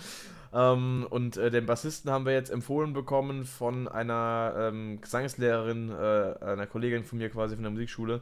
Ähm, 0.53 1.07
und 1.09 1.37
äh, 1.37 1.51
den 1.51 1.67
Bassisten 1.67 2.11
haben 2.11 2.27
wir 2.27 2.33
jetzt 2.33 2.51
empfohlen 2.51 2.93
bekommen 2.93 3.45
von 3.45 3.89
einer 3.89 4.55
ähm, 4.59 5.01
Gesangslehrerin, 5.01 5.91
äh, 5.91 6.45
einer 6.45 6.67
Kollegin 6.67 7.05
von 7.05 7.19
mir 7.19 7.31
quasi 7.31 7.55
von 7.55 7.63
der 7.63 7.73
Musikschule. 7.73 8.21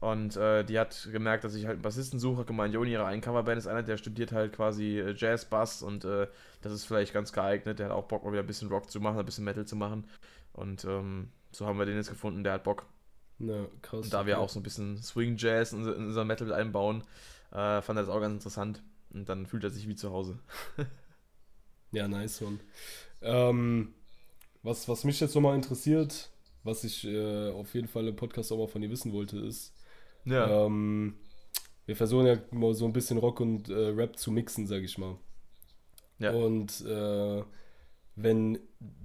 Und 0.00 0.36
äh, 0.36 0.62
die 0.64 0.78
hat 0.78 1.08
gemerkt, 1.10 1.44
dass 1.44 1.54
ich 1.54 1.64
halt 1.64 1.74
einen 1.74 1.82
Bassisten 1.82 2.20
suche, 2.20 2.40
hat 2.40 2.46
gemeint, 2.46 2.74
Joni, 2.74 2.92
ihre 2.92 3.06
Eincoverband 3.06 3.58
ist 3.58 3.66
einer, 3.66 3.82
der 3.82 3.96
studiert 3.96 4.32
halt 4.32 4.52
quasi 4.52 5.00
äh, 5.00 5.14
Jazz, 5.16 5.46
Bass 5.46 5.82
und 5.82 6.04
äh, 6.04 6.26
das 6.60 6.72
ist 6.72 6.84
vielleicht 6.84 7.14
ganz 7.14 7.32
geeignet. 7.32 7.78
Der 7.78 7.86
hat 7.86 7.92
auch 7.92 8.04
Bock, 8.04 8.24
mal 8.24 8.32
wieder 8.32 8.42
ein 8.42 8.46
bisschen 8.46 8.68
Rock 8.68 8.90
zu 8.90 9.00
machen, 9.00 9.18
ein 9.18 9.24
bisschen 9.24 9.44
Metal 9.44 9.64
zu 9.64 9.76
machen. 9.76 10.04
Und 10.52 10.84
ähm, 10.84 11.30
so 11.50 11.66
haben 11.66 11.78
wir 11.78 11.86
den 11.86 11.96
jetzt 11.96 12.10
gefunden, 12.10 12.44
der 12.44 12.54
hat 12.54 12.64
Bock. 12.64 12.84
Ja, 13.38 13.66
krass. 13.82 14.04
Und 14.04 14.12
da 14.12 14.26
wir 14.26 14.38
auch 14.38 14.48
so 14.48 14.60
ein 14.60 14.62
bisschen 14.62 15.02
Swing 15.02 15.36
Jazz 15.36 15.72
in, 15.72 15.80
in 15.86 16.06
unser 16.06 16.24
Metal 16.24 16.46
mit 16.46 16.56
einbauen, 16.56 17.02
äh, 17.52 17.82
fand 17.82 17.98
er 17.98 18.02
das 18.02 18.08
auch 18.08 18.20
ganz 18.20 18.34
interessant. 18.34 18.82
Und 19.12 19.28
dann 19.28 19.46
fühlt 19.46 19.64
er 19.64 19.70
sich 19.70 19.88
wie 19.88 19.94
zu 19.94 20.10
Hause. 20.10 20.38
ja, 21.92 22.08
nice 22.08 22.42
one. 22.42 22.58
Ähm, 23.22 23.94
was, 24.62 24.88
was 24.88 25.04
mich 25.04 25.20
jetzt 25.20 25.34
nochmal 25.34 25.54
interessiert, 25.54 26.30
was 26.64 26.84
ich 26.84 27.06
äh, 27.06 27.50
auf 27.50 27.74
jeden 27.74 27.88
Fall 27.88 28.08
im 28.08 28.16
Podcast 28.16 28.52
auch 28.52 28.58
mal 28.58 28.68
von 28.68 28.82
dir 28.82 28.90
wissen 28.90 29.12
wollte, 29.12 29.38
ist, 29.38 29.74
ja. 30.24 30.66
ähm, 30.66 31.16
wir 31.84 31.96
versuchen 31.96 32.26
ja 32.26 32.38
mal 32.50 32.74
so 32.74 32.84
ein 32.84 32.92
bisschen 32.92 33.18
Rock 33.18 33.40
und 33.40 33.68
äh, 33.68 33.88
Rap 33.88 34.18
zu 34.18 34.32
mixen, 34.32 34.66
sag 34.66 34.82
ich 34.82 34.98
mal. 34.98 35.16
Ja. 36.18 36.32
Und 36.32 36.80
äh, 36.84 37.44
wenn 38.16 38.58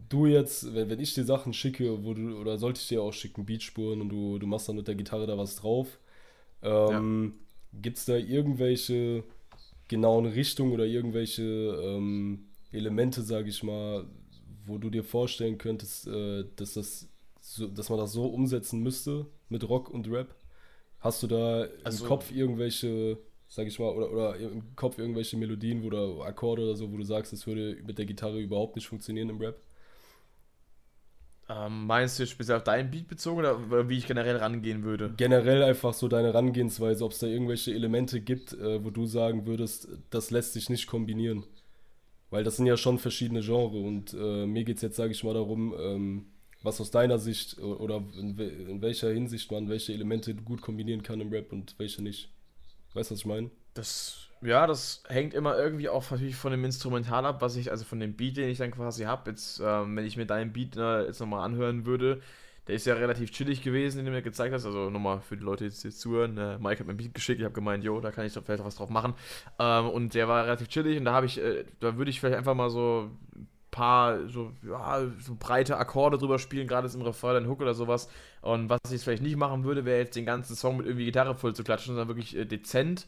du 0.10 0.26
jetzt, 0.26 0.74
wenn, 0.74 0.90
wenn 0.90 1.00
ich 1.00 1.14
dir 1.14 1.26
Sachen 1.26 1.54
schicke, 1.54 2.04
wo 2.04 2.14
du, 2.14 2.38
oder 2.38 2.58
sollte 2.58 2.80
ich 2.82 2.88
dir 2.88 3.04
auch 3.04 3.14
schicken, 3.14 3.46
Beatspuren 3.46 4.02
und 4.02 4.10
du, 4.10 4.40
du 4.40 4.48
machst 4.48 4.68
dann 4.68 4.78
mit 4.78 4.88
der 4.88 4.96
Gitarre 4.96 5.28
da 5.28 5.38
was 5.38 5.58
drauf, 5.58 6.00
ähm, 6.64 7.34
ja. 7.74 7.80
gibt 7.82 7.98
es 7.98 8.06
da 8.06 8.16
irgendwelche 8.16 9.24
genauen 9.88 10.26
Richtungen 10.26 10.72
oder 10.72 10.86
irgendwelche 10.86 11.44
ähm, 11.44 12.46
Elemente, 12.72 13.22
sage 13.22 13.50
ich 13.50 13.62
mal, 13.62 14.06
wo 14.66 14.78
du 14.78 14.90
dir 14.90 15.04
vorstellen 15.04 15.58
könntest, 15.58 16.08
äh, 16.08 16.46
dass, 16.56 16.74
das 16.74 17.10
so, 17.42 17.68
dass 17.68 17.90
man 17.90 18.00
das 18.00 18.14
so 18.14 18.26
umsetzen 18.26 18.82
müsste 18.82 19.26
mit 19.50 19.68
Rock 19.68 19.90
und 19.90 20.10
Rap? 20.10 20.34
Hast 21.00 21.24
du 21.24 21.28
da 21.28 21.68
also, 21.84 22.04
im 22.04 22.08
Kopf 22.08 22.32
irgendwelche 22.32 23.18
sag 23.52 23.68
ich 23.68 23.78
mal, 23.80 23.90
oder, 23.90 24.12
oder 24.12 24.36
im 24.38 24.78
Kopf 24.78 24.98
irgendwelche 24.98 25.36
Melodien 25.36 25.84
oder 25.84 26.26
Akkorde 26.26 26.64
oder 26.64 26.76
so, 26.78 26.90
wo 26.90 26.96
du 26.96 27.04
sagst, 27.04 27.34
es 27.34 27.46
würde 27.46 27.78
mit 27.86 27.98
der 27.98 28.06
Gitarre 28.06 28.40
überhaupt 28.40 28.78
nicht 28.78 28.88
funktionieren 28.88 29.30
im 29.30 29.40
Rap? 29.40 29.60
Ähm, 31.50 31.86
meinst 31.86 32.18
du 32.18 32.26
speziell 32.26 32.56
auf 32.56 32.64
deinen 32.64 32.90
Beat 32.90 33.10
bezogen 33.10 33.40
oder 33.40 33.90
wie 33.90 33.98
ich 33.98 34.08
generell 34.08 34.38
rangehen 34.38 34.84
würde? 34.84 35.14
Generell 35.18 35.64
einfach 35.64 35.94
so 35.94 36.08
deine 36.08 36.30
Herangehensweise, 36.30 37.04
ob 37.04 37.12
es 37.12 37.20
da 37.20 37.28
irgendwelche 37.28 37.74
Elemente 37.74 38.22
gibt, 38.22 38.54
äh, 38.54 38.82
wo 38.86 38.90
du 38.90 39.06
sagen 39.06 39.46
würdest, 39.46 39.90
das 40.12 40.32
lässt 40.32 40.54
sich 40.54 40.70
nicht 40.70 40.88
kombinieren. 40.88 41.44
Weil 42.30 42.46
das 42.46 42.56
sind 42.56 42.68
ja 42.68 42.78
schon 42.78 43.00
verschiedene 43.00 43.42
Genres 43.42 43.74
und 43.74 44.14
äh, 44.14 44.46
mir 44.46 44.64
geht 44.64 44.78
es 44.78 44.82
jetzt, 44.82 44.96
sage 44.96 45.12
ich 45.12 45.26
mal, 45.26 45.34
darum, 45.34 45.76
ähm, 45.78 46.26
was 46.64 46.80
aus 46.80 46.90
deiner 46.90 47.20
Sicht 47.20 47.60
oder 47.60 48.02
in, 48.18 48.40
in 48.40 48.82
welcher 48.82 49.12
Hinsicht 49.12 49.52
man 49.52 49.68
welche 49.68 49.92
Elemente 49.92 50.36
gut 50.36 50.62
kombinieren 50.62 51.04
kann 51.04 51.20
im 51.20 51.34
Rap 51.34 51.52
und 51.52 51.76
welche 51.80 52.02
nicht. 52.02 52.30
Weißt 52.94 53.10
du, 53.10 53.14
was 53.14 53.20
ich 53.20 53.26
meine? 53.26 53.50
Das, 53.74 54.28
ja, 54.42 54.68
das 54.68 55.04
hängt 55.08 55.34
immer 55.34 55.58
irgendwie 55.58 55.90
auch 55.90 56.10
natürlich 56.12 56.36
von 56.36 56.52
dem 56.52 56.66
Instrumental 56.66 57.26
ab, 57.26 57.42
was 57.42 57.56
ich, 57.56 57.72
also 57.72 57.86
von 57.86 58.00
dem 58.00 58.16
Beat, 58.16 58.38
den 58.38 58.50
ich 58.50 58.58
dann 58.58 58.72
quasi 58.72 59.04
habe. 59.04 59.30
Jetzt, 59.30 59.62
ähm, 59.64 59.96
wenn 59.96 60.06
ich 60.06 60.18
mir 60.18 60.26
deinen 60.26 60.52
Beat 60.52 60.76
äh, 60.76 61.06
jetzt 61.06 61.20
nochmal 61.20 61.46
anhören 61.46 61.86
würde, 61.86 62.22
der 62.68 62.76
ist 62.76 62.86
ja 62.86 62.94
relativ 62.94 63.32
chillig 63.32 63.64
gewesen, 63.64 63.98
den 63.98 64.06
du 64.06 64.12
mir 64.12 64.22
gezeigt 64.22 64.54
hast. 64.54 64.66
Also 64.66 64.90
nochmal 64.90 65.22
für 65.22 65.38
die 65.38 65.44
Leute, 65.44 65.68
die 65.68 65.88
jetzt 65.88 66.00
zuhören. 66.00 66.38
Äh, 66.38 66.58
Mike 66.60 66.80
hat 66.80 66.88
mir 66.88 66.94
ein 66.94 66.98
Beat 66.98 67.14
geschickt, 67.14 67.40
ich 67.40 67.46
habe 67.46 67.56
gemeint, 67.56 67.84
jo, 67.84 68.00
da 68.02 68.12
kann 68.12 68.26
ich 68.26 68.34
doch 68.34 68.44
vielleicht 68.44 68.64
was 68.64 68.76
drauf 68.76 68.90
machen. 68.90 69.14
Ähm, 69.58 69.90
und 69.90 70.14
der 70.14 70.28
war 70.28 70.44
relativ 70.44 70.68
chillig 70.68 70.98
und 70.98 71.06
da 71.06 71.14
habe 71.14 71.26
ich, 71.26 71.40
äh, 71.40 71.66
da 71.80 71.98
würde 71.98 72.12
ich 72.12 72.20
vielleicht 72.20 72.38
einfach 72.38 72.56
mal 72.56 72.70
so 72.70 73.10
paar 73.72 74.28
so, 74.28 74.52
ja, 74.68 75.02
so 75.20 75.36
breite 75.40 75.78
Akkorde 75.78 76.18
drüber 76.18 76.40
spielen, 76.40 76.68
gerade 76.68 76.90
im 76.94 77.02
Refrain, 77.02 77.38
ein 77.38 77.48
Hook 77.48 77.62
oder 77.62 77.74
sowas. 77.74 78.10
Und 78.42 78.70
was 78.70 78.80
ich 78.92 79.02
vielleicht 79.02 79.24
nicht 79.24 79.38
machen 79.38 79.64
würde, 79.64 79.86
wäre 79.86 80.00
jetzt 80.00 80.16
den 80.16 80.26
ganzen 80.26 80.56
Song 80.56 80.78
mit 80.78 80.86
irgendwie 80.86 81.06
Gitarre 81.06 81.36
voll 81.36 81.56
zu 81.56 81.64
klatschen, 81.64 81.96
sondern 81.96 82.08
wirklich 82.08 82.36
äh, 82.36 82.46
dezent 82.46 83.08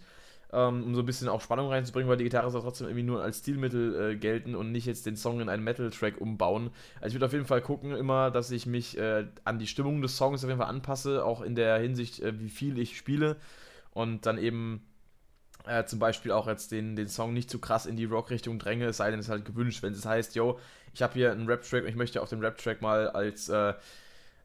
ähm, 0.54 0.84
um 0.84 0.96
so 0.96 1.02
ein 1.02 1.06
bisschen 1.06 1.28
auch 1.30 1.42
Spannung 1.42 1.70
reinzubringen, 1.70 2.08
weil 2.10 2.18
die 2.18 2.24
Gitarre 2.24 2.52
soll 2.52 2.62
trotzdem 2.62 2.88
irgendwie 2.88 3.04
nur 3.04 3.22
als 3.24 3.40
Stilmittel 3.40 4.12
äh, 4.12 4.16
gelten 4.16 4.56
und 4.56 4.72
nicht 4.72 4.86
jetzt 4.86 5.06
den 5.06 5.16
Song 5.16 5.42
in 5.42 5.50
einen 5.50 5.64
Metal-Track 5.64 6.22
umbauen. 6.22 6.70
Also 7.02 7.08
ich 7.08 7.14
würde 7.16 7.26
auf 7.26 7.34
jeden 7.34 7.46
Fall 7.46 7.62
gucken 7.62 7.96
immer, 7.96 8.30
dass 8.30 8.52
ich 8.52 8.66
mich 8.66 8.98
äh, 8.98 9.26
an 9.44 9.58
die 9.58 9.68
Stimmung 9.68 10.02
des 10.02 10.16
Songs 10.16 10.44
auf 10.44 10.50
jeden 10.50 10.60
Fall 10.60 10.70
anpasse, 10.70 11.26
auch 11.26 11.42
in 11.42 11.56
der 11.56 11.80
Hinsicht, 11.80 12.20
äh, 12.20 12.40
wie 12.40 12.50
viel 12.50 12.78
ich 12.78 12.98
spiele 12.98 13.38
und 13.92 14.26
dann 14.26 14.38
eben 14.38 14.84
äh, 15.66 15.86
zum 15.86 16.00
Beispiel 16.00 16.32
auch 16.32 16.48
jetzt 16.48 16.72
den, 16.72 16.96
den 16.96 17.08
Song 17.08 17.34
nicht 17.34 17.50
zu 17.50 17.60
krass 17.60 17.86
in 17.86 17.96
die 17.96 18.06
Rock-Richtung 18.06 18.60
dränge, 18.60 18.88
es 18.88 18.98
sei 18.98 19.12
denn, 19.12 19.20
es 19.20 19.28
ist 19.28 19.32
halt 19.32 19.46
gewünscht, 19.46 19.84
wenn 19.84 19.94
es 19.94 20.06
heißt, 20.06 20.36
yo, 20.36 20.60
ich 20.94 21.02
habe 21.02 21.14
hier 21.14 21.32
einen 21.32 21.48
Rap-Track 21.48 21.84
und 21.84 21.90
ich 21.90 21.96
möchte 21.96 22.22
auf 22.22 22.30
dem 22.30 22.42
Rap-Track 22.42 22.82
mal 22.82 23.10
als 23.10 23.50
äh, 23.50 23.74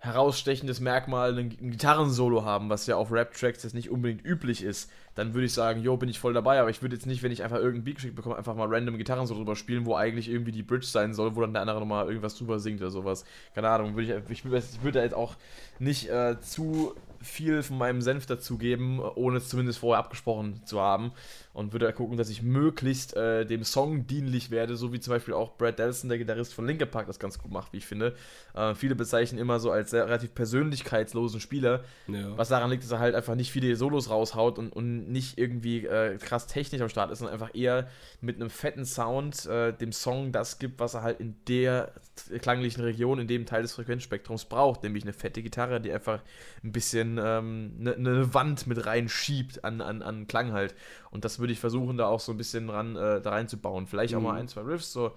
herausstechendes 0.01 0.81
Merkmal 0.81 1.37
ein, 1.39 1.57
ein 1.61 1.71
Gitarrensolo 1.73 2.45
haben, 2.45 2.71
was 2.71 2.87
ja 2.87 2.97
auf 2.97 3.11
Rap-Tracks 3.11 3.65
jetzt 3.65 3.75
nicht 3.75 3.91
unbedingt 3.91 4.25
üblich 4.25 4.63
ist, 4.63 4.91
dann 5.19 5.35
würde 5.35 5.47
ich 5.47 5.53
sagen, 5.53 5.83
jo, 5.83 5.97
bin 5.97 6.09
ich 6.09 6.21
voll 6.21 6.33
dabei, 6.33 6.61
aber 6.61 6.71
ich 6.71 6.81
würde 6.81 6.95
jetzt 6.95 7.05
nicht, 7.05 7.25
wenn 7.25 7.33
ich 7.33 7.43
einfach 7.43 7.57
irgendein 7.57 7.83
Beat 7.83 7.97
geschickt 7.97 8.15
bekomme, 8.15 8.37
einfach 8.37 8.55
mal 8.55 8.69
random 8.73 8.99
Gitarrensolo 8.99 9.41
drüber 9.41 9.57
spielen, 9.57 9.85
wo 9.85 9.97
eigentlich 9.97 10.31
irgendwie 10.31 10.53
die 10.53 10.63
Bridge 10.63 10.87
sein 10.87 11.13
soll, 11.13 11.35
wo 11.35 11.41
dann 11.41 11.53
der 11.53 11.63
andere 11.63 11.81
nochmal 11.81 12.07
irgendwas 12.07 12.37
drüber 12.37 12.61
singt 12.61 12.81
oder 12.81 12.91
sowas. 12.91 13.25
Keine 13.53 13.69
Ahnung, 13.69 13.97
würde 13.97 14.23
ich, 14.31 14.31
ich, 14.31 14.45
ich 14.45 14.83
würde 14.85 15.03
jetzt 15.03 15.17
auch 15.17 15.35
nicht 15.81 16.09
äh, 16.09 16.41
zu 16.41 16.95
viel 17.21 17.63
von 17.63 17.79
meinem 17.79 18.01
Senf 18.01 18.27
dazugeben, 18.27 19.01
ohne 19.01 19.39
es 19.39 19.49
zumindest 19.49 19.81
vorher 19.81 19.99
abgesprochen 19.99 20.63
zu 20.65 20.81
haben. 20.81 21.13
Und 21.53 21.73
würde 21.73 21.93
gucken, 21.93 22.17
dass 22.17 22.31
ich 22.31 22.43
möglichst 22.43 23.17
äh, 23.17 23.45
dem 23.45 23.65
Song 23.65 24.07
dienlich 24.07 24.53
werde, 24.53 24.77
so 24.77 24.93
wie 24.93 25.01
zum 25.01 25.13
Beispiel 25.13 25.35
auch 25.35 25.57
Brad 25.57 25.81
Delson, 25.81 26.09
der 26.09 26.19
Gitarrist 26.19 26.55
von 26.55 26.65
Linkin 26.65 26.89
Park, 26.89 27.09
das 27.09 27.19
ganz 27.19 27.39
gut 27.39 27.51
macht, 27.51 27.73
wie 27.73 27.79
ich 27.79 27.87
finde. 27.87 28.15
Äh, 28.55 28.77
viele 28.77 28.95
bezeichnen 28.95 29.41
immer 29.41 29.59
so 29.59 29.73
als 29.73 29.91
sehr, 29.91 30.07
relativ 30.07 30.35
persönlichkeitslosen 30.35 31.41
Spieler, 31.41 31.83
ja. 32.07 32.37
was 32.37 32.49
daran 32.49 32.71
liegt, 32.71 32.85
dass 32.85 32.93
er 32.93 33.01
halt 33.01 33.17
einfach 33.17 33.35
nicht 33.35 33.51
viele 33.51 33.75
Solos 33.75 34.09
raushaut 34.09 34.59
und, 34.59 34.73
und 34.73 35.08
nicht 35.09 35.39
irgendwie 35.39 35.87
äh, 35.87 36.17
krass 36.19 36.47
technisch 36.47 36.81
am 36.81 36.89
Start 36.89 37.11
ist, 37.11 37.19
sondern 37.19 37.35
einfach 37.41 37.55
eher 37.55 37.89
mit 38.21 38.37
einem 38.37 38.51
fetten 38.51 38.85
Sound 38.85 39.47
äh, 39.47 39.73
dem 39.73 39.93
Song 39.93 40.33
das 40.33 40.59
gibt, 40.59 40.81
was 40.81 40.95
er 40.95 41.03
halt 41.03 41.21
in 41.21 41.37
der 41.47 41.93
klanglichen 42.41 42.83
Region, 42.83 43.19
in 43.19 43.27
dem 43.27 43.47
Teil 43.47 43.63
des 43.63 43.73
Frequenzspektrums 43.73 44.45
braucht, 44.45 44.83
nämlich 44.83 45.05
eine 45.05 45.13
fette 45.13 45.43
Gitarre, 45.43 45.81
die 45.81 45.93
einfach 45.93 46.23
ein 46.63 46.73
bisschen 46.73 47.19
eine 47.19 47.39
ähm, 47.39 47.79
ne, 47.79 47.97
ne 47.99 48.35
Wand 48.35 48.67
mit 48.67 48.85
reinschiebt 48.87 49.65
an, 49.65 49.81
an, 49.81 50.03
an 50.03 50.27
Klang 50.27 50.53
halt. 50.53 50.75
Und 51.11 51.25
das 51.25 51.39
würde 51.39 51.53
ich 51.53 51.61
versuchen, 51.61 51.97
da 51.97 52.07
auch 52.07 52.21
so 52.21 52.33
ein 52.33 52.39
bisschen 52.39 52.69
ran, 52.71 52.97
äh, 52.97 53.21
da 53.21 53.31
reinzubauen. 53.31 53.87
Vielleicht 53.87 54.15
auch 54.15 54.21
mal 54.21 54.33
mhm. 54.33 54.39
ein, 54.41 54.49
zwei 54.49 54.63
Riffs, 54.63 54.93
so, 54.93 55.13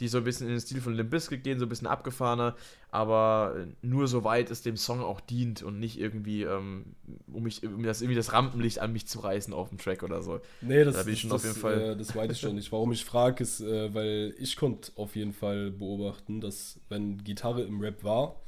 die 0.00 0.08
so 0.08 0.18
ein 0.18 0.24
bisschen 0.24 0.48
in 0.48 0.54
den 0.54 0.60
Stil 0.60 0.80
von 0.80 0.94
Limp 0.94 1.10
Bizkit 1.10 1.44
gehen, 1.44 1.58
so 1.58 1.66
ein 1.66 1.68
bisschen 1.68 1.86
abgefahrener, 1.86 2.56
aber 2.90 3.66
nur 3.80 4.08
so 4.08 4.24
weit 4.24 4.50
es 4.50 4.62
dem 4.62 4.76
Song 4.76 5.00
auch 5.00 5.20
dient 5.20 5.62
und 5.62 5.78
nicht 5.78 6.00
irgendwie, 6.00 6.42
ähm, 6.42 6.96
um 7.32 7.44
mich, 7.44 7.62
um 7.62 7.82
das, 7.84 8.02
irgendwie 8.02 8.16
das 8.16 8.32
Rampenlicht 8.32 8.80
an 8.80 8.92
mich 8.92 9.06
zu 9.06 9.20
reißen 9.20 9.54
auf 9.54 9.68
dem 9.68 9.78
Track 9.78 10.02
oder 10.02 10.22
so. 10.22 10.40
Nee, 10.60 10.84
das, 10.84 10.96
da 10.96 11.02
bin 11.04 11.14
ich 11.14 11.20
schon 11.20 11.30
das, 11.30 11.42
auf 11.42 11.46
jeden 11.46 11.60
Fall. 11.60 11.80
Äh, 11.92 11.96
das 11.96 12.14
meine 12.14 12.32
ich 12.32 12.40
schon 12.40 12.56
nicht. 12.56 12.72
Warum 12.72 12.90
ich 12.90 13.04
frage, 13.04 13.42
ist, 13.42 13.60
äh, 13.60 13.94
weil 13.94 14.34
ich 14.38 14.56
konnte 14.56 14.90
auf 14.96 15.14
jeden 15.14 15.32
Fall 15.32 15.70
beobachten, 15.70 16.40
dass 16.40 16.80
wenn 16.88 17.22
Gitarre 17.22 17.62
im 17.62 17.80
Rap 17.80 18.02
war, 18.02 18.40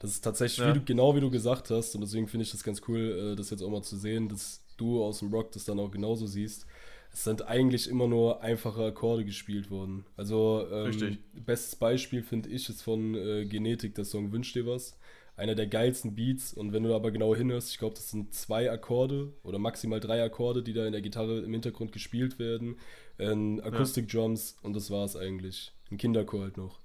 das 0.00 0.10
ist 0.10 0.22
tatsächlich 0.22 0.58
ja. 0.58 0.74
wie 0.74 0.78
du, 0.78 0.84
genau 0.84 1.14
wie 1.14 1.20
du 1.20 1.30
gesagt 1.30 1.70
hast 1.70 1.94
und 1.94 2.00
deswegen 2.00 2.28
finde 2.28 2.44
ich 2.44 2.50
das 2.50 2.62
ganz 2.64 2.82
cool, 2.88 3.32
äh, 3.32 3.36
das 3.36 3.50
jetzt 3.50 3.62
auch 3.62 3.70
mal 3.70 3.82
zu 3.82 3.96
sehen, 3.96 4.28
dass 4.28 4.62
du 4.76 5.02
aus 5.02 5.20
dem 5.20 5.32
Rock 5.32 5.52
das 5.52 5.64
dann 5.64 5.78
auch 5.78 5.90
genauso 5.90 6.26
siehst. 6.26 6.66
Es 7.12 7.24
sind 7.24 7.48
eigentlich 7.48 7.88
immer 7.88 8.06
nur 8.06 8.42
einfache 8.42 8.84
Akkorde 8.84 9.24
gespielt 9.24 9.70
worden. 9.70 10.04
Also 10.16 10.66
ähm, 10.70 11.18
bestes 11.44 11.76
Beispiel 11.76 12.22
finde 12.22 12.48
ich 12.50 12.68
ist 12.68 12.82
von 12.82 13.14
äh, 13.14 13.44
Genetik, 13.46 13.94
der 13.94 14.04
Song 14.04 14.32
Wünsch 14.32 14.52
dir 14.52 14.66
was. 14.66 14.98
Einer 15.36 15.54
der 15.54 15.68
geilsten 15.68 16.16
Beats 16.16 16.52
und 16.52 16.72
wenn 16.72 16.82
du 16.82 16.94
aber 16.94 17.12
genau 17.12 17.34
hinhörst, 17.34 17.70
ich 17.70 17.78
glaube, 17.78 17.94
das 17.94 18.10
sind 18.10 18.34
zwei 18.34 18.70
Akkorde 18.70 19.32
oder 19.44 19.58
maximal 19.60 20.00
drei 20.00 20.22
Akkorde, 20.22 20.64
die 20.64 20.72
da 20.72 20.84
in 20.84 20.92
der 20.92 21.00
Gitarre 21.00 21.38
im 21.38 21.52
Hintergrund 21.52 21.92
gespielt 21.92 22.38
werden. 22.38 22.76
Ähm, 23.20 23.60
Akustik-Drums 23.62 24.56
und 24.62 24.74
das 24.74 24.90
war 24.90 25.04
es 25.04 25.16
eigentlich. 25.16 25.72
Ein 25.90 25.96
Kinderchor 25.96 26.42
halt 26.42 26.56
noch. 26.56 26.80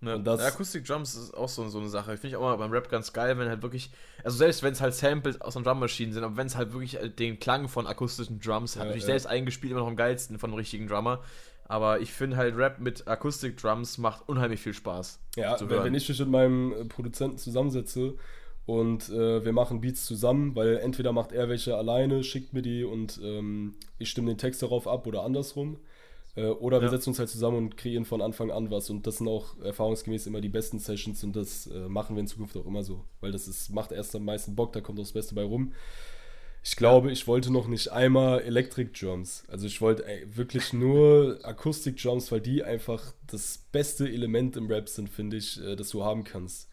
Ne? 0.00 0.20
Das 0.20 0.40
Akustik 0.40 0.84
Drums 0.84 1.14
ist 1.14 1.34
auch 1.34 1.48
so, 1.48 1.68
so 1.68 1.78
eine 1.78 1.88
Sache. 1.88 2.16
Finde 2.16 2.28
ich 2.28 2.36
auch 2.36 2.42
mal 2.42 2.56
beim 2.56 2.70
Rap 2.70 2.90
ganz 2.90 3.12
geil, 3.12 3.38
wenn 3.38 3.48
halt 3.48 3.62
wirklich, 3.62 3.90
also 4.22 4.36
selbst 4.36 4.62
wenn 4.62 4.72
es 4.72 4.80
halt 4.80 4.94
Samples 4.94 5.40
aus 5.40 5.56
einer 5.56 5.64
Drummaschine 5.64 6.12
sind, 6.12 6.22
aber 6.22 6.36
wenn 6.36 6.46
es 6.46 6.56
halt 6.56 6.72
wirklich 6.72 7.00
äh, 7.00 7.08
den 7.08 7.38
Klang 7.38 7.68
von 7.68 7.86
akustischen 7.86 8.40
Drums 8.40 8.76
hat, 8.76 8.82
ja, 8.82 8.84
natürlich 8.86 9.04
ja. 9.04 9.06
selbst 9.06 9.26
eingespielt 9.26 9.70
immer 9.70 9.80
noch 9.80 9.88
am 9.88 9.96
geilsten 9.96 10.38
von 10.38 10.50
einem 10.50 10.58
richtigen 10.58 10.86
Drummer. 10.86 11.22
Aber 11.68 12.00
ich 12.00 12.12
finde 12.12 12.36
halt 12.36 12.56
Rap 12.56 12.78
mit 12.78 13.08
Akustik-Drums 13.08 13.98
macht 13.98 14.28
unheimlich 14.28 14.60
viel 14.60 14.74
Spaß. 14.74 15.18
Ja, 15.34 15.58
wenn 15.68 15.94
ich 15.94 16.08
mich 16.08 16.18
mit 16.20 16.28
meinem 16.28 16.72
äh, 16.72 16.84
Produzenten 16.84 17.38
zusammensetze 17.38 18.14
und 18.66 19.08
äh, 19.08 19.44
wir 19.44 19.52
machen 19.52 19.80
Beats 19.80 20.04
zusammen, 20.04 20.54
weil 20.54 20.76
entweder 20.76 21.12
macht 21.12 21.32
er 21.32 21.48
welche 21.48 21.76
alleine, 21.76 22.22
schickt 22.22 22.52
mir 22.52 22.62
die 22.62 22.84
und 22.84 23.18
ähm, 23.22 23.74
ich 23.98 24.10
stimme 24.10 24.28
den 24.28 24.38
Text 24.38 24.62
darauf 24.62 24.86
ab 24.86 25.06
oder 25.06 25.22
andersrum. 25.22 25.78
Äh, 26.36 26.48
oder 26.48 26.80
wir 26.80 26.86
ja. 26.86 26.90
setzen 26.90 27.10
uns 27.10 27.18
halt 27.18 27.28
zusammen 27.28 27.56
und 27.56 27.76
kreieren 27.76 28.04
von 28.04 28.22
Anfang 28.22 28.50
an 28.50 28.70
was. 28.70 28.90
Und 28.90 29.06
das 29.06 29.18
sind 29.18 29.28
auch 29.28 29.58
erfahrungsgemäß 29.60 30.26
immer 30.26 30.40
die 30.40 30.48
besten 30.48 30.78
Sessions 30.78 31.24
und 31.24 31.34
das 31.34 31.66
äh, 31.66 31.88
machen 31.88 32.14
wir 32.14 32.20
in 32.20 32.26
Zukunft 32.26 32.56
auch 32.56 32.66
immer 32.66 32.84
so. 32.84 33.04
Weil 33.20 33.32
das 33.32 33.48
ist, 33.48 33.70
macht 33.70 33.92
erst 33.92 34.14
am 34.14 34.24
meisten 34.24 34.54
Bock, 34.54 34.72
da 34.72 34.80
kommt 34.80 34.98
auch 34.98 35.04
das 35.04 35.12
Beste 35.12 35.34
bei 35.34 35.42
rum. 35.42 35.72
Ich 36.62 36.74
glaube, 36.74 37.12
ich 37.12 37.28
wollte 37.28 37.52
noch 37.52 37.68
nicht 37.68 37.92
einmal 37.92 38.40
Electric 38.40 38.90
Drums. 38.98 39.44
Also 39.46 39.66
ich 39.66 39.80
wollte 39.80 40.04
wirklich 40.34 40.72
nur 40.72 41.38
Akustik 41.44 41.96
Drums, 41.96 42.32
weil 42.32 42.40
die 42.40 42.64
einfach 42.64 43.12
das 43.28 43.66
beste 43.70 44.08
Element 44.08 44.56
im 44.56 44.66
Rap 44.66 44.88
sind, 44.88 45.08
finde 45.08 45.36
ich, 45.36 45.60
äh, 45.62 45.76
das 45.76 45.90
du 45.90 46.04
haben 46.04 46.24
kannst. 46.24 46.68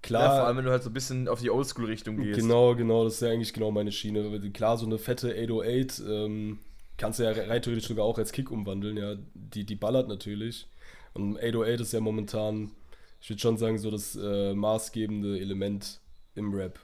Klar. 0.00 0.22
Ja, 0.22 0.36
vor 0.36 0.46
allem, 0.46 0.56
wenn 0.58 0.64
du 0.64 0.70
halt 0.70 0.82
so 0.82 0.90
ein 0.90 0.94
bisschen 0.94 1.28
auf 1.28 1.40
die 1.40 1.50
Oldschool-Richtung 1.50 2.16
gehst. 2.16 2.40
Genau, 2.40 2.74
genau, 2.74 3.04
das 3.04 3.14
ist 3.14 3.20
ja 3.20 3.28
eigentlich 3.28 3.52
genau 3.52 3.70
meine 3.70 3.92
Schiene. 3.92 4.40
Klar, 4.52 4.78
so 4.78 4.86
eine 4.86 4.96
fette 4.96 5.32
808, 5.32 6.02
ähm, 6.08 6.58
kannst 6.98 7.18
du 7.18 7.22
ja 7.22 7.30
rein 7.30 7.62
theoretisch 7.62 7.88
sogar 7.88 8.04
auch 8.04 8.18
als 8.18 8.32
Kick 8.32 8.50
umwandeln, 8.50 8.96
ja. 8.96 9.16
Die, 9.34 9.64
die 9.64 9.76
ballert 9.76 10.08
natürlich. 10.08 10.68
Und 11.14 11.38
808 11.38 11.80
ist 11.80 11.92
ja 11.92 12.00
momentan, 12.00 12.72
ich 13.20 13.30
würde 13.30 13.40
schon 13.40 13.56
sagen, 13.56 13.78
so 13.78 13.90
das 13.90 14.16
äh, 14.16 14.54
maßgebende 14.54 15.40
Element 15.40 16.00
im 16.34 16.52
Rap. 16.52 16.78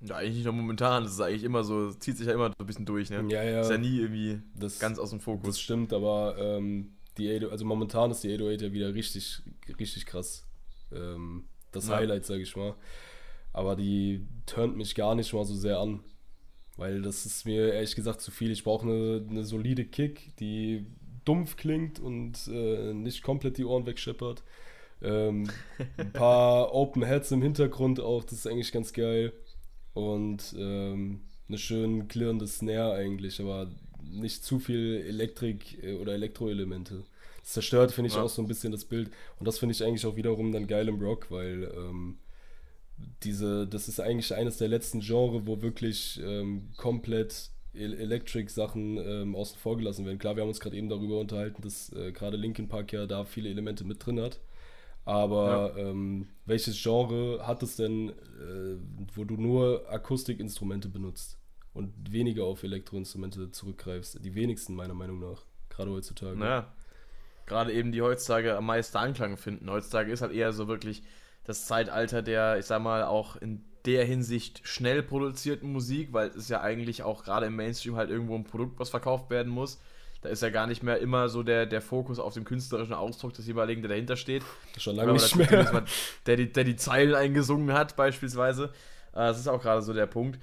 Ja, 0.00 0.16
eigentlich 0.16 0.36
nicht 0.36 0.44
nur 0.44 0.54
momentan, 0.54 1.04
das 1.04 1.12
ist 1.12 1.20
eigentlich 1.20 1.44
immer 1.44 1.62
so, 1.64 1.92
zieht 1.92 2.18
sich 2.18 2.26
ja 2.26 2.34
immer 2.34 2.48
so 2.48 2.54
ein 2.58 2.66
bisschen 2.66 2.84
durch, 2.84 3.10
ne? 3.10 3.24
Ja, 3.28 3.42
ja. 3.42 3.60
Ist 3.60 3.70
ja 3.70 3.78
nie 3.78 4.00
irgendwie 4.00 4.40
das, 4.54 4.78
ganz 4.78 4.98
aus 4.98 5.10
dem 5.10 5.20
Fokus. 5.20 5.46
Das 5.46 5.60
stimmt, 5.60 5.92
aber 5.92 6.36
ähm, 6.38 6.96
die 7.16 7.28
808, 7.28 7.52
also 7.52 7.64
momentan 7.64 8.10
ist 8.10 8.24
die 8.24 8.34
808 8.34 8.62
ja 8.62 8.72
wieder 8.72 8.94
richtig, 8.94 9.42
richtig 9.78 10.04
krass. 10.04 10.46
Ähm, 10.92 11.44
das 11.72 11.88
ja. 11.88 11.96
Highlight, 11.96 12.26
sag 12.26 12.40
ich 12.40 12.54
mal. 12.56 12.74
Aber 13.52 13.76
die 13.76 14.26
turnt 14.46 14.76
mich 14.76 14.94
gar 14.94 15.14
nicht 15.14 15.32
mal 15.32 15.44
so 15.44 15.54
sehr 15.54 15.78
an. 15.78 16.00
Weil 16.76 17.02
das 17.02 17.24
ist 17.24 17.46
mir 17.46 17.72
ehrlich 17.72 17.94
gesagt 17.94 18.20
zu 18.20 18.30
viel. 18.30 18.50
Ich 18.50 18.64
brauche 18.64 18.86
eine, 18.86 19.24
eine 19.28 19.44
solide 19.44 19.84
Kick, 19.84 20.36
die 20.38 20.86
dumpf 21.24 21.56
klingt 21.56 22.00
und 22.00 22.48
äh, 22.48 22.92
nicht 22.92 23.22
komplett 23.22 23.58
die 23.58 23.64
Ohren 23.64 23.86
wegscheppert. 23.86 24.42
Ähm, 25.02 25.48
ein 25.96 26.12
paar 26.12 26.74
Open 26.74 27.02
Heads 27.02 27.30
im 27.30 27.42
Hintergrund 27.42 28.00
auch, 28.00 28.24
das 28.24 28.32
ist 28.40 28.46
eigentlich 28.46 28.72
ganz 28.72 28.92
geil. 28.92 29.32
Und 29.92 30.54
ähm, 30.58 31.20
eine 31.48 31.58
schön 31.58 32.08
klirrende 32.08 32.46
Snare 32.46 32.94
eigentlich, 32.94 33.40
aber 33.40 33.70
nicht 34.02 34.44
zu 34.44 34.58
viel 34.58 35.04
Elektrik 35.06 35.82
äh, 35.82 35.94
oder 35.94 36.14
Elektroelemente. 36.14 37.04
Das 37.42 37.52
zerstört, 37.52 37.92
finde 37.92 38.08
ich, 38.08 38.16
ja. 38.16 38.22
auch 38.22 38.28
so 38.28 38.42
ein 38.42 38.48
bisschen 38.48 38.72
das 38.72 38.84
Bild. 38.84 39.10
Und 39.38 39.46
das 39.46 39.58
finde 39.58 39.74
ich 39.74 39.84
eigentlich 39.84 40.06
auch 40.06 40.16
wiederum 40.16 40.50
dann 40.52 40.66
geil 40.66 40.88
im 40.88 41.00
Rock, 41.00 41.30
weil 41.30 41.70
ähm, 41.76 42.18
diese, 42.96 43.66
das 43.66 43.88
ist 43.88 44.00
eigentlich 44.00 44.34
eines 44.34 44.58
der 44.58 44.68
letzten 44.68 45.00
Genres, 45.00 45.42
wo 45.46 45.62
wirklich 45.62 46.20
ähm, 46.22 46.70
komplett 46.76 47.50
Electric-Sachen 47.74 48.98
ähm, 48.98 49.34
außen 49.34 49.58
vor 49.58 49.76
gelassen 49.76 50.06
werden. 50.06 50.18
Klar, 50.18 50.36
wir 50.36 50.42
haben 50.42 50.48
uns 50.48 50.60
gerade 50.60 50.76
eben 50.76 50.88
darüber 50.88 51.18
unterhalten, 51.18 51.60
dass 51.62 51.92
äh, 51.92 52.12
gerade 52.12 52.36
Linkin 52.36 52.68
Park 52.68 52.92
ja 52.92 53.06
da 53.06 53.24
viele 53.24 53.48
Elemente 53.48 53.84
mit 53.84 54.04
drin 54.04 54.20
hat. 54.20 54.40
Aber 55.04 55.74
ja. 55.76 55.90
ähm, 55.90 56.28
welches 56.46 56.80
Genre 56.82 57.46
hat 57.46 57.62
es 57.62 57.76
denn, 57.76 58.10
äh, 58.10 58.76
wo 59.14 59.24
du 59.24 59.36
nur 59.36 59.84
Akustikinstrumente 59.90 60.88
benutzt 60.88 61.38
und 61.74 61.92
weniger 62.10 62.44
auf 62.44 62.62
Elektroinstrumente 62.62 63.50
zurückgreifst? 63.50 64.24
Die 64.24 64.34
wenigsten, 64.34 64.74
meiner 64.74 64.94
Meinung 64.94 65.18
nach, 65.18 65.44
gerade 65.68 65.90
heutzutage. 65.90 66.38
Naja, 66.38 66.72
gerade 67.44 67.72
eben 67.72 67.92
die 67.92 68.00
heutzutage 68.00 68.56
am 68.56 68.66
meisten 68.66 68.96
Anklang 68.96 69.36
finden. 69.36 69.68
Heutzutage 69.68 70.10
ist 70.10 70.22
halt 70.22 70.32
eher 70.32 70.52
so 70.52 70.68
wirklich 70.68 71.02
das 71.44 71.66
Zeitalter 71.66 72.22
der, 72.22 72.58
ich 72.58 72.66
sag 72.66 72.82
mal, 72.82 73.04
auch 73.04 73.36
in 73.36 73.64
der 73.86 74.04
Hinsicht 74.04 74.62
schnell 74.64 75.02
produzierten 75.02 75.70
Musik, 75.70 76.12
weil 76.12 76.28
es 76.28 76.36
ist 76.36 76.50
ja 76.50 76.62
eigentlich 76.62 77.02
auch 77.02 77.22
gerade 77.22 77.46
im 77.46 77.56
Mainstream 77.56 77.96
halt 77.96 78.10
irgendwo 78.10 78.34
ein 78.34 78.44
Produkt, 78.44 78.78
was 78.78 78.90
verkauft 78.90 79.30
werden 79.30 79.52
muss. 79.52 79.78
Da 80.22 80.30
ist 80.30 80.40
ja 80.40 80.48
gar 80.48 80.66
nicht 80.66 80.82
mehr 80.82 80.98
immer 81.00 81.28
so 81.28 81.42
der, 81.42 81.66
der 81.66 81.82
Fokus 81.82 82.18
auf 82.18 82.32
dem 82.32 82.44
künstlerischen 82.44 82.94
Ausdruck 82.94 83.34
des 83.34 83.46
jeweiligen, 83.46 83.82
der 83.82 83.90
dahinter 83.90 84.16
steht. 84.16 84.42
Schon 84.78 84.96
lange 84.96 85.12
nicht 85.12 85.36
mehr. 85.36 85.70
Man, 85.70 85.84
der, 86.24 86.36
die, 86.36 86.50
der 86.50 86.64
die 86.64 86.76
Zeilen 86.76 87.14
eingesungen 87.14 87.74
hat, 87.74 87.94
beispielsweise. 87.94 88.72
Äh, 89.12 89.16
das 89.16 89.38
ist 89.38 89.48
auch 89.48 89.60
gerade 89.60 89.82
so 89.82 89.92
der 89.92 90.06
Punkt. 90.06 90.40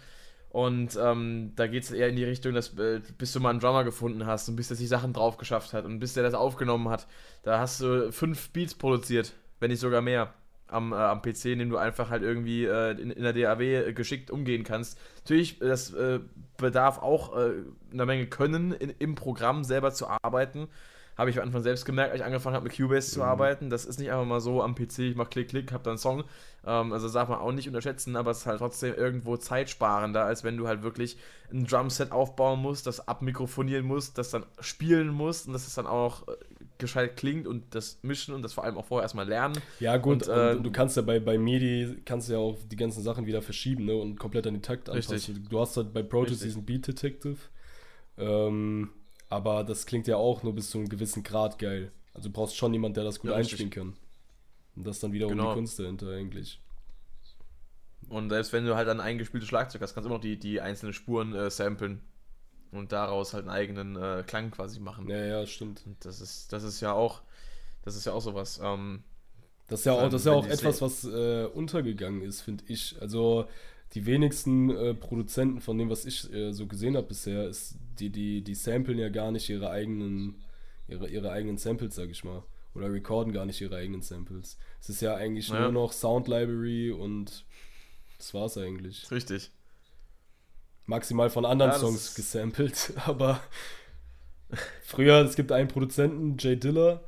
Und 0.49 0.99
ähm, 1.01 1.53
da 1.55 1.65
geht 1.65 1.83
es 1.83 1.91
eher 1.91 2.09
in 2.09 2.15
die 2.15 2.25
Richtung, 2.25 2.53
dass 2.53 2.77
äh, 2.77 3.01
bis 3.17 3.31
du 3.31 3.39
mal 3.39 3.49
einen 3.49 3.59
Drummer 3.59 3.83
gefunden 3.83 4.27
hast 4.27 4.47
und 4.49 4.55
bis 4.55 4.67
der 4.67 4.77
sich 4.77 4.89
Sachen 4.89 5.13
drauf 5.13 5.37
geschafft 5.37 5.73
hat 5.73 5.85
und 5.85 5.97
bis 5.97 6.13
der 6.13 6.21
das 6.23 6.35
aufgenommen 6.35 6.89
hat, 6.89 7.07
da 7.41 7.57
hast 7.57 7.81
du 7.81 8.11
fünf 8.11 8.49
Beats 8.51 8.75
produziert, 8.75 9.33
wenn 9.59 9.71
nicht 9.71 9.79
sogar 9.79 10.01
mehr 10.01 10.33
am, 10.71 10.93
äh, 10.93 10.95
am 10.95 11.21
PC, 11.21 11.45
in 11.45 11.59
dem 11.59 11.69
du 11.69 11.77
einfach 11.77 12.09
halt 12.09 12.23
irgendwie 12.23 12.65
äh, 12.65 12.91
in, 12.91 13.11
in, 13.11 13.23
der 13.23 13.33
DAW 13.33 13.93
geschickt 13.93 14.31
umgehen 14.31 14.63
kannst. 14.63 14.99
Natürlich, 15.23 15.59
das 15.59 15.93
äh, 15.93 16.19
bedarf 16.57 16.99
auch 16.99 17.37
äh, 17.37 17.51
einer 17.91 18.05
Menge 18.05 18.27
Können 18.27 18.71
in, 18.71 18.93
im 18.99 19.15
Programm 19.15 19.63
selber 19.63 19.91
zu 19.91 20.07
arbeiten. 20.07 20.67
Habe 21.17 21.29
ich 21.29 21.37
am 21.37 21.43
Anfang 21.43 21.61
selbst 21.61 21.85
gemerkt, 21.85 22.11
als 22.11 22.21
ich 22.21 22.25
angefangen 22.25 22.55
habe 22.55 22.63
mit 22.63 22.75
Cubase 22.75 23.11
mhm. 23.11 23.13
zu 23.13 23.23
arbeiten. 23.23 23.69
Das 23.69 23.85
ist 23.85 23.99
nicht 23.99 24.11
einfach 24.11 24.25
mal 24.25 24.39
so 24.39 24.63
am 24.63 24.75
PC, 24.75 24.99
ich 24.99 25.15
mache 25.15 25.29
Klick, 25.29 25.49
Klick, 25.49 25.71
habe 25.71 25.83
dann 25.83 25.91
einen 25.91 25.97
Song. 25.97 26.23
Ähm, 26.65 26.93
also 26.93 27.05
das 27.05 27.13
darf 27.13 27.29
man 27.29 27.39
auch 27.39 27.51
nicht 27.51 27.67
unterschätzen, 27.67 28.15
aber 28.15 28.31
es 28.31 28.39
ist 28.39 28.45
halt 28.45 28.59
trotzdem 28.59 28.95
irgendwo 28.95 29.37
zeitsparender, 29.37 30.23
als 30.23 30.43
wenn 30.43 30.57
du 30.57 30.67
halt 30.67 30.83
wirklich 30.83 31.17
ein 31.51 31.65
Drumset 31.65 32.11
aufbauen 32.11 32.61
musst, 32.61 32.87
das 32.87 33.07
abmikrofonieren 33.07 33.85
musst, 33.85 34.17
das 34.17 34.31
dann 34.31 34.45
spielen 34.61 35.09
musst 35.09 35.47
und 35.47 35.53
das 35.53 35.67
ist 35.67 35.77
dann 35.77 35.87
auch 35.87 36.27
äh, 36.27 36.31
gescheit 36.81 37.15
klingt 37.15 37.47
und 37.47 37.73
das 37.73 37.99
Mischen 38.01 38.33
und 38.33 38.41
das 38.41 38.51
vor 38.51 38.65
allem 38.65 38.77
auch 38.77 38.85
vorher 38.85 39.03
erstmal 39.03 39.27
lernen. 39.27 39.55
Ja, 39.79 39.95
gut, 39.95 40.27
und, 40.27 40.33
äh, 40.33 40.59
du 40.59 40.71
kannst 40.71 40.97
ja 40.97 41.01
bei, 41.01 41.21
bei 41.21 41.37
MIDI 41.37 42.01
kannst 42.03 42.29
ja 42.29 42.37
auch 42.37 42.57
die 42.69 42.75
ganzen 42.75 43.01
Sachen 43.01 43.25
wieder 43.25 43.41
verschieben 43.41 43.85
ne, 43.85 43.95
und 43.95 44.19
komplett 44.19 44.45
an 44.47 44.55
den 44.55 44.61
Takt 44.61 44.89
anpassen. 44.89 45.13
Richtig. 45.13 45.49
Du 45.49 45.59
hast 45.59 45.77
halt 45.77 45.93
bei 45.93 46.03
Pro 46.03 46.25
Tools 46.25 46.39
diesen 46.39 46.65
Beat 46.65 46.87
Detective, 46.87 47.37
ähm, 48.17 48.89
aber 49.29 49.63
das 49.63 49.85
klingt 49.85 50.07
ja 50.07 50.17
auch 50.17 50.43
nur 50.43 50.53
bis 50.53 50.69
zu 50.69 50.79
einem 50.79 50.89
gewissen 50.89 51.23
Grad 51.23 51.57
geil. 51.57 51.91
Also 52.13 52.27
du 52.27 52.33
brauchst 52.33 52.57
schon 52.57 52.73
jemanden, 52.73 52.95
der 52.95 53.05
das 53.05 53.19
gut 53.19 53.31
ja, 53.31 53.37
einspielen 53.37 53.69
kann. 53.69 53.93
Und 54.75 54.85
das 54.85 54.99
dann 54.99 55.13
wiederum 55.13 55.37
genau. 55.37 55.51
die 55.51 55.55
Kunst 55.55 55.79
dahinter 55.79 56.09
eigentlich. 56.09 56.59
Und 58.09 58.29
selbst 58.29 58.51
wenn 58.51 58.65
du 58.65 58.75
halt 58.75 58.89
ein 58.89 58.99
eingespieltes 58.99 59.47
Schlagzeug 59.47 59.81
hast, 59.81 59.93
kannst 59.93 60.05
du 60.05 60.09
immer 60.09 60.17
noch 60.17 60.21
die, 60.21 60.37
die 60.37 60.59
einzelnen 60.59 60.93
Spuren 60.93 61.33
äh, 61.33 61.49
samplen 61.49 62.01
und 62.71 62.91
daraus 62.91 63.33
halt 63.33 63.43
einen 63.43 63.55
eigenen 63.55 63.95
äh, 63.95 64.23
Klang 64.25 64.51
quasi 64.51 64.79
machen. 64.79 65.07
Ja, 65.09 65.23
ja, 65.23 65.45
stimmt. 65.45 65.83
Und 65.85 66.03
das 66.05 66.21
ist, 66.21 66.53
das 66.53 66.63
ist 66.63 66.81
ja 66.81 66.93
auch, 66.93 67.21
das 67.83 67.95
ist 67.95 68.05
ja 68.05 68.13
auch 68.13 68.21
sowas. 68.21 68.59
Ähm, 68.63 69.03
das 69.67 69.81
ist 69.81 69.85
ja 69.85 69.93
auch, 69.93 70.09
das 70.09 70.21
ist 70.21 70.25
ja 70.25 70.33
auch 70.33 70.47
etwas, 70.47 70.81
was 70.81 71.03
äh, 71.05 71.45
untergegangen 71.45 72.21
ist, 72.21 72.41
finde 72.41 72.63
ich. 72.67 72.95
Also 73.01 73.47
die 73.93 74.05
wenigsten 74.05 74.69
äh, 74.69 74.93
Produzenten 74.93 75.59
von 75.59 75.77
dem, 75.77 75.89
was 75.89 76.05
ich 76.05 76.31
äh, 76.33 76.53
so 76.53 76.65
gesehen 76.67 76.95
habe 76.95 77.07
bisher, 77.07 77.47
ist, 77.47 77.75
die, 77.99 78.09
die, 78.09 78.41
die 78.41 78.55
samplen 78.55 78.97
ja 78.97 79.09
gar 79.09 79.31
nicht 79.31 79.49
ihre 79.49 79.69
eigenen, 79.69 80.41
ihre, 80.87 81.09
ihre 81.09 81.31
eigenen 81.31 81.57
Samples, 81.57 81.95
sag 81.95 82.09
ich 82.09 82.23
mal. 82.23 82.43
Oder 82.73 82.91
recorden 82.91 83.33
gar 83.33 83.45
nicht 83.45 83.59
ihre 83.59 83.75
eigenen 83.75 84.01
Samples. 84.01 84.57
Es 84.79 84.89
ist 84.89 85.01
ja 85.01 85.15
eigentlich 85.15 85.49
ja. 85.49 85.59
nur 85.59 85.73
noch 85.73 85.91
Sound 85.91 86.29
Library 86.29 86.91
und 86.91 87.45
das 88.17 88.33
war's 88.33 88.57
eigentlich. 88.57 89.11
Richtig 89.11 89.51
maximal 90.85 91.29
von 91.29 91.45
anderen 91.45 91.71
ja, 91.71 91.77
Songs 91.77 92.15
gesampelt, 92.15 92.93
aber 93.05 93.41
früher, 94.83 95.21
es 95.21 95.35
gibt 95.35 95.51
einen 95.51 95.67
Produzenten, 95.67 96.37
Jay 96.37 96.55
Diller, 96.55 97.03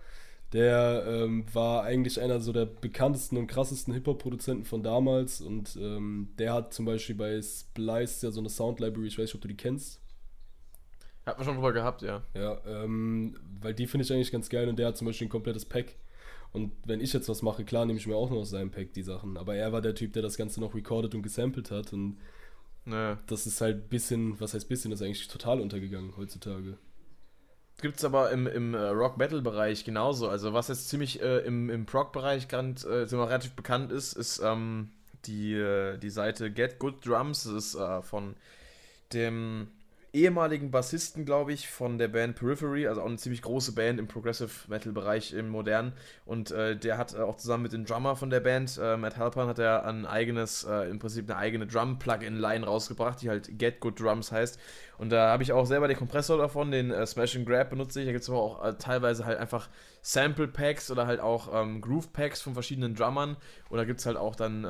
der 0.54 1.04
ähm, 1.08 1.46
war 1.54 1.84
eigentlich 1.84 2.22
einer 2.22 2.40
so 2.40 2.54
der 2.54 2.66
bekanntesten 2.66 3.38
und 3.38 3.48
krassesten 3.48 3.94
Hip-Hop-Produzenten 3.94 4.66
von 4.66 4.84
damals 4.84 5.42
und 5.42 5.76
ähm, 5.76 6.30
der 6.38 6.54
hat 6.54 6.74
zum 6.74 6.86
Beispiel 6.86 7.16
bei 7.16 7.42
Splice 7.42 8.22
ja 8.22 8.32
so 8.32 8.40
eine 8.40 8.50
Sound-Library, 8.50 9.08
ich 9.08 9.18
weiß 9.18 9.26
nicht, 9.26 9.36
ob 9.36 9.42
du 9.42 9.48
die 9.48 9.58
kennst. 9.58 10.00
Hat 11.26 11.38
man 11.38 11.46
schon 11.46 11.56
drüber 11.56 11.74
gehabt, 11.74 12.02
ja. 12.02 12.22
Ja, 12.34 12.60
ähm, 12.68 13.36
weil 13.62 13.74
die 13.74 13.88
finde 13.88 14.04
ich 14.04 14.12
eigentlich 14.12 14.32
ganz 14.32 14.50
geil 14.50 14.68
und 14.68 14.78
der 14.78 14.88
hat 14.88 14.98
zum 14.98 15.08
Beispiel 15.08 15.28
ein 15.28 15.32
komplettes 15.32 15.66
Pack. 15.66 15.96
Und 16.52 16.72
wenn 16.86 17.02
ich 17.02 17.14
jetzt 17.14 17.30
was 17.30 17.42
mache, 17.42 17.64
klar 17.64 17.86
nehme 17.86 17.98
ich 17.98 18.06
mir 18.06 18.16
auch 18.16 18.30
noch 18.30 18.38
aus 18.38 18.52
seinem 18.52 18.70
Pack 18.70 18.94
die 18.94 19.02
Sachen. 19.02 19.38
Aber 19.38 19.56
er 19.56 19.72
war 19.72 19.82
der 19.82 19.96
Typ, 19.96 20.14
der 20.14 20.22
das 20.22 20.38
Ganze 20.38 20.60
noch 20.60 20.76
recorded 20.76 21.16
und 21.16 21.24
gesampelt 21.24 21.72
hat 21.72 21.94
und 21.94 22.18
naja. 22.86 23.18
Das 23.28 23.46
ist 23.46 23.62
halt 23.62 23.86
ein 23.86 23.90
bisschen, 23.90 24.40
was 24.40 24.54
heißt 24.54 24.68
bisschen, 24.68 24.92
das 24.92 25.02
ist 25.02 25.06
eigentlich 25.06 25.28
total 25.28 25.62
untergegangen 25.62 26.16
heutzutage. 26.18 26.78
Gibt 27.82 27.98
es 27.98 28.06
aber 28.06 28.32
im, 28.32 28.48
im 28.48 28.74
äh, 28.74 28.78
Rock-Battle-Bereich 28.78 29.84
genauso. 29.84 30.30
Also, 30.30 30.54
was 30.54 30.68
jetzt 30.68 30.90
ziemlich 30.90 31.22
äh, 31.22 31.40
im, 31.40 31.70
im 31.70 31.86
Prog-Bereich 31.86 32.48
ganz 32.48 32.84
äh, 32.84 33.06
relativ 33.06 33.54
bekannt 33.54 33.92
ist, 33.92 34.14
ist 34.14 34.40
ähm, 34.44 34.92
die, 35.26 35.54
äh, 35.54 35.98
die 35.98 36.10
Seite 36.10 36.52
Get 36.52 36.80
Good 36.80 37.06
Drums. 37.06 37.44
Das 37.44 37.54
ist 37.54 37.76
äh, 37.76 38.02
von 38.02 38.36
dem 39.12 39.70
ehemaligen 40.14 40.70
Bassisten, 40.70 41.26
glaube 41.26 41.54
ich, 41.54 41.68
von 41.68 41.98
der 41.98 42.08
Band 42.08 42.36
Periphery, 42.36 42.88
also 42.88 43.02
auch 43.02 43.08
eine 43.08 43.18
ziemlich 43.18 43.42
große 43.42 43.74
Band 43.74 44.00
im 44.00 44.08
Progressive 44.08 44.52
Metal 44.68 44.94
Bereich 44.94 45.34
im 45.34 45.50
Modernen. 45.50 45.94
Und 46.26 46.52
äh, 46.52 46.78
der 46.78 47.00
hat 47.00 47.16
äh, 47.16 47.18
auch 47.18 47.36
zusammen 47.36 47.64
mit 47.64 47.74
dem 47.74 47.84
Drummer 47.84 48.16
von 48.16 48.30
der 48.30 48.40
Band, 48.40 48.80
äh, 48.82 48.96
Matt 48.96 49.18
Halpern, 49.18 49.48
hat 49.48 49.58
er 49.58 49.86
ein 49.86 50.06
eigenes, 50.06 50.66
äh, 50.66 50.90
im 50.90 51.00
Prinzip 51.00 51.30
eine 51.30 51.38
eigene 51.40 51.66
Drum-Plugin-Line 51.66 52.66
rausgebracht, 52.66 53.24
die 53.24 53.30
halt 53.30 53.58
Get 53.58 53.80
Good 53.80 54.00
Drums 54.00 54.32
heißt. 54.32 54.60
Und 55.00 55.12
da 55.12 55.32
habe 55.32 55.42
ich 55.42 55.52
auch 55.52 55.66
selber 55.66 55.88
den 55.88 55.98
Kompressor 55.98 56.38
davon, 56.38 56.70
den 56.70 56.92
äh, 56.92 57.08
Smash 57.08 57.36
and 57.36 57.48
Grab 57.48 57.72
benutze 57.72 58.00
ich. 58.00 58.06
Da 58.06 58.12
gibt 58.12 58.24
es 58.24 58.30
aber 58.30 58.40
auch 58.40 58.64
äh, 58.64 58.76
teilweise 58.78 59.26
halt 59.26 59.40
einfach 59.40 59.68
Sample 60.04 60.48
Packs 60.48 60.92
oder 60.92 61.08
halt 61.08 61.22
auch 61.22 61.50
ähm, 61.60 61.82
Groove 61.82 62.14
Packs 62.14 62.40
von 62.40 62.54
verschiedenen 62.54 62.94
Drummern. 62.94 63.36
Oder 63.72 63.88
gibt 63.88 64.00
es 64.00 64.06
halt 64.06 64.18
auch 64.18 64.36
dann 64.36 64.64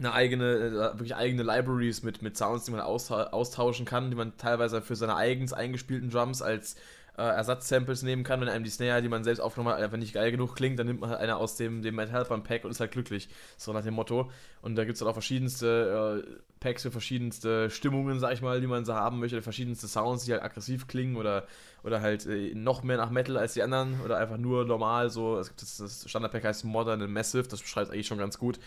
eine 0.00 0.12
eigene, 0.12 0.54
äh, 0.54 0.72
wirklich 0.72 1.14
eigene 1.14 1.42
Libraries 1.42 2.02
mit, 2.02 2.22
mit 2.22 2.36
Sounds, 2.36 2.64
die 2.64 2.72
man 2.72 2.80
austauschen 2.80 3.86
kann, 3.86 4.10
die 4.10 4.16
man 4.16 4.36
teilweise 4.36 4.82
für 4.82 4.96
seine 4.96 5.14
eigens 5.14 5.52
eingespielten 5.52 6.10
Drums 6.10 6.42
als 6.42 6.76
äh, 7.20 7.22
Ersatzsamples 7.22 8.02
nehmen 8.02 8.24
kann, 8.24 8.40
wenn 8.40 8.48
einem 8.48 8.64
die 8.64 8.70
Snare, 8.70 9.02
die 9.02 9.08
man 9.08 9.24
selbst 9.24 9.40
aufgenommen 9.40 9.74
hat, 9.74 9.82
einfach 9.82 9.98
nicht 9.98 10.14
geil 10.14 10.30
genug 10.30 10.56
klingt, 10.56 10.78
dann 10.78 10.86
nimmt 10.86 11.00
man 11.00 11.10
halt 11.10 11.20
eine 11.20 11.36
aus 11.36 11.56
dem, 11.56 11.82
dem 11.82 11.94
Matt 11.96 12.10
Helpern 12.10 12.42
Pack 12.42 12.64
und 12.64 12.70
ist 12.70 12.80
halt 12.80 12.92
glücklich. 12.92 13.28
So 13.58 13.72
nach 13.74 13.82
dem 13.82 13.94
Motto. 13.94 14.30
Und 14.62 14.76
da 14.76 14.84
gibt 14.84 14.94
es 14.94 15.02
halt 15.02 15.10
auch 15.10 15.14
verschiedenste 15.14 16.24
äh, 16.26 16.40
Packs 16.60 16.82
für 16.82 16.90
verschiedenste 16.90 17.68
Stimmungen, 17.68 18.20
sag 18.20 18.32
ich 18.32 18.42
mal, 18.42 18.60
die 18.60 18.66
man 18.66 18.84
so 18.84 18.94
haben 18.94 19.18
möchte, 19.18 19.42
verschiedenste 19.42 19.86
Sounds, 19.86 20.24
die 20.24 20.32
halt 20.32 20.42
aggressiv 20.42 20.86
klingen 20.86 21.16
oder, 21.16 21.46
oder 21.82 22.00
halt 22.00 22.26
äh, 22.26 22.54
noch 22.54 22.82
mehr 22.82 22.96
nach 22.96 23.10
Metal 23.10 23.36
als 23.36 23.52
die 23.54 23.62
anderen 23.62 24.00
oder 24.02 24.16
einfach 24.16 24.38
nur 24.38 24.64
normal 24.64 25.10
so. 25.10 25.38
Es 25.38 25.48
gibt 25.48 25.60
das, 25.60 25.76
das 25.76 26.08
Standard-Pack 26.08 26.44
heißt 26.44 26.64
Modern 26.64 27.02
and 27.02 27.12
Massive, 27.12 27.48
das 27.48 27.60
beschreibt 27.60 27.90
eigentlich 27.90 28.06
schon 28.06 28.18
ganz 28.18 28.38
gut. 28.38 28.58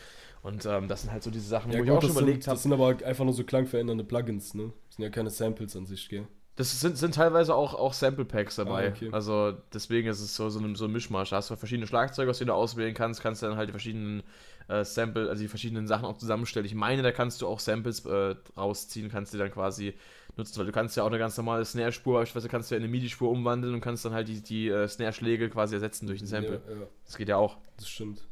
Und 0.43 0.65
ähm, 0.65 0.87
das 0.89 1.01
sind 1.01 1.11
halt 1.11 1.23
so 1.23 1.31
diese 1.31 1.47
Sachen, 1.47 1.71
ja, 1.71 1.79
wo 1.79 1.83
gut, 1.83 1.87
ich 1.87 1.97
auch 1.97 2.01
schon 2.01 2.11
überlegt 2.11 2.47
habe. 2.47 2.55
Das 2.55 2.63
sind 2.63 2.73
aber 2.73 2.89
einfach 3.05 3.23
nur 3.23 3.33
so 3.33 3.43
klangverändernde 3.43 4.03
Plugins, 4.03 4.53
ne? 4.53 4.73
Das 4.87 4.97
sind 4.97 5.03
ja 5.03 5.09
keine 5.09 5.29
Samples 5.29 5.75
an 5.75 5.85
sich, 5.85 6.09
gell? 6.09 6.27
Das 6.55 6.79
sind, 6.79 6.97
sind 6.97 7.15
teilweise 7.15 7.55
auch, 7.55 7.73
auch 7.73 7.93
Sample 7.93 8.25
Packs 8.25 8.57
dabei. 8.57 8.89
Ah, 8.89 8.91
okay. 8.91 9.09
Also 9.11 9.53
deswegen 9.73 10.07
ist 10.07 10.19
es 10.19 10.35
so, 10.35 10.49
so, 10.49 10.59
ein, 10.59 10.75
so 10.75 10.85
ein 10.85 10.91
Mischmasch. 10.91 11.31
Da 11.31 11.37
hast 11.37 11.49
du 11.49 11.55
verschiedene 11.55 11.87
Schlagzeuge, 11.87 12.29
aus 12.29 12.37
denen 12.37 12.49
du 12.49 12.53
auswählen 12.53 12.93
kannst, 12.93 13.21
kannst 13.21 13.41
du 13.41 13.47
dann 13.47 13.57
halt 13.57 13.69
die 13.69 13.71
verschiedenen 13.71 14.21
äh, 14.67 14.83
Sample, 14.83 15.29
also 15.29 15.41
die 15.41 15.47
verschiedenen 15.47 15.87
Sachen 15.87 16.05
auch 16.05 16.17
zusammenstellen. 16.17 16.65
Ich 16.67 16.75
meine, 16.75 17.01
da 17.01 17.11
kannst 17.11 17.41
du 17.41 17.47
auch 17.47 17.59
Samples 17.59 18.05
äh, 18.05 18.35
rausziehen, 18.55 19.09
kannst 19.09 19.33
die 19.33 19.39
dann 19.39 19.49
quasi 19.49 19.95
nutzen, 20.35 20.59
weil 20.59 20.67
du 20.67 20.71
kannst 20.71 20.95
ja 20.95 21.03
auch 21.03 21.07
eine 21.07 21.17
ganz 21.17 21.37
normale 21.37 21.65
Snare-Spur, 21.65 22.19
beispielsweise 22.19 22.49
kannst 22.49 22.69
du 22.69 22.75
ja 22.75 22.77
in 22.77 22.83
eine 22.83 22.91
MIDI-Spur 22.91 23.29
umwandeln 23.29 23.73
und 23.73 23.81
kannst 23.81 24.05
dann 24.05 24.13
halt 24.13 24.27
die, 24.27 24.41
die 24.41 24.67
äh, 24.67 24.87
Snare-Schläge 24.87 25.49
quasi 25.49 25.73
ersetzen 25.73 26.05
durch 26.05 26.21
ein 26.21 26.27
Sample. 26.27 26.61
Ja, 26.67 26.75
ja. 26.75 26.87
Das 27.05 27.17
geht 27.17 27.29
ja 27.29 27.37
auch. 27.37 27.57
Das 27.77 27.87
stimmt. 27.89 28.27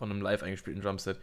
Von 0.00 0.10
einem 0.10 0.20
live 0.20 0.42
eingespielten 0.42 0.82
Drumset 0.82 1.20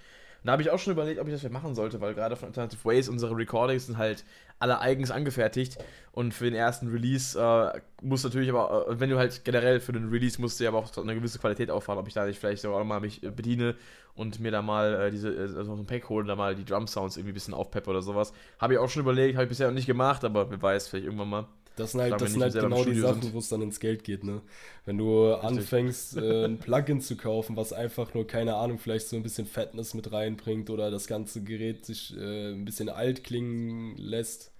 da 0.47 0.53
habe 0.53 0.61
ich 0.61 0.69
auch 0.69 0.79
schon 0.79 0.93
überlegt, 0.93 1.19
ob 1.19 1.27
ich 1.27 1.33
das 1.33 1.41
vielleicht 1.41 1.53
machen 1.53 1.75
sollte, 1.75 1.99
weil 1.99 2.13
gerade 2.13 2.35
von 2.35 2.47
Alternative 2.47 2.83
Ways 2.85 3.09
unsere 3.09 3.35
Recordings 3.35 3.87
sind 3.87 3.97
halt 3.97 4.23
alle 4.59 4.79
eigens 4.79 5.11
angefertigt 5.11 5.77
und 6.13 6.33
für 6.33 6.45
den 6.45 6.55
ersten 6.55 6.87
Release 6.87 7.37
äh, 7.37 7.79
muss 8.01 8.23
natürlich 8.23 8.49
aber, 8.49 8.87
äh, 8.87 8.99
wenn 8.99 9.09
du 9.09 9.17
halt 9.17 9.43
generell 9.43 9.81
für 9.81 9.91
den 9.91 10.09
Release 10.09 10.39
musst 10.39 10.59
du 10.59 10.63
ja 10.63 10.69
aber 10.69 10.79
auch 10.79 10.97
eine 10.97 11.15
gewisse 11.15 11.37
Qualität 11.37 11.69
auffahren, 11.69 11.99
ob 11.99 12.07
ich 12.07 12.13
da 12.13 12.25
nicht 12.25 12.39
vielleicht 12.39 12.65
auch 12.65 12.83
mal 12.83 13.01
mich 13.01 13.23
äh, 13.23 13.29
bediene 13.29 13.75
und 14.15 14.39
mir 14.39 14.51
da 14.51 14.61
mal 14.61 14.93
äh, 14.93 15.11
diese, 15.11 15.29
äh, 15.29 15.57
also 15.57 15.75
ein 15.75 15.85
Pack 15.85 16.07
holen, 16.07 16.27
da 16.27 16.35
mal 16.37 16.55
die 16.55 16.65
Drum 16.65 16.87
Sounds 16.87 17.17
irgendwie 17.17 17.33
ein 17.33 17.35
bisschen 17.35 17.53
aufpeppe 17.53 17.89
oder 17.89 18.01
sowas. 18.01 18.31
Habe 18.57 18.73
ich 18.73 18.79
auch 18.79 18.89
schon 18.89 19.01
überlegt, 19.01 19.35
habe 19.35 19.43
ich 19.43 19.49
bisher 19.49 19.67
noch 19.67 19.75
nicht 19.75 19.85
gemacht, 19.85 20.23
aber 20.23 20.49
wer 20.49 20.61
weiß, 20.61 20.87
vielleicht 20.87 21.05
irgendwann 21.05 21.29
mal. 21.29 21.45
Das 21.77 21.91
sind 21.91 22.01
halt, 22.01 22.19
das 22.19 22.31
sind 22.31 22.41
halt 22.41 22.53
genau 22.53 22.83
die 22.83 22.99
Sachen, 22.99 23.31
wo 23.33 23.37
es 23.37 23.49
dann 23.49 23.61
ins 23.61 23.79
Geld 23.79 24.03
geht, 24.03 24.23
ne? 24.23 24.41
Wenn 24.85 24.97
du 24.97 25.29
Richtig. 25.29 25.47
anfängst, 25.47 26.17
äh, 26.17 26.45
ein 26.45 26.57
Plugin 26.57 27.01
zu 27.01 27.15
kaufen, 27.15 27.55
was 27.55 27.71
einfach 27.71 28.15
nur, 28.15 28.25
keine 28.25 28.55
Ahnung, 28.55 28.79
vielleicht 28.79 29.07
so 29.07 29.15
ein 29.15 29.21
bisschen 29.21 29.45
Fatness 29.45 29.93
mit 29.93 30.11
reinbringt 30.11 30.71
oder 30.71 30.89
das 30.89 31.05
ganze 31.05 31.43
Gerät 31.43 31.85
sich 31.85 32.17
äh, 32.17 32.51
ein 32.51 32.65
bisschen 32.65 32.89
alt 32.89 33.23
klingen 33.23 33.95
lässt, 33.95 34.51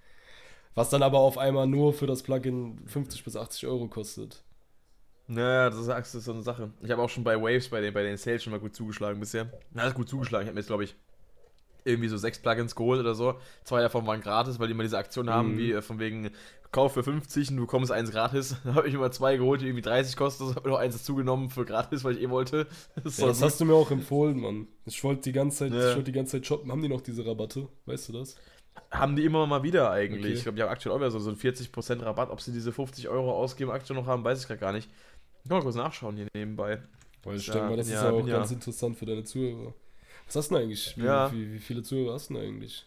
was 0.76 0.92
dann 0.92 1.02
aber 1.02 1.18
auf 1.18 1.40
einmal 1.40 1.66
nur 1.66 1.92
für 1.92 2.06
das 2.06 2.22
Plugin 2.22 2.78
50 2.86 3.24
bis 3.24 3.36
80 3.36 3.66
Euro 3.66 3.88
kostet. 3.88 4.44
Naja, 5.26 5.72
das 5.72 6.14
ist 6.14 6.24
so 6.24 6.32
eine 6.32 6.44
Sache. 6.44 6.72
Ich 6.82 6.92
habe 6.92 7.02
auch 7.02 7.10
schon 7.10 7.24
bei 7.24 7.36
Waves 7.42 7.68
bei 7.68 7.82
den, 7.82 7.96
bei 7.96 8.04
den 8.04 8.16
Sales 8.18 8.44
schon 8.44 8.52
mal 8.52 8.60
gut 8.60 8.76
zugeschlagen 8.76 9.20
bisher. 9.20 9.52
Na, 9.74 9.88
ist 9.88 9.96
gut 9.96 10.08
zugeschlagen. 10.08 10.44
Ich 10.44 10.50
habe 10.50 10.54
mir 10.54 10.62
jetzt, 10.62 10.68
glaube 10.68 10.84
ich, 10.84 10.96
irgendwie 11.88 12.10
so 12.10 12.18
sechs 12.18 12.38
Plugins 12.40 12.76
geholt 12.76 13.00
oder 13.00 13.16
so. 13.16 13.40
Zwei 13.64 13.82
davon 13.82 14.06
waren 14.06 14.22
gratis, 14.22 14.60
weil 14.60 14.68
die 14.68 14.74
immer 14.74 14.84
diese 14.84 14.98
Aktion 14.98 15.30
haben, 15.30 15.54
mhm. 15.54 15.58
wie 15.58 15.72
äh, 15.72 15.82
von 15.82 16.00
wegen 16.00 16.30
kauf 16.72 16.94
für 16.94 17.04
50 17.04 17.52
und 17.52 17.58
du 17.58 17.62
bekommst 17.64 17.92
eins 17.92 18.12
gratis. 18.12 18.56
Dann 18.64 18.76
habe 18.76 18.88
ich 18.88 18.94
immer 18.94 19.12
zwei 19.12 19.38
geholt, 19.38 19.62
die 19.62 19.68
irgendwie 19.68 19.82
30 19.82 20.16
kosten. 20.16 20.56
habe 20.56 20.70
noch 20.70 20.78
eins 20.78 20.96
dazugenommen 20.96 21.50
für 21.50 21.66
gratis, 21.66 22.04
weil 22.04 22.18
ich 22.18 22.24
eh 22.24 22.30
wollte. 22.30 22.68
Das, 23.04 23.18
ja, 23.18 23.28
das 23.28 23.42
hast 23.42 23.60
du 23.60 23.66
mir 23.66 23.74
auch 23.74 23.92
empfohlen, 23.92 24.40
Mann. 24.40 24.68
Ich 24.86 25.04
wollte 25.04 25.24
die 25.24 25.32
ganze 25.32 25.60
Zeit, 25.60 25.72
ja. 25.72 25.90
ich 25.90 25.96
wollte 25.96 26.12
die 26.12 26.18
ganze 26.18 26.34
Zeit 26.34 26.46
shoppen. 26.46 26.72
Haben 26.72 26.82
die 26.82 26.90
noch 26.90 27.02
diese 27.02 27.26
Rabatte? 27.26 27.68
Weißt 27.86 28.10
du 28.10 28.14
das? 28.14 28.36
Haben 28.92 29.16
die 29.16 29.24
immer 29.24 29.46
mal 29.48 29.64
wieder 29.64 29.92
eigentlich. 29.92 30.26
Okay. 30.26 30.34
Ich 30.34 30.44
glaube, 30.44 30.56
die 30.56 30.64
haben 30.64 30.70
aktuell 30.70 30.96
auch 30.96 31.00
wieder 31.00 31.12
so, 31.12 31.20
so 31.20 31.30
einen 31.30 31.38
40% 31.38 32.04
Rabatt. 32.04 32.30
Ob 32.30 32.42
sie 32.42 32.52
diese 32.52 32.72
50 32.72 33.08
Euro 33.10 33.34
ausgeben 33.34 33.72
aktuell 33.72 34.00
noch 34.00 34.08
haben, 34.08 34.24
weiß 34.24 34.42
ich 34.42 34.48
gerade 34.48 34.60
gar 34.60 34.74
nicht. 34.74 34.90
Ich 35.44 35.50
kann 35.50 35.60
mal 35.60 35.64
kurz 35.64 35.76
nachschauen 35.76 36.16
hier 36.18 36.28
nebenbei. 36.34 36.82
Weil 37.24 37.38
ich 37.38 37.48
ja, 37.48 37.54
denke 37.54 37.70
mal, 37.70 37.78
das 37.78 37.88
ist 37.88 37.94
ja 37.94 38.10
auch 38.10 38.26
ganz 38.26 38.52
interessant 38.52 38.98
für 38.98 39.06
deine 39.06 39.24
Zuhörer. 39.24 39.74
Was 40.26 40.36
hast 40.36 40.52
du 40.52 40.56
denn 40.56 40.64
eigentlich? 40.66 40.98
Wie, 40.98 41.04
ja. 41.04 41.32
wie, 41.32 41.54
wie 41.54 41.60
viele 41.60 41.84
Zuhörer 41.84 42.14
hast 42.14 42.30
du 42.30 42.36
denn 42.36 42.44
eigentlich? 42.44 42.86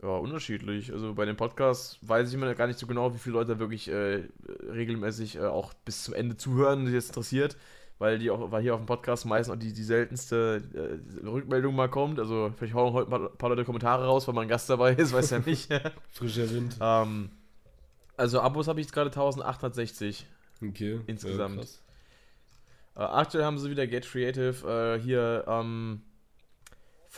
Ja, 0.00 0.08
unterschiedlich. 0.10 0.92
Also 0.92 1.14
bei 1.14 1.24
den 1.24 1.36
Podcasts 1.36 1.98
weiß 2.02 2.28
ich 2.28 2.34
immer 2.34 2.54
gar 2.54 2.68
nicht 2.68 2.78
so 2.78 2.86
genau, 2.86 3.12
wie 3.14 3.18
viele 3.18 3.34
Leute 3.34 3.58
wirklich 3.58 3.88
äh, 3.88 4.22
regelmäßig 4.70 5.36
äh, 5.36 5.46
auch 5.46 5.74
bis 5.74 6.04
zum 6.04 6.14
Ende 6.14 6.36
zuhören, 6.36 6.86
die 6.86 6.92
jetzt 6.92 7.08
interessiert, 7.08 7.56
weil 7.98 8.20
die 8.20 8.30
auch, 8.30 8.52
weil 8.52 8.62
hier 8.62 8.74
auf 8.74 8.80
dem 8.80 8.86
Podcast 8.86 9.26
meistens 9.26 9.56
auch 9.56 9.58
die, 9.58 9.72
die 9.72 9.82
seltenste 9.82 10.62
äh, 10.72 11.26
Rückmeldung 11.26 11.74
mal 11.74 11.88
kommt. 11.88 12.20
Also 12.20 12.52
vielleicht 12.56 12.74
hauen 12.74 12.92
heute 12.92 13.12
ein 13.12 13.36
paar, 13.36 13.50
Leute 13.50 13.64
Kommentare 13.64 14.04
raus, 14.04 14.28
weil 14.28 14.34
mal 14.34 14.42
ein 14.42 14.48
Gast 14.48 14.70
dabei 14.70 14.92
ist, 14.92 15.12
weiß 15.12 15.30
ja 15.30 15.40
nicht. 15.40 15.68
Frischer 16.12 16.48
Wind. 16.48 16.76
Ähm, 16.80 17.30
also 18.16 18.40
Abos 18.40 18.68
habe 18.68 18.80
ich 18.80 18.86
jetzt 18.86 18.92
gerade 18.92 19.10
1860. 19.10 20.26
Okay. 20.62 21.00
Insgesamt. 21.08 21.80
Ja, 22.96 23.14
aktuell 23.14 23.44
haben 23.44 23.58
sie 23.58 23.70
wieder 23.70 23.86
Get 23.88 24.06
Creative 24.08 24.96
äh, 24.96 25.00
hier 25.00 25.44
ähm, 25.48 26.02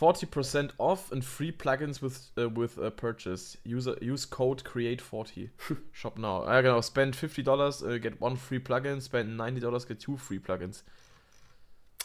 40% 0.01 0.71
off 0.79 1.11
and 1.11 1.23
free 1.23 1.51
plugins 1.51 2.01
with, 2.01 2.31
uh, 2.35 2.49
with 2.49 2.79
a 2.79 2.89
purchase. 2.89 3.55
User, 3.63 3.95
use 4.01 4.25
code 4.25 4.63
create40. 4.63 5.49
Shop 5.91 6.17
now. 6.17 6.43
Ja, 6.45 6.61
genau. 6.61 6.81
Spend 6.81 7.15
$50, 7.15 7.83
uh, 7.83 7.99
get 7.99 8.19
one 8.19 8.35
free 8.35 8.59
plugin. 8.59 8.99
Spend 8.99 9.39
$90, 9.39 9.87
get 9.87 9.99
two 9.99 10.17
free 10.17 10.39
plugins. 10.39 10.81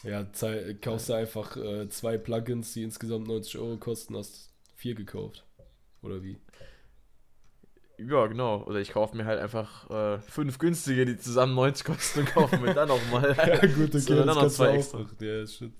Ja, 0.03 0.23
kaufst 0.79 1.09
du 1.09 1.13
einfach 1.13 1.57
äh, 1.57 1.89
zwei 1.89 2.19
Plugins, 2.19 2.73
die 2.73 2.83
insgesamt 2.83 3.27
90 3.27 3.57
Euro 3.57 3.77
kosten, 3.77 4.15
hast 4.15 4.53
vier 4.75 4.93
gekauft. 4.93 5.43
Oder 6.03 6.21
wie? 6.21 6.37
Ja, 7.97 8.27
genau. 8.27 8.63
Oder 8.65 8.79
ich 8.79 8.91
kaufe 8.91 9.17
mir 9.17 9.25
halt 9.25 9.39
einfach 9.39 9.89
äh, 9.89 10.19
fünf 10.19 10.59
günstige, 10.59 11.05
die 11.05 11.17
zusammen 11.17 11.55
90 11.55 11.83
kosten 11.83 12.19
und 12.19 12.29
kaufe 12.29 12.57
mir 12.57 12.75
dann 12.75 12.89
nochmal. 12.89 13.35
ja, 13.37 13.65
gut, 13.65 13.89
okay, 13.89 13.97
so, 13.99 14.15
dann 14.15 14.27
noch 14.27 14.47
zwei 14.49 14.75
extra. 14.75 14.99
Auch. 14.99 15.19
Ja, 15.19 15.47
shit. 15.47 15.71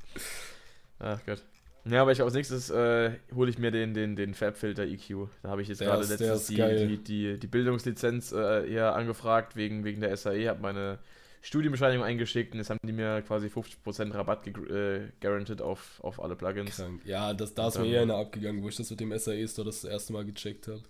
Ach 0.97 1.20
Gott. 1.24 1.43
Ja, 1.90 2.02
aber 2.02 2.12
ich 2.12 2.22
als 2.22 2.34
nächstes 2.34 2.70
äh, 2.70 3.12
hole 3.34 3.50
ich 3.50 3.58
mir 3.58 3.72
den, 3.72 3.94
den, 3.94 4.16
den 4.16 4.34
Fab-Filter 4.34 4.84
EQ. 4.84 5.30
Da 5.42 5.50
habe 5.50 5.62
ich 5.62 5.68
jetzt 5.68 5.80
gerade 5.80 6.06
letztens 6.06 6.48
die, 6.48 6.56
die, 6.56 7.04
die, 7.04 7.40
die, 7.40 7.48
Bildungslizenz 7.48 8.32
äh, 8.32 8.70
eher 8.70 8.96
angefragt 8.96 9.56
wegen, 9.56 9.84
wegen 9.84 10.02
der 10.02 10.16
SAE, 10.18 10.50
habe 10.50 10.62
meine 10.62 11.00
Studienbescheinigung 11.42 12.06
eingeschickt 12.06 12.54
und 12.54 12.60
jetzt 12.60 12.70
haben 12.70 12.80
die 12.84 12.92
mir 12.92 13.22
quasi 13.22 13.48
50% 13.48 14.14
Rabatt 14.14 14.48
äh, 14.48 15.12
guaranteed 15.22 15.62
auf, 15.62 16.00
auf 16.04 16.22
alle 16.22 16.36
Plugins. 16.36 16.76
Krank. 16.76 17.02
Ja, 17.06 17.34
das, 17.34 17.54
da 17.54 17.68
ist 17.70 17.80
mir 17.80 17.88
eher 17.88 18.02
eine 18.02 18.16
abgegangen, 18.16 18.64
wo 18.64 18.70
ich 18.70 18.76
das 18.76 18.90
mit 18.90 19.00
dem 19.00 19.18
SAE 19.18 19.48
Store 19.48 19.66
das, 19.66 19.82
das 19.82 19.92
erste 19.92 20.14
Mal 20.14 20.26
gecheckt 20.26 20.68
habe. 20.68 20.84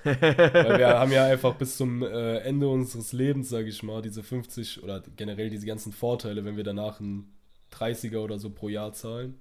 Weil 0.04 0.78
wir 0.78 0.88
haben 0.88 1.10
ja 1.10 1.24
einfach 1.24 1.54
bis 1.56 1.76
zum 1.76 2.02
äh, 2.02 2.38
Ende 2.38 2.68
unseres 2.68 3.12
Lebens, 3.12 3.48
sage 3.48 3.68
ich 3.68 3.82
mal, 3.82 4.00
diese 4.00 4.22
50 4.22 4.82
oder 4.84 5.02
generell 5.16 5.50
diese 5.50 5.66
ganzen 5.66 5.92
Vorteile, 5.92 6.44
wenn 6.44 6.56
wir 6.56 6.64
danach 6.64 7.00
einen 7.00 7.36
30er 7.72 8.18
oder 8.18 8.38
so 8.38 8.50
pro 8.50 8.68
Jahr 8.68 8.92
zahlen. 8.92 9.38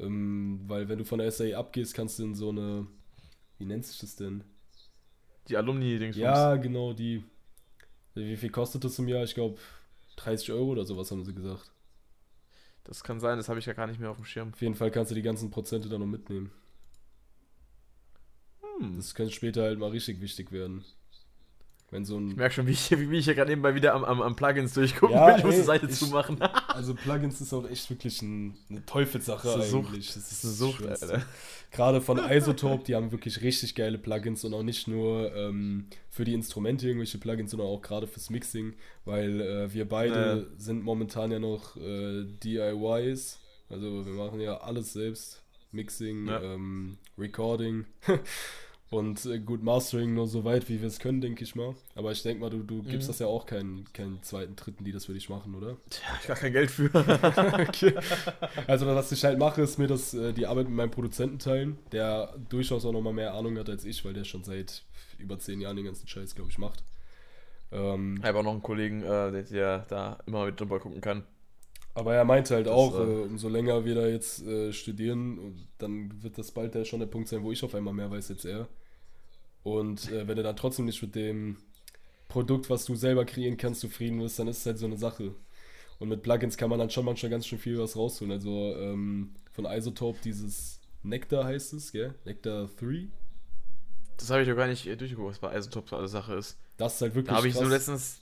Ähm, 0.00 0.60
weil 0.66 0.88
wenn 0.88 0.98
du 0.98 1.04
von 1.04 1.18
der 1.18 1.30
SA 1.30 1.44
abgehst, 1.56 1.94
kannst 1.94 2.18
du 2.18 2.24
in 2.24 2.34
so 2.34 2.48
eine, 2.48 2.86
wie 3.58 3.66
nennt 3.66 3.84
sich 3.84 3.98
das 3.98 4.16
denn? 4.16 4.42
Die 5.48 5.56
Alumni-Dings. 5.56 6.16
Ja, 6.16 6.56
genau, 6.56 6.92
die. 6.92 7.24
Wie 8.14 8.36
viel 8.36 8.50
kostet 8.50 8.84
das 8.84 8.98
im 8.98 9.08
Jahr? 9.08 9.24
Ich 9.24 9.34
glaube 9.34 9.58
30 10.16 10.52
Euro 10.52 10.70
oder 10.70 10.84
sowas 10.84 11.10
haben 11.10 11.24
sie 11.24 11.34
gesagt. 11.34 11.70
Das 12.84 13.04
kann 13.04 13.20
sein, 13.20 13.36
das 13.36 13.48
habe 13.48 13.58
ich 13.58 13.66
ja 13.66 13.72
gar 13.72 13.86
nicht 13.86 14.00
mehr 14.00 14.10
auf 14.10 14.16
dem 14.16 14.24
Schirm. 14.24 14.50
Auf 14.52 14.62
jeden 14.62 14.74
Fall 14.74 14.90
kannst 14.90 15.10
du 15.10 15.14
die 15.14 15.22
ganzen 15.22 15.50
Prozente 15.50 15.88
dann 15.88 16.00
noch 16.00 16.06
mitnehmen. 16.06 16.50
Hm. 18.78 18.96
Das 18.96 19.14
könnte 19.14 19.32
später 19.32 19.62
halt 19.62 19.78
mal 19.78 19.90
richtig 19.90 20.20
wichtig 20.20 20.50
werden. 20.50 20.84
Wenn 21.90 22.04
so 22.04 22.18
ein 22.18 22.28
ich 22.28 22.36
merke 22.36 22.54
schon, 22.54 22.66
wie 22.68 22.72
ich, 22.72 22.90
wie 22.90 23.18
ich 23.18 23.24
hier 23.24 23.34
gerade 23.34 23.50
nebenbei 23.50 23.74
wieder 23.74 23.94
am, 23.94 24.04
am, 24.04 24.22
am 24.22 24.36
Plugins 24.36 24.74
durchgucken 24.74 25.16
ja, 25.16 25.36
Ich 25.36 25.42
muss 25.42 25.56
die 25.56 25.62
Seite 25.62 25.86
ich, 25.86 25.92
zumachen. 25.92 26.40
also 26.68 26.94
Plugins 26.94 27.40
ist 27.40 27.52
auch 27.52 27.68
echt 27.68 27.90
wirklich 27.90 28.22
ein, 28.22 28.56
eine 28.68 28.86
Teufelssache 28.86 29.48
das 29.48 29.66
ist 29.66 29.74
eigentlich. 29.74 30.06
Sucht. 30.06 30.16
Das 30.16 30.32
ist 30.32 30.44
eine 30.44 30.52
Sucht, 30.52 30.86
Alter. 30.86 31.22
Gerade 31.72 32.00
von 32.00 32.18
Isotope, 32.18 32.84
die 32.84 32.94
haben 32.94 33.10
wirklich 33.10 33.42
richtig 33.42 33.74
geile 33.74 33.98
Plugins 33.98 34.44
und 34.44 34.54
auch 34.54 34.62
nicht 34.62 34.86
nur 34.86 35.34
ähm, 35.34 35.86
für 36.10 36.24
die 36.24 36.34
Instrumente 36.34 36.86
irgendwelche 36.86 37.18
Plugins, 37.18 37.50
sondern 37.50 37.68
auch 37.68 37.82
gerade 37.82 38.06
fürs 38.06 38.30
Mixing, 38.30 38.74
weil 39.04 39.40
äh, 39.40 39.74
wir 39.74 39.88
beide 39.88 40.48
ja. 40.48 40.58
sind 40.58 40.84
momentan 40.84 41.32
ja 41.32 41.40
noch 41.40 41.76
äh, 41.76 42.24
DIYs. 42.24 43.40
Also 43.68 44.06
wir 44.06 44.12
machen 44.12 44.40
ja 44.40 44.58
alles 44.58 44.92
selbst. 44.92 45.42
Mixing, 45.72 46.26
ja. 46.26 46.40
ähm, 46.40 46.98
Recording. 47.18 47.86
Und 48.90 49.24
äh, 49.24 49.38
gut, 49.38 49.62
Mastering 49.62 50.14
nur 50.14 50.26
so 50.26 50.44
weit, 50.44 50.68
wie 50.68 50.80
wir 50.80 50.88
es 50.88 50.98
können, 50.98 51.20
denke 51.20 51.44
ich 51.44 51.54
mal. 51.54 51.76
Aber 51.94 52.10
ich 52.10 52.24
denke 52.24 52.40
mal, 52.40 52.50
du, 52.50 52.64
du 52.64 52.82
gibst 52.82 53.06
mhm. 53.06 53.12
das 53.12 53.18
ja 53.20 53.28
auch 53.28 53.46
keinen, 53.46 53.84
keinen 53.92 54.20
zweiten, 54.24 54.56
dritten, 54.56 54.82
die 54.82 54.90
das 54.90 55.04
für 55.04 55.14
dich 55.14 55.28
machen, 55.28 55.54
oder? 55.54 55.76
Tja, 55.88 56.08
ich 56.20 56.26
gar 56.26 56.36
kein 56.36 56.52
Geld 56.52 56.72
für. 56.72 56.90
okay. 57.68 57.94
Also, 58.66 58.86
was 58.86 59.12
ich 59.12 59.24
halt 59.24 59.38
mache, 59.38 59.62
ist 59.62 59.78
mir 59.78 59.86
das, 59.86 60.12
äh, 60.12 60.32
die 60.32 60.46
Arbeit 60.46 60.66
mit 60.66 60.76
meinem 60.76 60.90
Produzenten 60.90 61.38
teilen, 61.38 61.78
der 61.92 62.34
durchaus 62.48 62.84
auch 62.84 62.92
nochmal 62.92 63.12
mehr 63.12 63.34
Ahnung 63.34 63.56
hat 63.58 63.70
als 63.70 63.84
ich, 63.84 64.04
weil 64.04 64.12
der 64.12 64.24
schon 64.24 64.42
seit 64.42 64.82
über 65.18 65.38
zehn 65.38 65.60
Jahren 65.60 65.76
den 65.76 65.84
ganzen 65.84 66.08
Scheiß, 66.08 66.34
glaube 66.34 66.50
ich, 66.50 66.58
macht. 66.58 66.82
Ähm, 67.70 68.16
ich 68.18 68.24
habe 68.24 68.40
auch 68.40 68.42
noch 68.42 68.52
einen 68.52 68.62
Kollegen, 68.62 69.04
äh, 69.04 69.44
der 69.44 69.86
da 69.88 70.18
immer 70.26 70.46
mit 70.46 70.58
drüber 70.58 70.80
gucken 70.80 71.00
kann. 71.00 71.22
Aber 71.94 72.14
er 72.14 72.24
meinte 72.24 72.54
halt 72.54 72.66
das, 72.66 72.74
auch, 72.74 72.98
äh, 72.98 73.02
äh, 73.02 73.22
umso 73.22 73.48
länger 73.48 73.84
wir 73.84 73.94
da 73.94 74.06
jetzt 74.06 74.44
äh, 74.44 74.72
studieren, 74.72 75.68
dann 75.78 76.22
wird 76.22 76.38
das 76.38 76.50
bald 76.50 76.74
ja 76.74 76.84
schon 76.84 77.00
der 77.00 77.06
Punkt 77.06 77.28
sein, 77.28 77.42
wo 77.42 77.52
ich 77.52 77.62
auf 77.64 77.74
einmal 77.74 77.94
mehr 77.94 78.10
weiß 78.10 78.30
als 78.30 78.44
er. 78.44 78.68
Und 79.62 80.10
äh, 80.10 80.26
wenn 80.26 80.36
du 80.36 80.42
dann 80.42 80.56
trotzdem 80.56 80.86
nicht 80.86 81.02
mit 81.02 81.14
dem 81.14 81.58
Produkt, 82.28 82.70
was 82.70 82.84
du 82.84 82.94
selber 82.94 83.24
kreieren 83.24 83.56
kannst, 83.56 83.80
zufrieden 83.80 84.20
bist, 84.20 84.38
dann 84.38 84.48
ist 84.48 84.58
es 84.58 84.66
halt 84.66 84.78
so 84.78 84.86
eine 84.86 84.96
Sache. 84.96 85.34
Und 85.98 86.08
mit 86.08 86.22
Plugins 86.22 86.56
kann 86.56 86.70
man 86.70 86.78
dann 86.78 86.90
schon 86.90 87.04
manchmal 87.04 87.30
ganz 87.30 87.46
schön 87.46 87.58
viel 87.58 87.78
was 87.78 87.96
rausholen. 87.96 88.32
Also 88.32 88.74
ähm, 88.76 89.34
von 89.52 89.66
Isotope 89.66 90.18
dieses 90.24 90.80
Nectar 91.02 91.44
heißt 91.44 91.74
es, 91.74 91.92
gell? 91.92 92.14
Nectar 92.24 92.70
3. 92.78 93.08
Das 94.16 94.30
habe 94.30 94.42
ich 94.42 94.48
doch 94.48 94.56
gar 94.56 94.66
nicht 94.66 94.86
durchgeguckt, 94.86 95.30
was 95.30 95.38
bei 95.38 95.56
Isotope 95.56 95.88
so 95.90 95.96
eine 95.96 96.08
Sache 96.08 96.34
ist. 96.34 96.58
Das 96.76 96.94
ist 96.94 97.02
halt 97.02 97.14
wirklich 97.14 97.30
Da 97.30 97.36
habe 97.36 97.48
ich 97.48 97.54
so 97.54 97.64
letztens 97.64 98.20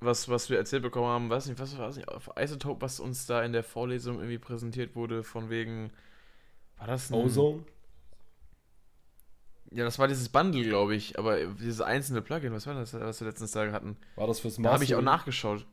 was, 0.00 0.28
was 0.28 0.48
wir 0.48 0.58
erzählt 0.58 0.82
bekommen 0.82 1.06
haben, 1.06 1.30
weiß 1.30 1.46
nicht, 1.46 1.58
was 1.58 1.76
war 1.76 1.88
das 1.88 2.06
auf 2.08 2.30
Isotope, 2.36 2.82
was 2.82 3.00
uns 3.00 3.26
da 3.26 3.42
in 3.42 3.52
der 3.52 3.64
Vorlesung 3.64 4.16
irgendwie 4.16 4.38
präsentiert 4.38 4.94
wurde, 4.94 5.24
von 5.24 5.50
wegen, 5.50 5.90
war 6.76 6.86
das 6.86 7.10
ein... 7.10 7.14
Ozone? 7.14 7.64
Ja, 9.70 9.84
das 9.84 9.98
war 9.98 10.08
dieses 10.08 10.28
Bundle, 10.28 10.64
glaube 10.64 10.94
ich, 10.94 11.18
aber 11.18 11.44
dieses 11.44 11.80
einzelne 11.80 12.22
Plugin, 12.22 12.52
was 12.52 12.66
war 12.66 12.74
das, 12.74 12.94
was 12.94 13.20
wir 13.20 13.28
letztens 13.28 13.52
da 13.52 13.70
hatten? 13.70 13.96
War 14.16 14.26
das 14.26 14.40
fürs 14.40 14.58
Master? 14.58 14.68
Da 14.68 14.74
habe 14.74 14.84
ich 14.84 14.94
auch 14.94 15.02
nachgeschaut. 15.02 15.66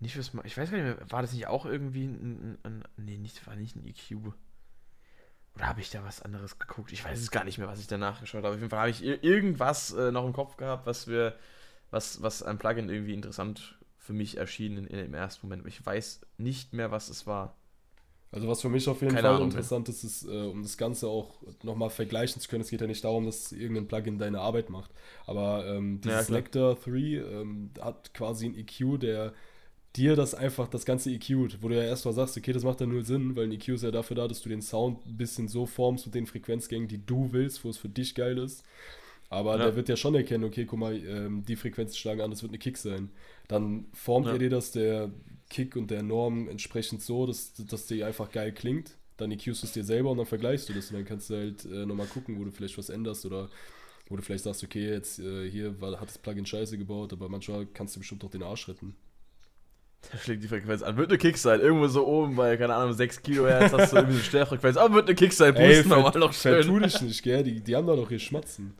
Nicht 0.00 0.14
fürs 0.14 0.32
Ma 0.32 0.42
Ich 0.44 0.56
weiß 0.56 0.70
gar 0.70 0.78
nicht 0.78 0.98
mehr, 0.98 1.10
war 1.10 1.22
das 1.22 1.32
nicht 1.32 1.48
auch 1.48 1.66
irgendwie 1.66 2.04
ein, 2.04 2.58
ein, 2.62 2.82
ein 2.82 2.84
nee, 2.96 3.18
nicht, 3.18 3.44
war 3.46 3.56
nicht 3.56 3.74
ein 3.74 3.84
EQ. 3.84 4.32
Oder 5.56 5.66
habe 5.66 5.80
ich 5.80 5.90
da 5.90 6.04
was 6.04 6.22
anderes 6.22 6.60
geguckt? 6.60 6.92
Ich 6.92 7.04
weiß 7.04 7.18
es 7.18 7.32
gar 7.32 7.42
nicht 7.42 7.58
mehr, 7.58 7.66
was 7.66 7.80
ich 7.80 7.88
da 7.88 7.98
nachgeschaut 7.98 8.44
habe. 8.44 8.54
Auf 8.54 8.60
jeden 8.60 8.70
Fall 8.70 8.78
habe 8.78 8.90
ich 8.90 9.02
irgendwas 9.02 9.92
äh, 9.92 10.12
noch 10.12 10.24
im 10.24 10.32
Kopf 10.32 10.56
gehabt, 10.56 10.86
was 10.86 11.08
wir, 11.08 11.36
was, 11.90 12.22
was 12.22 12.44
ein 12.44 12.58
Plugin 12.58 12.88
irgendwie 12.88 13.14
interessant 13.14 13.76
für 13.96 14.12
mich 14.12 14.36
erschien 14.36 14.76
in, 14.76 14.86
in, 14.86 15.00
im 15.00 15.14
ersten 15.14 15.46
Moment. 15.46 15.66
Ich 15.66 15.84
weiß 15.84 16.20
nicht 16.36 16.72
mehr, 16.72 16.92
was 16.92 17.08
es 17.08 17.26
war. 17.26 17.56
Also 18.30 18.46
was 18.46 18.60
für 18.60 18.68
mich 18.68 18.86
auf 18.88 19.00
jeden 19.00 19.14
Keine 19.14 19.26
Fall 19.26 19.36
Ahnung, 19.36 19.48
interessant 19.48 19.88
ist, 19.88 20.04
ist, 20.04 20.24
äh, 20.24 20.46
um 20.46 20.62
das 20.62 20.76
Ganze 20.76 21.08
auch 21.08 21.30
nochmal 21.62 21.88
vergleichen 21.88 22.42
zu 22.42 22.48
können, 22.48 22.60
es 22.60 22.70
geht 22.70 22.80
ja 22.80 22.86
nicht 22.86 23.02
darum, 23.02 23.24
dass 23.24 23.52
irgendein 23.52 23.88
Plugin 23.88 24.18
deine 24.18 24.40
Arbeit 24.40 24.68
macht, 24.68 24.90
aber 25.26 25.66
ähm, 25.66 26.00
dieses 26.02 26.28
ja, 26.28 26.34
Lector 26.34 26.76
3 26.76 26.90
ähm, 26.92 27.70
hat 27.80 28.12
quasi 28.12 28.46
ein 28.46 28.54
EQ, 28.54 29.00
der 29.00 29.32
dir 29.96 30.14
das 30.14 30.34
einfach, 30.34 30.68
das 30.68 30.84
ganze 30.84 31.10
EQ, 31.10 31.62
wo 31.62 31.68
du 31.68 31.76
ja 31.76 31.82
erstmal 31.82 32.14
sagst, 32.14 32.36
okay, 32.36 32.52
das 32.52 32.64
macht 32.64 32.80
ja 32.80 32.86
null 32.86 33.04
Sinn, 33.04 33.34
weil 33.34 33.44
ein 33.44 33.52
EQ 33.52 33.68
ist 33.68 33.82
ja 33.82 33.90
dafür 33.90 34.16
da, 34.16 34.28
dass 34.28 34.42
du 34.42 34.48
den 34.48 34.62
Sound 34.62 35.06
ein 35.06 35.16
bisschen 35.16 35.48
so 35.48 35.64
formst 35.66 36.06
mit 36.06 36.14
den 36.14 36.26
Frequenzgängen, 36.26 36.88
die 36.88 37.04
du 37.04 37.32
willst, 37.32 37.64
wo 37.64 37.70
es 37.70 37.78
für 37.78 37.88
dich 37.88 38.14
geil 38.14 38.38
ist. 38.38 38.62
Aber 39.30 39.58
ja. 39.58 39.64
der 39.64 39.76
wird 39.76 39.88
ja 39.88 39.96
schon 39.96 40.14
erkennen, 40.14 40.44
okay, 40.44 40.64
guck 40.64 40.78
mal, 40.78 40.96
ähm, 40.96 41.44
die 41.44 41.56
Frequenz 41.56 41.96
schlagen 41.96 42.20
an, 42.20 42.30
das 42.30 42.42
wird 42.42 42.50
eine 42.50 42.58
Kick 42.58 42.78
sein. 42.78 43.10
Dann 43.46 43.86
formt 43.92 44.26
ja. 44.26 44.32
er 44.32 44.38
dir 44.38 44.50
das 44.50 44.70
der 44.70 45.10
Kick 45.48 45.76
und 45.76 45.90
der 45.90 46.02
Norm 46.02 46.48
entsprechend 46.48 47.02
so, 47.02 47.26
dass, 47.26 47.54
dass 47.54 47.86
die 47.86 48.04
einfach 48.04 48.30
geil 48.30 48.52
klingt. 48.52 48.96
Dann 49.16 49.32
EQst 49.32 49.62
du 49.62 49.66
es 49.66 49.72
dir 49.72 49.84
selber 49.84 50.10
und 50.10 50.18
dann 50.18 50.26
vergleichst 50.26 50.68
du 50.68 50.72
das 50.72 50.90
und 50.90 50.96
dann 50.96 51.04
kannst 51.04 51.30
du 51.30 51.36
halt 51.36 51.64
äh, 51.64 51.86
nochmal 51.86 52.06
gucken, 52.06 52.38
wo 52.38 52.44
du 52.44 52.50
vielleicht 52.50 52.78
was 52.78 52.88
änderst 52.88 53.26
oder 53.26 53.48
wo 54.08 54.16
du 54.16 54.22
vielleicht 54.22 54.44
sagst, 54.44 54.62
okay, 54.62 54.90
jetzt 54.90 55.18
äh, 55.18 55.50
hier 55.50 55.80
war, 55.80 56.00
hat 56.00 56.08
das 56.08 56.18
Plugin 56.18 56.46
scheiße 56.46 56.78
gebaut, 56.78 57.12
aber 57.12 57.28
manchmal 57.28 57.66
kannst 57.66 57.96
du 57.96 58.00
bestimmt 58.00 58.24
auch 58.24 58.30
den 58.30 58.42
Arsch 58.42 58.68
retten. 58.68 58.94
Da 60.12 60.18
schlägt 60.18 60.42
die 60.44 60.48
Frequenz 60.48 60.82
an. 60.82 60.96
Wird 60.96 61.10
eine 61.10 61.18
Kick 61.18 61.36
sein. 61.36 61.60
Irgendwo 61.60 61.88
so 61.88 62.06
oben 62.06 62.36
bei, 62.36 62.56
keine 62.56 62.74
Ahnung, 62.74 62.92
6 62.92 63.22
Kilohertz 63.22 63.72
hast 63.72 63.92
du 63.92 63.96
irgendwie 63.96 64.14
so 64.14 64.20
eine 64.20 64.28
Stärfrequenz. 64.28 64.76
Aber 64.76 64.94
wird 64.94 65.08
eine 65.08 65.16
Kick 65.16 65.32
sein. 65.32 65.54
Boosten 65.54 65.92
Ey, 65.92 66.02
mal 66.02 66.18
noch 66.18 66.32
schön. 66.32 66.62
Tu 66.62 66.78
dich 66.78 67.00
nicht, 67.00 67.22
gell? 67.22 67.42
Die, 67.42 67.60
die 67.60 67.74
haben 67.76 67.86
da 67.86 67.96
doch 67.96 68.08
hier 68.08 68.20
Schmatzen. 68.20 68.74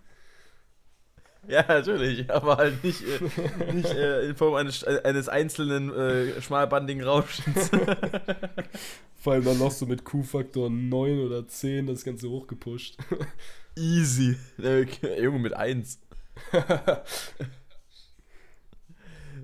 Ja, 1.50 1.64
natürlich, 1.66 2.30
aber 2.30 2.58
halt 2.58 2.84
nicht, 2.84 3.02
äh, 3.02 3.72
nicht 3.72 3.90
äh, 3.90 4.28
in 4.28 4.36
Form 4.36 4.54
eines, 4.54 4.84
eines 4.84 5.30
einzelnen 5.30 5.90
äh, 5.94 6.42
schmalbandigen 6.42 7.02
Rauschens. 7.02 7.70
Vor 9.16 9.32
allem 9.32 9.44
dann 9.44 9.58
noch 9.58 9.70
so 9.70 9.86
mit 9.86 10.04
Q-Faktor 10.04 10.68
9 10.68 11.20
oder 11.20 11.48
10 11.48 11.86
das 11.86 12.04
Ganze 12.04 12.28
hochgepusht. 12.28 12.98
Easy. 13.76 14.36
Junge 14.58 15.38
mit 15.38 15.54
1. 15.54 16.00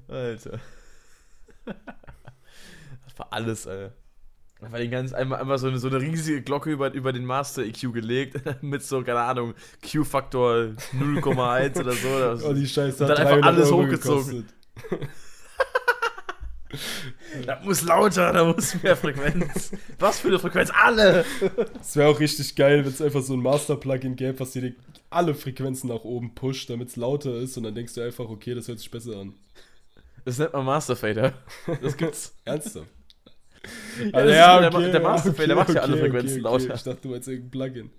Alter. 0.07 0.61
Das 1.64 3.18
war 3.18 3.32
alles, 3.32 3.66
Alter. 3.66 3.94
Einfach 4.64 4.78
den 4.78 4.90
ganz 4.90 5.12
einmal, 5.12 5.40
einmal 5.40 5.58
so, 5.58 5.68
eine, 5.68 5.78
so 5.78 5.88
eine 5.88 6.00
riesige 6.00 6.42
Glocke 6.42 6.70
über, 6.70 6.92
über 6.92 7.12
den 7.12 7.24
Master 7.24 7.62
EQ 7.62 7.92
gelegt, 7.92 8.40
mit 8.62 8.82
so, 8.82 9.02
keine 9.02 9.20
Ahnung, 9.20 9.54
Q-Faktor 9.82 10.72
0,1 10.98 11.80
oder 11.80 11.92
so. 11.92 12.48
oh, 12.48 12.52
die 12.52 12.66
Scheiße 12.66 13.06
hat 13.06 13.18
dann 13.18 13.26
einfach 13.26 13.46
alles 13.46 13.70
Euro 13.70 13.84
hochgezogen. 13.84 14.48
da 17.46 17.60
muss 17.62 17.82
lauter, 17.82 18.32
da 18.32 18.44
muss 18.44 18.82
mehr 18.82 18.96
Frequenz. 18.96 19.72
Was 19.98 20.20
für 20.20 20.28
eine 20.28 20.38
Frequenz? 20.38 20.70
Alle! 20.74 21.24
Es 21.80 21.96
wäre 21.96 22.08
auch 22.08 22.20
richtig 22.20 22.56
geil, 22.56 22.84
wenn 22.84 22.92
es 22.92 23.02
einfach 23.02 23.22
so 23.22 23.34
ein 23.34 23.40
Master-Plugin 23.40 24.16
gäbe, 24.16 24.40
was 24.40 24.52
dir 24.52 24.74
alle 25.10 25.34
Frequenzen 25.34 25.88
nach 25.88 26.04
oben 26.04 26.34
pusht, 26.34 26.70
damit 26.70 26.88
es 26.88 26.96
lauter 26.96 27.36
ist 27.36 27.56
und 27.56 27.64
dann 27.64 27.74
denkst 27.74 27.94
du 27.94 28.00
einfach, 28.00 28.28
okay, 28.28 28.54
das 28.54 28.68
hört 28.68 28.78
sich 28.78 28.90
besser 28.90 29.18
an. 29.18 29.34
Das 30.24 30.38
nennt 30.38 30.52
man 30.52 30.64
Master 30.64 30.96
Fader. 30.96 31.34
Das 31.82 31.96
gibt's. 31.96 32.34
Ernsthaft? 32.44 32.88
Ja, 33.98 34.10
also 34.12 34.32
ja 34.32 34.68
okay, 34.68 34.82
der, 34.82 34.92
der 34.92 35.00
Masterfader 35.00 35.38
okay, 35.38 35.46
der 35.46 35.56
macht 35.56 35.74
ja 35.74 35.80
alle 35.82 35.96
Frequenzen 35.96 36.40
lauter. 36.42 36.74
Ich 36.74 36.82
dachte, 36.82 37.00
du 37.02 37.08
meinst 37.08 37.28
irgendein 37.28 37.50
Plugin. 37.50 37.90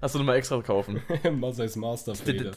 Hast 0.00 0.14
du 0.14 0.18
nochmal 0.18 0.36
extra 0.36 0.60
kaufen? 0.60 1.02
Was 1.40 1.58
heißt 1.58 1.76
Masterfader? 1.76 2.52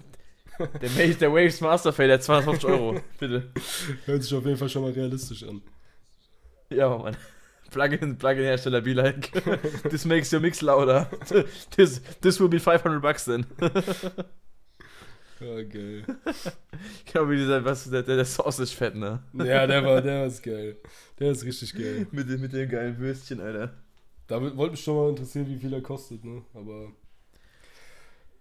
Der, 0.58 0.68
der, 0.90 1.14
der 1.14 1.32
Waves 1.32 1.62
Masterfader, 1.62 2.20
250 2.20 2.70
Euro, 2.70 3.00
bitte. 3.20 3.52
Hört 4.06 4.24
sich 4.24 4.34
auf 4.34 4.46
jeden 4.46 4.58
Fall 4.58 4.70
schon 4.70 4.82
mal 4.82 4.92
realistisch 4.92 5.44
an. 5.44 5.62
Ja, 6.70 6.98
Mann. 6.98 7.16
Plugin, 7.72 8.18
Plugin-Hersteller 8.18 8.82
be 8.82 8.94
like, 8.94 9.32
this 9.90 10.06
makes 10.06 10.32
your 10.32 10.40
mix 10.40 10.62
louder. 10.62 11.10
This, 11.76 12.02
this 12.22 12.40
will 12.40 12.48
be 12.48 12.60
500 12.60 13.02
bucks 13.02 13.26
then. 13.26 13.46
Ja, 15.40 15.64
geil. 15.64 16.06
genau 17.06 17.30
wie 17.30 17.38
dieser, 17.38 17.64
was, 17.66 17.90
der, 17.90 18.04
der, 18.04 18.16
der 18.16 18.26
Sausage-Fett, 18.26 18.96
ne? 18.96 19.22
Ja, 19.34 19.68
der 19.68 19.84
war, 19.84 20.02
der 20.02 20.28
ist 20.28 20.42
geil. 20.42 20.78
Der 21.20 21.32
ist 21.32 21.44
richtig 21.44 21.74
geil. 21.74 22.08
mit, 22.12 22.30
dem, 22.30 22.42
mit 22.42 22.54
dem 22.54 22.70
geilen 22.70 22.98
Würstchen, 22.98 23.42
Alter. 23.42 23.74
Da 24.28 24.42
wollte 24.42 24.72
mich 24.72 24.84
schon 24.84 24.96
mal 24.96 25.10
interessieren, 25.10 25.48
wie 25.48 25.58
viel 25.58 25.74
er 25.74 25.82
kostet, 25.82 26.24
ne? 26.24 26.44
Aber. 26.54 26.92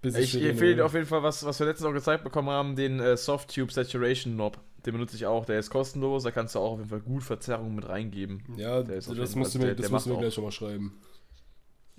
Bis 0.00 0.16
ich 0.16 0.34
ich 0.34 0.44
empfehle 0.44 0.76
dir 0.76 0.86
auf 0.86 0.94
jeden 0.94 1.06
Fall, 1.06 1.22
was, 1.22 1.44
was 1.44 1.58
wir 1.58 1.66
letztens 1.66 1.88
auch 1.88 1.94
gezeigt 1.94 2.24
bekommen 2.24 2.50
haben, 2.50 2.76
den 2.76 3.00
äh, 3.00 3.16
Soft-Tube 3.16 3.72
Saturation 3.72 4.34
Knob. 4.34 4.60
Den 4.84 4.92
benutze 4.92 5.16
ich 5.16 5.26
auch. 5.26 5.46
Der 5.46 5.58
ist 5.58 5.70
kostenlos, 5.70 6.24
da 6.24 6.30
kannst 6.30 6.54
du 6.54 6.58
auch 6.58 6.72
auf 6.72 6.78
jeden 6.78 6.90
Fall 6.90 7.00
gut 7.00 7.22
Verzerrungen 7.22 7.74
mit 7.74 7.88
reingeben. 7.88 8.42
Ja, 8.56 8.82
das 8.82 9.08
musst 9.34 9.54
du 9.54 9.58
mir, 9.58 9.74
das 9.74 9.90
musst 9.90 10.06
du 10.06 10.10
mir 10.10 10.18
gleich 10.18 10.34
schon 10.34 10.44
mal 10.44 10.52
schreiben. 10.52 11.00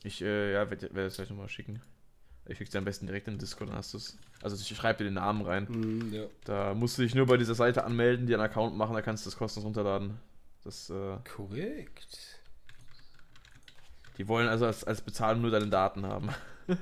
Ich, 0.04 0.22
äh, 0.22 0.54
ja, 0.54 0.70
werde 0.70 0.94
werd 0.94 1.08
das 1.08 1.16
gleich 1.16 1.30
nochmal 1.32 1.50
schicken. 1.50 1.82
Ich 2.48 2.58
schick's 2.58 2.72
dir 2.72 2.78
am 2.78 2.86
besten 2.86 3.08
direkt 3.08 3.28
im 3.28 3.40
Discord, 3.40 3.70
dann 3.70 3.78
hast 3.78 3.94
du 3.94 3.98
es. 3.98 4.18
Also 4.42 4.56
ich 4.56 4.78
schreibe 4.78 5.00
dir 5.00 5.06
den 5.06 5.16
Namen 5.16 5.42
rein. 5.42 5.64
Mm, 5.64 6.14
ja. 6.14 6.26
Da 6.44 6.74
musst 6.76 6.98
du 6.98 7.02
dich 7.02 7.16
nur 7.16 7.26
bei 7.26 7.38
dieser 7.38 7.56
Seite 7.56 7.84
anmelden, 7.84 8.28
dir 8.28 8.36
einen 8.36 8.46
Account 8.46 8.78
machen, 8.78 8.94
da 8.94 9.02
kannst 9.02 9.26
du 9.26 9.30
das 9.30 9.38
kostenlos 9.38 9.66
runterladen. 9.66 10.20
Das, 10.64 10.90
äh, 10.90 11.18
Korrekt. 11.36 12.40
Die 14.18 14.28
wollen 14.28 14.48
also 14.48 14.66
als, 14.66 14.84
als 14.84 15.02
Bezahlung 15.02 15.42
nur 15.42 15.52
deine 15.52 15.68
Daten 15.68 16.06
haben. 16.06 16.30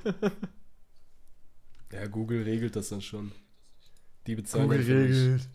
ja, 1.92 2.06
Google 2.06 2.42
regelt 2.42 2.76
das 2.76 2.90
dann 2.90 3.00
schon. 3.00 3.32
Die 4.26 4.36
bezahlen 4.36 4.64
Google 4.64 4.80
regelt. 4.80 5.48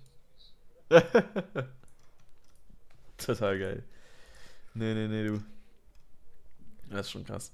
Total 3.18 3.60
geil. 3.60 3.84
Nee, 4.74 4.94
nee, 4.94 5.08
nee, 5.08 5.28
du. 5.28 5.44
Das 6.90 7.02
ist 7.02 7.12
schon 7.12 7.26
krass. 7.26 7.52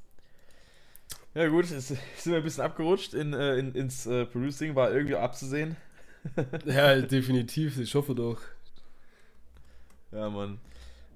Ja 1.36 1.50
gut, 1.50 1.70
jetzt 1.70 1.90
sind 1.90 2.00
wir 2.24 2.38
ein 2.38 2.44
bisschen 2.44 2.64
abgerutscht 2.64 3.14
in, 3.14 3.34
äh, 3.34 3.58
in, 3.58 3.76
ins 3.76 4.06
äh, 4.06 4.26
Producing, 4.26 4.74
war 4.74 4.94
irgendwie 4.94 5.18
abzusehen. 5.18 5.76
ja, 6.66 7.02
definitiv, 7.02 7.78
ich 7.78 7.94
hoffe 7.94 8.16
doch. 8.16 8.40
Ja, 10.14 10.30
Mann. 10.30 10.60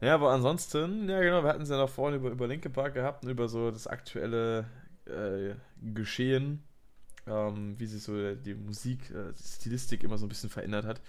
Ja, 0.02 0.16
aber 0.16 0.32
ansonsten, 0.32 1.08
ja 1.08 1.22
genau, 1.22 1.42
wir 1.42 1.50
hatten 1.50 1.62
es 1.62 1.70
ja 1.70 1.78
noch 1.78 1.90
vorhin 1.90 2.20
über, 2.20 2.32
über 2.32 2.48
Linke 2.48 2.70
Park 2.70 2.96
gehabt 2.96 3.24
und 3.24 3.30
über 3.30 3.48
so 3.48 3.72
das 3.72 3.88
aktuelle 3.88 4.66
äh, 5.06 5.56
Geschehen, 5.94 6.64
ähm, 7.26 7.80
wie 7.80 7.86
sich 7.86 8.04
so 8.04 8.36
die 8.36 8.56
Musik, 8.56 9.10
äh, 9.12 9.32
die 9.32 9.44
Stilistik 9.44 10.04
immer 10.04 10.18
so 10.18 10.26
ein 10.26 10.30
bisschen 10.30 10.50
verändert 10.50 10.86
hat. 10.86 11.00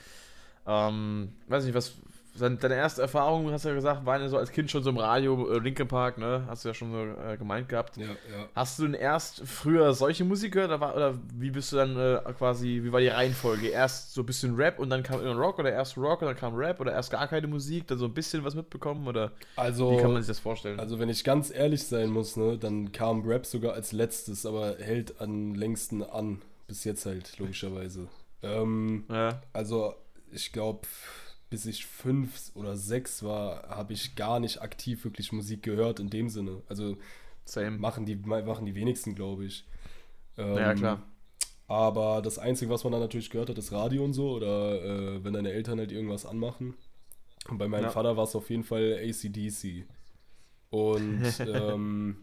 Ähm, 0.68 1.32
weiß 1.48 1.64
nicht, 1.64 1.74
was, 1.74 1.96
Deine 2.38 2.74
erste 2.74 3.02
Erfahrung, 3.02 3.50
hast 3.50 3.64
du 3.64 3.70
ja 3.70 3.74
gesagt, 3.74 4.06
waren 4.06 4.22
ja 4.22 4.28
so 4.28 4.38
als 4.38 4.52
Kind 4.52 4.70
schon 4.70 4.82
so 4.82 4.90
im 4.90 4.96
Radio, 4.96 5.50
äh, 5.50 5.58
Linkin 5.58 5.88
Park, 5.88 6.18
ne? 6.18 6.44
Hast 6.46 6.64
du 6.64 6.68
ja 6.68 6.74
schon 6.74 6.92
so 6.92 6.98
äh, 6.98 7.36
gemeint 7.36 7.68
gehabt. 7.68 7.96
Ja, 7.96 8.06
ja. 8.06 8.48
Hast 8.54 8.78
du 8.78 8.84
denn 8.84 8.94
erst 8.94 9.42
früher 9.46 9.92
solche 9.94 10.24
Musik 10.24 10.52
gehört 10.52 10.70
oder, 10.70 10.96
oder 10.96 11.14
wie 11.34 11.50
bist 11.50 11.72
du 11.72 11.76
dann 11.76 11.96
äh, 11.98 12.20
quasi, 12.38 12.80
wie 12.82 12.92
war 12.92 13.00
die 13.00 13.08
Reihenfolge? 13.08 13.68
Erst 13.68 14.14
so 14.14 14.22
ein 14.22 14.26
bisschen 14.26 14.54
Rap 14.54 14.78
und 14.78 14.90
dann 14.90 15.02
kam 15.02 15.20
Rock 15.20 15.58
oder 15.58 15.72
erst 15.72 15.98
Rock 15.98 16.22
und 16.22 16.28
dann 16.28 16.36
kam 16.36 16.54
Rap 16.54 16.80
oder 16.80 16.92
erst 16.92 17.10
gar 17.10 17.26
keine 17.26 17.46
Musik, 17.46 17.86
dann 17.88 17.98
so 17.98 18.06
ein 18.06 18.14
bisschen 18.14 18.44
was 18.44 18.54
mitbekommen 18.54 19.06
oder 19.08 19.32
also, 19.56 19.92
wie 19.92 19.96
kann 19.96 20.12
man 20.12 20.22
sich 20.22 20.28
das 20.28 20.38
vorstellen? 20.38 20.78
Also 20.78 20.98
wenn 20.98 21.08
ich 21.08 21.24
ganz 21.24 21.50
ehrlich 21.50 21.84
sein 21.84 22.10
muss, 22.10 22.36
ne, 22.36 22.56
dann 22.58 22.92
kam 22.92 23.22
Rap 23.26 23.44
sogar 23.44 23.74
als 23.74 23.92
letztes, 23.92 24.46
aber 24.46 24.76
hält 24.78 25.20
am 25.20 25.54
längsten 25.54 26.02
an, 26.02 26.40
bis 26.68 26.84
jetzt 26.84 27.06
halt, 27.06 27.38
logischerweise. 27.38 28.08
Ähm, 28.42 29.04
ja. 29.08 29.40
Also 29.52 29.94
ich 30.32 30.52
glaube 30.52 30.86
bis 31.50 31.66
ich 31.66 31.84
fünf 31.84 32.52
oder 32.54 32.76
sechs 32.76 33.22
war, 33.22 33.68
habe 33.68 33.92
ich 33.92 34.14
gar 34.14 34.38
nicht 34.40 34.62
aktiv 34.62 35.04
wirklich 35.04 35.32
Musik 35.32 35.64
gehört 35.64 35.98
in 35.98 36.08
dem 36.08 36.28
Sinne. 36.28 36.62
Also 36.68 36.96
Same. 37.44 37.72
machen 37.72 38.06
die 38.06 38.16
machen 38.16 38.64
die 38.64 38.76
wenigsten, 38.76 39.16
glaube 39.16 39.44
ich. 39.44 39.66
Ähm, 40.38 40.56
ja 40.56 40.74
klar. 40.74 41.02
Aber 41.66 42.22
das 42.22 42.38
Einzige, 42.38 42.70
was 42.70 42.84
man 42.84 42.92
dann 42.92 43.00
natürlich 43.00 43.30
gehört 43.30 43.48
hat, 43.48 43.58
ist 43.58 43.72
Radio 43.72 44.04
und 44.04 44.12
so 44.12 44.30
oder 44.30 44.82
äh, 44.82 45.24
wenn 45.24 45.32
deine 45.32 45.52
Eltern 45.52 45.78
halt 45.78 45.92
irgendwas 45.92 46.24
anmachen. 46.24 46.74
Und 47.48 47.58
bei 47.58 47.68
meinem 47.68 47.84
ja. 47.84 47.90
Vater 47.90 48.16
war 48.16 48.24
es 48.24 48.34
auf 48.34 48.48
jeden 48.50 48.64
Fall 48.64 48.98
ACDC. 49.02 49.86
Und 50.70 51.22
ähm, 51.40 52.16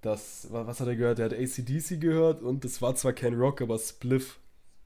das, 0.00 0.48
was 0.50 0.80
hat 0.80 0.88
er 0.88 0.96
gehört? 0.96 1.18
Er 1.18 1.26
hat 1.26 1.34
ACDC 1.34 2.00
gehört 2.00 2.42
und 2.42 2.64
das 2.64 2.80
war 2.80 2.94
zwar 2.94 3.12
kein 3.12 3.34
Rock, 3.34 3.60
aber 3.60 3.78
Spliff. 3.78 4.38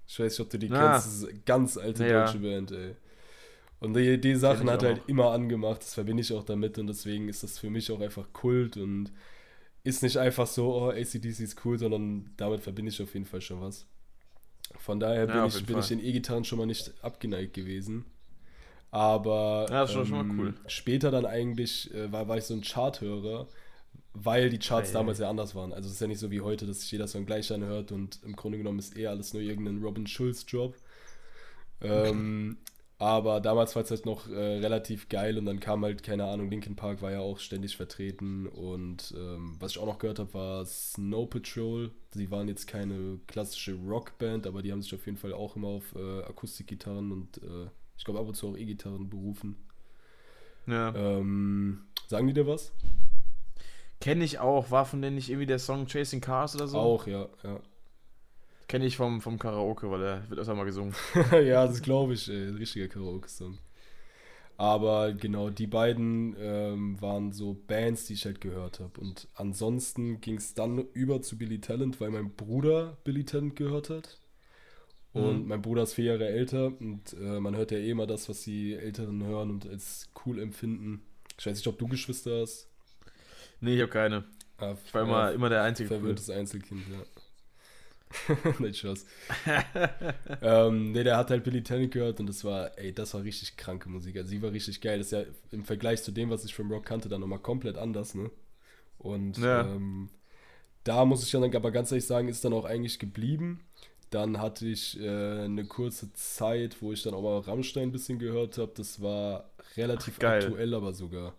Ich 0.07 0.19
weiß 0.19 0.33
nicht, 0.33 0.41
ob 0.41 0.51
du 0.51 0.59
die 0.59 0.71
ah. 0.73 0.93
kennst. 0.93 1.07
Das 1.07 1.15
ist 1.15 1.29
eine 1.29 1.39
ganz 1.41 1.77
alte 1.77 2.07
ja. 2.07 2.25
deutsche 2.25 2.39
Band, 2.39 2.73
ey. 2.73 2.97
Und 3.81 3.95
die, 3.95 4.21
die 4.21 4.37
Sachen 4.37 4.69
hat 4.71 4.83
er 4.83 4.91
halt 4.91 5.03
immer 5.09 5.31
angemacht, 5.31 5.81
das 5.81 5.95
verbinde 5.95 6.21
ich 6.21 6.33
auch 6.35 6.45
damit 6.45 6.79
und 6.79 6.87
deswegen 6.87 7.29
ist 7.29 7.43
das 7.43 7.59
für 7.59 7.71
mich 7.71 7.91
auch 7.91 8.01
einfach 8.01 8.31
Kult 8.33 8.77
und 8.77 9.11
ist 9.83 10.03
nicht 10.03 10.19
einfach 10.19 10.47
so, 10.47 10.75
oh, 10.75 10.91
ACDC 10.91 11.41
ist 11.41 11.65
cool, 11.65 11.79
sondern 11.79 12.31
damit 12.37 12.61
verbinde 12.61 12.91
ich 12.91 13.03
auf 13.03 13.15
jeden 13.15 13.25
Fall 13.25 13.41
schon 13.41 13.63
was. 13.63 13.87
Von 14.79 15.01
daher 15.01 15.27
bin, 15.27 15.37
ja, 15.37 15.47
ich, 15.47 15.65
bin 15.65 15.79
ich 15.79 15.89
den 15.89 16.05
E-Gitarren 16.05 16.45
schon 16.45 16.59
mal 16.59 16.67
nicht 16.67 16.93
abgeneigt 17.03 17.55
gewesen. 17.55 18.05
Aber 18.91 19.67
ja, 19.71 19.83
ähm, 19.83 19.89
schon 19.89 20.11
mal 20.11 20.27
cool. 20.39 20.55
später 20.67 21.11
dann 21.11 21.25
eigentlich 21.25 21.93
äh, 21.95 22.13
war, 22.13 22.29
war 22.29 22.37
ich 22.37 22.45
so 22.45 22.55
ein 22.55 22.63
Charthörer, 22.63 23.49
weil 24.13 24.51
die 24.51 24.59
Charts 24.59 24.89
hey, 24.89 24.95
damals 24.95 25.19
ja 25.21 25.31
anders 25.31 25.55
waren. 25.55 25.73
Also 25.73 25.89
es 25.89 25.95
ist 25.95 26.01
ja 26.01 26.07
nicht 26.07 26.19
so 26.19 26.31
wie 26.31 26.41
heute, 26.41 26.67
dass 26.67 26.83
sich 26.83 26.93
jeder 26.93 27.07
Song 27.07 27.25
gleich 27.25 27.51
anhört 27.53 27.93
und 27.93 28.19
im 28.25 28.37
Grunde 28.37 28.59
genommen 28.59 28.79
ist 28.79 28.97
eh 28.97 29.07
alles 29.07 29.33
nur 29.33 29.43
irgendein 29.43 29.83
Robin 29.83 30.07
Schulz-Job. 30.07 30.77
Ähm, 31.83 32.59
aber 33.01 33.41
damals 33.41 33.75
war 33.75 33.83
es 33.83 33.91
halt 33.91 34.05
noch 34.05 34.29
äh, 34.29 34.59
relativ 34.59 35.09
geil 35.09 35.39
und 35.39 35.47
dann 35.47 35.59
kam 35.59 35.83
halt, 35.87 36.03
keine 36.03 36.27
Ahnung, 36.27 36.51
Linkin 36.51 36.77
Park 36.77 37.01
war 37.01 37.11
ja 37.11 37.21
auch 37.21 37.39
ständig 37.39 37.75
vertreten 37.75 38.47
und 38.47 39.15
ähm, 39.17 39.57
was 39.59 39.73
ich 39.73 39.79
auch 39.79 39.87
noch 39.87 39.99
gehört 39.99 40.19
habe, 40.19 40.35
war 40.35 40.67
Snow 40.67 41.29
Patrol. 41.29 41.93
Sie 42.11 42.31
waren 42.31 42.47
jetzt 42.47 42.67
keine 42.67 43.19
klassische 43.27 43.73
Rockband, 43.73 44.47
aber 44.47 44.61
die 44.61 44.71
haben 44.71 44.83
sich 44.83 44.95
auf 44.95 45.07
jeden 45.07 45.17
Fall 45.17 45.33
auch 45.33 45.57
immer 45.57 45.69
auf 45.69 45.95
äh, 45.97 46.25
Akustikgitarren 46.25 47.11
und 47.11 47.39
äh, 47.39 47.71
ich 47.97 48.05
glaube 48.05 48.21
ab 48.21 48.29
und 48.29 48.35
zu 48.35 48.49
auch 48.49 48.57
E-Gitarren 48.57 49.09
berufen. 49.09 49.57
Ja. 50.67 50.95
Ähm, 50.95 51.87
sagen 52.07 52.27
die 52.27 52.35
dir 52.35 52.47
was? 52.47 52.71
Kenne 53.99 54.25
ich 54.25 54.41
auch, 54.41 54.71
war 54.71 54.85
von 54.85 55.01
denen 55.01 55.17
nicht 55.17 55.31
irgendwie 55.31 55.47
der 55.47 55.59
Song 55.59 55.87
Chasing 55.87 56.21
Cars 56.21 56.55
oder 56.55 56.69
so? 56.69 56.77
Auch, 56.77 57.07
ja, 57.07 57.31
ja. 57.45 57.61
Kenne 58.71 58.87
ich 58.87 58.97
vom, 58.97 59.21
vom 59.21 59.37
Karaoke, 59.37 59.91
weil 59.91 59.99
der 59.99 60.31
wird 60.31 60.39
öfter 60.39 60.55
mal 60.55 60.63
gesungen. 60.63 60.95
ja, 61.33 61.67
das 61.67 61.83
glaube 61.83 62.15
ich, 62.15 62.29
ey. 62.29 62.51
Richtiger 62.51 62.87
Karaoke-Song. 62.87 63.59
Aber 64.59 65.13
genau, 65.13 65.51
die 65.51 65.67
beiden 65.67 66.37
ähm, 66.39 67.03
waren 67.03 67.33
so 67.33 67.61
Bands, 67.67 68.07
die 68.07 68.13
ich 68.13 68.27
halt 68.27 68.41
gehört 68.41 68.79
habe. 68.79 69.01
Und 69.01 69.27
ansonsten 69.35 70.21
ging 70.21 70.37
es 70.37 70.55
dann 70.55 70.87
über 70.93 71.21
zu 71.21 71.37
Billy 71.37 71.61
Talent, 71.61 72.01
weil 72.01 72.11
mein 72.11 72.31
Bruder 72.37 72.97
Billy 73.03 73.25
Talent 73.25 73.57
gehört 73.57 73.91
hat. 73.91 74.21
Und 75.13 75.43
mhm. 75.43 75.49
mein 75.49 75.63
Bruder 75.63 75.83
ist 75.83 75.95
vier 75.95 76.13
Jahre 76.13 76.29
älter 76.29 76.67
und 76.67 77.13
äh, 77.15 77.41
man 77.41 77.57
hört 77.57 77.73
ja 77.73 77.79
eh 77.79 77.91
immer 77.91 78.07
das, 78.07 78.29
was 78.29 78.43
die 78.43 78.75
Älteren 78.75 79.25
hören 79.25 79.51
und 79.51 79.69
als 79.69 80.09
cool 80.25 80.39
empfinden. 80.39 81.03
Ich 81.37 81.45
weiß 81.45 81.57
nicht, 81.57 81.67
ob 81.67 81.77
du 81.77 81.89
Geschwister 81.89 82.43
hast. 82.43 82.69
Nee, 83.61 83.75
ich 83.75 83.81
habe 83.81 83.91
keine. 83.91 84.23
Ah, 84.59 84.77
ich 84.87 84.95
war 84.95 85.03
immer, 85.03 85.33
immer 85.33 85.49
der 85.49 85.65
einzige. 85.65 85.89
Verwirrtes 85.89 86.31
Einzelkind, 86.31 86.83
ja. 86.89 87.03
Nein, 88.59 88.75
Spaß. 88.75 89.07
ähm, 90.43 90.93
ne, 90.93 91.05
der 91.05 91.17
hat 91.17 91.31
halt 91.31 91.45
Billy 91.45 91.63
Talent 91.63 91.93
gehört 91.93 92.21
und 92.21 92.27
das 92.27 92.45
war, 92.45 92.77
ey, 92.79 92.93
das 92.93 93.15
war 93.15 93.23
richtig 93.23 93.57
kranke 93.57 93.89
Musik. 93.89 94.17
Also 94.17 94.31
sie 94.31 94.43
war 94.43 94.53
richtig 94.53 94.81
geil. 94.81 94.99
Das 94.99 95.07
ist 95.09 95.13
ja 95.13 95.25
im 95.53 95.65
Vergleich 95.65 96.03
zu 96.03 96.11
dem, 96.11 96.31
was 96.31 96.45
ich 96.45 96.55
vom 96.55 96.71
Rock 96.71 96.85
kannte, 96.85 97.09
dann 97.09 97.21
nochmal 97.21 97.39
komplett 97.39 97.77
anders, 97.79 98.15
ne? 98.15 98.31
Und 98.99 99.39
ja. 99.39 99.63
ähm, 99.63 100.11
da 100.85 101.05
muss 101.05 101.25
ich 101.25 101.31
dann 101.31 101.55
aber 101.55 101.71
ganz 101.71 101.91
ehrlich 101.91 102.07
sagen, 102.07 102.29
ist 102.29 102.45
dann 102.45 102.53
auch 102.53 102.65
eigentlich 102.65 102.99
geblieben. 102.99 103.61
Dann 104.11 104.41
hatte 104.41 104.67
ich 104.67 104.99
äh, 105.01 105.45
eine 105.45 105.65
kurze 105.65 106.13
Zeit, 106.13 106.83
wo 106.83 106.93
ich 106.93 107.03
dann 107.03 107.15
auch 107.15 107.23
mal 107.23 107.39
Rammstein 107.39 107.85
ein 107.85 107.93
bisschen 107.93 108.19
gehört 108.19 108.59
habe. 108.59 108.73
Das 108.75 109.01
war 109.01 109.51
relativ 109.77 110.19
Ach, 110.21 110.25
aktuell 110.25 110.75
aber 110.75 110.93
sogar. 110.93 111.35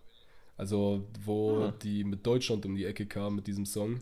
Also, 0.56 1.06
wo 1.24 1.64
ah. 1.64 1.74
die 1.82 2.02
mit 2.04 2.26
Deutschland 2.26 2.64
um 2.64 2.74
die 2.74 2.86
Ecke 2.86 3.06
kamen 3.06 3.36
mit 3.36 3.46
diesem 3.46 3.66
Song. 3.66 4.00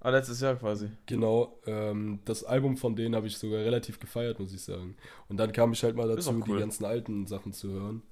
Ah, 0.00 0.10
letztes 0.10 0.40
Jahr 0.40 0.56
quasi. 0.56 0.90
Genau, 1.06 1.58
ähm, 1.66 2.20
das 2.24 2.44
Album 2.44 2.76
von 2.76 2.94
denen 2.94 3.16
habe 3.16 3.26
ich 3.26 3.36
sogar 3.36 3.60
relativ 3.60 3.98
gefeiert, 3.98 4.38
muss 4.38 4.52
ich 4.52 4.62
sagen. 4.62 4.96
Und 5.28 5.38
dann 5.38 5.52
kam 5.52 5.72
ich 5.72 5.82
halt 5.82 5.96
mal 5.96 6.08
dazu, 6.08 6.30
cool. 6.30 6.44
die 6.46 6.60
ganzen 6.60 6.84
alten 6.84 7.26
Sachen 7.26 7.52
zu 7.52 7.70
hören. 7.70 8.02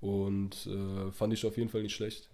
Und 0.00 0.66
äh, 0.66 1.10
fand 1.12 1.32
ich 1.32 1.46
auf 1.46 1.56
jeden 1.56 1.70
Fall 1.70 1.82
nicht 1.82 1.94
schlecht. 1.94 2.28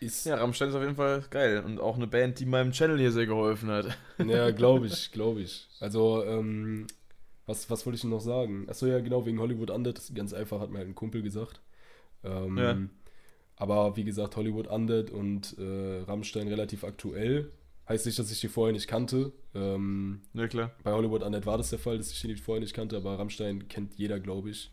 Ist 0.00 0.24
ja, 0.24 0.36
Rammstein 0.36 0.70
ist 0.70 0.74
auf 0.74 0.82
jeden 0.82 0.96
Fall 0.96 1.24
geil. 1.28 1.62
Und 1.64 1.78
auch 1.78 1.96
eine 1.96 2.06
Band, 2.06 2.40
die 2.40 2.46
meinem 2.46 2.72
Channel 2.72 2.98
hier 2.98 3.12
sehr 3.12 3.26
geholfen 3.26 3.70
hat. 3.70 3.86
Ja, 4.26 4.50
glaube 4.50 4.86
ich, 4.86 5.12
glaube 5.12 5.40
ich. 5.42 5.68
Also, 5.78 6.24
ähm, 6.24 6.86
was, 7.46 7.68
was 7.68 7.84
wollte 7.84 7.96
ich 7.96 8.00
denn 8.00 8.10
noch 8.10 8.20
sagen? 8.20 8.66
Achso, 8.68 8.86
ja, 8.86 9.00
genau, 9.00 9.26
wegen 9.26 9.40
Hollywood 9.40 9.70
Undead. 9.70 10.00
Ganz 10.14 10.32
einfach, 10.32 10.60
hat 10.60 10.70
mir 10.70 10.78
halt 10.78 10.88
ein 10.88 10.94
Kumpel 10.94 11.22
gesagt. 11.22 11.60
Ähm, 12.24 12.58
ja. 12.58 12.78
Aber 13.56 13.96
wie 13.96 14.04
gesagt, 14.04 14.36
Hollywood 14.36 14.68
Undead 14.68 15.10
und 15.10 15.58
äh, 15.58 16.00
Rammstein 16.02 16.48
relativ 16.48 16.82
aktuell. 16.82 17.52
Heißt 17.90 18.06
nicht, 18.06 18.20
dass 18.20 18.30
ich 18.30 18.38
die 18.38 18.46
vorher 18.46 18.72
nicht 18.72 18.86
kannte. 18.86 19.32
Ähm, 19.52 20.20
ja, 20.32 20.46
klar. 20.46 20.70
Bei 20.84 20.92
Hollywood 20.92 21.24
Undead 21.24 21.44
war 21.44 21.58
das 21.58 21.70
der 21.70 21.80
Fall, 21.80 21.98
dass 21.98 22.12
ich 22.12 22.20
die 22.20 22.36
vorher 22.36 22.60
nicht 22.60 22.72
kannte, 22.72 22.96
aber 22.96 23.18
Rammstein 23.18 23.66
kennt 23.66 23.94
jeder, 23.96 24.20
glaube 24.20 24.50
ich. 24.50 24.70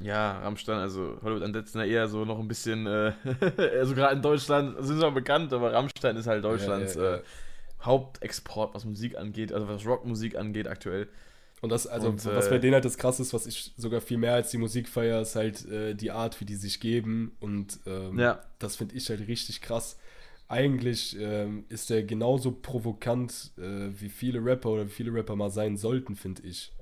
Ja, 0.00 0.40
Rammstein, 0.40 0.78
also 0.78 1.16
Hollywood 1.22 1.44
Undead 1.44 1.68
sind 1.68 1.82
ja 1.82 1.86
eher 1.86 2.08
so 2.08 2.24
noch 2.24 2.40
ein 2.40 2.48
bisschen, 2.48 2.88
äh, 2.88 3.12
also 3.78 3.94
gerade 3.94 4.16
in 4.16 4.22
Deutschland 4.22 4.84
sind 4.84 4.98
sie 4.98 5.06
auch 5.06 5.14
bekannt, 5.14 5.52
aber 5.52 5.72
Rammstein 5.72 6.16
ist 6.16 6.26
halt 6.26 6.42
Deutschlands 6.42 6.96
ja, 6.96 7.02
ja, 7.02 7.16
äh, 7.18 7.22
Hauptexport, 7.82 8.74
was 8.74 8.84
Musik 8.84 9.16
angeht, 9.16 9.52
also 9.52 9.68
was 9.68 9.86
Rockmusik 9.86 10.34
angeht 10.34 10.66
aktuell. 10.66 11.06
Und 11.60 11.70
das, 11.70 11.86
also, 11.86 12.08
und, 12.08 12.24
was 12.26 12.50
bei 12.50 12.58
denen 12.58 12.74
halt 12.74 12.84
das 12.84 12.98
krass 12.98 13.20
ist, 13.20 13.32
was 13.32 13.46
ich 13.46 13.74
sogar 13.76 14.00
viel 14.00 14.18
mehr 14.18 14.34
als 14.34 14.50
die 14.50 14.58
Musik 14.58 14.88
feiere, 14.88 15.20
ist 15.20 15.36
halt 15.36 15.70
äh, 15.70 15.94
die 15.94 16.10
Art, 16.10 16.40
wie 16.40 16.46
die 16.46 16.56
sich 16.56 16.80
geben. 16.80 17.36
Und 17.38 17.78
ähm, 17.86 18.18
ja. 18.18 18.40
das 18.58 18.74
finde 18.74 18.96
ich 18.96 19.08
halt 19.08 19.28
richtig 19.28 19.60
krass 19.60 19.96
eigentlich 20.50 21.16
ähm, 21.18 21.64
ist 21.68 21.90
er 21.90 22.02
genauso 22.02 22.50
provokant, 22.50 23.52
äh, 23.56 23.88
wie 24.00 24.08
viele 24.08 24.44
Rapper 24.44 24.70
oder 24.70 24.86
wie 24.86 24.90
viele 24.90 25.14
Rapper 25.14 25.36
mal 25.36 25.50
sein 25.50 25.76
sollten, 25.76 26.16
finde 26.16 26.42
ich. 26.42 26.72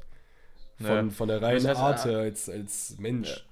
Von, 0.79 0.87
ja. 0.87 1.11
von 1.11 1.29
der 1.29 1.43
reinen 1.43 1.67
Art 1.77 2.05
her 2.05 2.19
als, 2.19 2.49
als 2.49 2.97
Mensch. 2.99 3.29
Ja. 3.29 3.43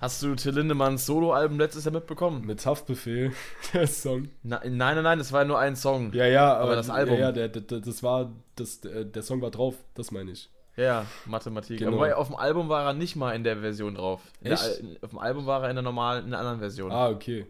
Hast 0.00 0.20
du 0.22 0.34
Till 0.34 0.54
Lindemanns 0.54 1.06
Soloalbum 1.06 1.60
letztes 1.60 1.84
Jahr 1.84 1.94
mitbekommen? 1.94 2.44
Mit 2.44 2.66
Haftbefehl, 2.66 3.32
der 3.72 3.86
Song. 3.86 4.28
Na, 4.42 4.60
nein, 4.64 4.76
nein, 4.76 5.04
nein, 5.04 5.18
das 5.18 5.30
war 5.30 5.44
nur 5.44 5.60
ein 5.60 5.76
Song. 5.76 6.12
Ja, 6.12 6.26
ja, 6.26 6.54
aber, 6.54 6.62
aber 6.62 6.76
das 6.76 6.90
Album. 6.90 7.14
Ja, 7.14 7.26
ja 7.26 7.32
der, 7.32 7.48
der, 7.48 7.80
das 7.80 8.02
war, 8.02 8.32
das, 8.56 8.80
der 8.80 9.22
Song 9.22 9.40
war 9.40 9.52
drauf, 9.52 9.76
das 9.94 10.10
meine 10.10 10.32
ich. 10.32 10.50
Ja, 10.74 11.06
Mathematik. 11.26 11.78
Genau. 11.78 12.02
Aber 12.02 12.16
auf 12.16 12.26
dem 12.26 12.36
Album 12.36 12.68
war 12.68 12.84
er 12.86 12.94
nicht 12.94 13.14
mal 13.14 13.36
in 13.36 13.44
der 13.44 13.58
Version 13.58 13.94
drauf. 13.94 14.22
Echt? 14.42 14.82
Der, 14.82 15.04
auf 15.04 15.10
dem 15.10 15.18
Album 15.20 15.46
war 15.46 15.62
er 15.62 15.70
in 15.70 15.76
der 15.76 15.82
normalen, 15.82 16.24
in 16.24 16.30
der 16.30 16.40
anderen 16.40 16.58
Version. 16.58 16.90
Ah, 16.90 17.08
okay. 17.10 17.46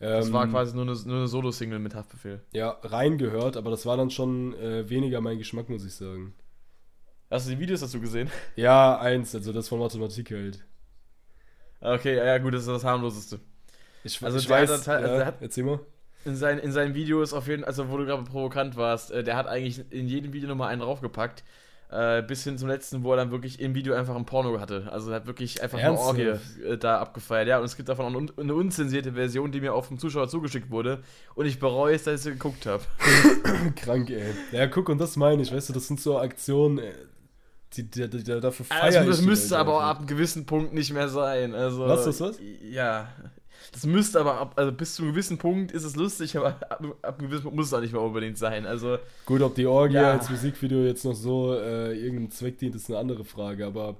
Das 0.00 0.32
war 0.32 0.44
ähm, 0.44 0.50
quasi 0.50 0.74
nur 0.74 0.84
eine, 0.84 0.94
nur 1.06 1.16
eine 1.16 1.28
Solo-Single 1.28 1.78
mit 1.78 1.94
Haftbefehl. 1.94 2.42
Ja, 2.52 2.78
reingehört, 2.82 3.56
aber 3.56 3.70
das 3.70 3.86
war 3.86 3.96
dann 3.96 4.10
schon 4.10 4.54
äh, 4.54 4.88
weniger 4.88 5.20
mein 5.20 5.38
Geschmack, 5.38 5.68
muss 5.68 5.84
ich 5.84 5.94
sagen. 5.94 6.34
Hast 7.30 7.46
du 7.46 7.52
die 7.52 7.58
Videos 7.58 7.80
dazu 7.80 8.00
gesehen? 8.00 8.30
Ja, 8.56 8.98
eins, 8.98 9.34
also 9.34 9.52
das 9.52 9.68
von 9.68 9.78
Mathematik 9.78 10.30
halt. 10.30 10.64
Okay, 11.80 12.16
ja 12.16 12.38
gut, 12.38 12.54
das 12.54 12.62
ist 12.62 12.68
das 12.68 12.84
harmloseste. 12.84 13.40
Ich, 14.04 14.22
also 14.22 14.38
ich 14.38 14.48
weiß, 14.48 14.86
hat, 14.86 15.02
also 15.02 15.14
ja, 15.14 15.26
hat, 15.26 15.36
erzähl 15.40 15.64
mal. 15.64 15.80
In, 16.24 16.36
sein, 16.36 16.58
in 16.58 16.72
seinen 16.72 16.94
Videos 16.94 17.32
auf 17.32 17.46
jeden 17.48 17.62
Fall, 17.62 17.68
also 17.68 17.90
wo 17.90 17.96
du 17.96 18.06
gerade 18.06 18.22
provokant 18.24 18.76
warst, 18.76 19.10
äh, 19.10 19.22
der 19.24 19.36
hat 19.36 19.46
eigentlich 19.46 19.80
in 19.90 20.06
jedem 20.08 20.32
Video 20.32 20.48
nochmal 20.48 20.70
einen 20.70 20.80
draufgepackt. 20.80 21.44
Äh, 21.94 22.22
bis 22.22 22.42
hin 22.42 22.58
zum 22.58 22.66
letzten, 22.66 23.04
wo 23.04 23.12
er 23.12 23.18
dann 23.18 23.30
wirklich 23.30 23.60
im 23.60 23.76
Video 23.76 23.94
einfach 23.94 24.16
ein 24.16 24.26
Porno 24.26 24.58
hatte. 24.58 24.88
Also 24.90 25.10
er 25.10 25.16
hat 25.16 25.26
wirklich 25.28 25.62
einfach 25.62 25.78
Ernsthaft? 25.78 26.18
eine 26.18 26.32
Orgie 26.32 26.64
äh, 26.64 26.76
da 26.76 26.98
abgefeiert. 26.98 27.46
Ja, 27.46 27.60
und 27.60 27.66
es 27.66 27.76
gibt 27.76 27.88
davon 27.88 28.06
auch 28.06 28.18
eine, 28.18 28.32
eine, 28.36 28.52
unzensierte 28.52 29.12
Version, 29.12 29.52
die 29.52 29.60
mir 29.60 29.72
auch 29.74 29.84
vom 29.84 30.00
Zuschauer 30.00 30.26
zugeschickt 30.26 30.72
wurde. 30.72 31.04
Und 31.36 31.46
ich 31.46 31.60
bereue 31.60 31.94
es, 31.94 32.02
dass 32.02 32.16
ich 32.16 32.20
sie 32.22 32.30
geguckt 32.32 32.66
habe. 32.66 32.82
Krank, 33.76 34.10
ey. 34.10 34.34
Ja, 34.50 34.66
guck, 34.66 34.88
und 34.88 34.98
das 34.98 35.14
meine 35.14 35.40
ich, 35.42 35.54
weißt 35.54 35.68
du, 35.68 35.72
das 35.72 35.86
sind 35.86 36.00
so 36.00 36.18
Aktionen, 36.18 36.78
äh, 36.78 36.94
die, 37.74 37.88
die, 37.88 38.10
die, 38.10 38.24
die 38.24 38.40
dafür 38.40 38.66
feiern. 38.66 38.82
Also, 38.82 39.08
das 39.08 39.22
müsste 39.22 39.56
aber 39.56 39.76
auch 39.76 39.82
ab 39.82 39.98
einem 39.98 40.08
gewissen 40.08 40.46
Punkt 40.46 40.74
nicht 40.74 40.92
mehr 40.92 41.08
sein. 41.08 41.54
Also, 41.54 41.86
was 41.86 42.08
ist 42.08 42.20
das? 42.20 42.38
Ja. 42.60 43.06
Das 43.72 43.86
müsste 43.86 44.20
aber, 44.20 44.38
ab, 44.40 44.52
also 44.56 44.72
bis 44.72 44.94
zu 44.94 45.02
einem 45.02 45.12
gewissen 45.12 45.38
Punkt 45.38 45.72
ist 45.72 45.84
es 45.84 45.96
lustig, 45.96 46.36
aber 46.36 46.48
ab, 46.48 46.96
ab 47.02 47.18
einem 47.18 47.28
gewissen 47.28 47.44
Punkt 47.44 47.56
muss 47.56 47.66
es 47.66 47.74
auch 47.74 47.80
nicht 47.80 47.92
mehr 47.92 48.02
unbedingt 48.02 48.38
sein. 48.38 48.66
Also, 48.66 48.98
Gut, 49.26 49.42
ob 49.42 49.54
die 49.54 49.66
Orgie 49.66 49.94
ja. 49.94 50.12
als 50.12 50.30
Musikvideo 50.30 50.84
jetzt 50.84 51.04
noch 51.04 51.14
so 51.14 51.54
äh, 51.54 51.94
irgendeinem 51.96 52.30
Zweck 52.30 52.58
dient, 52.58 52.74
ist 52.74 52.90
eine 52.90 52.98
andere 52.98 53.24
Frage, 53.24 53.66
aber. 53.66 53.96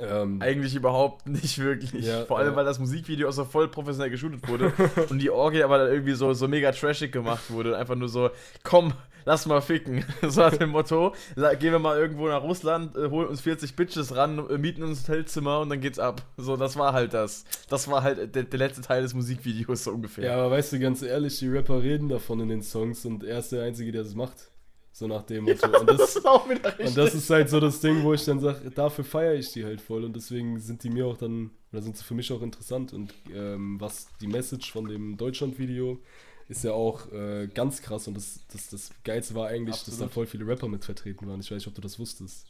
Ähm, 0.00 0.40
Eigentlich 0.40 0.74
überhaupt 0.74 1.26
nicht 1.28 1.58
wirklich. 1.58 2.06
Ja, 2.06 2.24
Vor 2.24 2.38
allem, 2.38 2.50
ja. 2.50 2.56
weil 2.56 2.64
das 2.64 2.78
Musikvideo 2.78 3.28
auch 3.28 3.32
so 3.32 3.44
voll 3.44 3.68
professionell 3.68 4.10
geshootet 4.10 4.46
wurde 4.48 4.72
und 5.10 5.20
die 5.20 5.30
Orgie 5.30 5.62
aber 5.62 5.78
dann 5.78 5.88
irgendwie 5.88 6.14
so, 6.14 6.32
so 6.32 6.48
mega 6.48 6.72
trashig 6.72 7.12
gemacht 7.12 7.50
wurde. 7.50 7.76
Einfach 7.76 7.94
nur 7.94 8.08
so, 8.08 8.30
komm, 8.62 8.92
lass 9.24 9.46
mal 9.46 9.60
ficken. 9.60 10.04
So 10.28 10.44
hat 10.44 10.60
dem 10.60 10.70
Motto, 10.70 11.14
gehen 11.36 11.72
wir 11.72 11.78
mal 11.78 11.96
irgendwo 11.98 12.28
nach 12.28 12.42
Russland, 12.42 12.96
äh, 12.96 13.08
holen 13.08 13.28
uns 13.28 13.40
40 13.40 13.76
Bitches 13.76 14.16
ran, 14.16 14.38
äh, 14.50 14.58
mieten 14.58 14.82
uns 14.82 15.00
ein 15.00 15.08
Hotelzimmer 15.08 15.60
und 15.60 15.70
dann 15.70 15.80
geht's 15.80 15.98
ab. 15.98 16.22
So, 16.36 16.56
das 16.56 16.76
war 16.76 16.92
halt 16.92 17.14
das. 17.14 17.44
Das 17.68 17.88
war 17.88 18.02
halt 18.02 18.34
der, 18.34 18.42
der, 18.42 18.58
letzte 18.58 18.82
Teil 18.82 19.02
des 19.02 19.14
Musikvideos 19.14 19.84
so 19.84 19.92
ungefähr. 19.92 20.24
Ja, 20.24 20.36
aber 20.36 20.50
weißt 20.50 20.72
du, 20.72 20.80
ganz 20.80 21.02
ehrlich, 21.02 21.38
die 21.38 21.48
Rapper 21.48 21.82
reden 21.82 22.08
davon 22.08 22.40
in 22.40 22.48
den 22.48 22.62
Songs 22.62 23.04
und 23.04 23.24
er 23.24 23.38
ist 23.38 23.52
der 23.52 23.64
Einzige, 23.64 23.92
der 23.92 24.02
das 24.02 24.14
macht. 24.14 24.50
So 24.98 25.06
nach 25.06 25.22
dem 25.22 25.44
Motto. 25.44 25.70
Ja, 25.70 25.78
und, 25.78 25.88
das, 25.88 25.98
das 25.98 26.16
ist 26.16 26.26
auch 26.26 26.50
wieder 26.50 26.70
richtig. 26.70 26.86
und 26.88 26.96
das 26.98 27.14
ist 27.14 27.30
halt 27.30 27.48
so 27.48 27.60
das 27.60 27.80
Ding, 27.80 28.02
wo 28.02 28.14
ich 28.14 28.24
dann 28.24 28.40
sage, 28.40 28.68
dafür 28.72 29.04
feiere 29.04 29.34
ich 29.34 29.52
die 29.52 29.64
halt 29.64 29.80
voll 29.80 30.02
und 30.02 30.16
deswegen 30.16 30.58
sind 30.58 30.82
die 30.82 30.90
mir 30.90 31.06
auch 31.06 31.16
dann, 31.16 31.52
oder 31.70 31.82
sind 31.82 31.96
sie 31.96 32.02
für 32.02 32.14
mich 32.14 32.32
auch 32.32 32.42
interessant 32.42 32.92
und 32.92 33.14
ähm, 33.32 33.80
was 33.80 34.08
die 34.20 34.26
Message 34.26 34.72
von 34.72 34.88
dem 34.88 35.16
Deutschland-Video 35.16 36.00
ist 36.48 36.64
ja 36.64 36.72
auch 36.72 37.12
äh, 37.12 37.46
ganz 37.46 37.80
krass 37.80 38.08
und 38.08 38.16
das, 38.16 38.40
das, 38.52 38.70
das 38.70 38.90
Geilste 39.04 39.36
war 39.36 39.46
eigentlich, 39.46 39.76
Absolut. 39.76 40.00
dass 40.00 40.08
da 40.08 40.12
voll 40.12 40.26
viele 40.26 40.44
Rapper 40.48 40.66
mit 40.66 40.84
vertreten 40.84 41.28
waren. 41.28 41.38
Ich 41.38 41.48
weiß 41.48 41.58
nicht, 41.58 41.68
ob 41.68 41.76
du 41.76 41.80
das 41.80 42.00
wusstest. 42.00 42.48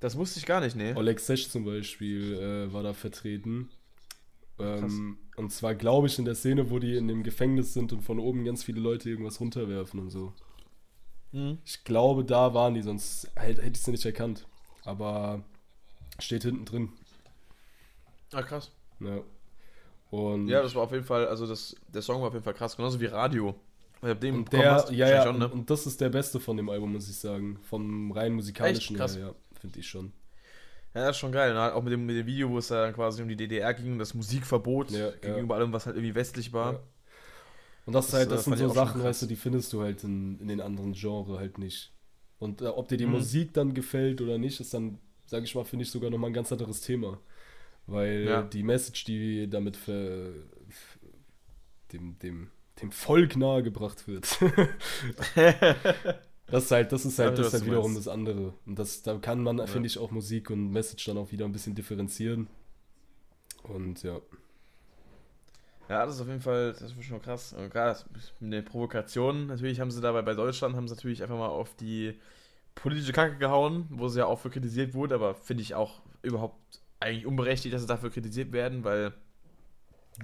Das 0.00 0.18
wusste 0.18 0.40
ich 0.40 0.44
gar 0.44 0.60
nicht, 0.60 0.76
ne? 0.76 0.94
Oleg 0.96 1.18
Sesh 1.18 1.48
zum 1.48 1.64
Beispiel 1.64 2.34
äh, 2.34 2.72
war 2.74 2.82
da 2.82 2.92
vertreten. 2.92 3.70
Ähm, 4.58 5.16
und 5.36 5.50
zwar, 5.50 5.74
glaube 5.74 6.08
ich, 6.08 6.18
in 6.18 6.26
der 6.26 6.34
Szene, 6.34 6.68
wo 6.68 6.78
die 6.78 6.94
in 6.94 7.08
dem 7.08 7.22
Gefängnis 7.22 7.72
sind 7.72 7.94
und 7.94 8.02
von 8.02 8.18
oben 8.18 8.44
ganz 8.44 8.64
viele 8.64 8.80
Leute 8.80 9.08
irgendwas 9.08 9.40
runterwerfen 9.40 9.98
und 9.98 10.10
so. 10.10 10.34
Mhm. 11.32 11.58
Ich 11.64 11.84
glaube, 11.84 12.24
da 12.24 12.54
waren 12.54 12.74
die, 12.74 12.82
sonst 12.82 13.30
hätte 13.36 13.62
ich 13.62 13.82
sie 13.82 13.90
nicht 13.90 14.04
erkannt. 14.04 14.46
Aber 14.84 15.42
steht 16.18 16.42
hinten 16.42 16.64
drin. 16.64 16.92
Ah, 18.32 18.42
krass. 18.42 18.70
Ja. 19.00 19.20
Und 20.10 20.48
ja, 20.48 20.62
das 20.62 20.74
war 20.74 20.84
auf 20.84 20.92
jeden 20.92 21.04
Fall, 21.04 21.26
also 21.26 21.46
das, 21.46 21.76
der 21.88 22.02
Song 22.02 22.20
war 22.20 22.28
auf 22.28 22.34
jeden 22.34 22.44
Fall 22.44 22.54
krass, 22.54 22.76
genauso 22.76 23.00
wie 23.00 23.06
Radio. 23.06 23.54
Dem 24.22 24.36
und 24.36 24.52
der, 24.52 24.72
hast, 24.72 24.90
ja, 24.92 25.08
ja, 25.08 25.24
schon, 25.24 25.38
ne? 25.38 25.48
und 25.48 25.68
das 25.68 25.84
ist 25.84 26.00
der 26.00 26.08
beste 26.08 26.38
von 26.38 26.56
dem 26.56 26.68
Album, 26.68 26.92
muss 26.92 27.08
ich 27.10 27.16
sagen. 27.16 27.58
Vom 27.62 28.12
rein 28.12 28.32
musikalischen 28.32 28.96
her, 28.96 29.08
ja, 29.18 29.34
finde 29.60 29.80
ich 29.80 29.88
schon. 29.88 30.12
Ja, 30.94 31.02
das 31.06 31.16
ist 31.16 31.18
schon 31.18 31.32
geil. 31.32 31.52
Ne? 31.52 31.74
Auch 31.74 31.82
mit 31.82 31.92
dem, 31.92 32.06
mit 32.06 32.16
dem 32.16 32.26
Video, 32.26 32.48
wo 32.48 32.58
es 32.58 32.68
dann 32.68 32.94
quasi 32.94 33.22
um 33.22 33.28
die 33.28 33.36
DDR 33.36 33.74
ging, 33.74 33.98
das 33.98 34.14
Musikverbot 34.14 34.92
ja, 34.92 35.10
gegenüber 35.10 35.56
ja. 35.56 35.60
allem, 35.60 35.72
was 35.72 35.86
halt 35.86 35.96
irgendwie 35.96 36.14
westlich 36.14 36.52
war. 36.52 36.80
Und 37.88 37.94
das, 37.94 38.08
das, 38.08 38.14
halt, 38.16 38.30
das 38.30 38.40
äh, 38.42 38.50
sind 38.50 38.58
so 38.58 38.68
Sachen, 38.68 39.02
weißt 39.02 39.22
du, 39.22 39.26
die 39.26 39.34
findest 39.34 39.72
du 39.72 39.80
halt 39.80 40.04
in, 40.04 40.38
in 40.40 40.48
den 40.48 40.60
anderen 40.60 40.92
Genres 40.92 41.38
halt 41.38 41.56
nicht. 41.56 41.90
Und 42.38 42.60
äh, 42.60 42.66
ob 42.66 42.86
dir 42.88 42.98
die 42.98 43.06
mhm. 43.06 43.12
Musik 43.12 43.54
dann 43.54 43.72
gefällt 43.72 44.20
oder 44.20 44.36
nicht, 44.36 44.60
ist 44.60 44.74
dann, 44.74 44.98
sag 45.24 45.42
ich 45.42 45.54
mal, 45.54 45.64
finde 45.64 45.84
ich 45.84 45.90
sogar 45.90 46.10
nochmal 46.10 46.28
ein 46.28 46.34
ganz 46.34 46.52
anderes 46.52 46.82
Thema. 46.82 47.18
Weil 47.86 48.24
ja. 48.24 48.42
die 48.42 48.62
Message, 48.62 49.04
die 49.04 49.48
damit 49.48 49.78
für, 49.78 50.34
dem, 51.94 52.18
dem, 52.18 52.50
dem 52.82 52.92
Volk 52.92 53.36
nahegebracht 53.36 54.06
wird, 54.06 54.38
das 56.46 56.64
ist 56.64 56.70
halt, 56.70 56.92
das 56.92 57.06
ist 57.06 57.18
halt, 57.18 57.38
das 57.38 57.46
ist 57.46 57.52
halt 57.54 57.64
wiederum 57.64 57.94
das 57.94 58.06
andere. 58.06 58.52
Und 58.66 58.78
das, 58.78 59.00
da 59.00 59.16
kann 59.16 59.42
man, 59.42 59.56
ja. 59.56 59.66
finde 59.66 59.86
ich, 59.86 59.96
auch 59.96 60.10
Musik 60.10 60.50
und 60.50 60.72
Message 60.72 61.06
dann 61.06 61.16
auch 61.16 61.32
wieder 61.32 61.46
ein 61.46 61.52
bisschen 61.52 61.74
differenzieren. 61.74 62.48
Und 63.62 64.02
ja. 64.02 64.20
Ja, 65.88 66.04
das 66.04 66.16
ist 66.16 66.20
auf 66.20 66.28
jeden 66.28 66.40
Fall, 66.40 66.72
das 66.72 66.82
ist 66.82 67.04
schon 67.04 67.22
krass. 67.22 67.54
Und 67.54 67.70
gerade 67.70 67.98
mit 68.40 68.52
den 68.52 68.64
Provokationen, 68.64 69.46
natürlich 69.46 69.80
haben 69.80 69.90
sie 69.90 70.00
dabei 70.00 70.22
bei 70.22 70.34
Deutschland, 70.34 70.76
haben 70.76 70.86
sie 70.86 70.94
natürlich 70.94 71.22
einfach 71.22 71.38
mal 71.38 71.48
auf 71.48 71.74
die 71.76 72.14
politische 72.74 73.12
Kacke 73.12 73.36
gehauen, 73.36 73.86
wo 73.90 74.08
sie 74.08 74.18
ja 74.18 74.26
auch 74.26 74.38
für 74.38 74.50
kritisiert 74.50 74.94
wurde, 74.94 75.14
aber 75.14 75.34
finde 75.34 75.62
ich 75.62 75.74
auch 75.74 76.00
überhaupt 76.22 76.58
eigentlich 77.00 77.26
unberechtigt, 77.26 77.74
dass 77.74 77.82
sie 77.82 77.88
dafür 77.88 78.10
kritisiert 78.10 78.52
werden, 78.52 78.84
weil 78.84 79.12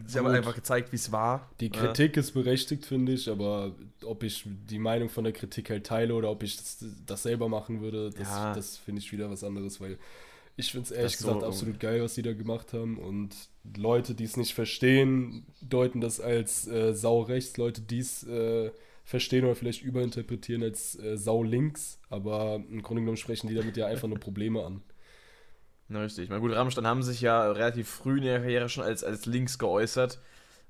Sie 0.07 0.19
haben 0.19 0.27
einfach 0.27 0.55
gezeigt, 0.55 0.91
wie 0.91 0.97
es 0.97 1.13
war. 1.13 1.49
Die 1.61 1.71
Kritik 1.71 2.17
ja. 2.17 2.21
ist 2.21 2.33
berechtigt, 2.33 2.85
finde 2.85 3.13
ich, 3.13 3.31
aber 3.31 3.73
ob 4.05 4.25
ich 4.25 4.45
die 4.45 4.79
Meinung 4.79 5.09
von 5.09 5.23
der 5.23 5.33
Kritik 5.33 5.71
halt 5.71 5.87
teile 5.87 6.15
oder 6.15 6.31
ob 6.31 6.43
ich 6.43 6.57
das, 6.57 6.85
das 7.07 7.23
selber 7.23 7.49
machen 7.49 7.81
würde, 7.81 8.11
das, 8.11 8.29
ja. 8.29 8.53
das 8.55 8.77
finde 8.77 9.01
ich 9.01 9.13
wieder 9.13 9.31
was 9.31 9.45
anderes, 9.45 9.81
weil 9.81 9.99
ich 10.57 10.73
finde 10.73 10.87
es 10.87 10.91
ehrlich 10.91 11.13
das 11.13 11.21
gesagt 11.21 11.41
so 11.41 11.47
absolut 11.47 11.79
geil, 11.79 12.03
was 12.03 12.15
die 12.15 12.23
da 12.23 12.33
gemacht 12.33 12.73
haben. 12.73 12.99
Und 12.99 13.35
Leute, 13.77 14.15
die 14.15 14.25
es 14.25 14.37
nicht 14.37 14.55
verstehen, 14.55 15.47
deuten 15.61 16.01
das 16.01 16.21
als 16.21 16.67
äh, 16.69 16.93
Sau 16.95 17.23
rechts. 17.23 17.57
Leute, 17.57 17.81
die 17.81 17.99
es 17.99 18.23
äh, 18.25 18.71
verstehen 19.05 19.45
oder 19.45 19.55
vielleicht 19.55 19.83
überinterpretieren 19.83 20.63
als 20.63 20.99
äh, 20.99 21.17
Sau 21.17 21.43
links. 21.43 21.99
Aber 22.11 22.57
im 22.57 22.83
Grunde 22.83 23.03
genommen 23.03 23.17
sprechen 23.17 23.49
die 23.49 23.55
damit 23.55 23.77
ja 23.77 23.87
einfach 23.87 24.09
nur 24.09 24.19
Probleme 24.19 24.65
an. 24.65 24.83
Na, 25.89 26.03
richtig. 26.03 26.29
Na 26.29 26.39
gut, 26.39 26.53
Rammstein 26.53 26.87
haben 26.87 27.03
sich 27.03 27.21
ja 27.21 27.51
relativ 27.53 27.89
früh 27.89 28.19
in 28.19 28.25
der 28.25 28.41
Karriere 28.41 28.69
schon 28.69 28.85
als, 28.85 29.05
als 29.05 29.27
links 29.27 29.59
geäußert. 29.59 30.19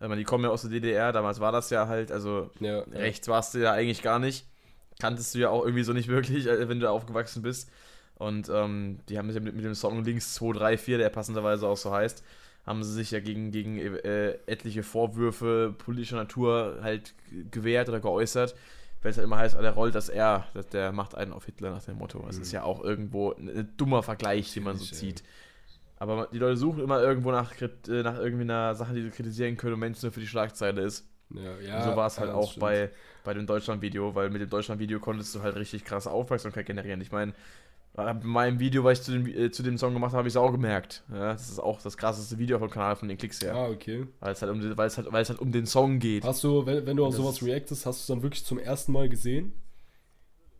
Meine, 0.00 0.16
die 0.16 0.24
kommen 0.24 0.44
ja 0.44 0.50
aus 0.50 0.62
der 0.62 0.70
DDR, 0.70 1.12
damals 1.12 1.40
war 1.40 1.52
das 1.52 1.70
ja 1.70 1.86
halt, 1.86 2.12
also 2.12 2.50
ja, 2.60 2.80
rechts 2.80 3.28
warst 3.28 3.54
du 3.54 3.58
ja 3.58 3.72
eigentlich 3.72 4.02
gar 4.02 4.18
nicht. 4.18 4.44
Kanntest 5.00 5.34
du 5.34 5.38
ja 5.38 5.50
auch 5.50 5.64
irgendwie 5.64 5.84
so 5.84 5.92
nicht 5.92 6.08
wirklich, 6.08 6.46
äh, 6.48 6.68
wenn 6.68 6.80
du 6.80 6.90
aufgewachsen 6.90 7.42
bist. 7.42 7.70
Und 8.16 8.48
ähm, 8.48 8.98
die 9.08 9.18
haben 9.18 9.30
sich 9.30 9.42
mit, 9.42 9.54
mit 9.54 9.64
dem 9.64 9.74
Song 9.74 10.04
Links 10.04 10.34
234, 10.34 10.98
der 10.98 11.08
passenderweise 11.08 11.66
auch 11.66 11.76
so 11.76 11.90
heißt, 11.90 12.22
haben 12.66 12.82
sie 12.82 12.92
sich 12.92 13.10
ja 13.10 13.20
gegen, 13.20 13.50
gegen 13.50 13.78
äh, 13.78 14.38
etliche 14.46 14.82
Vorwürfe 14.82 15.74
politischer 15.76 16.16
Natur 16.16 16.78
halt 16.82 17.14
gewehrt 17.50 17.88
oder 17.88 18.00
geäußert, 18.00 18.54
weil 19.02 19.10
es 19.10 19.18
halt 19.18 19.26
immer 19.26 19.38
heißt, 19.38 19.54
der 19.54 19.72
rollt 19.72 19.94
das 19.94 20.08
R, 20.08 20.46
der 20.72 20.92
macht 20.92 21.14
einen 21.14 21.32
auf 21.32 21.44
Hitler 21.44 21.70
nach 21.70 21.84
dem 21.84 21.98
Motto. 21.98 22.22
Das 22.26 22.36
mhm. 22.36 22.42
ist 22.42 22.52
ja 22.52 22.62
auch 22.62 22.82
irgendwo 22.82 23.32
ein, 23.32 23.72
dummer 23.76 24.02
Vergleich, 24.02 24.52
den 24.54 24.64
man 24.64 24.78
so 24.78 24.84
zieht. 24.86 25.22
Aber 25.98 26.28
die 26.32 26.38
Leute 26.38 26.56
suchen 26.56 26.82
immer 26.82 27.00
irgendwo 27.00 27.30
nach, 27.30 27.52
äh, 27.60 28.02
nach 28.02 28.18
irgendwie 28.18 28.42
einer 28.42 28.74
Sache, 28.74 28.94
die 28.94 29.02
sie 29.02 29.10
kritisieren 29.10 29.56
können 29.56 29.74
und 29.74 29.80
wenn 29.82 29.92
es 29.92 30.02
nur 30.02 30.12
für 30.12 30.20
die 30.20 30.26
Schlagzeile 30.26 30.82
ist. 30.82 31.06
Ja, 31.30 31.58
ja, 31.60 31.78
und 31.78 31.84
so 31.84 31.96
war 31.96 32.06
es 32.06 32.18
halt 32.18 32.30
auch 32.30 32.56
bei, 32.58 32.90
bei 33.24 33.34
dem 33.34 33.46
Deutschland-Video, 33.46 34.14
weil 34.14 34.30
mit 34.30 34.40
dem 34.40 34.50
Deutschland-Video 34.50 35.00
konntest 35.00 35.34
du 35.34 35.42
halt 35.42 35.56
richtig 35.56 35.84
krasse 35.84 36.10
Aufmerksamkeit 36.10 36.66
generieren. 36.66 37.00
Ich 37.00 37.12
meine, 37.12 37.32
bei 37.94 38.12
meinem 38.12 38.58
Video, 38.58 38.82
was 38.82 38.98
ich 38.98 39.04
zu 39.04 39.12
dem, 39.12 39.26
äh, 39.26 39.50
zu 39.52 39.62
dem 39.62 39.78
Song 39.78 39.94
gemacht 39.94 40.10
habe, 40.10 40.18
habe 40.18 40.28
ich 40.28 40.32
es 40.32 40.36
auch 40.36 40.50
gemerkt. 40.50 41.04
Ja, 41.12 41.32
das 41.32 41.48
ist 41.48 41.60
auch 41.60 41.80
das 41.80 41.96
krasseste 41.96 42.38
Video 42.38 42.58
vom 42.58 42.68
Kanal 42.68 42.96
von 42.96 43.08
den 43.08 43.16
Klicks 43.16 43.40
her. 43.40 43.54
Ah, 43.54 43.68
okay. 43.68 44.08
Weil 44.18 44.32
es 44.32 44.42
halt 44.42 44.50
um, 44.50 44.76
weil 44.76 44.88
es 44.88 44.96
halt, 44.98 45.12
weil 45.12 45.22
es 45.22 45.28
halt 45.28 45.38
um 45.38 45.52
den 45.52 45.64
Song 45.64 46.00
geht. 46.00 46.24
Hast 46.24 46.42
du, 46.42 46.66
wenn, 46.66 46.84
wenn 46.86 46.96
du 46.96 47.06
auf 47.06 47.14
sowas 47.14 47.40
reactest, 47.42 47.86
hast 47.86 48.00
du 48.00 48.00
es 48.00 48.06
dann 48.08 48.22
wirklich 48.22 48.44
zum 48.44 48.58
ersten 48.58 48.90
Mal 48.90 49.08
gesehen? 49.08 49.52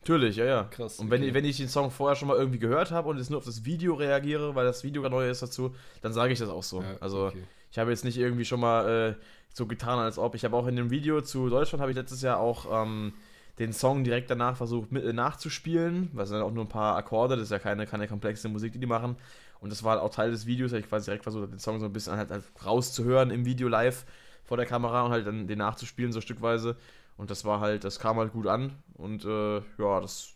Natürlich, 0.02 0.36
ja, 0.36 0.44
ja. 0.44 0.64
Krass. 0.64 1.00
Und 1.00 1.10
wenn, 1.10 1.22
okay. 1.22 1.34
wenn 1.34 1.44
ich 1.44 1.56
den 1.56 1.68
Song 1.68 1.90
vorher 1.90 2.14
schon 2.14 2.28
mal 2.28 2.36
irgendwie 2.36 2.60
gehört 2.60 2.92
habe 2.92 3.08
und 3.08 3.18
jetzt 3.18 3.30
nur 3.30 3.38
auf 3.38 3.46
das 3.46 3.64
Video 3.64 3.94
reagiere, 3.94 4.54
weil 4.54 4.64
das 4.64 4.84
Video 4.84 5.02
gerade 5.02 5.16
neu 5.16 5.28
ist 5.28 5.42
dazu, 5.42 5.74
dann 6.02 6.12
sage 6.12 6.32
ich 6.32 6.38
das 6.38 6.50
auch 6.50 6.62
so. 6.62 6.82
Ja, 6.82 6.98
also 7.00 7.26
okay. 7.28 7.42
ich 7.72 7.78
habe 7.78 7.90
jetzt 7.90 8.04
nicht 8.04 8.18
irgendwie 8.18 8.44
schon 8.44 8.60
mal 8.60 8.88
äh, 8.88 9.14
so 9.52 9.66
getan, 9.66 9.98
als 9.98 10.18
ob. 10.18 10.36
Ich 10.36 10.44
habe 10.44 10.56
auch 10.56 10.68
in 10.68 10.76
dem 10.76 10.90
Video 10.90 11.20
zu 11.20 11.48
Deutschland, 11.48 11.80
habe 11.80 11.90
ich 11.90 11.96
letztes 11.96 12.22
Jahr 12.22 12.38
auch 12.38 12.84
ähm, 12.84 13.14
den 13.58 13.72
Song 13.72 14.02
direkt 14.04 14.30
danach 14.30 14.56
versucht 14.56 14.90
mit, 14.90 15.04
äh, 15.04 15.12
nachzuspielen, 15.12 16.10
was 16.12 16.28
sind 16.28 16.40
auch 16.40 16.50
nur 16.50 16.64
ein 16.64 16.68
paar 16.68 16.96
Akkorde, 16.96 17.36
das 17.36 17.44
ist 17.44 17.50
ja 17.50 17.58
keine, 17.58 17.86
keine 17.86 18.08
komplexe 18.08 18.48
Musik, 18.48 18.72
die 18.72 18.80
die 18.80 18.86
machen. 18.86 19.16
Und 19.60 19.70
das 19.70 19.82
war 19.82 19.92
halt 19.92 20.02
auch 20.02 20.10
Teil 20.10 20.30
des 20.30 20.46
Videos, 20.46 20.72
ich 20.72 20.88
quasi 20.88 21.06
direkt 21.06 21.22
versucht, 21.22 21.52
den 21.52 21.58
Song 21.58 21.80
so 21.80 21.86
ein 21.86 21.92
bisschen 21.92 22.16
halt, 22.16 22.30
halt 22.30 22.44
rauszuhören 22.64 23.30
im 23.30 23.44
Video 23.44 23.68
live 23.68 24.04
vor 24.44 24.56
der 24.56 24.66
Kamera 24.66 25.02
und 25.02 25.12
halt 25.12 25.26
dann 25.26 25.46
den 25.46 25.58
nachzuspielen, 25.58 26.12
so 26.12 26.20
stückweise. 26.20 26.76
Und 27.16 27.30
das 27.30 27.44
war 27.44 27.60
halt, 27.60 27.84
das 27.84 28.00
kam 28.00 28.18
halt 28.18 28.32
gut 28.32 28.46
an 28.46 28.72
und 28.94 29.24
äh, 29.24 29.58
ja, 29.78 30.00
das 30.00 30.34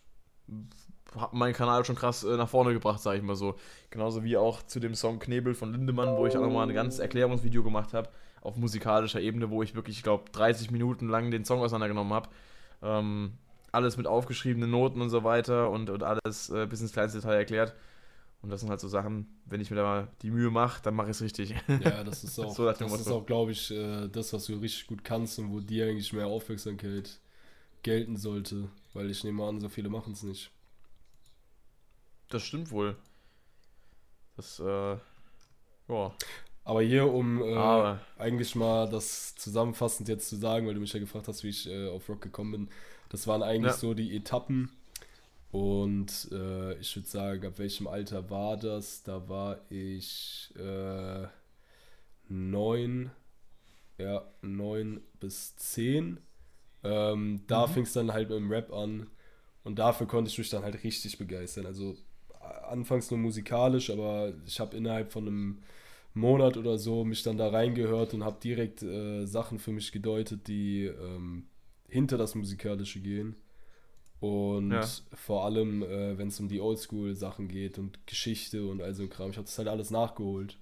hat 1.17 1.33
meinen 1.33 1.53
Kanal 1.53 1.83
schon 1.85 1.95
krass 1.95 2.23
äh, 2.23 2.37
nach 2.37 2.47
vorne 2.47 2.71
gebracht, 2.71 3.01
sag 3.01 3.17
ich 3.17 3.21
mal 3.21 3.35
so. 3.35 3.55
Genauso 3.89 4.23
wie 4.23 4.37
auch 4.37 4.63
zu 4.63 4.79
dem 4.79 4.95
Song 4.95 5.19
Knebel 5.19 5.53
von 5.53 5.73
Lindemann, 5.73 6.15
wo 6.15 6.25
ich 6.25 6.37
auch 6.37 6.41
nochmal 6.41 6.67
ein 6.67 6.73
ganzes 6.73 6.99
Erklärungsvideo 6.99 7.63
gemacht 7.63 7.93
habe, 7.93 8.09
auf 8.41 8.55
musikalischer 8.55 9.19
Ebene, 9.19 9.49
wo 9.49 9.61
ich 9.61 9.75
wirklich, 9.75 9.97
ich 9.97 10.03
glaube, 10.03 10.31
30 10.31 10.71
Minuten 10.71 11.09
lang 11.09 11.31
den 11.31 11.43
Song 11.43 11.59
auseinandergenommen 11.59 12.13
habe 12.13 12.29
ähm, 12.81 13.33
alles 13.71 13.97
mit 13.97 14.07
aufgeschriebenen 14.07 14.69
Noten 14.69 15.01
und 15.01 15.09
so 15.09 15.23
weiter 15.23 15.69
und, 15.69 15.89
und 15.89 16.03
alles 16.03 16.49
äh, 16.49 16.65
bis 16.67 16.81
ins 16.81 16.93
kleinste 16.93 17.19
Detail 17.19 17.35
erklärt. 17.35 17.75
Und 18.41 18.49
das 18.49 18.61
sind 18.61 18.69
halt 18.69 18.79
so 18.79 18.87
Sachen, 18.87 19.27
wenn 19.45 19.59
ich 19.59 19.69
mir 19.69 19.77
da 19.77 19.83
mal 19.83 20.07
die 20.21 20.31
Mühe 20.31 20.49
mache, 20.49 20.81
dann 20.81 20.95
mache 20.95 21.07
ich 21.07 21.17
es 21.17 21.21
richtig. 21.21 21.55
Ja, 21.67 22.03
das 22.03 22.23
ist 22.23 22.39
auch, 22.39 22.55
so 22.55 22.65
das 22.65 22.79
ist 22.79 23.11
auch 23.11 23.25
glaube 23.25 23.51
ich, 23.51 23.69
äh, 23.71 24.07
das, 24.07 24.31
was 24.31 24.45
du 24.45 24.55
richtig 24.55 24.87
gut 24.87 25.03
kannst 25.03 25.39
und 25.39 25.51
wo 25.51 25.59
dir 25.59 25.87
eigentlich 25.87 26.13
mehr 26.13 26.27
Aufmerksamkeit 26.27 27.19
gelten 27.83 28.15
sollte. 28.15 28.69
Weil 28.93 29.09
ich 29.09 29.23
nehme 29.23 29.43
an, 29.43 29.59
so 29.59 29.67
viele 29.67 29.89
machen 29.89 30.13
es 30.13 30.23
nicht. 30.23 30.51
Das 32.29 32.43
stimmt 32.43 32.71
wohl. 32.71 32.95
Das, 34.37 34.59
äh, 34.59 34.97
ja. 35.89 36.13
Aber 36.69 36.83
hier, 36.83 37.11
um 37.11 37.41
äh, 37.41 37.95
eigentlich 38.19 38.53
mal 38.53 38.87
das 38.87 39.33
zusammenfassend 39.33 40.07
jetzt 40.07 40.29
zu 40.29 40.35
sagen, 40.35 40.67
weil 40.67 40.75
du 40.75 40.79
mich 40.79 40.93
ja 40.93 40.99
gefragt 40.99 41.27
hast, 41.27 41.43
wie 41.43 41.49
ich 41.49 41.67
äh, 41.67 41.87
auf 41.89 42.07
Rock 42.07 42.21
gekommen 42.21 42.51
bin, 42.51 42.69
das 43.09 43.25
waren 43.25 43.41
eigentlich 43.41 43.73
ja. 43.73 43.79
so 43.79 43.95
die 43.95 44.15
Etappen. 44.15 44.69
Und 45.49 46.27
äh, 46.31 46.75
ich 46.75 46.95
würde 46.95 47.07
sagen, 47.07 47.47
ab 47.47 47.53
welchem 47.57 47.87
Alter 47.87 48.29
war 48.29 48.55
das? 48.55 49.01
Da 49.01 49.27
war 49.27 49.57
ich 49.71 50.53
äh, 50.59 51.25
neun, 52.27 53.09
ja, 53.97 54.23
neun 54.43 55.01
bis 55.19 55.55
zehn. 55.55 56.19
Ähm, 56.83 57.41
da 57.47 57.65
mhm. 57.65 57.71
fing 57.71 57.83
es 57.85 57.93
dann 57.93 58.13
halt 58.13 58.29
mit 58.29 58.37
dem 58.37 58.51
Rap 58.51 58.71
an. 58.71 59.07
Und 59.63 59.79
dafür 59.79 60.05
konnte 60.05 60.29
ich 60.29 60.37
mich 60.37 60.51
dann 60.51 60.61
halt 60.61 60.83
richtig 60.83 61.17
begeistern. 61.17 61.65
Also 61.65 61.97
anfangs 62.67 63.09
nur 63.09 63.19
musikalisch, 63.19 63.89
aber 63.89 64.33
ich 64.45 64.59
habe 64.59 64.77
innerhalb 64.77 65.11
von 65.11 65.27
einem 65.27 65.63
Monat 66.13 66.57
oder 66.57 66.77
so 66.77 67.05
mich 67.05 67.23
dann 67.23 67.37
da 67.37 67.49
reingehört 67.49 68.13
und 68.13 68.23
habe 68.23 68.39
direkt 68.41 68.81
äh, 68.81 69.25
Sachen 69.25 69.59
für 69.59 69.71
mich 69.71 69.91
gedeutet, 69.91 70.47
die 70.47 70.85
ähm, 70.85 71.47
hinter 71.87 72.17
das 72.17 72.35
Musikalische 72.35 72.99
gehen. 72.99 73.35
Und 74.19 74.71
ja. 74.71 74.85
vor 75.13 75.45
allem, 75.45 75.81
äh, 75.81 76.17
wenn 76.17 76.27
es 76.27 76.39
um 76.39 76.49
die 76.49 76.59
Oldschool-Sachen 76.59 77.47
geht 77.47 77.77
und 77.77 78.05
Geschichte 78.05 78.65
und 78.67 78.81
all 78.81 78.93
so 78.93 79.03
ein 79.03 79.09
Kram, 79.09 79.29
ich 79.29 79.37
habe 79.37 79.45
das 79.45 79.57
halt 79.57 79.69
alles 79.69 79.91
nachgeholt. 79.91 80.57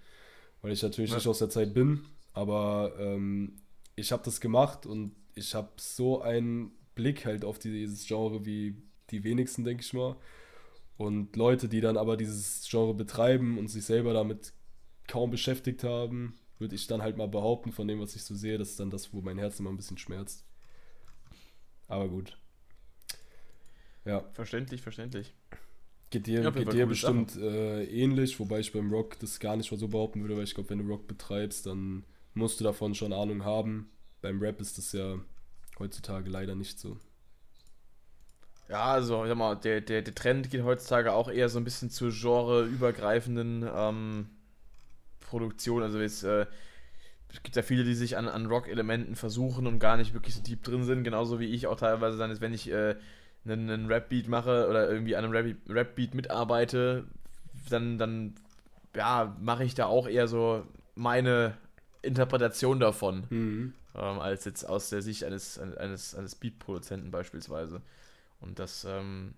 Weil 0.62 0.72
ich 0.72 0.84
natürlich 0.84 1.12
ja. 1.12 1.18
nicht 1.18 1.28
aus 1.28 1.39
der 1.39 1.50
Zeit 1.50 1.74
bin, 1.74 2.02
aber 2.34 2.93
ähm, 3.00 3.56
ich 3.95 4.12
habe 4.12 4.24
das 4.24 4.41
gemacht 4.41 4.86
und 4.86 5.16
ich 5.34 5.56
habe 5.56 5.70
so 5.78 6.22
einen 6.22 6.72
Blick 6.95 7.26
halt 7.26 7.45
auf 7.45 7.60
dieses 7.60 8.06
Genre 8.06 8.45
wie 8.45 8.76
die 9.12 9.24
wenigsten, 9.24 9.64
denke 9.64 9.84
ich 9.84 9.93
mal. 9.93 10.16
Und 10.98 11.36
Leute, 11.36 11.70
die 11.70 11.82
dann 11.82 11.95
aber 11.95 12.18
dieses 12.18 12.68
Genre 12.70 12.93
betreiben 12.93 13.58
und 13.58 13.68
sich 13.68 13.86
selber 13.86 14.14
damit 14.14 14.54
kaum 15.08 15.32
beschäftigt 15.32 15.84
haben, 15.84 16.38
würde 16.60 16.76
ich 16.76 16.88
dann 16.88 17.01
halt 17.01 17.18
mal 17.18 17.28
behaupten, 17.28 17.72
von 17.72 17.88
dem, 17.88 17.99
was 17.99 18.16
ich 18.16 18.24
so 18.24 18.36
sehe, 18.36 18.58
das 18.58 18.72
ist 18.72 18.80
dann 18.80 18.89
das, 18.89 19.14
wo 19.14 19.22
mein 19.22 19.38
Herz 19.38 19.60
immer 19.60 19.70
ein 19.70 19.78
bisschen 19.78 19.97
schmerzt. 19.97 20.45
Aber 21.88 22.08
gut. 22.10 22.38
Ja. 24.05 24.24
Verständlich, 24.34 24.82
verständlich. 24.82 25.34
Geht 26.10 26.28
dir, 26.28 26.41
ja, 26.41 26.49
geht 26.51 26.72
dir 26.72 26.86
bestimmt 26.86 27.36
äh, 27.36 27.84
ähnlich, 27.84 28.39
wobei 28.39 28.60
ich 28.60 28.72
beim 28.72 28.91
Rock 28.91 29.20
das 29.20 29.39
gar 29.39 29.58
nicht 29.58 29.72
mal 29.72 29.78
so 29.78 29.89
behaupten 29.89 30.22
würde, 30.22 30.38
weil 30.38 30.45
ich 30.45 30.55
glaube, 30.55 30.70
wenn 30.70 30.80
du 30.80 30.86
Rock 30.86 31.08
betreibst, 31.08 31.66
dann 31.66 32.05
musst 32.34 32.60
du 32.60 32.64
davon 32.64 32.95
schon 32.95 33.12
Ahnung 33.12 33.43
haben. 33.43 33.91
Beim 34.22 34.39
Rap 34.39 34.62
ist 34.62 34.78
das 34.78 34.93
ja 34.93 35.20
heutzutage 35.80 36.30
leider 36.30 36.55
nicht 36.55 36.80
so. 36.80 36.97
Ja, 38.70 38.86
also 38.86 39.24
ich 39.24 39.30
sag 39.30 39.38
mal, 39.38 39.55
der, 39.55 39.82
der, 39.82 40.01
der 40.01 40.16
Trend 40.16 40.49
geht 40.49 40.64
heutzutage 40.64 41.14
auch 41.14 41.30
eher 41.30 41.49
so 41.49 41.60
ein 41.60 41.64
bisschen 41.64 41.89
zu 41.89 42.10
genreübergreifenden 42.10 43.70
ähm, 43.74 44.30
Produktion. 45.28 45.84
Also 45.84 45.99
es, 45.99 46.23
äh, 46.23 46.45
es 47.32 47.43
gibt 47.43 47.55
ja 47.55 47.61
viele, 47.61 47.84
die 47.84 47.93
sich 47.93 48.17
an, 48.17 48.28
an 48.28 48.47
Rock-Elementen 48.47 49.15
versuchen 49.15 49.67
und 49.67 49.80
gar 49.80 49.97
nicht 49.97 50.13
wirklich 50.13 50.34
so 50.34 50.41
deep 50.41 50.63
drin 50.63 50.84
sind, 50.84 51.03
genauso 51.03 51.39
wie 51.39 51.45
ich 51.45 51.67
auch 51.67 51.75
teilweise 51.75 52.17
dann 52.17 52.32
ist, 52.32 52.41
wenn 52.41 52.53
ich 52.53 52.71
äh, 52.71 52.95
einen, 53.45 53.69
einen 53.69 53.88
Rap-Beat 53.88 54.28
mache 54.28 54.67
oder 54.67 54.89
irgendwie 54.89 55.15
an 55.15 55.25
einem 55.25 55.55
Rap-Beat 55.69 56.15
mitarbeite, 56.15 57.05
dann, 57.69 57.97
dann 57.97 58.36
ja, 58.95 59.36
mache 59.39 59.63
ich 59.63 59.75
da 59.75 59.86
auch 59.86 60.07
eher 60.07 60.28
so 60.28 60.65
meine 60.95 61.57
Interpretation 62.01 62.80
davon, 62.80 63.25
mhm. 63.30 63.73
ähm, 63.95 64.19
als 64.19 64.45
jetzt 64.45 64.63
aus 64.63 64.89
der 64.89 65.01
Sicht 65.01 65.23
eines, 65.23 65.59
eines, 65.59 66.15
eines 66.15 66.36
Beat-Produzenten 66.36 67.11
beispielsweise. 67.11 67.82
Und 68.39 68.59
das, 68.59 68.86
ähm, 68.89 69.34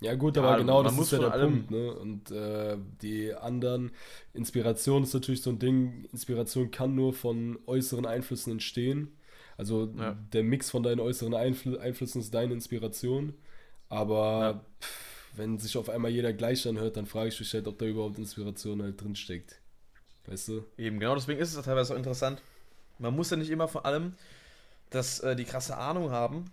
ja, 0.00 0.14
gut, 0.14 0.36
aber 0.36 0.50
ja, 0.50 0.56
genau 0.58 0.82
das 0.82 0.98
ist 0.98 1.12
ja 1.12 1.18
der 1.18 1.30
Punkt. 1.30 1.70
Ne? 1.70 1.92
Und 1.92 2.30
äh, 2.30 2.76
die 3.00 3.32
anderen, 3.32 3.92
Inspiration 4.34 5.02
ist 5.02 5.14
natürlich 5.14 5.42
so 5.42 5.50
ein 5.50 5.58
Ding, 5.58 6.06
Inspiration 6.12 6.70
kann 6.70 6.94
nur 6.94 7.14
von 7.14 7.58
äußeren 7.66 8.04
Einflüssen 8.04 8.52
entstehen. 8.52 9.16
Also 9.56 9.90
ja. 9.96 10.16
der 10.32 10.42
Mix 10.42 10.70
von 10.70 10.82
deinen 10.82 11.00
äußeren 11.00 11.34
Einfl 11.34 11.78
Einflüssen 11.78 12.20
ist 12.20 12.34
deine 12.34 12.52
Inspiration. 12.52 13.32
Aber 13.88 14.40
ja. 14.40 14.64
pff, 14.80 15.06
wenn 15.36 15.58
sich 15.58 15.76
auf 15.78 15.88
einmal 15.88 16.10
jeder 16.10 16.32
gleich 16.32 16.66
anhört, 16.68 16.96
dann 16.96 17.06
frage 17.06 17.28
ich 17.28 17.40
mich 17.40 17.52
halt, 17.54 17.66
ob 17.66 17.78
da 17.78 17.86
überhaupt 17.86 18.18
Inspiration 18.18 18.82
halt 18.82 19.00
drin 19.00 19.16
steckt. 19.16 19.60
Weißt 20.26 20.48
du? 20.48 20.64
Eben, 20.76 20.98
genau 20.98 21.14
deswegen 21.14 21.40
ist 21.40 21.54
es 21.54 21.64
teilweise 21.64 21.88
so 21.88 21.94
interessant. 21.94 22.42
Man 22.98 23.14
muss 23.14 23.30
ja 23.30 23.36
nicht 23.36 23.50
immer 23.50 23.68
vor 23.68 23.86
allem 23.86 24.14
das, 24.90 25.20
äh, 25.20 25.36
die 25.36 25.44
krasse 25.44 25.76
Ahnung 25.76 26.10
haben, 26.10 26.46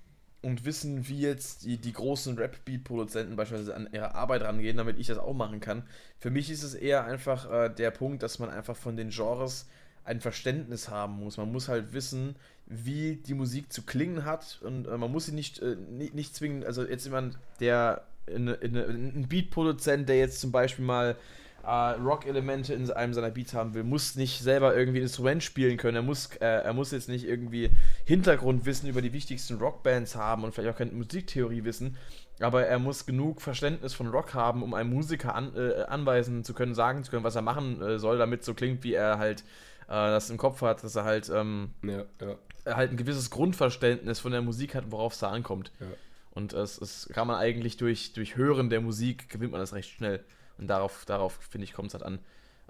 und 0.43 0.65
wissen, 0.65 1.07
wie 1.07 1.21
jetzt 1.21 1.63
die, 1.63 1.77
die 1.77 1.93
großen 1.93 2.37
Rap-Beat-Produzenten 2.37 3.35
beispielsweise 3.37 3.75
an 3.75 3.87
ihre 3.91 4.13
Arbeit 4.13 4.43
rangehen, 4.43 4.77
damit 4.77 4.99
ich 4.99 5.07
das 5.07 5.17
auch 5.17 5.33
machen 5.33 5.61
kann. 5.61 5.83
Für 6.19 6.29
mich 6.29 6.51
ist 6.51 6.63
es 6.63 6.75
eher 6.75 7.05
einfach 7.05 7.49
äh, 7.49 7.69
der 7.69 7.91
Punkt, 7.91 8.21
dass 8.21 8.39
man 8.39 8.49
einfach 8.49 8.75
von 8.75 8.97
den 8.97 9.09
Genres 9.09 9.67
ein 10.03 10.19
Verständnis 10.19 10.89
haben 10.89 11.13
muss. 11.13 11.37
Man 11.37 11.51
muss 11.51 11.69
halt 11.69 11.93
wissen, 11.93 12.35
wie 12.65 13.15
die 13.15 13.33
Musik 13.33 13.71
zu 13.71 13.83
klingen 13.83 14.25
hat 14.25 14.59
und 14.61 14.85
äh, 14.85 14.97
man 14.97 15.11
muss 15.11 15.27
sie 15.27 15.31
nicht, 15.31 15.59
äh, 15.59 15.77
nicht, 15.89 16.13
nicht 16.13 16.35
zwingen, 16.35 16.65
also 16.65 16.85
jetzt 16.85 17.05
jemand, 17.05 17.37
der 17.61 18.03
in, 18.27 18.49
in, 18.49 18.75
in, 18.75 19.21
ein 19.21 19.27
Beatproduzent, 19.29 20.09
der 20.09 20.17
jetzt 20.17 20.41
zum 20.41 20.51
Beispiel 20.51 20.83
mal 20.85 21.15
äh, 21.63 21.69
Rock-Elemente 21.69 22.73
in 22.73 22.89
einem 22.91 23.13
seiner 23.13 23.31
Beats 23.31 23.53
haben 23.53 23.73
will, 23.73 23.83
muss 23.83 24.15
nicht 24.15 24.41
selber 24.41 24.75
irgendwie 24.75 24.99
ein 24.99 25.03
Instrument 25.03 25.43
spielen 25.43 25.77
können. 25.77 25.95
Er 25.95 26.01
muss, 26.01 26.35
äh, 26.35 26.45
er 26.45 26.73
muss 26.73 26.91
jetzt 26.91 27.09
nicht 27.09 27.25
irgendwie 27.25 27.71
Hintergrundwissen 28.05 28.89
über 28.89 29.01
die 29.01 29.13
wichtigsten 29.13 29.57
Rockbands 29.57 30.15
haben 30.15 30.43
und 30.43 30.53
vielleicht 30.53 30.73
auch 30.73 30.77
keine 30.77 30.91
Musiktheorie 30.91 31.63
wissen. 31.63 31.97
Aber 32.39 32.65
er 32.65 32.79
muss 32.79 33.05
genug 33.05 33.41
Verständnis 33.41 33.93
von 33.93 34.07
Rock 34.07 34.33
haben, 34.33 34.63
um 34.63 34.73
einem 34.73 34.89
Musiker 34.89 35.35
an, 35.35 35.55
äh, 35.55 35.83
anweisen 35.83 36.43
zu 36.43 36.53
können, 36.53 36.75
sagen 36.75 37.03
zu 37.03 37.11
können, 37.11 37.23
was 37.23 37.35
er 37.35 37.41
machen 37.41 37.81
äh, 37.81 37.99
soll, 37.99 38.17
damit 38.17 38.43
so 38.43 38.53
klingt, 38.53 38.83
wie 38.83 38.93
er 38.93 39.17
halt 39.17 39.41
äh, 39.87 39.93
das 39.93 40.29
im 40.29 40.37
Kopf 40.37 40.61
hat, 40.61 40.83
dass 40.83 40.95
er 40.95 41.05
halt, 41.05 41.29
ähm, 41.33 41.71
ja, 41.83 42.03
ja. 42.21 42.75
halt 42.75 42.91
ein 42.91 42.97
gewisses 42.97 43.29
Grundverständnis 43.29 44.19
von 44.19 44.31
der 44.31 44.41
Musik 44.41 44.75
hat, 44.75 44.91
worauf 44.91 45.13
es 45.13 45.19
da 45.19 45.29
ankommt. 45.29 45.71
Ja. 45.79 45.87
Und 46.31 46.53
es, 46.53 46.81
es 46.81 47.07
kann 47.13 47.27
man 47.27 47.37
eigentlich 47.37 47.77
durch, 47.77 48.13
durch 48.13 48.35
Hören 48.35 48.69
der 48.69 48.81
Musik 48.81 49.29
gewinnt 49.29 49.51
man 49.51 49.61
das 49.61 49.73
recht 49.73 49.91
schnell. 49.91 50.25
Und 50.57 50.67
darauf, 50.67 51.05
darauf 51.05 51.39
finde 51.49 51.65
ich, 51.65 51.73
kommt 51.73 51.89
es 51.89 51.93
halt 51.93 52.03
an. 52.03 52.19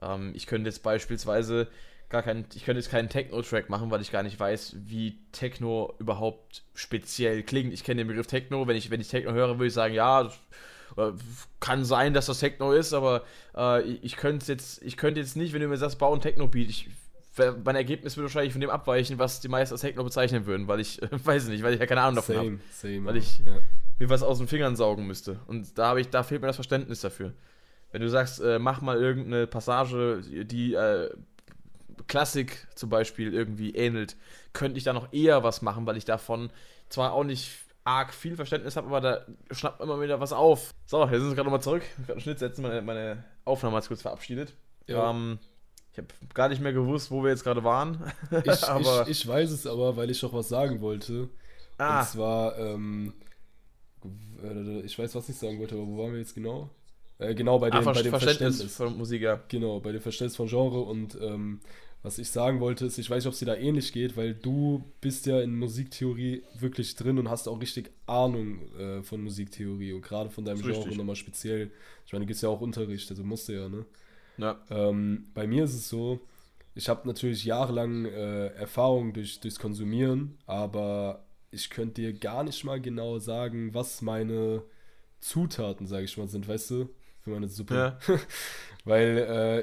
Ähm, 0.01 0.31
ich 0.35 0.47
könnte 0.47 0.69
jetzt 0.69 0.83
beispielsweise 0.83 1.67
gar 2.09 2.21
keinen, 2.21 2.45
ich 2.53 2.65
könnte 2.65 2.79
jetzt 2.79 2.91
keinen 2.91 3.09
Techno-Track 3.09 3.69
machen, 3.69 3.91
weil 3.91 4.01
ich 4.01 4.11
gar 4.11 4.23
nicht 4.23 4.39
weiß, 4.39 4.75
wie 4.85 5.17
Techno 5.31 5.95
überhaupt 5.99 6.63
speziell 6.75 7.43
klingt. 7.43 7.73
Ich 7.73 7.83
kenne 7.83 8.01
den 8.01 8.07
Begriff 8.07 8.27
Techno, 8.27 8.67
wenn 8.67 8.75
ich, 8.75 8.91
wenn 8.91 9.01
ich 9.01 9.09
Techno 9.09 9.31
höre, 9.31 9.57
würde 9.57 9.67
ich 9.67 9.73
sagen, 9.73 9.93
ja, 9.93 10.29
kann 11.59 11.85
sein, 11.85 12.13
dass 12.13 12.27
das 12.27 12.39
Techno 12.39 12.71
ist, 12.71 12.93
aber 12.93 13.23
äh, 13.55 13.81
ich 13.81 14.15
könnte 14.15 14.51
jetzt, 14.51 14.83
ich 14.83 14.95
könnte 14.95 15.19
jetzt 15.19 15.35
nicht, 15.35 15.53
wenn 15.53 15.61
du 15.61 15.67
mir 15.67 15.77
sagst, 15.77 15.97
bau 15.97 16.13
ein 16.13 16.21
Techno-Beat, 16.21 16.69
ich 16.69 16.89
mein 17.37 17.75
Ergebnis 17.75 18.15
würde 18.15 18.25
wahrscheinlich 18.25 18.53
von 18.53 18.61
dem 18.61 18.69
abweichen, 18.69 19.17
was 19.17 19.39
die 19.39 19.47
meisten 19.47 19.73
als 19.73 19.81
Techno 19.81 20.03
bezeichnen 20.03 20.45
würden, 20.45 20.67
weil 20.67 20.79
ich, 20.79 21.01
äh, 21.01 21.07
weiß 21.23 21.47
nicht, 21.47 21.63
weil 21.63 21.73
ich 21.73 21.79
ja 21.79 21.85
keine 21.85 22.01
Ahnung 22.01 22.15
davon 22.15 22.35
habe. 22.37 22.59
Weil 23.05 23.17
ich 23.17 23.39
ja. 23.39 23.57
mir 23.99 24.09
was 24.09 24.21
aus 24.21 24.37
den 24.37 24.47
Fingern 24.47 24.75
saugen 24.75 25.07
müsste. 25.07 25.39
Und 25.47 25.77
da 25.77 25.87
habe 25.87 26.01
ich, 26.01 26.09
da 26.09 26.23
fehlt 26.23 26.41
mir 26.41 26.47
das 26.47 26.57
Verständnis 26.57 27.01
dafür. 27.01 27.33
Wenn 27.93 28.01
du 28.01 28.09
sagst, 28.09 28.41
äh, 28.41 28.57
mach 28.57 28.81
mal 28.81 28.97
irgendeine 28.97 29.45
Passage, 29.45 30.21
die 30.45 30.73
äh, 30.73 31.11
Klassik 32.07 32.67
zum 32.73 32.89
Beispiel 32.89 33.31
irgendwie 33.31 33.75
ähnelt, 33.75 34.17
könnte 34.51 34.79
ich 34.79 34.83
da 34.83 34.93
noch 34.93 35.13
eher 35.13 35.43
was 35.43 35.61
machen, 35.61 35.85
weil 35.85 35.95
ich 35.95 36.03
davon 36.03 36.49
zwar 36.89 37.13
auch 37.13 37.23
nicht 37.23 37.51
arg 37.83 38.11
viel 38.11 38.35
Verständnis 38.35 38.75
habe, 38.77 38.87
aber 38.87 38.99
da 38.99 39.25
schnappt 39.51 39.79
immer 39.79 40.01
wieder 40.01 40.19
was 40.19 40.33
auf. 40.33 40.73
So, 40.87 41.03
jetzt 41.03 41.11
sind 41.11 41.29
wir 41.29 41.35
gerade 41.35 41.45
nochmal 41.45 41.61
zurück. 41.61 41.83
Ich 41.83 41.97
gerade 41.97 42.13
einen 42.13 42.21
Schnitt 42.21 42.39
setzen, 42.39 42.63
meine, 42.63 42.81
meine 42.81 43.23
Aufnahme 43.45 43.77
hat 43.77 43.87
kurz 43.87 44.01
verabschiedet. 44.01 44.55
Ja. 44.87 45.11
Ähm, 45.11 45.37
ich 45.91 45.99
habe 45.99 46.07
gar 46.33 46.49
nicht 46.49 46.61
mehr 46.61 46.73
gewusst, 46.73 47.11
wo 47.11 47.21
wir 47.21 47.29
jetzt 47.29 47.43
gerade 47.43 47.63
waren. 47.63 48.11
ich, 48.43 48.63
aber 48.67 49.03
ich, 49.03 49.21
ich, 49.23 49.27
weiß 49.27 49.51
es 49.51 49.67
aber, 49.67 49.95
weil 49.95 50.09
ich 50.09 50.23
noch 50.23 50.33
was 50.33 50.49
sagen 50.49 50.81
wollte. 50.81 51.29
Ah. 51.77 51.99
Und 51.99 52.07
zwar, 52.07 52.57
ähm, 52.57 53.13
äh, 54.43 54.79
ich 54.79 54.97
weiß, 54.97 55.13
was 55.13 55.29
ich 55.29 55.35
sagen 55.35 55.59
wollte, 55.59 55.75
aber 55.75 55.85
wo 55.85 55.99
waren 55.99 56.13
wir 56.13 56.19
jetzt 56.19 56.33
genau? 56.33 56.71
Äh, 57.23 57.35
genau, 57.35 57.59
bei, 57.59 57.69
dem, 57.69 57.87
ah, 57.87 57.91
bei 57.91 58.01
dem 58.01 58.09
Verständnis, 58.09 58.57
Verständnis 58.57 58.75
von 58.75 58.97
Musik, 58.97 59.21
ja. 59.21 59.41
Genau, 59.47 59.79
bei 59.79 59.91
dem 59.91 60.01
Verständnis 60.01 60.35
von 60.35 60.47
Genre 60.47 60.81
und 60.81 61.17
ähm, 61.21 61.59
was 62.03 62.17
ich 62.17 62.29
sagen 62.29 62.59
wollte, 62.59 62.85
ist, 62.85 62.97
ich 62.97 63.09
weiß 63.09 63.23
nicht, 63.23 63.27
ob 63.27 63.33
es 63.33 63.39
dir 63.39 63.45
da 63.45 63.55
ähnlich 63.55 63.93
geht, 63.93 64.17
weil 64.17 64.33
du 64.33 64.83
bist 64.99 65.25
ja 65.25 65.39
in 65.39 65.57
Musiktheorie 65.57 66.43
wirklich 66.59 66.95
drin 66.95 67.17
und 67.17 67.29
hast 67.29 67.47
auch 67.47 67.61
richtig 67.61 67.91
Ahnung 68.07 68.59
äh, 68.77 69.01
von 69.03 69.23
Musiktheorie 69.23 69.93
und 69.93 70.01
gerade 70.01 70.29
von 70.29 70.43
deinem 70.43 70.61
Genre 70.61 70.93
nochmal 70.95 71.15
speziell. 71.15 71.71
Ich 72.05 72.11
meine, 72.11 72.25
du 72.25 72.27
gibst 72.27 72.43
ja 72.43 72.49
auch 72.49 72.59
Unterricht, 72.59 73.09
also 73.09 73.23
musst 73.23 73.47
du 73.47 73.53
ja, 73.53 73.69
ne? 73.69 73.85
Ja. 74.37 74.59
Ähm, 74.69 75.27
bei 75.33 75.47
mir 75.47 75.63
ist 75.63 75.75
es 75.75 75.87
so, 75.87 76.19
ich 76.75 76.89
habe 76.89 77.07
natürlich 77.07 77.45
jahrelang 77.45 78.05
äh, 78.05 78.47
Erfahrung 78.47 79.13
durch, 79.13 79.39
durchs 79.39 79.59
Konsumieren, 79.59 80.37
aber 80.45 81.23
ich 81.51 81.69
könnte 81.69 82.01
dir 82.01 82.13
gar 82.13 82.43
nicht 82.43 82.65
mal 82.65 82.81
genau 82.81 83.19
sagen, 83.19 83.73
was 83.73 84.01
meine 84.01 84.63
Zutaten, 85.21 85.87
sage 85.87 86.03
ich 86.03 86.17
mal, 86.17 86.27
sind, 86.27 86.47
weißt 86.49 86.71
du, 86.71 86.89
für 87.23 87.31
meine 87.31 87.47
Suppe. 87.47 87.75
Ja. 87.75 87.99
Weil 88.85 89.17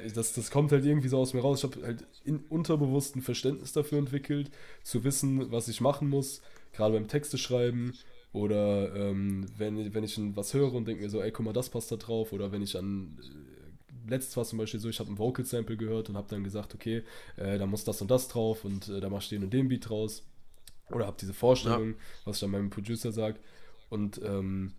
äh, 0.05 0.12
das, 0.12 0.32
das 0.32 0.51
kommt 0.51 0.73
halt 0.73 0.85
irgendwie 0.85 1.09
so 1.09 1.19
aus 1.19 1.35
mir 1.35 1.41
raus. 1.41 1.59
Ich 1.59 1.65
habe 1.65 1.87
halt 1.87 2.07
in 2.24 2.39
unterbewussten 2.49 3.20
Verständnis 3.20 3.73
dafür 3.73 3.99
entwickelt, 3.99 4.51
zu 4.82 5.05
wissen, 5.05 5.53
was 5.53 5.69
ich 5.69 5.81
machen 5.81 6.09
muss, 6.09 6.41
gerade 6.73 6.95
beim 6.95 7.09
Texte 7.09 7.37
schreiben 7.37 7.93
oder 8.32 8.95
ähm, 8.95 9.47
wenn, 9.59 9.93
wenn 9.93 10.05
ich 10.05 10.19
was 10.35 10.55
höre 10.55 10.73
und 10.73 10.87
denke 10.87 11.03
mir 11.03 11.11
so, 11.11 11.20
ey, 11.20 11.32
guck 11.32 11.45
mal, 11.45 11.53
das 11.53 11.69
passt 11.69 11.93
da 11.93 11.97
drauf 11.97 12.32
oder 12.32 12.53
wenn 12.53 12.62
ich 12.62 12.78
an 12.78 13.19
äh, 13.20 14.11
letztes 14.11 14.37
war 14.37 14.45
zum 14.45 14.59
Beispiel 14.59 14.81
so, 14.81 14.89
ich 14.89 15.01
habe 15.01 15.11
ein 15.11 15.19
Vocal 15.19 15.45
Sample 15.45 15.77
gehört 15.77 16.09
und 16.09 16.16
habe 16.16 16.28
dann 16.31 16.45
gesagt, 16.45 16.74
okay, 16.74 17.03
äh, 17.37 17.59
da 17.59 17.66
muss 17.66 17.85
das 17.85 18.01
und 18.01 18.11
das 18.11 18.28
drauf 18.28 18.65
und 18.65 18.89
äh, 18.89 19.01
da 19.01 19.11
mach 19.11 19.23
ich 19.23 19.28
den 19.28 19.45
und 19.45 19.53
den 19.53 19.69
Beat 19.69 19.89
draus. 19.89 20.24
Oder 20.91 21.07
habe 21.07 21.16
diese 21.20 21.35
Vorstellung, 21.35 21.91
ja. 21.91 21.97
was 22.24 22.37
ich 22.37 22.41
dann 22.41 22.51
meinem 22.51 22.70
Producer 22.70 23.12
sage. 23.12 23.39
Und 23.91 24.20
ähm, 24.24 24.73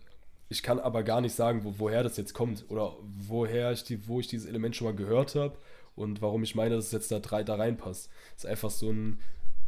ich 0.52 0.64
kann 0.64 0.80
aber 0.80 1.04
gar 1.04 1.22
nicht 1.22 1.34
sagen, 1.34 1.64
wo, 1.64 1.76
woher 1.78 2.04
das 2.04 2.18
jetzt 2.18 2.34
kommt 2.34 2.66
oder 2.68 2.98
woher 3.02 3.72
ich 3.72 3.86
die, 3.86 4.06
wo 4.10 4.20
ich 4.20 4.28
dieses 4.28 4.48
Element 4.48 4.76
schon 4.76 4.86
mal 4.86 4.96
gehört 4.96 5.34
habe 5.36 5.58
und 5.96 6.22
warum 6.22 6.44
ich 6.44 6.56
meine, 6.56 6.76
dass 6.76 6.88
es 6.88 6.92
jetzt 6.92 7.10
da, 7.10 7.20
drei, 7.20 7.44
da 7.44 7.56
reinpasst. 7.56 8.10
Es 8.36 8.44
ist 8.44 8.50
einfach 8.50 8.70
so 8.70 8.92
ein 8.92 9.22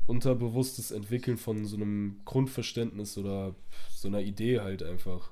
unterbewusstes 0.08 0.92
Entwickeln 0.92 1.38
von 1.38 1.66
so 1.66 1.78
einem 1.78 2.20
Grundverständnis 2.26 3.18
oder 3.18 3.56
so 3.96 4.10
einer 4.10 4.20
Idee 4.20 4.60
halt 4.60 4.84
einfach. 4.84 5.30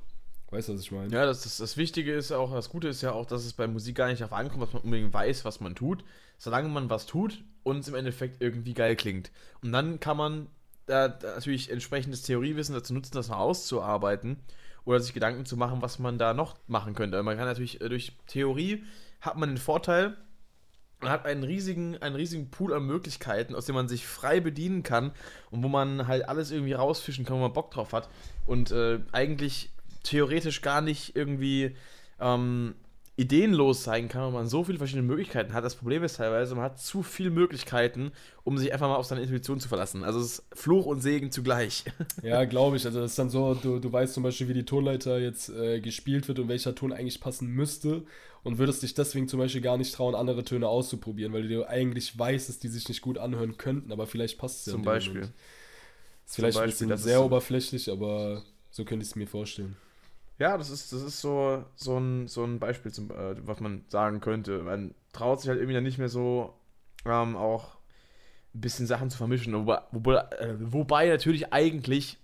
Weißt 0.51 0.69
du, 0.69 0.73
was 0.73 0.81
ich 0.81 0.91
meine? 0.93 1.13
Ja, 1.13 1.25
das, 1.25 1.43
das, 1.43 1.57
das 1.57 1.75
Wichtige 1.75 2.13
ist 2.13 2.31
auch, 2.31 2.53
das 2.53 2.69
Gute 2.69 2.87
ist 2.87 3.01
ja 3.01 3.11
auch, 3.11 3.25
dass 3.25 3.43
es 3.43 3.51
bei 3.51 3.67
Musik 3.67 3.97
gar 3.97 4.07
nicht 4.07 4.21
darauf 4.21 4.37
ankommt, 4.37 4.63
dass 4.63 4.71
man 4.71 4.83
unbedingt 4.83 5.13
weiß, 5.13 5.43
was 5.43 5.59
man 5.59 5.75
tut, 5.75 6.05
solange 6.37 6.69
man 6.69 6.89
was 6.89 7.07
tut 7.07 7.43
und 7.63 7.79
es 7.79 7.89
im 7.89 7.95
Endeffekt 7.95 8.41
irgendwie 8.41 8.73
geil 8.73 8.95
klingt. 8.95 9.31
Und 9.61 9.73
dann 9.73 9.99
kann 9.99 10.15
man 10.15 10.47
da, 10.85 11.09
da 11.09 11.35
natürlich 11.35 11.69
entsprechendes 11.69 12.21
Theoriewissen 12.21 12.73
dazu 12.73 12.93
nutzen, 12.93 13.15
das 13.15 13.27
noch 13.27 13.37
auszuarbeiten 13.37 14.37
oder 14.85 14.99
sich 14.99 15.13
Gedanken 15.13 15.45
zu 15.45 15.57
machen, 15.57 15.81
was 15.81 15.99
man 15.99 16.17
da 16.17 16.33
noch 16.33 16.55
machen 16.67 16.93
könnte. 16.95 17.21
Man 17.23 17.37
kann 17.37 17.45
natürlich 17.45 17.81
äh, 17.81 17.89
durch 17.89 18.13
Theorie 18.27 18.83
hat 19.19 19.37
man 19.37 19.49
den 19.49 19.57
Vorteil, 19.57 20.17
man 20.99 21.11
hat 21.11 21.25
einen 21.25 21.43
riesigen, 21.43 21.97
einen 22.01 22.15
riesigen 22.15 22.49
Pool 22.49 22.73
an 22.73 22.85
Möglichkeiten, 22.85 23.55
aus 23.55 23.65
dem 23.65 23.75
man 23.75 23.87
sich 23.87 24.05
frei 24.05 24.39
bedienen 24.39 24.83
kann 24.83 25.11
und 25.49 25.63
wo 25.63 25.67
man 25.67 26.07
halt 26.07 26.27
alles 26.27 26.51
irgendwie 26.51 26.73
rausfischen 26.73 27.25
kann, 27.25 27.37
wo 27.37 27.41
man 27.41 27.53
Bock 27.53 27.71
drauf 27.71 27.93
hat. 27.93 28.09
Und 28.45 28.71
äh, 28.71 28.99
eigentlich 29.11 29.71
theoretisch 30.03 30.61
gar 30.61 30.81
nicht 30.81 31.15
irgendwie 31.15 31.75
ähm, 32.19 32.75
ideenlos 33.17 33.83
sein 33.83 34.07
kann 34.07 34.23
und 34.23 34.33
man 34.33 34.47
so 34.47 34.63
viele 34.63 34.77
verschiedene 34.77 35.05
Möglichkeiten 35.05 35.53
hat. 35.53 35.65
Das 35.65 35.75
Problem 35.75 36.03
ist 36.03 36.15
teilweise, 36.15 36.55
man 36.55 36.63
hat 36.63 36.79
zu 36.79 37.03
viele 37.03 37.29
Möglichkeiten, 37.29 38.11
um 38.43 38.57
sich 38.57 38.73
einfach 38.73 38.88
mal 38.88 38.95
auf 38.95 39.05
seine 39.05 39.21
Intuition 39.21 39.59
zu 39.59 39.67
verlassen. 39.67 40.03
Also 40.03 40.19
es 40.19 40.39
ist 40.39 40.43
Fluch 40.53 40.85
und 40.85 41.01
Segen 41.01 41.31
zugleich. 41.31 41.83
Ja, 42.23 42.45
glaube 42.45 42.77
ich. 42.77 42.85
Also 42.85 43.01
das 43.01 43.11
ist 43.11 43.19
dann 43.19 43.29
so, 43.29 43.53
du, 43.55 43.79
du 43.79 43.91
weißt 43.91 44.13
zum 44.13 44.23
Beispiel, 44.23 44.47
wie 44.47 44.53
die 44.53 44.65
Tonleiter 44.65 45.19
jetzt 45.19 45.49
äh, 45.49 45.81
gespielt 45.81 46.27
wird 46.27 46.39
und 46.39 46.47
welcher 46.47 46.75
Ton 46.75 46.93
eigentlich 46.93 47.19
passen 47.19 47.47
müsste 47.47 48.03
und 48.43 48.57
würdest 48.57 48.83
dich 48.83 48.93
deswegen 48.93 49.27
zum 49.27 49.39
Beispiel 49.39 49.61
gar 49.61 49.77
nicht 49.77 49.93
trauen, 49.93 50.15
andere 50.15 50.43
Töne 50.43 50.67
auszuprobieren, 50.67 51.33
weil 51.33 51.47
du 51.47 51.67
eigentlich 51.67 52.17
weißt, 52.17 52.49
dass 52.49 52.59
die 52.59 52.69
sich 52.69 52.88
nicht 52.88 53.01
gut 53.01 53.17
anhören 53.17 53.57
könnten, 53.57 53.91
aber 53.91 54.07
vielleicht 54.07 54.38
passt 54.38 54.61
es 54.61 54.65
ja. 54.67 54.73
Zum 54.73 54.83
Beispiel. 54.83 55.21
Ist 56.25 56.35
vielleicht 56.35 56.57
Beispiel, 56.57 56.88
ein 56.88 56.89
bisschen 56.89 57.03
sehr 57.03 57.23
oberflächlich, 57.23 57.91
aber 57.91 58.43
so 58.69 58.85
könnte 58.85 59.03
ich 59.03 59.09
es 59.09 59.15
mir 59.15 59.27
vorstellen. 59.27 59.75
Ja, 60.41 60.57
das 60.57 60.72
ist, 60.72 60.91
das 60.91 61.03
ist 61.03 61.22
so, 61.22 61.63
so, 61.76 61.99
ein, 61.99 62.27
so 62.27 62.43
ein 62.43 62.57
Beispiel, 62.57 62.91
zum, 62.91 63.11
äh, 63.11 63.35
was 63.45 63.59
man 63.59 63.85
sagen 63.89 64.22
könnte. 64.22 64.63
Man 64.63 64.95
traut 65.13 65.39
sich 65.39 65.49
halt 65.49 65.59
irgendwie 65.59 65.76
dann 65.76 65.84
nicht 65.84 65.99
mehr 65.99 66.09
so 66.09 66.55
ähm, 67.05 67.35
auch 67.38 67.76
ein 68.55 68.61
bisschen 68.61 68.88
Sachen 68.88 69.11
zu 69.11 69.19
vermischen. 69.19 69.53
Wobei, 69.53 69.81
wobei, 69.91 70.15
äh, 70.39 70.55
wobei 70.59 71.09
natürlich 71.09 71.53
eigentlich 71.53 72.18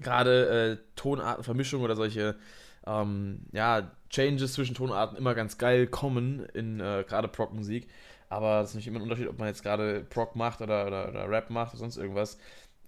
gerade 0.00 0.78
äh, 0.78 0.94
Tonartenvermischung 0.96 1.82
oder 1.82 1.94
solche 1.94 2.36
ähm, 2.86 3.40
ja, 3.52 3.90
Changes 4.08 4.54
zwischen 4.54 4.74
Tonarten 4.74 5.18
immer 5.18 5.34
ganz 5.34 5.58
geil 5.58 5.86
kommen 5.88 6.46
in 6.54 6.80
äh, 6.80 7.04
gerade 7.06 7.28
Prog-Musik. 7.28 7.86
Aber 8.30 8.62
es 8.62 8.70
ist 8.70 8.76
nicht 8.76 8.86
immer 8.86 8.98
ein 8.98 9.02
Unterschied, 9.02 9.28
ob 9.28 9.38
man 9.38 9.48
jetzt 9.48 9.62
gerade 9.62 10.06
Prog 10.08 10.36
macht 10.36 10.62
oder, 10.62 10.86
oder, 10.86 11.10
oder 11.10 11.28
Rap 11.28 11.50
macht 11.50 11.74
oder 11.74 11.80
sonst 11.80 11.98
irgendwas. 11.98 12.38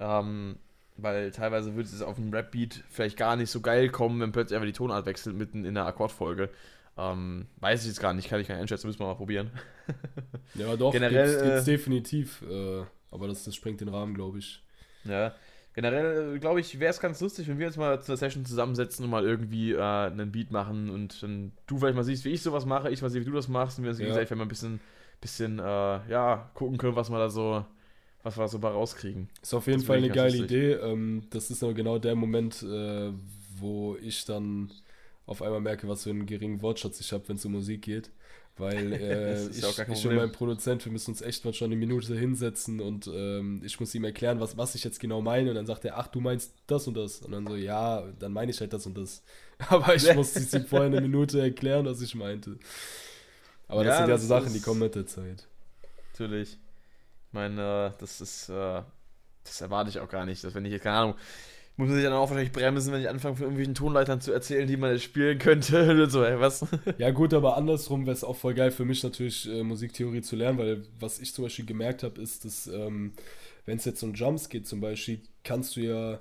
Ähm, 0.01 0.57
weil 0.99 1.31
teilweise 1.31 1.75
würde 1.75 1.89
es 1.89 2.03
auf 2.03 2.19
einem 2.19 2.33
Rap-Beat 2.33 2.85
vielleicht 2.91 3.17
gar 3.17 3.37
nicht 3.37 3.51
so 3.51 3.61
geil 3.61 3.89
kommen, 3.89 4.21
wenn 4.21 4.33
plötzlich 4.33 4.57
einfach 4.57 4.67
die 4.67 4.73
Tonart 4.73 5.07
wechselt 5.07 5.37
mitten 5.37 5.65
in 5.65 5.75
der 5.75 5.87
Akkordfolge. 5.87 6.51
Ähm, 6.99 7.47
weiß 7.61 7.83
ich 7.83 7.89
jetzt 7.89 8.01
gar 8.01 8.13
nicht, 8.13 8.29
kann 8.29 8.41
ich 8.41 8.49
gar 8.49 8.57
nicht 8.57 8.63
einschätzen, 8.63 8.89
müssen 8.89 8.99
wir 8.99 9.07
mal 9.07 9.15
probieren. 9.15 9.51
ja, 10.55 10.77
doch, 10.77 10.93
generell 10.93 11.29
gibt's, 11.29 11.43
gibt's 11.43 11.63
äh, 11.63 11.71
definitiv, 11.71 12.43
äh, 12.43 12.83
aber 13.13 13.29
das, 13.29 13.45
das 13.45 13.55
sprengt 13.55 13.81
den 13.81 13.89
Rahmen, 13.89 14.15
glaube 14.15 14.39
ich. 14.39 14.63
Ja, 15.05 15.33
generell 15.75 16.35
äh, 16.35 16.39
glaube 16.41 16.59
ich, 16.59 16.81
wäre 16.81 16.91
es 16.91 16.99
ganz 16.99 17.21
lustig, 17.21 17.47
wenn 17.47 17.61
wir 17.61 17.69
uns 17.69 17.77
mal 17.77 18.03
zu 18.03 18.11
einer 18.11 18.17
Session 18.17 18.45
zusammensetzen 18.45 19.05
und 19.05 19.13
mal 19.13 19.25
irgendwie 19.25 19.75
äh, 19.75 19.81
einen 19.81 20.33
Beat 20.33 20.51
machen 20.51 20.91
und 20.91 21.23
dann 21.23 21.53
du 21.69 21.79
vielleicht 21.79 21.95
mal 21.95 22.03
siehst, 22.03 22.25
wie 22.25 22.31
ich 22.31 22.43
sowas 22.43 22.67
mache, 22.67 22.91
ich 22.91 23.01
mal 23.01 23.11
sehe, 23.11 23.21
wie 23.21 23.27
du 23.27 23.33
das 23.33 23.47
machst 23.47 23.79
und 23.79 23.85
wir 23.85 23.91
uns 23.91 24.01
ja. 24.01 24.07
gegenseitig 24.07 24.37
mal 24.37 24.43
ein 24.43 24.49
bisschen, 24.49 24.81
bisschen 25.21 25.61
äh, 25.61 25.63
ja, 26.11 26.51
gucken 26.55 26.79
können, 26.79 26.97
was 26.97 27.11
man 27.11 27.21
da 27.21 27.31
so 27.31 27.65
was 28.23 28.37
wir 28.37 28.49
so 28.49 28.59
bei 28.59 28.69
rauskriegen. 28.69 29.29
Ist 29.43 29.55
auf 29.55 29.67
jeden 29.67 29.81
das 29.81 29.87
Fall 29.87 29.99
eine 29.99 30.11
geile 30.11 30.37
lustig. 30.37 30.45
Idee. 30.45 30.73
Ähm, 30.73 31.25
das 31.31 31.51
ist 31.51 31.61
genau 31.61 31.99
der 31.99 32.15
Moment, 32.15 32.63
äh, 32.63 33.13
wo 33.57 33.97
ich 33.97 34.25
dann 34.25 34.71
auf 35.27 35.43
einmal 35.43 35.61
merke, 35.61 35.89
was 35.89 36.05
für 36.05 36.11
einen 36.11 36.27
geringen 36.27 36.63
Wortschatz 36.63 37.01
ich 37.01 37.13
habe, 37.13 37.29
wenn 37.29 37.37
es 37.37 37.45
um 37.45 37.53
Musik 37.53 37.83
geht. 37.83 38.11
Weil 38.57 38.93
äh, 39.01 39.49
ich, 39.51 39.59
ich 39.59 40.07
und 40.07 40.17
mein 40.17 40.33
Produzent, 40.33 40.85
wir 40.85 40.91
müssen 40.91 41.13
uns 41.13 41.23
echt 41.23 41.45
mal 41.45 41.55
schon 41.55 41.67
eine 41.67 41.77
Minute 41.77 42.19
hinsetzen 42.19 42.81
und 42.81 43.09
ähm, 43.13 43.63
ich 43.65 43.79
muss 43.79 43.95
ihm 43.95 44.05
erklären, 44.05 44.41
was, 44.41 44.57
was 44.57 44.75
ich 44.75 44.83
jetzt 44.83 44.99
genau 44.99 45.21
meine. 45.21 45.51
Und 45.51 45.57
dann 45.57 45.67
sagt 45.67 45.85
er, 45.85 45.97
ach, 45.97 46.09
du 46.09 46.21
meinst 46.21 46.55
das 46.67 46.89
und 46.89 46.95
das. 46.95 47.21
Und 47.21 47.33
dann 47.33 47.47
so, 47.47 47.55
ja, 47.55 48.05
dann 48.19 48.33
meine 48.33 48.51
ich 48.51 48.61
halt 48.61 48.73
das 48.73 48.85
und 48.87 48.99
das. 48.99 49.23
Aber 49.69 49.95
ich 49.95 50.13
musste 50.15 50.41
ihm 50.57 50.67
vorher 50.67 50.89
eine 50.89 51.01
Minute 51.01 51.41
erklären, 51.41 51.87
was 51.87 52.03
ich 52.03 52.15
meinte. 52.15 52.59
Aber 53.69 53.85
das 53.85 53.95
ja, 53.95 53.99
sind 53.99 54.09
ja 54.09 54.19
so 54.19 54.27
Sachen, 54.27 54.53
die 54.53 54.61
kommen 54.61 54.81
mit 54.81 54.95
der 54.95 55.07
Zeit. 55.07 55.47
Natürlich. 56.13 56.59
Meine, 57.39 57.95
das 58.01 58.21
ist, 58.21 58.49
äh, 58.49 58.83
das 59.45 59.61
erwarte 59.61 59.91
ich 59.91 60.01
auch 60.01 60.09
gar 60.09 60.27
nicht, 60.27 60.43
dass 60.43 60.55
wenn 60.55 60.65
ich 60.65 60.73
jetzt, 60.73 60.83
keine 60.83 60.97
Ahnung, 60.97 61.15
muss 61.77 61.87
man 61.87 61.95
sich 61.95 62.05
dann 62.05 62.13
auch 62.13 62.29
wahrscheinlich 62.29 62.51
bremsen, 62.51 62.93
wenn 62.93 63.01
ich 63.01 63.09
anfange, 63.09 63.37
von 63.37 63.45
irgendwelchen 63.45 63.77
Tonleitern 63.77 64.21
zu 64.21 64.33
erzählen, 64.33 64.67
die 64.67 64.77
man 64.77 64.99
spielen 64.99 65.39
könnte. 65.39 66.07
so, 66.11 66.25
ey, 66.25 66.41
was? 66.41 66.67
Ja, 66.99 67.11
gut, 67.11 67.33
aber 67.33 67.57
andersrum 67.57 68.07
wäre 68.07 68.15
es 68.15 68.25
auch 68.25 68.35
voll 68.35 68.55
geil 68.55 68.73
für 68.73 68.85
mich 68.85 69.05
natürlich, 69.05 69.49
äh, 69.49 69.63
Musiktheorie 69.63 70.21
zu 70.21 70.35
lernen, 70.35 70.59
weil 70.59 70.83
was 70.99 71.21
ich 71.21 71.33
zum 71.33 71.45
Beispiel 71.45 71.65
gemerkt 71.65 72.03
habe, 72.03 72.21
ist, 72.21 72.45
dass, 72.45 72.67
ähm, 72.67 73.13
wenn 73.67 73.79
es 73.79 73.85
jetzt 73.85 74.03
um 74.03 74.15
Jumps 74.15 74.49
geht 74.49 74.67
zum 74.67 74.81
Beispiel, 74.81 75.21
kannst 75.45 75.77
du 75.77 75.81
ja 75.81 76.19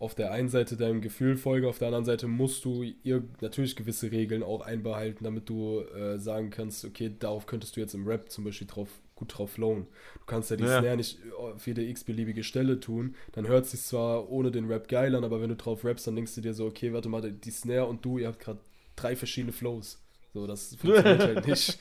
auf 0.00 0.16
der 0.16 0.32
einen 0.32 0.48
Seite 0.48 0.76
deinem 0.76 1.00
Gefühl 1.00 1.36
folgen, 1.36 1.68
auf 1.68 1.78
der 1.78 1.86
anderen 1.86 2.04
Seite 2.04 2.26
musst 2.26 2.64
du 2.64 2.82
ihr 2.82 3.22
natürlich 3.40 3.76
gewisse 3.76 4.10
Regeln 4.10 4.42
auch 4.42 4.62
einbehalten, 4.62 5.22
damit 5.22 5.48
du 5.48 5.82
äh, 5.82 6.18
sagen 6.18 6.50
kannst, 6.50 6.84
okay, 6.84 7.14
darauf 7.16 7.46
könntest 7.46 7.76
du 7.76 7.80
jetzt 7.80 7.94
im 7.94 8.08
Rap 8.08 8.28
zum 8.28 8.42
Beispiel 8.42 8.66
drauf, 8.66 8.88
gut 9.16 9.36
drauf 9.36 9.52
flowen. 9.52 9.88
Du 10.20 10.26
kannst 10.26 10.50
ja 10.50 10.56
die 10.56 10.64
ja. 10.64 10.78
Snare 10.78 10.96
nicht 10.96 11.18
auf 11.36 11.66
jede 11.66 11.82
x-beliebige 11.82 12.44
Stelle 12.44 12.78
tun, 12.78 13.16
dann 13.32 13.48
hört 13.48 13.64
es 13.64 13.72
sich 13.72 13.82
zwar 13.82 14.30
ohne 14.30 14.52
den 14.52 14.66
Rap 14.66 14.88
geil 14.88 15.14
an, 15.16 15.24
aber 15.24 15.40
wenn 15.40 15.48
du 15.48 15.56
drauf 15.56 15.84
rappst, 15.84 16.06
dann 16.06 16.14
denkst 16.14 16.34
du 16.36 16.42
dir 16.42 16.54
so, 16.54 16.66
okay, 16.66 16.92
warte 16.92 17.08
mal, 17.08 17.32
die 17.32 17.50
Snare 17.50 17.86
und 17.86 18.04
du, 18.04 18.18
ihr 18.18 18.28
habt 18.28 18.38
gerade 18.38 18.60
drei 18.94 19.16
verschiedene 19.16 19.52
Flows. 19.52 20.00
So, 20.32 20.46
das 20.46 20.76
funktioniert 20.76 21.20
halt 21.20 21.46
nicht. 21.46 21.78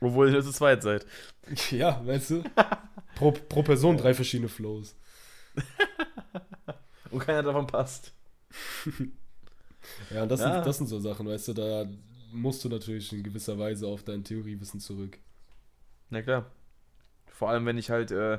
Obwohl 0.00 0.32
ihr 0.32 0.42
zu 0.42 0.52
zweit 0.52 0.82
seid. 0.82 1.06
Ja, 1.70 2.04
weißt 2.04 2.30
du? 2.30 2.42
Pro, 3.14 3.32
pro 3.32 3.62
Person 3.62 3.98
drei 3.98 4.14
verschiedene 4.14 4.48
Flows. 4.48 4.96
und 7.10 7.20
keiner 7.20 7.42
davon 7.42 7.66
passt. 7.66 8.12
ja, 10.10 10.24
das, 10.24 10.40
ja. 10.40 10.54
Sind, 10.54 10.66
das 10.66 10.78
sind 10.78 10.86
so 10.86 10.98
Sachen, 10.98 11.28
weißt 11.28 11.48
du, 11.48 11.52
da 11.52 11.86
musst 12.32 12.64
du 12.64 12.70
natürlich 12.70 13.12
in 13.12 13.22
gewisser 13.22 13.58
Weise 13.58 13.86
auf 13.86 14.02
dein 14.02 14.24
Theoriewissen 14.24 14.80
zurück. 14.80 15.18
Na 16.10 16.22
klar. 16.22 16.50
Vor 17.28 17.50
allem, 17.50 17.66
wenn 17.66 17.78
ich 17.78 17.90
halt, 17.90 18.10
äh, 18.12 18.38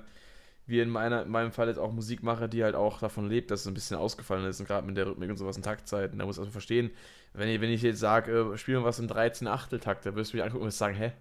wie 0.68 0.80
in, 0.80 0.90
meiner, 0.90 1.24
in 1.24 1.30
meinem 1.30 1.52
Fall 1.52 1.68
jetzt 1.68 1.78
auch 1.78 1.92
Musik 1.92 2.24
mache, 2.24 2.50
die 2.50 2.64
halt 2.64 2.76
auch 2.76 3.00
davon 3.00 3.28
lebt, 3.30 3.52
dass 3.52 3.62
es 3.62 3.68
ein 3.68 3.74
bisschen 3.74 3.98
ausgefallen 3.98 4.46
ist 4.46 4.60
und 4.60 4.68
gerade 4.68 4.88
mit 4.88 4.98
der 4.98 5.08
Rhythmik 5.08 5.30
und 5.30 5.38
sowas 5.38 5.58
in 5.58 5.64
Taktzeiten, 5.64 6.18
da 6.18 6.26
muss 6.26 6.38
ich 6.38 6.40
also 6.40 6.52
verstehen, 6.52 6.92
wenn 7.34 7.50
ich, 7.50 7.62
wenn 7.62 7.70
ich 7.70 7.82
jetzt 7.82 8.00
sage, 8.00 8.32
äh, 8.54 8.58
spielen 8.58 8.80
wir 8.82 8.86
was 8.86 9.00
in 9.00 9.08
13 9.08 9.48
Achteltakt, 9.48 10.06
da 10.06 10.16
wirst 10.16 10.34
du 10.34 10.38
mich 10.38 10.44
angucken 10.46 10.66
und 10.66 10.72
sagen, 10.72 10.96
hä? 10.96 11.14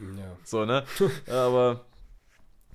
Ja. 0.00 0.36
So, 0.44 0.64
ne? 0.64 0.84
Aber 1.28 1.84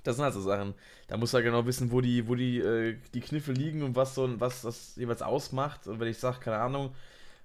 das 0.03 0.15
sind 0.15 0.23
halt 0.23 0.33
so 0.33 0.41
Sachen. 0.41 0.73
Da 1.07 1.17
muss 1.17 1.33
er 1.33 1.41
genau 1.41 1.65
wissen, 1.65 1.91
wo 1.91 2.01
die, 2.01 2.27
wo 2.27 2.35
die, 2.35 2.59
äh, 2.59 2.97
die 3.13 3.21
Kniffe 3.21 3.51
liegen 3.51 3.83
und 3.83 3.95
was 3.95 4.15
so 4.15 4.39
was 4.39 4.61
das 4.61 4.95
jeweils 4.95 5.21
ausmacht. 5.21 5.87
Und 5.87 5.99
wenn 5.99 6.07
ich 6.07 6.17
sage, 6.19 6.39
keine 6.39 6.57
Ahnung, 6.57 6.95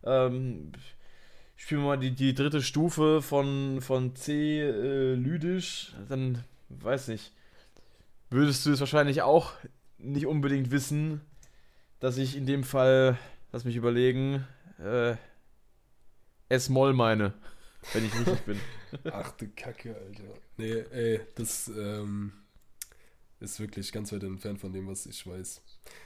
ähm, 0.05 0.73
spielen 1.57 1.83
wir 1.83 1.89
mal 1.89 1.99
die, 1.99 2.11
die 2.11 2.35
dritte 2.35 2.63
Stufe 2.63 3.23
von, 3.23 3.81
von 3.81 4.15
C 4.17 4.61
äh, 4.61 5.15
lydisch, 5.15 5.95
dann 6.09 6.45
weiß 6.69 7.09
nicht. 7.09 7.33
Würdest 8.31 8.67
du 8.67 8.73
es 8.73 8.81
wahrscheinlich 8.81 9.23
auch 9.23 9.53
nicht 9.99 10.27
unbedingt 10.27 10.71
wissen, 10.71 11.21
dass 12.01 12.19
ich 12.19 12.37
in 12.37 12.47
dem 12.47 12.65
Fall, 12.65 13.19
lass 13.53 13.65
mich 13.65 13.77
überlegen, 13.77 14.47
äh, 14.79 15.17
S-Moll 16.49 16.93
meine, 16.93 17.33
wenn 17.93 18.05
ich 18.05 18.15
richtig 18.19 18.41
bin. 18.47 18.61
Ach 19.11 19.31
du 19.33 19.49
Kacke, 19.49 19.95
Alter. 19.97 20.41
Nee, 20.57 20.85
ey, 20.91 21.21
das, 21.37 21.69
ähm, 21.69 22.33
ist 23.45 23.61
wirklich 23.61 23.93
ganz 23.93 24.13
weit 24.13 24.23
entfernt 24.23 24.61
von 24.61 24.73
dem, 24.73 24.87
was 24.87 25.07
ich 25.07 25.27
weiß. 25.27 25.63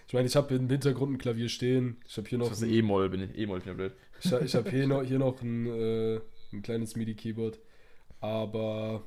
Ich 0.06 0.14
meine, 0.14 0.26
ich 0.26 0.36
habe 0.36 0.54
im 0.54 0.68
Hintergrund 0.68 1.12
ein 1.14 1.18
Klavier 1.18 1.48
stehen. 1.48 1.96
Ich 2.06 2.16
habe 2.16 2.28
hier 2.28 2.38
noch. 2.38 2.48
Das 2.48 2.62
ist 2.62 2.68
E-Moll, 2.68 3.08
bin 3.08 3.22
ich. 3.22 3.38
E-Moll, 3.38 3.60
bin 3.60 3.70
ich 3.70 3.76
blöd. 3.76 3.92
Ich, 4.22 4.32
ich 4.32 4.54
habe 4.54 4.70
hier 4.70 4.86
noch, 4.88 5.02
hier 5.02 5.18
noch 5.18 5.40
ein, 5.40 5.66
äh, 5.66 6.20
ein 6.52 6.62
kleines 6.62 6.96
MIDI-Keyboard. 6.96 7.58
Aber 8.20 9.04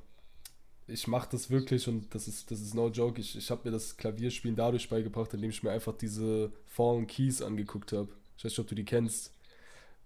ich 0.88 1.08
mache 1.08 1.30
das 1.32 1.50
wirklich 1.50 1.88
und 1.88 2.14
das 2.14 2.28
ist, 2.28 2.52
das 2.52 2.62
ist 2.62 2.74
no 2.74 2.90
joke. 2.90 3.20
Ich, 3.20 3.38
ich 3.38 3.50
habe 3.52 3.62
mir 3.66 3.72
das 3.72 3.98
Klavierspielen 3.98 4.56
dadurch 4.56 4.90
beigebracht, 4.90 5.34
indem 5.34 5.50
ich 5.50 5.64
mir 5.64 5.72
einfach 5.72 5.98
diese 5.98 6.52
Fallen 6.66 7.08
Keys 7.08 7.42
angeguckt 7.42 7.92
habe. 7.94 8.10
Ich 8.38 8.44
weiß 8.44 8.52
nicht, 8.52 8.60
ob 8.60 8.68
du 8.68 8.76
die 8.76 8.86
kennst. 8.86 9.34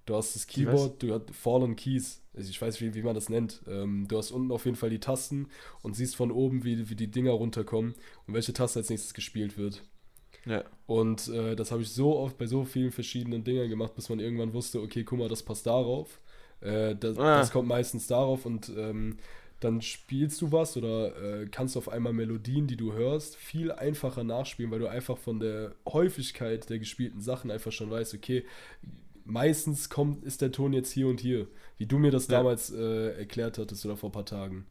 Du 0.06 0.15
hast 0.15 0.36
das 0.36 0.45
Keyboard, 0.45 1.02
du 1.02 1.14
hast 1.14 1.32
Fallen 1.32 1.76
Keys. 1.76 2.22
Also 2.36 2.49
ich 2.49 2.61
weiß, 2.61 2.80
wie, 2.82 2.94
wie 2.94 3.02
man 3.02 3.15
das 3.15 3.30
nennt. 3.30 3.61
Ähm, 3.68 4.07
du 4.07 4.18
hast 4.18 4.32
unten 4.32 4.52
auf 4.52 4.65
jeden 4.65 4.77
Fall 4.77 4.90
die 4.90 4.99
Tasten 4.99 5.48
und 5.82 5.95
siehst 5.95 6.15
von 6.15 6.32
oben, 6.32 6.64
wie, 6.64 6.90
wie 6.90 6.95
die 6.95 7.10
Dinger 7.10 7.32
runterkommen 7.32 7.95
und 8.27 8.34
welche 8.34 8.53
Taste 8.53 8.80
als 8.80 8.90
nächstes 8.90 9.14
gespielt 9.14 9.57
wird. 9.57 9.84
Ja. 10.45 10.64
Und 10.86 11.27
äh, 11.30 11.56
das 11.56 11.72
habe 11.72 11.82
ich 11.82 11.90
so 11.90 12.18
oft 12.18 12.38
bei 12.38 12.45
so 12.45 12.65
vielen 12.65 12.91
verschiedenen 12.91 13.44
Dingern 13.44 13.69
gemacht, 13.69 13.95
bis 13.95 14.10
man 14.10 14.19
irgendwann 14.19 14.53
wusste, 14.53 14.80
okay, 14.82 15.03
guck 15.03 15.18
mal, 15.18 15.30
das 15.30 15.41
passt 15.41 15.65
darauf. 15.65 16.19
Äh, 16.61 16.95
das, 16.95 17.18
ah. 17.18 17.40
das, 17.40 17.52
kommt 17.52 17.68
meistens 17.68 18.06
darauf 18.06 18.45
und 18.45 18.69
ähm, 18.77 19.18
dann 19.60 19.82
spielst 19.82 20.41
du 20.41 20.52
was 20.52 20.77
oder 20.77 21.41
äh, 21.41 21.48
kannst 21.48 21.77
auf 21.77 21.90
einmal 21.90 22.14
Melodien, 22.14 22.68
die 22.68 22.77
du 22.77 22.94
hörst, 22.94 23.36
viel 23.36 23.72
einfacher 23.72 24.23
nachspielen, 24.23 24.69
weil 24.69 24.80
du 24.80 24.88
einfach 24.88 25.18
von 25.18 25.40
der 25.40 25.73
Häufigkeit 25.88 26.69
der 26.69 26.77
gespielten 26.77 27.22
Sachen 27.22 27.49
einfach 27.49 27.72
schon 27.72 27.90
weißt, 27.90 28.14
okay, 28.14 28.45
meistens 29.26 29.89
kommt, 29.89 30.23
ist 30.23 30.41
der 30.41 30.52
Ton 30.52 30.73
jetzt 30.73 30.91
hier 30.91 31.07
und 31.07 31.19
hier. 31.19 31.47
Wie 31.77 31.85
du 31.85 31.97
mir 31.97 32.11
das 32.11 32.27
ja. 32.27 32.38
damals 32.38 32.72
äh, 32.72 33.18
erklärt 33.18 33.57
hattest 33.57 33.85
oder 33.85 33.97
vor 33.97 34.10
ein 34.10 34.14
paar 34.14 34.26
Tagen. 34.26 34.65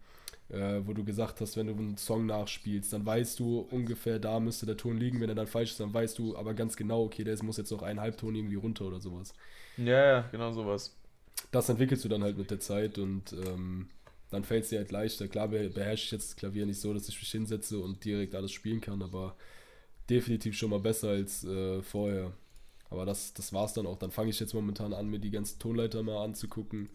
Äh, 0.51 0.82
wo 0.86 0.93
du 0.93 1.05
gesagt 1.05 1.40
hast, 1.40 1.56
wenn 1.56 1.66
du 1.66 1.72
einen 1.72 1.97
Song 1.97 2.26
nachspielst, 2.26 2.93
dann 2.93 3.05
weißt 3.05 3.40
du 3.40 3.60
ungefähr, 3.70 4.18
da 4.18 4.40
müsste 4.40 4.66
der 4.66 4.76
Ton 4.76 4.98
liegen. 4.98 5.20
Wenn 5.20 5.28
er 5.28 5.35
dann 5.35 5.47
falsch 5.47 5.72
ist, 5.72 5.81
dann 5.81 5.93
weißt 5.93 6.18
du 6.18 6.36
aber 6.36 6.55
ganz 6.55 6.76
genau, 6.76 7.02
okay, 7.02 7.24
der 7.24 7.43
muss 7.43 7.56
jetzt 7.56 7.72
noch 7.72 7.82
einen 7.82 8.01
Halbton 8.01 8.35
irgendwie 8.35 8.56
runter 8.56 8.85
oder 8.85 9.01
sowas. 9.01 9.32
Ja, 9.76 10.05
ja, 10.06 10.20
genau 10.31 10.52
sowas. 10.52 10.94
Das 11.51 11.68
entwickelst 11.68 12.05
du 12.05 12.09
dann 12.09 12.22
halt 12.22 12.39
mit 12.39 12.51
der 12.51 12.60
Zeit 12.60 12.98
und 12.98 13.32
ähm, 13.32 13.89
dann 14.31 14.44
fällt 14.44 14.64
es 14.64 14.70
dir 14.70 14.78
halt 14.78 14.93
leichter. 14.93 15.28
Klar 15.28 15.48
beherrsche 15.48 16.05
ich 16.05 16.10
jetzt 16.10 16.31
das 16.31 16.36
Klavier 16.36 16.66
nicht 16.66 16.81
so, 16.81 16.93
dass 16.93 17.09
ich 17.09 17.18
mich 17.18 17.31
hinsetze 17.31 17.78
und 17.78 18.05
direkt 18.05 18.35
alles 18.35 18.52
spielen 18.52 18.81
kann, 18.81 19.02
aber 19.02 19.36
definitiv 20.10 20.56
schon 20.56 20.70
mal 20.70 20.81
besser 20.81 21.09
als 21.09 21.44
äh, 21.44 21.81
vorher. 21.82 22.32
Aber 22.94 23.06
das, 23.06 23.34
das 23.34 23.52
war 23.52 23.64
es 23.64 23.72
dann 23.72 23.86
auch. 23.86 23.98
Dann 23.98 24.12
fange 24.12 24.30
ich 24.30 24.38
jetzt 24.38 24.54
momentan 24.54 24.92
an, 24.92 25.08
mir 25.08 25.18
die 25.18 25.32
ganzen 25.32 25.58
Tonleiter 25.58 26.02
mal 26.04 26.22
anzugucken 26.22 26.88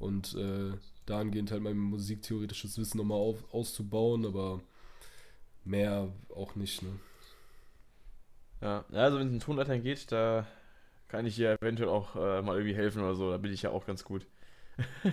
und 0.00 0.34
äh, 0.34 0.72
dahingehend 1.06 1.52
halt 1.52 1.62
mein 1.62 1.78
musiktheoretisches 1.78 2.78
Wissen 2.78 2.98
nochmal 2.98 3.18
auf, 3.18 3.36
auszubauen, 3.52 4.26
aber 4.26 4.60
mehr 5.64 6.08
auch 6.34 6.56
nicht, 6.56 6.82
ne? 6.82 6.90
Ja, 8.60 8.84
also 8.90 9.18
wenn 9.18 9.28
es 9.28 9.32
um 9.34 9.40
Tonleitern 9.40 9.82
geht, 9.82 10.10
da 10.10 10.46
kann 11.08 11.26
ich 11.26 11.36
dir 11.36 11.56
eventuell 11.60 11.90
auch 11.90 12.16
äh, 12.16 12.42
mal 12.42 12.56
irgendwie 12.56 12.74
helfen 12.74 13.02
oder 13.02 13.14
so, 13.14 13.30
da 13.30 13.36
bin 13.36 13.52
ich 13.52 13.62
ja 13.62 13.70
auch 13.70 13.86
ganz 13.86 14.02
gut. 14.02 14.26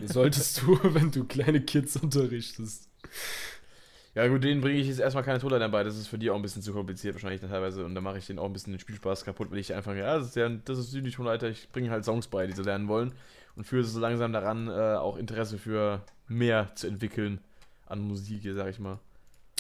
solltest 0.06 0.62
du, 0.62 0.80
wenn 0.96 1.12
du 1.12 1.26
kleine 1.26 1.62
Kids 1.62 1.98
unterrichtest. 1.98 2.90
Ja, 4.16 4.28
gut, 4.28 4.44
denen 4.44 4.62
bringe 4.62 4.80
ich 4.80 4.88
jetzt 4.88 5.00
erstmal 5.00 5.24
keine 5.24 5.40
Tonleitern 5.40 5.72
bei. 5.72 5.84
Das 5.84 5.98
ist 5.98 6.08
für 6.08 6.20
die 6.20 6.30
auch 6.30 6.36
ein 6.36 6.42
bisschen 6.44 6.62
zu 6.62 6.72
kompliziert 6.72 7.16
wahrscheinlich 7.16 7.42
teilweise. 7.42 7.84
Und 7.84 7.96
da 7.96 8.02
mache 8.02 8.20
ich 8.20 8.28
denen 8.28 8.38
auch 8.38 8.46
ein 8.46 8.54
bisschen 8.54 8.74
den 8.74 8.80
Spielspaß 8.80 9.26
kaputt, 9.26 9.50
weil 9.50 9.58
ich 9.58 9.74
einfach, 9.74 9.96
ja, 9.96 10.18
das 10.18 10.28
ist, 10.28 10.36
ja, 10.36 10.50
das 10.50 10.78
ist 10.78 10.94
die 10.94 11.10
Tonleiter. 11.10 11.50
Ich 11.50 11.70
bringe 11.70 11.90
halt 11.90 12.06
Songs 12.06 12.28
bei, 12.28 12.46
die 12.46 12.54
sie 12.54 12.62
lernen 12.62 12.88
wollen. 12.88 13.14
Und 13.56 13.66
führe 13.66 13.84
sie 13.84 13.92
so 13.92 14.00
langsam 14.00 14.34
daran, 14.34 14.68
äh, 14.68 14.96
auch 14.98 15.18
Interesse 15.18 15.58
für 15.58 16.04
mehr 16.28 16.72
zu 16.76 16.88
entwickeln 16.88 17.40
an 17.86 18.02
Musik, 18.02 18.42
sag 18.54 18.70
ich 18.70 18.80
mal. 18.80 19.00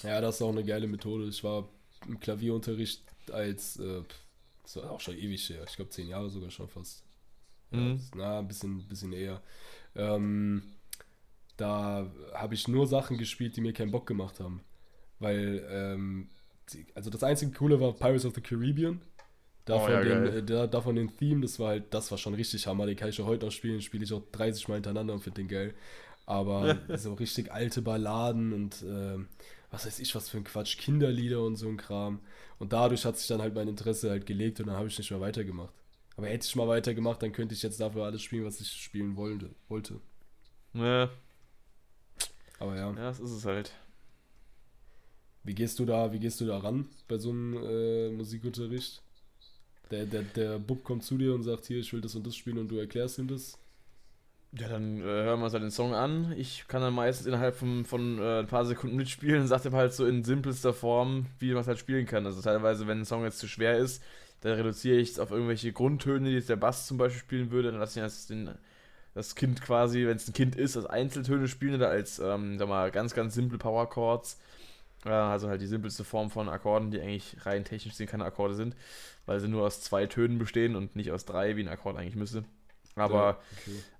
Ja, 0.03 0.21
das 0.21 0.35
ist 0.35 0.41
auch 0.41 0.51
eine 0.51 0.63
geile 0.63 0.87
Methode. 0.87 1.25
Ich 1.25 1.43
war 1.43 1.67
im 2.07 2.19
Klavierunterricht 2.19 3.03
als, 3.31 3.77
äh, 3.79 4.01
das 4.63 4.75
war 4.77 4.91
auch 4.91 4.99
schon 4.99 5.17
ewig 5.17 5.49
her. 5.49 5.63
Ich 5.67 5.75
glaube, 5.75 5.91
zehn 5.91 6.07
Jahre 6.07 6.29
sogar 6.29 6.51
schon 6.51 6.67
fast. 6.67 7.03
Mhm. 7.71 7.99
Ja, 8.15 8.17
na, 8.17 8.39
ein 8.39 8.47
bisschen, 8.47 8.83
bisschen 8.87 9.13
eher. 9.13 9.41
Ähm, 9.95 10.63
da 11.57 12.11
habe 12.33 12.53
ich 12.55 12.67
nur 12.67 12.87
Sachen 12.87 13.17
gespielt, 13.17 13.55
die 13.55 13.61
mir 13.61 13.73
keinen 13.73 13.91
Bock 13.91 14.07
gemacht 14.07 14.39
haben. 14.39 14.61
Weil, 15.19 15.65
ähm, 15.69 16.29
die, 16.73 16.85
also 16.95 17.09
das 17.09 17.23
einzige 17.23 17.51
Coole 17.51 17.79
war 17.79 17.93
Pirates 17.93 18.25
of 18.25 18.35
the 18.35 18.41
Caribbean. 18.41 19.01
Davon, 19.65 19.91
oh, 19.91 19.93
ja, 19.93 20.03
den, 20.03 20.25
äh, 20.25 20.43
da, 20.43 20.67
davon 20.67 20.95
den 20.95 21.15
Theme, 21.15 21.41
das 21.41 21.57
war 21.59 21.69
halt, 21.69 21.93
das 21.93 22.11
war 22.11 22.17
schon 22.17 22.33
richtig 22.33 22.67
Hammer. 22.67 22.85
Den 22.85 22.97
kann 22.97 23.09
ich 23.09 23.21
auch 23.21 23.27
heute 23.27 23.45
noch 23.45 23.51
spielen, 23.51 23.81
spiele 23.81 24.03
ich 24.03 24.13
auch 24.13 24.23
30 24.31 24.67
Mal 24.67 24.75
hintereinander 24.75 25.13
und 25.13 25.21
finde 25.21 25.41
den 25.41 25.47
geil. 25.47 25.73
Aber 26.25 26.79
so 26.97 27.13
richtig 27.13 27.51
alte 27.51 27.81
Balladen 27.81 28.51
und 28.53 28.81
äh, 28.81 29.17
was 29.71 29.85
weiß 29.85 29.99
ich, 29.99 30.13
was 30.15 30.29
für 30.29 30.37
ein 30.37 30.43
Quatsch, 30.43 30.77
Kinderlieder 30.77 31.41
und 31.41 31.55
so 31.55 31.67
ein 31.67 31.77
Kram. 31.77 32.19
Und 32.59 32.73
dadurch 32.73 33.05
hat 33.05 33.17
sich 33.17 33.27
dann 33.27 33.41
halt 33.41 33.55
mein 33.55 33.67
Interesse 33.67 34.09
halt 34.09 34.25
gelegt 34.25 34.59
und 34.59 34.67
dann 34.67 34.75
habe 34.75 34.87
ich 34.87 34.97
nicht 34.97 35.11
mehr 35.11 35.21
weitergemacht. 35.21 35.73
Aber 36.15 36.27
hätte 36.27 36.45
ich 36.45 36.55
mal 36.55 36.67
weitergemacht, 36.67 37.23
dann 37.23 37.31
könnte 37.31 37.55
ich 37.55 37.63
jetzt 37.63 37.79
dafür 37.79 38.03
alles 38.03 38.21
spielen, 38.21 38.45
was 38.45 38.59
ich 38.61 38.69
spielen 38.71 39.15
wollte. 39.15 39.49
wollte. 39.67 39.99
Ja, 40.73 41.09
aber 42.59 42.75
ja. 42.75 42.89
Ja, 42.89 42.95
das 42.95 43.19
ist 43.19 43.31
es 43.31 43.45
halt. 43.45 43.73
Wie 45.43 45.55
gehst 45.55 45.79
du 45.79 45.85
da, 45.85 46.13
wie 46.13 46.19
gehst 46.19 46.39
du 46.39 46.45
da 46.45 46.57
ran 46.57 46.87
bei 47.07 47.17
so 47.17 47.29
einem 47.31 47.57
äh, 47.57 48.09
Musikunterricht? 48.11 49.01
Der, 49.91 50.05
der, 50.05 50.23
der 50.23 50.59
Bub 50.59 50.83
kommt 50.83 51.03
zu 51.03 51.17
dir 51.17 51.33
und 51.33 51.43
sagt, 51.43 51.65
hier, 51.65 51.79
ich 51.79 51.91
will 51.93 52.01
das 52.01 52.15
und 52.15 52.25
das 52.25 52.35
spielen 52.35 52.57
und 52.57 52.69
du 52.69 52.77
erklärst 52.77 53.19
ihm 53.19 53.27
das? 53.27 53.57
Ja, 54.55 54.67
dann 54.67 55.01
äh, 55.01 55.03
hören 55.03 55.39
wir 55.39 55.45
uns 55.45 55.53
halt 55.53 55.63
den 55.63 55.71
Song 55.71 55.95
an. 55.95 56.31
Ich 56.37 56.67
kann 56.67 56.81
dann 56.81 56.93
meistens 56.93 57.25
innerhalb 57.25 57.55
von, 57.55 57.85
von 57.85 58.19
äh, 58.19 58.39
ein 58.39 58.47
paar 58.47 58.65
Sekunden 58.65 58.95
mitspielen 58.95 59.41
und 59.41 59.47
sage 59.47 59.71
halt 59.71 59.93
so 59.93 60.05
in 60.05 60.23
simpelster 60.23 60.73
Form, 60.73 61.25
wie 61.39 61.51
man 61.53 61.61
es 61.61 61.67
halt 61.67 61.79
spielen 61.79 62.05
kann. 62.05 62.25
Also 62.25 62.41
teilweise, 62.41 62.85
wenn 62.87 62.99
ein 62.99 63.05
Song 63.05 63.23
jetzt 63.23 63.39
zu 63.39 63.47
schwer 63.47 63.77
ist, 63.77 64.03
dann 64.41 64.53
reduziere 64.53 64.97
ich 64.97 65.11
es 65.11 65.19
auf 65.19 65.31
irgendwelche 65.31 65.73
Grundtöne, 65.73 66.29
die 66.29 66.35
jetzt 66.35 66.49
der 66.49 66.55
Bass 66.55 66.85
zum 66.85 66.97
Beispiel 66.97 67.19
spielen 67.19 67.51
würde. 67.51 67.71
Dann 67.71 67.79
lasse 67.79 67.99
ich 67.99 68.05
das, 68.05 68.27
den, 68.27 68.49
das 69.13 69.35
Kind 69.35 69.61
quasi, 69.61 70.07
wenn 70.07 70.17
es 70.17 70.27
ein 70.27 70.33
Kind 70.33 70.55
ist, 70.55 70.75
als 70.75 70.85
Einzeltöne 70.85 71.47
spielen 71.47 71.75
oder 71.75 71.89
als, 71.89 72.19
ähm, 72.19 72.57
sag 72.57 72.67
mal, 72.67 72.91
ganz, 72.91 73.13
ganz 73.13 73.35
simple 73.35 73.57
Power 73.57 73.89
Chords. 73.89 74.39
Äh, 75.05 75.09
also 75.09 75.49
halt 75.49 75.61
die 75.61 75.67
simpelste 75.67 76.03
Form 76.03 76.29
von 76.29 76.49
Akkorden, 76.49 76.91
die 76.91 76.99
eigentlich 76.99 77.35
rein 77.45 77.63
technisch 77.63 77.93
gesehen 77.93 78.07
keine 78.07 78.25
Akkorde 78.25 78.55
sind, 78.55 78.75
weil 79.25 79.39
sie 79.39 79.47
nur 79.47 79.63
aus 79.63 79.81
zwei 79.81 80.07
Tönen 80.07 80.39
bestehen 80.39 80.75
und 80.75 80.95
nicht 80.95 81.11
aus 81.11 81.25
drei, 81.25 81.55
wie 81.55 81.61
ein 81.61 81.69
Akkord 81.69 81.97
eigentlich 81.97 82.15
müsste. 82.15 82.43
Aber 82.95 83.39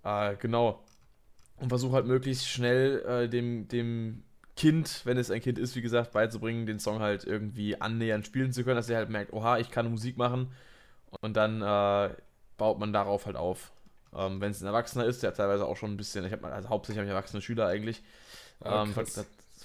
okay. 0.03 0.34
äh, 0.34 0.35
genau. 0.38 0.84
Und 1.57 1.69
versuche 1.69 1.94
halt 1.94 2.06
möglichst 2.06 2.48
schnell 2.48 2.99
äh, 3.06 3.30
dem, 3.30 3.68
dem 3.68 4.23
Kind, 4.56 5.02
wenn 5.06 5.18
es 5.18 5.31
ein 5.31 5.41
Kind 5.41 5.57
ist, 5.57 5.76
wie 5.76 5.81
gesagt, 5.81 6.11
beizubringen, 6.11 6.65
den 6.65 6.80
Song 6.80 6.99
halt 6.99 7.23
irgendwie 7.23 7.80
annähernd 7.80 8.26
spielen 8.26 8.52
zu 8.52 8.64
können, 8.64 8.76
dass 8.76 8.90
er 8.90 8.98
halt 8.98 9.10
merkt, 9.10 9.34
oha, 9.34 9.57
ich 9.57 9.72
kann 9.72 9.90
Musik 9.90 10.18
machen. 10.18 10.52
Und 11.22 11.35
dann 11.38 11.61
äh, 11.61 12.15
baut 12.57 12.80
man 12.80 12.94
darauf 12.94 13.26
halt 13.26 13.35
auf. 13.35 13.72
Ähm, 14.15 14.41
wenn 14.41 14.52
es 14.52 14.61
ein 14.61 14.68
Erwachsener 14.68 15.06
ist, 15.06 15.23
der 15.23 15.34
teilweise 15.34 15.65
auch 15.65 15.77
schon 15.77 15.91
ein 15.91 15.98
bisschen, 15.98 16.26
ich 16.26 16.31
habe 16.31 16.48
also 16.52 16.69
hauptsächlich 16.69 16.99
habe 16.99 17.07
ich 17.07 17.14
erwachsene 17.14 17.41
Schüler 17.41 17.68
eigentlich, 17.68 18.03
ah, 18.61 18.84
ähm, 18.84 18.94
ver 18.94 19.06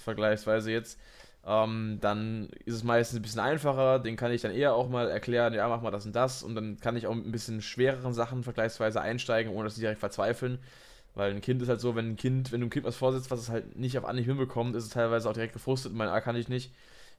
vergleichsweise 0.03 0.71
jetzt. 0.71 0.99
Ähm, 1.45 1.99
dann 2.01 2.49
ist 2.65 2.75
es 2.75 2.83
meistens 2.83 3.19
ein 3.19 3.21
bisschen 3.21 3.39
einfacher, 3.39 3.99
den 3.99 4.17
kann 4.17 4.31
ich 4.31 4.41
dann 4.41 4.51
eher 4.51 4.73
auch 4.73 4.89
mal 4.89 5.09
erklären, 5.09 5.53
ja, 5.53 5.67
mach 5.67 5.81
mal 5.81 5.91
das 5.91 6.05
und 6.05 6.15
das 6.15 6.43
und 6.43 6.55
dann 6.55 6.79
kann 6.79 6.97
ich 6.97 7.07
auch 7.07 7.15
mit 7.15 7.25
ein 7.25 7.31
bisschen 7.31 7.61
schwereren 7.61 8.13
Sachen 8.13 8.43
vergleichsweise 8.43 9.01
einsteigen, 9.01 9.53
ohne 9.53 9.65
dass 9.65 9.75
sie 9.75 9.81
direkt 9.81 9.99
verzweifeln. 9.99 10.59
Weil 11.15 11.31
ein 11.31 11.41
Kind 11.41 11.61
ist 11.61 11.69
halt 11.69 11.81
so, 11.81 11.95
wenn 11.95 12.11
ein 12.11 12.15
Kind, 12.17 12.51
wenn 12.51 12.61
du 12.61 12.67
ein 12.67 12.69
Kind 12.69 12.85
was 12.85 12.95
vorsetzt, 12.95 13.31
was 13.31 13.39
es 13.39 13.49
halt 13.49 13.75
nicht 13.77 13.97
auf 13.97 14.05
Anhieb 14.05 14.25
hinbekommt, 14.27 14.75
ist 14.75 14.85
es 14.85 14.89
teilweise 14.91 15.29
auch 15.29 15.33
direkt 15.33 15.53
gefrustet. 15.53 15.93
Mein 15.93 16.07
A 16.07 16.21
kann 16.21 16.35
ich 16.35 16.49
nicht. 16.49 16.71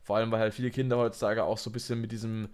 Vor 0.02 0.16
allem, 0.16 0.30
weil 0.30 0.40
halt 0.40 0.54
viele 0.54 0.70
Kinder 0.70 0.96
heutzutage 0.96 1.44
auch 1.44 1.58
so 1.58 1.70
ein 1.70 1.72
bisschen 1.72 2.00
mit 2.00 2.12
diesem, 2.12 2.48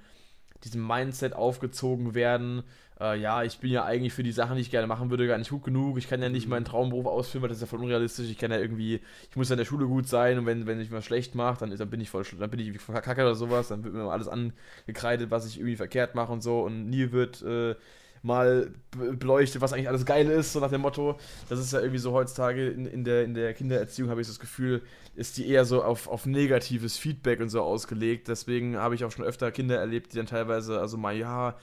diesem 0.64 0.86
Mindset 0.86 1.34
aufgezogen 1.34 2.14
werden. 2.14 2.62
Äh, 2.98 3.20
ja, 3.20 3.42
ich 3.42 3.58
bin 3.58 3.70
ja 3.70 3.84
eigentlich 3.84 4.14
für 4.14 4.22
die 4.22 4.32
Sachen, 4.32 4.56
die 4.56 4.62
ich 4.62 4.70
gerne 4.70 4.86
machen 4.86 5.10
würde, 5.10 5.26
gar 5.26 5.36
nicht 5.36 5.50
gut 5.50 5.64
genug. 5.64 5.98
Ich 5.98 6.08
kann 6.08 6.22
ja 6.22 6.28
nicht 6.28 6.46
mhm. 6.46 6.50
meinen 6.50 6.64
Traumberuf 6.64 7.06
ausführen, 7.06 7.42
weil 7.42 7.48
das 7.48 7.58
ist 7.58 7.62
ja 7.62 7.66
voll 7.66 7.80
unrealistisch. 7.80 8.30
Ich 8.30 8.38
kann 8.38 8.50
ja 8.50 8.58
irgendwie, 8.58 9.00
ich 9.30 9.36
muss 9.36 9.48
ja 9.48 9.54
in 9.54 9.58
der 9.58 9.66
Schule 9.66 9.86
gut 9.86 10.08
sein 10.08 10.38
und 10.38 10.46
wenn, 10.46 10.66
wenn 10.66 10.80
ich 10.80 10.90
was 10.90 11.04
schlecht 11.04 11.34
mache, 11.34 11.60
dann, 11.60 11.76
dann 11.76 11.90
bin 11.90 12.00
ich 12.00 12.08
voll, 12.08 12.24
dann 12.38 12.50
bin 12.50 12.60
ich 12.60 12.80
verkacke 12.80 13.22
oder 13.22 13.34
sowas. 13.34 13.68
Dann 13.68 13.84
wird 13.84 13.94
mir 13.94 14.10
alles 14.10 14.28
angekreidet, 14.28 15.30
was 15.30 15.46
ich 15.46 15.58
irgendwie 15.58 15.76
verkehrt 15.76 16.14
mache 16.14 16.32
und 16.32 16.42
so. 16.42 16.60
Und 16.60 16.88
nie 16.88 17.12
wird 17.12 17.42
äh, 17.42 17.74
mal 18.22 18.70
beleuchtet, 18.92 19.60
was 19.60 19.72
eigentlich 19.72 19.88
alles 19.88 20.04
geil 20.04 20.28
ist, 20.28 20.52
so 20.52 20.60
nach 20.60 20.70
dem 20.70 20.80
Motto. 20.80 21.18
Das 21.48 21.58
ist 21.58 21.72
ja 21.72 21.80
irgendwie 21.80 21.98
so 21.98 22.12
heutzutage 22.12 22.68
in, 22.68 22.86
in, 22.86 23.04
der, 23.04 23.24
in 23.24 23.34
der 23.34 23.54
Kindererziehung, 23.54 24.10
habe 24.10 24.20
ich 24.20 24.26
das 24.26 24.40
Gefühl, 24.40 24.82
ist 25.14 25.36
die 25.36 25.48
eher 25.48 25.64
so 25.64 25.82
auf, 25.82 26.08
auf 26.08 26.26
negatives 26.26 26.96
Feedback 26.96 27.40
und 27.40 27.48
so 27.48 27.62
ausgelegt. 27.62 28.28
Deswegen 28.28 28.76
habe 28.76 28.94
ich 28.94 29.04
auch 29.04 29.12
schon 29.12 29.24
öfter 29.24 29.50
Kinder 29.50 29.76
erlebt, 29.78 30.12
die 30.12 30.16
dann 30.16 30.26
teilweise, 30.26 30.80
also 30.80 30.96
mal, 30.96 31.16
ja, 31.16 31.56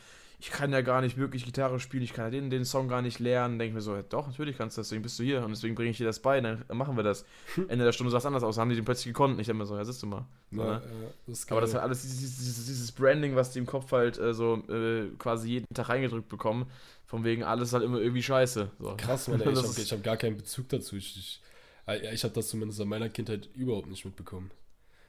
ich 0.44 0.52
kann 0.52 0.74
ja 0.74 0.82
gar 0.82 1.00
nicht 1.00 1.16
wirklich 1.16 1.46
Gitarre 1.46 1.80
spielen, 1.80 2.04
ich 2.04 2.12
kann 2.12 2.26
ja 2.26 2.32
den, 2.32 2.50
den 2.50 2.66
Song 2.66 2.90
gar 2.90 3.02
nicht 3.02 3.20
lernen. 3.20 3.60
Denke 3.60 3.76
mir 3.76 3.82
so, 3.82 3.96
ja, 3.96 4.02
doch, 4.02 4.28
natürlich 4.28 4.58
kannst 4.58 4.76
du 4.76 4.82
das, 4.82 4.90
deswegen 4.90 5.02
bist 5.02 5.18
du 5.18 5.24
hier 5.24 5.42
und 5.42 5.52
deswegen 5.52 5.74
bringe 5.74 5.92
ich 5.92 5.96
dir 5.96 6.06
das 6.06 6.20
bei, 6.20 6.42
dann 6.42 6.66
machen 6.68 6.98
wir 6.98 7.04
das. 7.04 7.24
Ende 7.70 7.86
der 7.86 7.94
Stunde 7.94 8.12
sah 8.12 8.18
es 8.18 8.26
anders 8.26 8.44
aus, 8.44 8.58
haben 8.58 8.68
die 8.70 8.76
den 8.76 8.84
plötzlich 8.84 9.14
gekonnt. 9.14 9.40
Ich 9.40 9.48
denke 9.48 9.60
mir 9.60 9.66
so, 9.66 9.78
ja, 9.78 9.86
siehst 9.86 10.04
du 10.04 10.08
mal. 10.08 10.26
Ja, 10.52 10.58
ne? 10.58 10.64
ja, 10.64 10.82
das 11.28 11.50
Aber 11.50 11.62
das 11.62 11.70
ist 11.70 11.76
halt 11.76 11.86
alles 11.86 12.02
dieses, 12.02 12.66
dieses, 12.66 12.92
Branding, 12.92 13.38
was 13.38 13.52
die 13.52 13.60
im 13.60 13.66
Kopf 13.66 13.90
halt 13.94 14.18
äh, 14.18 14.34
so 14.34 14.56
äh, 14.68 15.12
quasi 15.18 15.48
jeden 15.48 15.74
Tag 15.74 15.88
reingedrückt 15.88 16.28
bekommen. 16.28 16.70
Von 17.06 17.24
wegen 17.24 17.44
alles 17.44 17.72
halt 17.72 17.86
immer 17.86 18.00
irgendwie 18.00 18.24
scheiße. 18.24 18.70
So. 18.80 18.96
Krass, 18.98 19.30
Mann, 19.30 19.40
ey, 19.40 19.50
ich 19.50 19.58
habe 19.64 19.92
hab 19.92 20.04
gar 20.04 20.18
keinen 20.18 20.36
Bezug 20.36 20.68
dazu. 20.68 20.98
Ich, 20.98 21.16
ich, 21.16 21.42
äh, 21.88 22.14
ich 22.14 22.26
habe 22.26 22.34
das 22.34 22.50
zumindest 22.50 22.82
in 22.82 22.90
meiner 22.90 23.08
Kindheit 23.08 23.48
überhaupt 23.56 23.88
nicht 23.88 24.04
mitbekommen. 24.04 24.52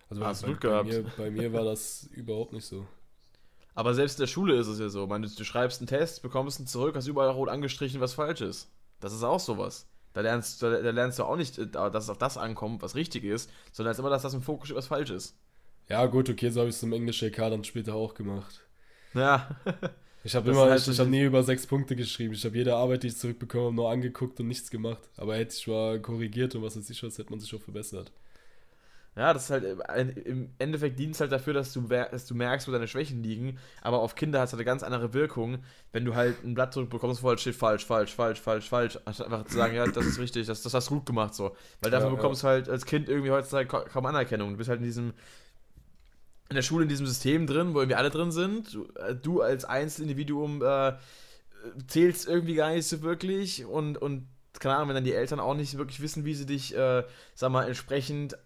Also 0.09 0.23
bei, 0.23 0.33
bei, 0.33 0.69
bei, 0.69 0.85
mir, 0.85 1.05
bei 1.17 1.31
mir 1.33 1.53
war 1.53 1.65
das 1.65 2.09
überhaupt 2.13 2.53
nicht 2.53 2.67
so. 2.67 2.87
Aber 3.75 3.95
selbst 3.95 4.19
in 4.19 4.23
der 4.23 4.29
Schule 4.29 4.57
ist 4.57 4.69
es 4.69 4.79
ja 4.79 4.89
so. 4.89 5.07
meine, 5.07 5.29
du 5.29 5.45
schreibst 5.45 5.81
einen 5.81 5.89
Test, 5.89 6.23
bekommst 6.23 6.61
ihn 6.61 6.67
zurück, 6.67 6.95
hast 6.95 7.09
überall 7.09 7.31
rot 7.31 7.49
angestrichen, 7.49 8.01
was 8.01 8.15
falsch 8.15 8.41
ist. 8.41 8.71
Das 9.01 9.13
ist 9.13 9.25
auch 9.25 9.41
sowas. 9.41 9.89
Da 10.13 10.21
lernst, 10.21 10.63
da, 10.63 10.71
da 10.71 10.91
lernst 10.91 11.19
du 11.19 11.25
auch 11.25 11.37
nicht, 11.37 11.59
äh, 11.59 11.67
dass 11.67 12.05
es 12.05 12.11
auf 12.11 12.19
das 12.19 12.39
ankommt, 12.39 12.83
was 12.83 12.95
richtig 12.95 13.25
ist, 13.25 13.51
sondern 13.73 13.91
es 13.91 13.99
ist 13.99 14.01
immer, 14.01 14.11
dass 14.11 14.23
das 14.23 14.35
im 14.35 14.43
Fokus 14.43 14.73
was 14.75 14.87
falsch 14.87 15.11
ist. 15.11 15.37
Ja, 15.89 16.07
gut, 16.07 16.31
okay, 16.31 16.51
so 16.51 16.61
habe 16.61 16.71
ich 16.71 16.77
es 16.77 16.83
im 16.83 16.93
Englisch 16.93 17.21
LK 17.21 17.37
dann 17.37 17.65
später 17.65 17.95
auch 17.95 18.15
gemacht. 18.15 18.61
Ja. 19.13 19.49
ich 20.25 20.35
habe 20.35 20.51
immer, 20.51 20.63
halt 20.71 20.87
ich, 20.87 20.99
habe 20.99 21.11
nie 21.11 21.23
über 21.23 21.43
sechs 21.43 21.67
Punkte 21.67 21.97
geschrieben. 21.97 22.35
Ich 22.35 22.45
habe 22.45 22.57
jede 22.57 22.77
Arbeit, 22.77 23.03
die 23.03 23.09
ich 23.09 23.17
zurückbekommen 23.17 23.75
nur 23.75 23.91
angeguckt 23.91 24.39
und 24.41 24.49
nichts 24.49 24.71
gemacht. 24.71 25.11
Aber 25.17 25.37
hätte 25.37 25.55
ich 25.55 25.67
mal 25.67 26.01
korrigiert 26.01 26.55
und 26.55 26.63
was 26.63 26.77
weiß 26.77 26.89
ich 26.89 27.03
was, 27.03 27.19
hätte 27.19 27.31
man 27.31 27.41
sich 27.41 27.55
auch 27.55 27.61
verbessert. 27.61 28.13
Ja, 29.17 29.33
das 29.33 29.45
ist 29.45 29.51
halt 29.51 29.65
im 30.27 30.51
Endeffekt 30.59 30.99
dient 30.99 31.15
es 31.15 31.21
halt 31.21 31.31
dafür, 31.31 31.55
dass 31.55 31.73
du, 31.73 31.83
dass 31.83 32.27
du 32.27 32.35
merkst, 32.35 32.67
wo 32.67 32.73
deine 32.73 32.89
Schwächen 32.89 33.23
liegen. 33.23 33.59
Aber 33.81 34.01
auf 34.01 34.17
Kinder 34.17 34.41
hat 34.41 34.49
es 34.49 34.53
halt 34.53 34.59
eine 34.59 34.65
ganz 34.65 34.83
andere 34.83 35.15
Wirkung, 35.15 35.59
wenn 35.93 36.05
du 36.05 36.17
halt 36.17 36.43
ein 36.43 36.55
Blatt 36.55 36.75
zurückbekommst, 36.75 37.23
wo 37.23 37.29
halt 37.29 37.41
steht 37.41 37.55
falsch, 37.55 37.87
falsch, 37.87 38.13
falsch, 38.13 38.41
falsch, 38.41 38.69
falsch. 38.69 38.99
Anstatt 39.05 39.27
einfach 39.27 39.47
zu 39.47 39.55
sagen, 39.55 39.77
ja, 39.77 39.87
das 39.87 40.05
ist 40.05 40.19
richtig, 40.19 40.49
das, 40.49 40.63
das 40.63 40.75
hast 40.75 40.91
du 40.91 40.95
gut 40.95 41.07
gemacht 41.07 41.35
so. 41.35 41.57
Weil 41.81 41.93
dafür 41.93 42.09
ja, 42.09 42.17
bekommst 42.17 42.43
du 42.43 42.49
halt 42.49 42.69
als 42.69 42.87
Kind 42.87 43.09
irgendwie 43.09 43.31
heutzutage 43.31 43.69
kaum 43.69 44.07
Anerkennung. 44.07 44.51
Du 44.51 44.57
bist 44.57 44.69
halt 44.69 44.81
in 44.81 44.87
diesem, 44.87 45.13
in 46.49 46.57
der 46.57 46.63
Schule 46.63 46.83
in 46.83 46.89
diesem 46.89 47.07
System 47.07 47.47
drin, 47.47 47.73
wo 47.73 47.79
irgendwie 47.79 47.97
alle 47.97 48.11
drin 48.11 48.33
sind. 48.33 48.75
Du, 48.75 48.89
äh, 48.97 49.15
du 49.15 49.43
als 49.43 49.65
Einzelindividuum 49.65 50.61
äh, 50.61 50.95
zählst 51.87 52.27
irgendwie 52.27 52.57
gar 52.57 52.71
nicht 52.71 52.89
so 52.89 53.01
wirklich 53.03 53.65
und, 53.65 53.97
und 53.97 54.27
keine 54.59 54.77
Ahnung, 54.77 54.89
wenn 54.89 54.97
dann 54.97 55.05
die 55.05 55.15
Eltern 55.15 55.41
auch 55.41 55.55
nicht 55.55 55.79
wirklich 55.79 56.01
wissen, 56.01 56.25
wie 56.25 56.35
sie 56.35 56.47
dich, 56.47 56.77
äh, 56.77 57.05
sag 57.35 57.51
mal, 57.51 57.67
entsprechend 57.67 58.37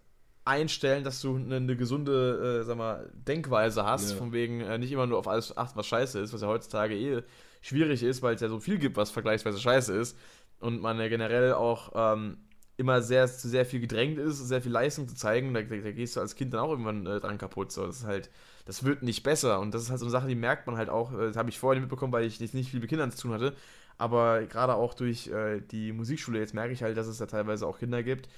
einstellen, 0.48 1.04
dass 1.04 1.20
du 1.20 1.36
eine, 1.36 1.56
eine 1.56 1.76
gesunde, 1.76 2.60
äh, 2.62 2.64
sag 2.64 2.76
mal, 2.76 3.10
Denkweise 3.14 3.84
hast, 3.84 4.10
ja. 4.10 4.16
von 4.16 4.32
wegen 4.32 4.60
äh, 4.60 4.78
nicht 4.78 4.90
immer 4.90 5.06
nur 5.06 5.18
auf 5.18 5.28
alles 5.28 5.56
achten, 5.56 5.78
was 5.78 5.86
scheiße 5.86 6.18
ist, 6.18 6.32
was 6.32 6.40
ja 6.40 6.48
heutzutage 6.48 6.94
eh 6.94 7.22
schwierig 7.60 8.02
ist, 8.02 8.22
weil 8.22 8.34
es 8.34 8.40
ja 8.40 8.48
so 8.48 8.58
viel 8.58 8.78
gibt, 8.78 8.96
was 8.96 9.10
vergleichsweise 9.10 9.58
scheiße 9.60 9.94
ist 9.94 10.16
und 10.60 10.80
man 10.80 10.98
ja 10.98 11.08
generell 11.08 11.52
auch 11.52 11.92
ähm, 11.94 12.38
immer 12.76 13.02
sehr 13.02 13.26
zu 13.26 13.48
sehr 13.48 13.66
viel 13.66 13.80
gedrängt 13.80 14.18
ist, 14.18 14.38
sehr 14.38 14.62
viel 14.62 14.72
Leistung 14.72 15.08
zu 15.08 15.16
zeigen, 15.16 15.52
da, 15.52 15.62
da, 15.62 15.76
da 15.76 15.92
gehst 15.92 16.16
du 16.16 16.20
als 16.20 16.36
Kind 16.36 16.54
dann 16.54 16.60
auch 16.60 16.70
irgendwann 16.70 17.06
äh, 17.06 17.20
dran 17.20 17.36
kaputt. 17.36 17.72
So. 17.72 17.86
Das 17.86 17.98
ist 17.98 18.06
halt, 18.06 18.30
das 18.66 18.84
wird 18.84 19.02
nicht 19.02 19.22
besser 19.24 19.60
und 19.60 19.74
das 19.74 19.82
ist 19.82 19.90
halt 19.90 19.98
so 19.98 20.06
eine 20.06 20.12
Sache, 20.12 20.28
die 20.28 20.36
merkt 20.36 20.66
man 20.66 20.76
halt 20.76 20.88
auch, 20.88 21.12
äh, 21.12 21.26
das 21.26 21.36
habe 21.36 21.50
ich 21.50 21.58
vorher 21.58 21.78
nicht 21.78 21.90
mitbekommen, 21.90 22.12
weil 22.12 22.24
ich 22.24 22.38
jetzt 22.38 22.54
nicht 22.54 22.70
viel 22.70 22.80
mit 22.80 22.88
Kindern 22.88 23.10
zu 23.10 23.20
tun 23.20 23.32
hatte, 23.32 23.54
aber 23.98 24.42
gerade 24.46 24.74
auch 24.74 24.94
durch 24.94 25.26
äh, 25.26 25.60
die 25.60 25.92
Musikschule 25.92 26.38
jetzt 26.38 26.54
merke 26.54 26.72
ich 26.72 26.82
halt, 26.84 26.96
dass 26.96 27.08
es 27.08 27.18
da 27.18 27.26
teilweise 27.26 27.66
auch 27.66 27.78
Kinder 27.80 28.04
gibt, 28.04 28.28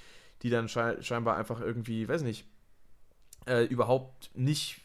die 0.41 0.49
dann 0.49 0.67
schei 0.67 1.01
scheinbar 1.01 1.37
einfach 1.37 1.61
irgendwie, 1.61 2.07
weiß 2.07 2.23
nicht, 2.23 2.45
äh, 3.45 3.65
überhaupt 3.65 4.31
nicht, 4.35 4.81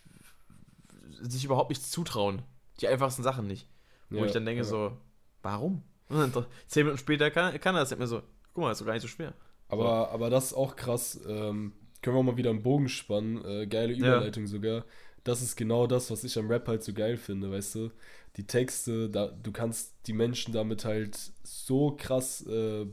sich 1.21 1.45
überhaupt 1.45 1.71
nichts 1.71 1.91
zutrauen. 1.91 2.43
Die 2.81 2.89
einfachsten 2.89 3.23
Sachen 3.23 3.47
nicht. 3.47 3.69
Wo 4.11 4.19
ja, 4.19 4.27
ich 4.27 4.33
dann 4.33 4.45
denke 4.45 4.63
ja. 4.63 4.65
so, 4.65 4.97
warum? 5.43 5.83
zehn 6.69 6.85
Minuten 6.85 6.99
später 6.99 7.31
kann, 7.31 7.59
kann 7.61 7.75
er 7.75 7.81
das 7.81 7.91
nicht 7.91 7.99
mehr 7.99 8.07
so, 8.07 8.23
guck 8.53 8.63
mal, 8.63 8.69
das 8.69 8.79
ist 8.79 8.83
doch 8.83 8.87
gar 8.87 8.95
nicht 8.95 9.03
so 9.03 9.09
schwer. 9.09 9.35
Aber, 9.69 9.83
so. 9.83 10.15
aber 10.15 10.31
das 10.31 10.47
ist 10.47 10.55
auch 10.55 10.77
krass, 10.77 11.21
ähm, 11.27 11.73
können 12.03 12.17
wir 12.17 12.23
mal 12.23 12.37
wieder 12.37 12.51
einen 12.51 12.63
Bogen 12.63 12.89
spannen, 12.89 13.45
äh, 13.45 13.67
geile 13.67 13.95
Überleitung 13.95 14.45
ja. 14.45 14.49
sogar. 14.49 14.85
Das 15.25 15.43
ist 15.43 15.57
genau 15.57 15.89
das, 15.89 16.11
was 16.11 16.23
ich 16.23 16.39
am 16.39 16.49
Rap 16.49 16.69
halt 16.69 16.85
so 16.85 16.93
geil 16.93 17.17
finde, 17.17 17.51
weißt 17.51 17.75
du? 17.75 17.91
Die 18.37 18.47
Texte, 18.47 19.11
da, 19.11 19.27
du 19.27 19.51
kannst 19.51 19.97
die 20.07 20.13
Menschen 20.13 20.53
damit 20.53 20.85
halt 20.85 21.19
so 21.43 21.97
krass 21.97 22.47
äh, 22.47 22.87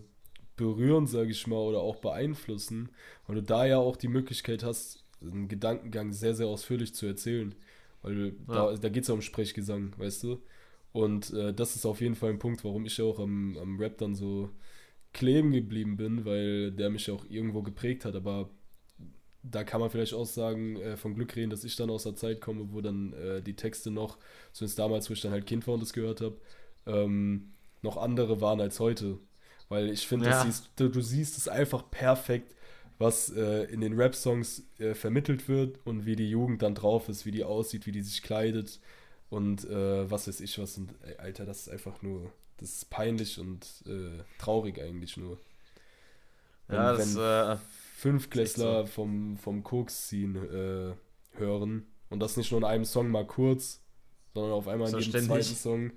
berühren, 0.55 1.07
sage 1.07 1.31
ich 1.31 1.47
mal, 1.47 1.57
oder 1.57 1.80
auch 1.80 1.97
beeinflussen, 1.97 2.89
weil 3.27 3.35
du 3.35 3.43
da 3.43 3.65
ja 3.65 3.77
auch 3.77 3.95
die 3.95 4.07
Möglichkeit 4.07 4.63
hast, 4.63 5.03
einen 5.21 5.47
Gedankengang 5.47 6.11
sehr, 6.11 6.35
sehr 6.35 6.47
ausführlich 6.47 6.93
zu 6.93 7.05
erzählen. 7.05 7.55
Weil 8.01 8.35
ja. 8.47 8.71
da, 8.71 8.75
da 8.75 8.89
geht 8.89 9.03
es 9.03 9.07
ja 9.07 9.13
um 9.13 9.21
Sprechgesang, 9.21 9.93
weißt 9.97 10.23
du? 10.23 10.41
Und 10.91 11.34
äh, 11.34 11.53
das 11.53 11.75
ist 11.75 11.85
auf 11.85 12.01
jeden 12.01 12.15
Fall 12.15 12.30
ein 12.30 12.39
Punkt, 12.39 12.63
warum 12.63 12.85
ich 12.85 13.01
auch 13.01 13.19
am, 13.19 13.57
am 13.57 13.80
Rap 13.80 13.97
dann 13.97 14.13
so 14.13 14.49
kleben 15.13 15.51
geblieben 15.51 15.97
bin, 15.97 16.25
weil 16.25 16.71
der 16.71 16.89
mich 16.89 17.09
auch 17.09 17.25
irgendwo 17.30 17.63
geprägt 17.63 18.05
hat. 18.05 18.15
Aber 18.15 18.49
da 19.43 19.63
kann 19.63 19.81
man 19.81 19.89
vielleicht 19.89 20.13
auch 20.13 20.25
sagen, 20.25 20.77
äh, 20.77 20.97
von 20.97 21.15
Glück 21.15 21.35
reden, 21.35 21.49
dass 21.49 21.63
ich 21.63 21.75
dann 21.75 21.89
aus 21.89 22.03
der 22.03 22.15
Zeit 22.15 22.41
komme, 22.41 22.71
wo 22.71 22.81
dann 22.81 23.13
äh, 23.13 23.41
die 23.41 23.55
Texte 23.55 23.91
noch, 23.91 24.17
zumindest 24.51 24.80
damals, 24.80 25.09
wo 25.09 25.13
ich 25.13 25.21
dann 25.21 25.31
halt 25.31 25.45
Kind 25.45 25.65
war 25.67 25.75
und 25.75 25.81
das 25.81 25.93
gehört 25.93 26.21
habe, 26.21 26.38
ähm, 26.85 27.53
noch 27.81 27.97
andere 27.97 28.41
waren 28.41 28.61
als 28.61 28.80
heute. 28.80 29.17
Weil 29.74 29.90
ich 29.90 30.06
finde, 30.06 30.28
ja. 30.28 30.48
du, 30.76 30.88
du, 30.88 31.02
siehst 31.02 31.36
es 31.36 31.48
einfach 31.48 31.90
perfekt, 31.90 32.54
was 33.00 33.32
äh, 33.32 33.64
in 33.64 33.82
den 33.82 34.00
Rap-Songs 34.00 34.62
äh, 34.78 34.94
vermittelt 34.94 35.48
wird 35.48 35.80
und 35.84 36.06
wie 36.06 36.16
die 36.16 36.30
Jugend 36.30 36.62
dann 36.62 36.76
drauf 36.76 37.10
ist, 37.10 37.26
wie 37.26 37.32
die 37.32 37.44
aussieht, 37.44 37.88
wie 37.88 37.91
die 37.91 38.04
sich 38.04 38.22
kleidet 38.22 38.80
und 39.32 39.68
äh, 39.68 40.12
was 40.12 40.28
weiß 40.28 40.41
ich 40.41 40.60
was. 40.60 40.78
Und 40.78 40.94
ey, 41.02 41.16
Alter, 41.18 41.48
das 41.48 41.62
ist 41.62 41.70
einfach 41.70 42.04
nur, 42.04 42.32
das 42.58 42.70
ist 42.70 42.91
peinlich 42.91 43.40
und 43.40 43.66
äh, 43.88 44.22
traurig 44.38 44.80
eigentlich 44.80 45.18
nur. 45.18 45.40
Wenn, 46.68 46.78
ja, 46.78 46.94
das, 46.94 47.16
wenn 47.16 47.24
äh, 47.24 47.58
fünf 47.95 48.30
Klässler 48.30 48.82
so. 48.82 48.91
vom, 48.91 49.38
vom 49.38 49.64
Koks 49.64 50.08
ziehen 50.08 50.36
äh, 50.36 50.94
hören 51.40 51.88
und 52.12 52.20
das 52.20 52.38
nicht 52.38 52.52
nur 52.52 52.60
in 52.60 52.66
einem 52.66 52.86
Song 52.86 53.10
mal 53.10 53.26
kurz, 53.26 53.82
sondern 54.36 54.52
auf 54.52 54.68
einmal 54.68 54.94
in 54.94 55.00
jedem 55.00 55.24
zweiten 55.24 55.56
Song. 55.56 55.91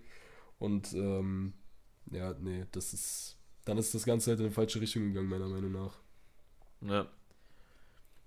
Und 0.59 0.95
ähm, 0.95 1.53
ja, 2.11 2.35
nee, 2.41 2.65
das 2.73 2.95
ist 2.95 3.36
dann 3.67 3.79
ist 3.79 3.95
das 3.95 4.07
Ganze 4.07 4.31
halt 4.33 4.41
in 4.41 4.47
eine 4.47 4.55
falsche 4.55 4.81
Richtung 4.83 5.05
gegangen, 5.05 5.29
meiner 5.31 5.49
Meinung 5.49 5.73
nach. 5.73 5.99
Ja. 6.81 7.07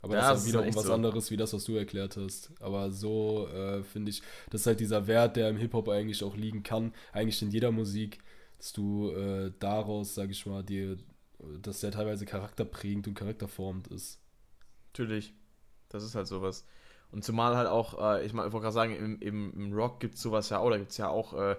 Aber 0.01 0.15
Ja, 0.15 0.21
das 0.31 0.33
ist 0.33 0.45
ist 0.45 0.47
wiederum 0.47 0.73
was 0.75 0.85
so. 0.85 0.93
anderes, 0.93 1.29
wie 1.31 1.37
das, 1.37 1.53
was 1.53 1.65
du 1.65 1.75
erklärt 1.75 2.15
hast. 2.17 2.51
Aber 2.61 2.89
so 2.91 3.47
äh, 3.49 3.83
finde 3.83 4.11
ich, 4.11 4.21
das 4.49 4.61
ist 4.61 4.67
halt 4.67 4.79
dieser 4.79 5.07
Wert, 5.07 5.35
der 5.35 5.49
im 5.49 5.57
Hip-Hop 5.57 5.89
eigentlich 5.89 6.23
auch 6.23 6.35
liegen 6.37 6.63
kann, 6.63 6.93
eigentlich 7.11 7.41
in 7.41 7.51
jeder 7.51 7.71
Musik, 7.71 8.19
dass 8.57 8.71
du 8.73 9.11
äh, 9.11 9.51
daraus, 9.59 10.15
sag 10.15 10.29
ich 10.31 10.45
mal, 10.45 10.63
dir, 10.63 10.97
dass 11.61 11.81
der 11.81 11.91
teilweise 11.91 12.25
charakterprägend 12.25 13.07
und 13.09 13.15
charakterformend 13.15 13.87
ist. 13.87 14.19
Natürlich. 14.93 15.33
Das 15.89 16.03
ist 16.03 16.15
halt 16.15 16.27
sowas. 16.27 16.65
Und 17.11 17.23
zumal 17.23 17.55
halt 17.57 17.67
auch, 17.67 17.99
äh, 18.17 18.25
ich, 18.25 18.33
mein, 18.33 18.47
ich 18.47 18.53
wollte 18.53 18.63
gerade 18.65 18.73
sagen, 18.73 18.95
im, 18.95 19.19
im, 19.21 19.53
im 19.53 19.73
Rock 19.73 19.99
gibt 19.99 20.15
es 20.15 20.21
sowas 20.21 20.49
ja 20.49 20.59
auch, 20.59 20.69
da 20.69 20.77
gibt 20.77 20.91
es 20.91 20.97
ja 20.97 21.09
auch 21.09 21.33
äh, 21.33 21.55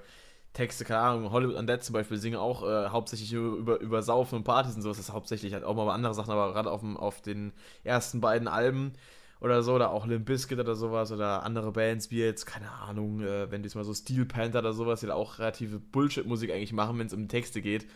Texte, 0.52 0.84
keine 0.84 1.00
Ahnung, 1.00 1.30
Hollywood 1.30 1.56
Undead 1.56 1.82
zum 1.84 1.92
Beispiel 1.92 2.16
singen 2.16 2.36
auch 2.38 2.62
äh, 2.66 2.88
hauptsächlich 2.88 3.32
über, 3.32 3.56
über, 3.56 3.80
über 3.80 4.02
Saufen 4.02 4.36
und 4.36 4.44
Partys 4.44 4.74
und 4.74 4.82
sowas, 4.82 4.96
das 4.96 5.08
ist 5.08 5.14
hauptsächlich 5.14 5.52
halt 5.54 5.62
auch 5.64 5.74
mal 5.74 5.88
andere 5.90 6.12
Sachen, 6.14 6.32
aber 6.32 6.52
gerade 6.52 6.70
auf, 6.70 6.80
dem- 6.80 6.96
auf 6.96 7.22
den 7.22 7.52
ersten 7.84 8.20
beiden 8.20 8.48
Alben 8.48 8.92
oder 9.40 9.62
so, 9.62 9.74
oder 9.74 9.90
auch 9.90 10.06
Limp 10.06 10.26
Bizkit 10.26 10.58
oder 10.58 10.74
sowas, 10.74 11.12
oder 11.12 11.44
andere 11.44 11.72
Bands 11.72 12.10
wie 12.10 12.18
jetzt, 12.18 12.44
keine 12.46 12.70
Ahnung, 12.72 13.20
äh, 13.22 13.50
wenn 13.50 13.62
du 13.62 13.66
jetzt 13.68 13.74
mal 13.76 13.84
so 13.84 13.94
Steel 13.94 14.26
Panther 14.26 14.58
oder 14.58 14.72
sowas, 14.72 15.00
die 15.00 15.06
da 15.06 15.14
auch 15.14 15.38
relative 15.38 15.78
Bullshit-Musik 15.78 16.50
eigentlich 16.50 16.72
machen, 16.72 16.98
wenn 16.98 17.06
es 17.06 17.14
um 17.14 17.28
Texte 17.28 17.62
geht, 17.62 17.86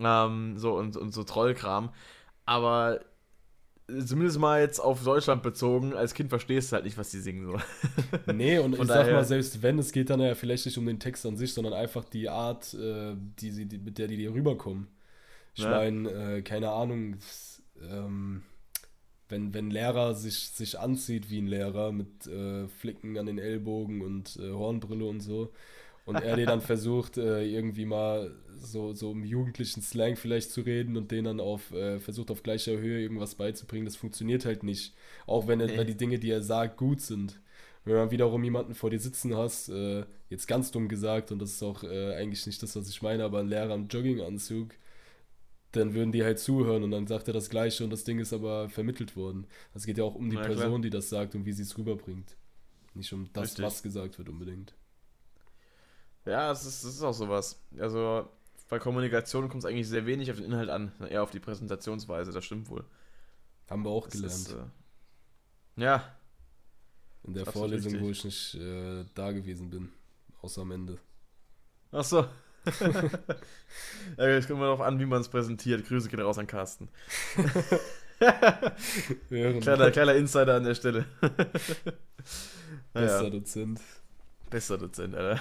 ähm, 0.00 0.58
so 0.58 0.72
und, 0.76 0.96
und 0.96 1.12
so 1.12 1.22
Trollkram, 1.22 1.90
aber 2.46 3.00
zumindest 4.04 4.38
mal 4.38 4.60
jetzt 4.60 4.78
auf 4.80 5.02
Deutschland 5.04 5.42
bezogen, 5.42 5.94
als 5.94 6.14
Kind 6.14 6.28
verstehst 6.30 6.70
du 6.70 6.76
halt 6.76 6.84
nicht, 6.84 6.98
was 6.98 7.10
die 7.10 7.18
singen 7.20 7.46
so. 7.46 7.58
Nee, 8.32 8.58
und 8.58 8.76
Von 8.76 8.82
ich 8.82 8.88
sag 8.88 9.00
daher- 9.02 9.14
mal, 9.14 9.24
selbst 9.24 9.62
wenn, 9.62 9.78
es 9.78 9.92
geht 9.92 10.10
dann 10.10 10.20
ja 10.20 10.34
vielleicht 10.34 10.66
nicht 10.66 10.78
um 10.78 10.86
den 10.86 10.98
Text 11.00 11.24
an 11.26 11.36
sich, 11.36 11.52
sondern 11.52 11.72
einfach 11.74 12.04
die 12.04 12.28
Art, 12.28 12.74
äh, 12.74 13.14
die 13.40 13.50
sie, 13.50 13.66
die, 13.66 13.78
mit 13.78 13.98
der 13.98 14.08
die 14.08 14.16
dir 14.16 14.32
rüberkommen. 14.32 14.88
Ich 15.54 15.64
Ja. 15.64 15.70
meine, 15.70 16.10
äh, 16.36 16.42
keine 16.42 16.70
Ahnung, 16.70 17.16
ähm, 17.90 18.42
wenn, 19.28 19.54
wenn 19.54 19.68
ein 19.68 19.70
Lehrer 19.70 20.14
sich, 20.14 20.50
sich 20.50 20.78
anzieht 20.78 21.30
wie 21.30 21.40
ein 21.40 21.46
Lehrer 21.46 21.92
mit 21.92 22.26
äh, 22.26 22.66
Flicken 22.68 23.16
an 23.18 23.26
den 23.26 23.38
Ellbogen 23.38 24.00
und 24.00 24.36
äh, 24.36 24.50
Hornbrille 24.52 25.04
und 25.04 25.20
so 25.20 25.52
und 26.10 26.16
er 26.16 26.36
dir 26.36 26.46
dann 26.46 26.60
versucht, 26.60 27.16
äh, 27.16 27.44
irgendwie 27.44 27.86
mal 27.86 28.32
so, 28.58 28.92
so 28.92 29.12
im 29.12 29.24
jugendlichen 29.24 29.80
Slang 29.80 30.16
vielleicht 30.16 30.50
zu 30.50 30.60
reden 30.60 30.96
und 30.96 31.10
den 31.10 31.24
dann 31.24 31.40
auf, 31.40 31.72
äh, 31.72 31.98
versucht 31.98 32.30
auf 32.30 32.42
gleicher 32.42 32.76
Höhe 32.76 33.00
irgendwas 33.00 33.36
beizubringen, 33.36 33.86
das 33.86 33.96
funktioniert 33.96 34.44
halt 34.44 34.62
nicht. 34.62 34.94
Auch 35.26 35.46
wenn, 35.46 35.60
er, 35.60 35.68
wenn 35.76 35.86
die 35.86 35.96
Dinge, 35.96 36.18
die 36.18 36.30
er 36.30 36.42
sagt, 36.42 36.76
gut 36.76 37.00
sind. 37.00 37.40
Wenn 37.84 37.94
man 37.94 38.10
wiederum 38.10 38.44
jemanden 38.44 38.74
vor 38.74 38.90
dir 38.90 39.00
sitzen 39.00 39.34
hast, 39.36 39.70
äh, 39.70 40.04
jetzt 40.28 40.46
ganz 40.46 40.70
dumm 40.70 40.88
gesagt, 40.88 41.32
und 41.32 41.40
das 41.40 41.52
ist 41.52 41.62
auch 41.62 41.82
äh, 41.82 42.14
eigentlich 42.14 42.46
nicht 42.46 42.62
das, 42.62 42.76
was 42.76 42.88
ich 42.88 43.00
meine, 43.00 43.24
aber 43.24 43.38
ein 43.40 43.48
Lehrer 43.48 43.74
im 43.74 43.88
Jogginganzug, 43.88 44.74
dann 45.72 45.94
würden 45.94 46.12
die 46.12 46.24
halt 46.24 46.38
zuhören 46.38 46.82
und 46.82 46.90
dann 46.90 47.06
sagt 47.06 47.28
er 47.28 47.34
das 47.34 47.48
Gleiche 47.48 47.84
und 47.84 47.90
das 47.90 48.04
Ding 48.04 48.18
ist 48.18 48.32
aber 48.32 48.68
vermittelt 48.68 49.16
worden. 49.16 49.46
Es 49.72 49.86
geht 49.86 49.98
ja 49.98 50.04
auch 50.04 50.16
um 50.16 50.28
die 50.28 50.36
klar. 50.36 50.48
Person, 50.48 50.82
die 50.82 50.90
das 50.90 51.08
sagt 51.08 51.34
und 51.34 51.46
wie 51.46 51.52
sie 51.52 51.62
es 51.62 51.78
rüberbringt. 51.78 52.36
Nicht 52.94 53.12
um 53.12 53.28
das, 53.32 53.50
Richtig. 53.50 53.64
was 53.64 53.82
gesagt 53.82 54.18
wird 54.18 54.28
unbedingt. 54.28 54.74
Ja, 56.24 56.50
es 56.52 56.64
ist, 56.64 56.84
es 56.84 56.96
ist 56.96 57.02
auch 57.02 57.12
sowas. 57.14 57.60
Also 57.78 58.28
bei 58.68 58.78
Kommunikation 58.78 59.48
kommt 59.48 59.64
es 59.64 59.70
eigentlich 59.70 59.88
sehr 59.88 60.06
wenig 60.06 60.30
auf 60.30 60.36
den 60.36 60.46
Inhalt 60.46 60.70
an, 60.70 60.92
eher 61.08 61.22
auf 61.22 61.30
die 61.30 61.40
Präsentationsweise, 61.40 62.32
das 62.32 62.44
stimmt 62.44 62.68
wohl. 62.70 62.84
Haben 63.68 63.84
wir 63.84 63.90
auch 63.90 64.06
Das 64.06 64.12
gelernt. 64.12 64.34
Ist, 64.34 64.52
äh, 64.52 65.82
ja, 65.82 66.16
in 67.24 67.34
der 67.34 67.46
Vorlesung, 67.46 67.92
richtig. 67.92 68.06
wo 68.06 68.10
ich 68.10 68.24
nicht 68.24 68.54
äh, 68.54 69.04
da 69.14 69.32
gewesen 69.32 69.70
bin. 69.70 69.92
Außer 70.42 70.62
am 70.62 70.70
Ende. 70.72 70.98
ach 71.92 72.04
so. 72.04 72.26
ja, 74.18 74.28
jetzt 74.28 74.46
kommt 74.48 74.60
mal 74.60 74.66
darauf 74.66 74.80
an, 74.82 74.98
wie 75.00 75.06
man 75.06 75.20
es 75.20 75.28
präsentiert. 75.28 75.86
Grüße 75.86 76.08
gehen 76.08 76.20
raus 76.20 76.38
an 76.38 76.46
Carsten. 76.46 76.88
Kleiner, 79.60 79.90
kleiner 79.90 80.14
Insider 80.14 80.56
an 80.56 80.64
der 80.64 80.74
Stelle. 80.74 81.06
bester 82.92 83.22
naja, 83.22 83.30
Dozent. 83.30 83.80
bester 84.50 84.76
Dozent, 84.78 85.14
Alter. 85.14 85.40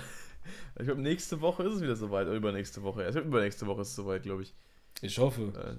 Ich 0.79 0.85
glaube, 0.85 1.01
nächste 1.01 1.41
Woche 1.41 1.63
ist 1.63 1.75
es 1.75 1.81
wieder 1.81 1.95
soweit. 1.95 2.27
Oder 2.27 2.35
übernächste 2.37 2.81
Woche. 2.83 3.05
Ich 3.05 3.11
glaub, 3.11 3.25
übernächste 3.25 3.65
Woche 3.67 3.81
ist 3.81 3.89
es 3.89 3.95
soweit, 3.95 4.23
glaube 4.23 4.43
ich. 4.43 4.53
Ich 5.01 5.17
hoffe. 5.19 5.77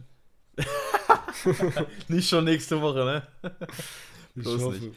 Äh. 0.57 0.65
Nicht 2.09 2.29
schon 2.29 2.45
nächste 2.45 2.81
Woche, 2.81 3.05
ne? 3.05 3.27
Ich 4.37 4.43
bloß 4.45 4.63
hoffe. 4.63 4.77
nicht. 4.79 4.97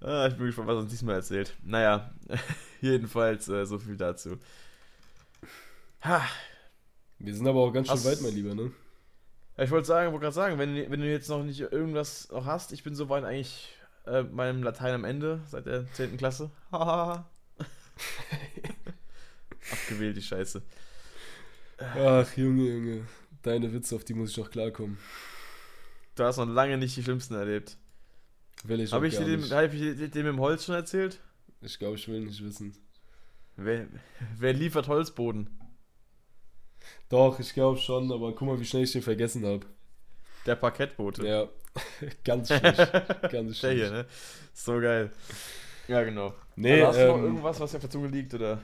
Ah, 0.00 0.26
ich 0.28 0.36
bin 0.36 0.46
gespannt, 0.46 0.68
was 0.68 0.76
uns 0.76 0.90
diesmal 0.90 1.16
erzählt. 1.16 1.54
Naja, 1.64 2.12
jedenfalls 2.80 3.48
äh, 3.48 3.66
so 3.66 3.78
viel 3.80 3.96
dazu. 3.96 4.38
Ha, 6.04 6.22
Wir 7.18 7.34
sind 7.34 7.48
aber 7.48 7.60
auch 7.60 7.72
ganz 7.72 7.88
schön 7.88 7.94
Hast- 7.96 8.04
weit, 8.06 8.20
mein 8.22 8.34
Lieber, 8.34 8.54
ne? 8.54 8.70
Ja, 9.56 9.64
ich 9.64 9.70
wollte 9.70 9.86
sagen, 9.88 10.12
wollte 10.12 10.24
gerade 10.24 10.34
sagen, 10.34 10.58
wenn, 10.58 10.74
wenn 10.90 11.00
du 11.00 11.10
jetzt 11.10 11.28
noch 11.30 11.42
nicht 11.42 11.60
irgendwas 11.60 12.28
noch 12.30 12.44
hast, 12.44 12.72
ich 12.72 12.84
bin 12.84 12.94
soweit 12.94 13.24
eigentlich 13.24 13.74
äh, 14.06 14.22
meinem 14.22 14.62
Latein 14.62 14.94
am 14.94 15.04
Ende 15.04 15.40
seit 15.48 15.66
der 15.66 15.90
10. 15.92 16.16
Klasse. 16.18 16.50
Abgewählt, 19.72 20.16
die 20.16 20.22
Scheiße. 20.22 20.62
Ach, 21.78 22.36
Junge, 22.36 22.62
Junge. 22.70 23.06
Deine 23.42 23.72
Witze, 23.72 23.96
auf 23.96 24.04
die 24.04 24.14
muss 24.14 24.30
ich 24.30 24.36
noch 24.36 24.50
klarkommen. 24.50 24.98
Du 26.14 26.24
hast 26.24 26.36
noch 26.38 26.46
lange 26.46 26.78
nicht 26.78 26.96
die 26.96 27.02
schlimmsten 27.02 27.34
erlebt. 27.34 27.76
Will 28.64 28.80
ich 28.80 28.92
Habe 28.92 29.06
ich, 29.06 29.14
gar 29.14 29.24
dir 29.24 29.30
den- 29.32 29.40
nicht. 29.40 29.52
hab 29.52 29.72
ich 29.72 29.80
dir 29.80 29.94
den 29.94 30.08
mit 30.24 30.32
dem 30.34 30.40
Holz 30.40 30.64
schon 30.64 30.74
erzählt? 30.74 31.20
Ich 31.60 31.78
glaube, 31.78 31.96
ich 31.96 32.08
will 32.08 32.20
nicht 32.20 32.42
wissen. 32.42 32.76
Wer, 33.56 33.86
wer 34.36 34.52
liefert 34.52 34.88
Holzboden? 34.88 35.50
Doch, 37.08 37.38
ich 37.38 37.52
glaube 37.54 37.78
schon, 37.78 38.10
aber 38.12 38.34
guck 38.34 38.48
mal, 38.48 38.60
wie 38.60 38.64
schnell 38.64 38.84
ich 38.84 38.92
den 38.92 39.02
vergessen 39.02 39.44
habe. 39.44 39.66
Der 40.46 40.56
Parkettbote. 40.56 41.26
Ja, 41.26 41.48
ganz 42.24 42.48
schlecht. 42.52 42.76
Ganz 42.92 43.32
Der 43.32 43.54
schlecht. 43.54 43.76
hier, 43.82 43.90
ne? 43.90 44.06
So 44.54 44.80
geil. 44.80 45.12
Ja, 45.88 46.02
genau. 46.02 46.34
Nee, 46.56 46.82
also 46.82 46.86
hast 46.86 46.98
du 46.98 47.06
noch 47.08 47.18
ähm, 47.18 47.24
irgendwas, 47.24 47.60
was 47.60 47.70
dir 47.70 47.76
auf 47.76 47.82
der 47.82 47.90
Zunge 47.90 48.08
liegt, 48.08 48.34
oder? 48.34 48.58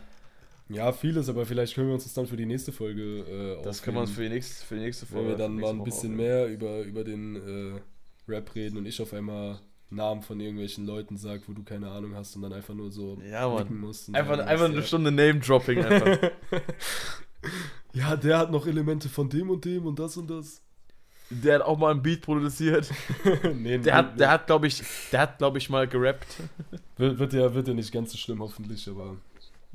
Ja, 0.69 0.93
vieles, 0.93 1.29
aber 1.29 1.45
vielleicht 1.45 1.75
können 1.75 1.89
wir 1.89 1.95
uns 1.95 2.05
das 2.05 2.15
dann 2.15 2.27
für 2.27 2.37
die 2.37 2.47
nächste 2.47 2.73
Folge 2.73 3.03
äh, 3.61 3.63
Das 3.63 3.83
können 3.83 3.97
wir 3.97 4.03
uns 4.03 4.13
für 4.13 4.23
die 4.23 4.31
nächste, 4.31 4.65
für 4.65 4.77
die 4.77 4.81
nächste 4.83 5.07
Wenn 5.11 5.19
Folge 5.19 5.29
wir 5.31 5.37
dann 5.37 5.57
mal 5.57 5.71
ein 5.71 5.85
bisschen 5.85 6.17
mehr 6.17 6.49
über, 6.49 6.81
über 6.81 7.05
den 7.05 7.37
äh, 7.37 8.31
Rap 8.31 8.55
reden 8.55 8.79
und 8.79 8.87
ich 8.87 9.01
auf 9.03 9.13
einmal 9.13 9.61
Namen 9.91 10.23
von 10.23 10.41
irgendwelchen 10.41 10.87
Leuten 10.87 11.19
sag, 11.19 11.43
wo 11.47 11.53
du 11.53 11.63
keine 11.63 11.91
Ahnung 11.91 12.15
hast 12.15 12.35
und 12.37 12.43
dann 12.43 12.53
einfach 12.53 12.75
nur 12.75 12.91
so 12.91 13.19
Ja, 13.31 13.49
Mann. 13.49 13.79
musst. 13.79 14.15
Einfach, 14.15 14.39
sagen 14.39 14.49
einfach 14.49 14.65
eine 14.67 14.83
Stunde 14.83 15.13
Name-Dropping 15.13 15.85
einfach. 15.85 16.31
Ja, 17.95 18.17
der 18.17 18.39
hat 18.39 18.51
noch 18.51 18.67
Elemente 18.67 19.09
von 19.09 19.29
dem 19.29 19.51
und 19.51 19.65
dem 19.65 19.85
und 19.85 19.99
das 19.99 20.17
und 20.17 20.31
das. 20.31 20.63
Der 21.43 21.57
hat 21.57 21.63
auch 21.63 21.79
mal 21.79 21.93
ein 21.93 22.03
Beat 22.03 22.21
produziert. 22.23 22.91
nee, 23.55 23.79
Der 23.79 23.95
hat, 23.95 24.21
der 24.21 24.31
hat, 24.31 24.47
glaube 24.47 24.67
ich, 24.67 24.83
der 25.11 25.21
hat, 25.21 25.39
glaube 25.39 25.59
ich, 25.59 25.71
mal 25.71 25.87
gerappt. 25.89 26.37
wird, 26.97 27.19
wird, 27.19 27.33
ja, 27.33 27.55
wird 27.55 27.69
ja 27.69 27.75
nicht 27.75 27.93
ganz 27.93 28.13
so 28.13 28.19
schlimm, 28.19 28.41
hoffentlich, 28.41 28.89
aber 28.89 29.17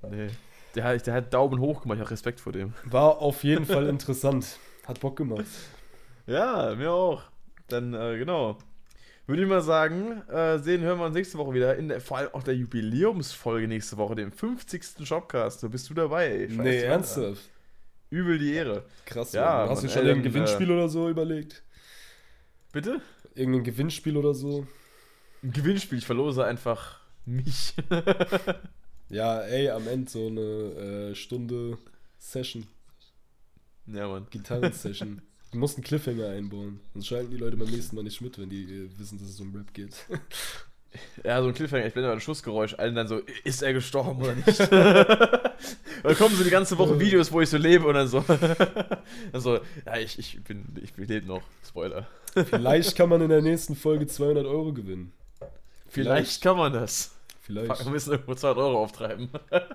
Nee. 0.10 0.28
Der 0.76 0.84
hat, 0.84 1.08
der 1.08 1.14
hat 1.16 1.34
Daumen 1.34 1.60
hoch 1.60 1.82
gemacht, 1.82 1.98
ich 1.98 2.02
habe 2.02 2.12
Respekt 2.12 2.40
vor 2.40 2.54
dem. 2.54 2.74
war 2.86 3.18
auf 3.20 3.44
jeden 3.44 3.66
Fall 3.74 3.88
interessant. 3.88 4.60
Hat 4.86 5.00
Bock 5.00 5.16
gemacht. 5.18 5.46
Ja, 6.28 6.76
mir 6.76 6.92
auch. 6.92 7.24
Dann, 7.68 7.94
äh, 7.94 8.18
genau. 8.18 8.58
Würde 9.26 9.42
ich 9.42 9.50
mal 9.50 9.62
sagen, 9.62 10.22
äh, 10.30 10.58
sehen, 10.60 10.82
hören 10.84 11.00
wir 11.00 11.06
uns 11.06 11.16
nächste 11.16 11.38
Woche 11.38 11.54
wieder. 11.54 11.76
In 11.76 11.90
der, 11.90 12.00
vor 12.00 12.18
allem 12.18 12.30
auch 12.34 12.44
der 12.44 12.56
Jubiläumsfolge 12.56 13.68
nächste 13.68 13.98
Woche, 13.98 14.16
dem 14.16 14.32
50. 14.32 15.06
Shopcast. 15.06 15.64
Da 15.64 15.68
bist 15.68 15.90
du 15.90 15.94
dabei, 15.94 16.28
ey. 16.28 16.50
Scheiß 16.50 16.58
nee, 16.58 16.80
ernsthaft. 16.82 17.42
Übel 18.10 18.40
die 18.40 18.54
Ehre. 18.54 18.86
Krass. 19.06 19.34
Ja, 19.34 19.60
Mann. 19.60 19.70
Hast 19.70 19.84
du 19.84 19.90
schon 19.90 20.04
ey, 20.04 20.10
irgendein 20.10 20.34
dann, 20.34 20.44
Gewinnspiel 20.44 20.72
oder 20.72 20.90
so 20.90 21.10
überlegt? 21.10 21.64
Bitte? 22.72 23.02
Irgendein 23.36 23.64
Gewinnspiel 23.64 24.18
oder 24.18 24.34
so? 24.34 24.68
Ein 25.44 25.52
Gewinnspiel, 25.52 25.98
ich 25.98 26.06
verlose 26.06 26.46
einfach 26.46 27.00
mich. 27.26 27.74
Ja, 29.10 29.42
ey, 29.42 29.70
am 29.70 29.88
Ende 29.88 30.10
so 30.10 30.28
eine 30.28 30.42
äh, 30.42 31.16
Stunde 31.16 31.78
Session, 32.20 32.68
ja, 33.86 34.08
Mann. 34.08 34.28
Gitarren-Session. 34.30 35.22
Du 35.52 35.60
musst 35.60 35.78
einen 35.78 35.86
Cliffhanger 35.86 36.28
einbauen. 36.28 36.82
Sonst 36.92 37.08
schalten 37.08 37.32
die 37.32 37.38
Leute 37.38 37.56
beim 37.56 37.70
nächsten 37.70 37.96
Mal 37.96 38.04
nicht 38.04 38.20
mit, 38.20 38.38
wenn 38.38 38.50
die 38.50 38.64
äh, 38.66 38.90
wissen, 39.00 39.18
dass 39.18 39.30
es 39.30 39.40
um 39.40 39.56
Rap 39.56 39.74
geht. 39.74 39.96
Ja, 41.24 41.42
so 41.42 41.48
ein 41.50 41.54
Cliffhanger, 41.54 41.86
ich 41.86 41.94
blende 41.94 42.10
mal 42.10 42.14
ein 42.16 42.22
Schussgeräusch, 42.22 42.76
allen 42.78 42.96
dann 42.96 43.08
so, 43.08 43.22
ist 43.44 43.62
er 43.64 43.74
gestorben 43.74 44.22
oder 44.22 44.36
nicht? 44.36 44.60
dann 46.04 46.16
kommen 46.18 46.36
so 46.36 46.44
die 46.44 46.50
ganze 46.50 46.78
Woche 46.78 47.00
Videos, 47.00 47.32
wo 47.32 47.42
ich 47.42 47.50
so 47.50 47.58
lebe 47.58 47.86
und 47.88 47.94
dann 47.96 48.08
so, 48.08 48.20
dann 49.32 49.42
so 49.42 49.56
ja, 49.86 49.98
ich, 49.98 50.18
ich 50.20 50.44
bin, 50.44 50.66
ich 50.82 50.96
lebe 50.98 51.26
noch, 51.28 51.42
Spoiler. 51.68 52.08
Vielleicht 52.50 52.96
kann 52.96 53.10
man 53.10 53.22
in 53.22 53.30
der 53.30 53.42
nächsten 53.42 53.76
Folge 53.76 54.08
200 54.08 54.46
Euro 54.46 54.74
gewinnen. 54.74 55.12
Vielleicht 55.90 56.42
kann 56.42 56.58
man 56.58 56.74
das. 56.74 57.14
Vielleicht. 57.42 57.68
Fuck, 57.68 57.86
wir 57.86 57.92
müssen 57.92 58.12
irgendwo 58.12 58.36
200 58.36 58.58
Euro 58.64 58.84
auftreiben. 58.84 59.30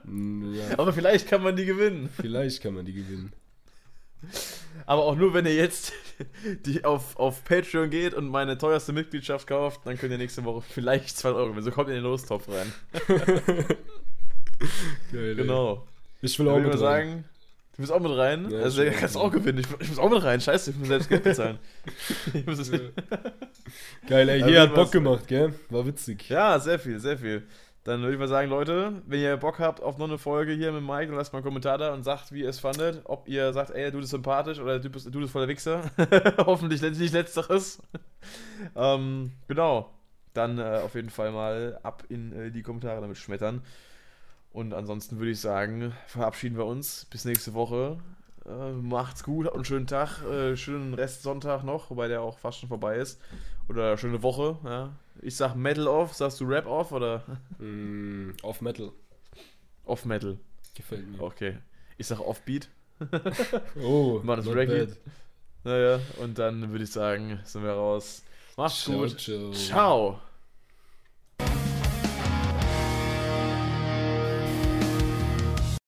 Mm, 0.04 0.54
Ja, 0.54 0.78
Aber 0.78 0.92
vielleicht 0.92 1.26
kann 1.26 1.42
man 1.42 1.56
die 1.56 1.64
gewinnen. 1.64 2.10
vielleicht 2.20 2.62
kann 2.62 2.74
man 2.74 2.84
die 2.84 2.92
gewinnen. 2.92 3.32
Aber 4.86 5.04
auch 5.04 5.16
nur, 5.16 5.32
wenn 5.34 5.46
ihr 5.46 5.54
jetzt 5.54 5.92
die 6.66 6.84
auf, 6.84 7.16
auf 7.16 7.44
Patreon 7.44 7.90
geht 7.90 8.14
und 8.14 8.28
meine 8.28 8.58
teuerste 8.58 8.92
Mitgliedschaft 8.92 9.46
kauft, 9.46 9.80
dann 9.84 9.96
könnt 9.98 10.12
ihr 10.12 10.18
nächste 10.18 10.44
Woche 10.44 10.62
vielleicht 10.68 11.16
200 11.18 11.42
Euro. 11.42 11.60
So 11.60 11.70
kommt 11.70 11.88
ihr 11.88 11.94
in 11.94 12.02
den 12.02 12.10
Lostopf 12.10 12.48
rein. 12.48 12.72
Geil. 15.12 15.34
Genau. 15.34 15.86
Ich 16.20 16.38
will 16.38 16.48
auch 16.48 16.54
würde 16.54 16.68
mit 16.68 16.74
rein. 16.74 16.80
sagen, 16.80 17.24
Du 17.74 17.80
bist 17.80 17.90
auch 17.90 18.00
mit 18.00 18.14
rein? 18.14 18.50
Ja, 18.50 18.60
also, 18.60 18.84
schon. 18.84 18.92
kannst 18.92 19.16
auch 19.16 19.32
gewinnen. 19.32 19.60
Ich, 19.60 19.66
ich 19.80 19.88
muss 19.88 19.98
auch 19.98 20.10
mit 20.10 20.22
rein. 20.22 20.42
Scheiße, 20.42 20.72
ich 20.72 20.76
muss 20.76 20.88
selbst 20.88 21.08
Geld 21.08 21.24
bezahlen. 21.24 21.58
ich 22.34 22.46
muss 22.46 22.58
es 22.58 22.70
Geil, 24.06 24.28
ey, 24.28 24.42
hier 24.42 24.60
hat 24.60 24.74
Bock 24.74 24.92
gemacht, 24.92 25.26
gell? 25.26 25.54
War 25.70 25.86
witzig. 25.86 26.28
Ja, 26.28 26.58
sehr 26.60 26.78
viel, 26.78 27.00
sehr 27.00 27.16
viel. 27.16 27.44
Dann 27.84 28.00
würde 28.02 28.12
ich 28.12 28.18
mal 28.18 28.28
sagen, 28.28 28.48
Leute, 28.48 29.02
wenn 29.06 29.20
ihr 29.20 29.36
Bock 29.36 29.58
habt 29.58 29.82
auf 29.82 29.98
noch 29.98 30.06
eine 30.06 30.18
Folge 30.18 30.52
hier 30.52 30.70
mit 30.70 30.82
Mike, 30.82 31.08
dann 31.08 31.16
lasst 31.16 31.32
mal 31.32 31.38
einen 31.38 31.44
Kommentar 31.44 31.78
da 31.78 31.92
und 31.92 32.04
sagt, 32.04 32.30
wie 32.30 32.42
ihr 32.42 32.48
es 32.48 32.60
fandet. 32.60 33.02
Ob 33.04 33.26
ihr 33.28 33.52
sagt, 33.52 33.70
ey, 33.70 33.90
du 33.90 33.98
bist 33.98 34.10
sympathisch 34.10 34.60
oder 34.60 34.78
du 34.78 34.88
bist, 34.88 35.06
du 35.06 35.18
bist 35.18 35.32
voller 35.32 35.48
Wichser. 35.48 35.90
Hoffentlich 36.38 36.80
nicht 36.80 37.12
letzteres. 37.12 37.82
ähm, 38.76 39.32
genau. 39.48 39.90
Dann 40.32 40.58
äh, 40.58 40.80
auf 40.82 40.94
jeden 40.94 41.10
Fall 41.10 41.32
mal 41.32 41.80
ab 41.82 42.04
in 42.08 42.32
äh, 42.32 42.50
die 42.52 42.62
Kommentare 42.62 43.00
damit 43.00 43.18
schmettern. 43.18 43.62
Und 44.52 44.74
ansonsten 44.74 45.18
würde 45.18 45.32
ich 45.32 45.40
sagen, 45.40 45.92
verabschieden 46.06 46.56
wir 46.56 46.66
uns. 46.66 47.06
Bis 47.06 47.24
nächste 47.24 47.52
Woche. 47.52 47.98
Äh, 48.46 48.72
macht's 48.72 49.24
gut, 49.24 49.46
habt 49.46 49.56
einen 49.56 49.64
schönen 49.64 49.86
Tag, 49.86 50.22
äh, 50.24 50.56
schönen 50.56 50.94
Rest 50.94 51.22
Sonntag 51.22 51.64
noch, 51.64 51.90
wobei 51.90 52.08
der 52.08 52.22
auch 52.22 52.38
fast 52.38 52.60
schon 52.60 52.68
vorbei 52.68 52.96
ist. 52.96 53.20
Oder 53.68 53.96
schöne 53.96 54.22
Woche, 54.22 54.58
ja. 54.64 54.90
Ich 55.20 55.36
sag 55.36 55.54
Metal 55.54 55.86
off, 55.88 56.14
sagst 56.14 56.40
du 56.40 56.44
Rap 56.46 56.66
off 56.66 56.92
oder 56.92 57.22
Mm, 57.58 58.30
off 58.42 58.60
Metal. 58.60 58.92
off 59.84 60.04
Metal? 60.04 60.38
Gefällt 60.74 61.06
mir. 61.06 61.20
Okay. 61.20 61.58
Ich 61.98 62.06
sag 62.06 62.20
Offbeat. 62.20 62.68
Oh, 63.82 64.20
War 64.26 64.36
das 64.36 64.46
Reggae? 64.46 64.86
bad. 64.86 64.96
Naja, 65.64 66.00
und 66.20 66.38
dann 66.38 66.70
würde 66.72 66.84
ich 66.84 66.90
sagen, 66.90 67.38
sind 67.44 67.62
wir 67.62 67.72
raus. 67.72 68.22
Macht's 68.56 68.84
Ciao, 68.84 68.98
gut. 68.98 69.18
ciao. 69.20 69.50
Ciao. 69.52 70.20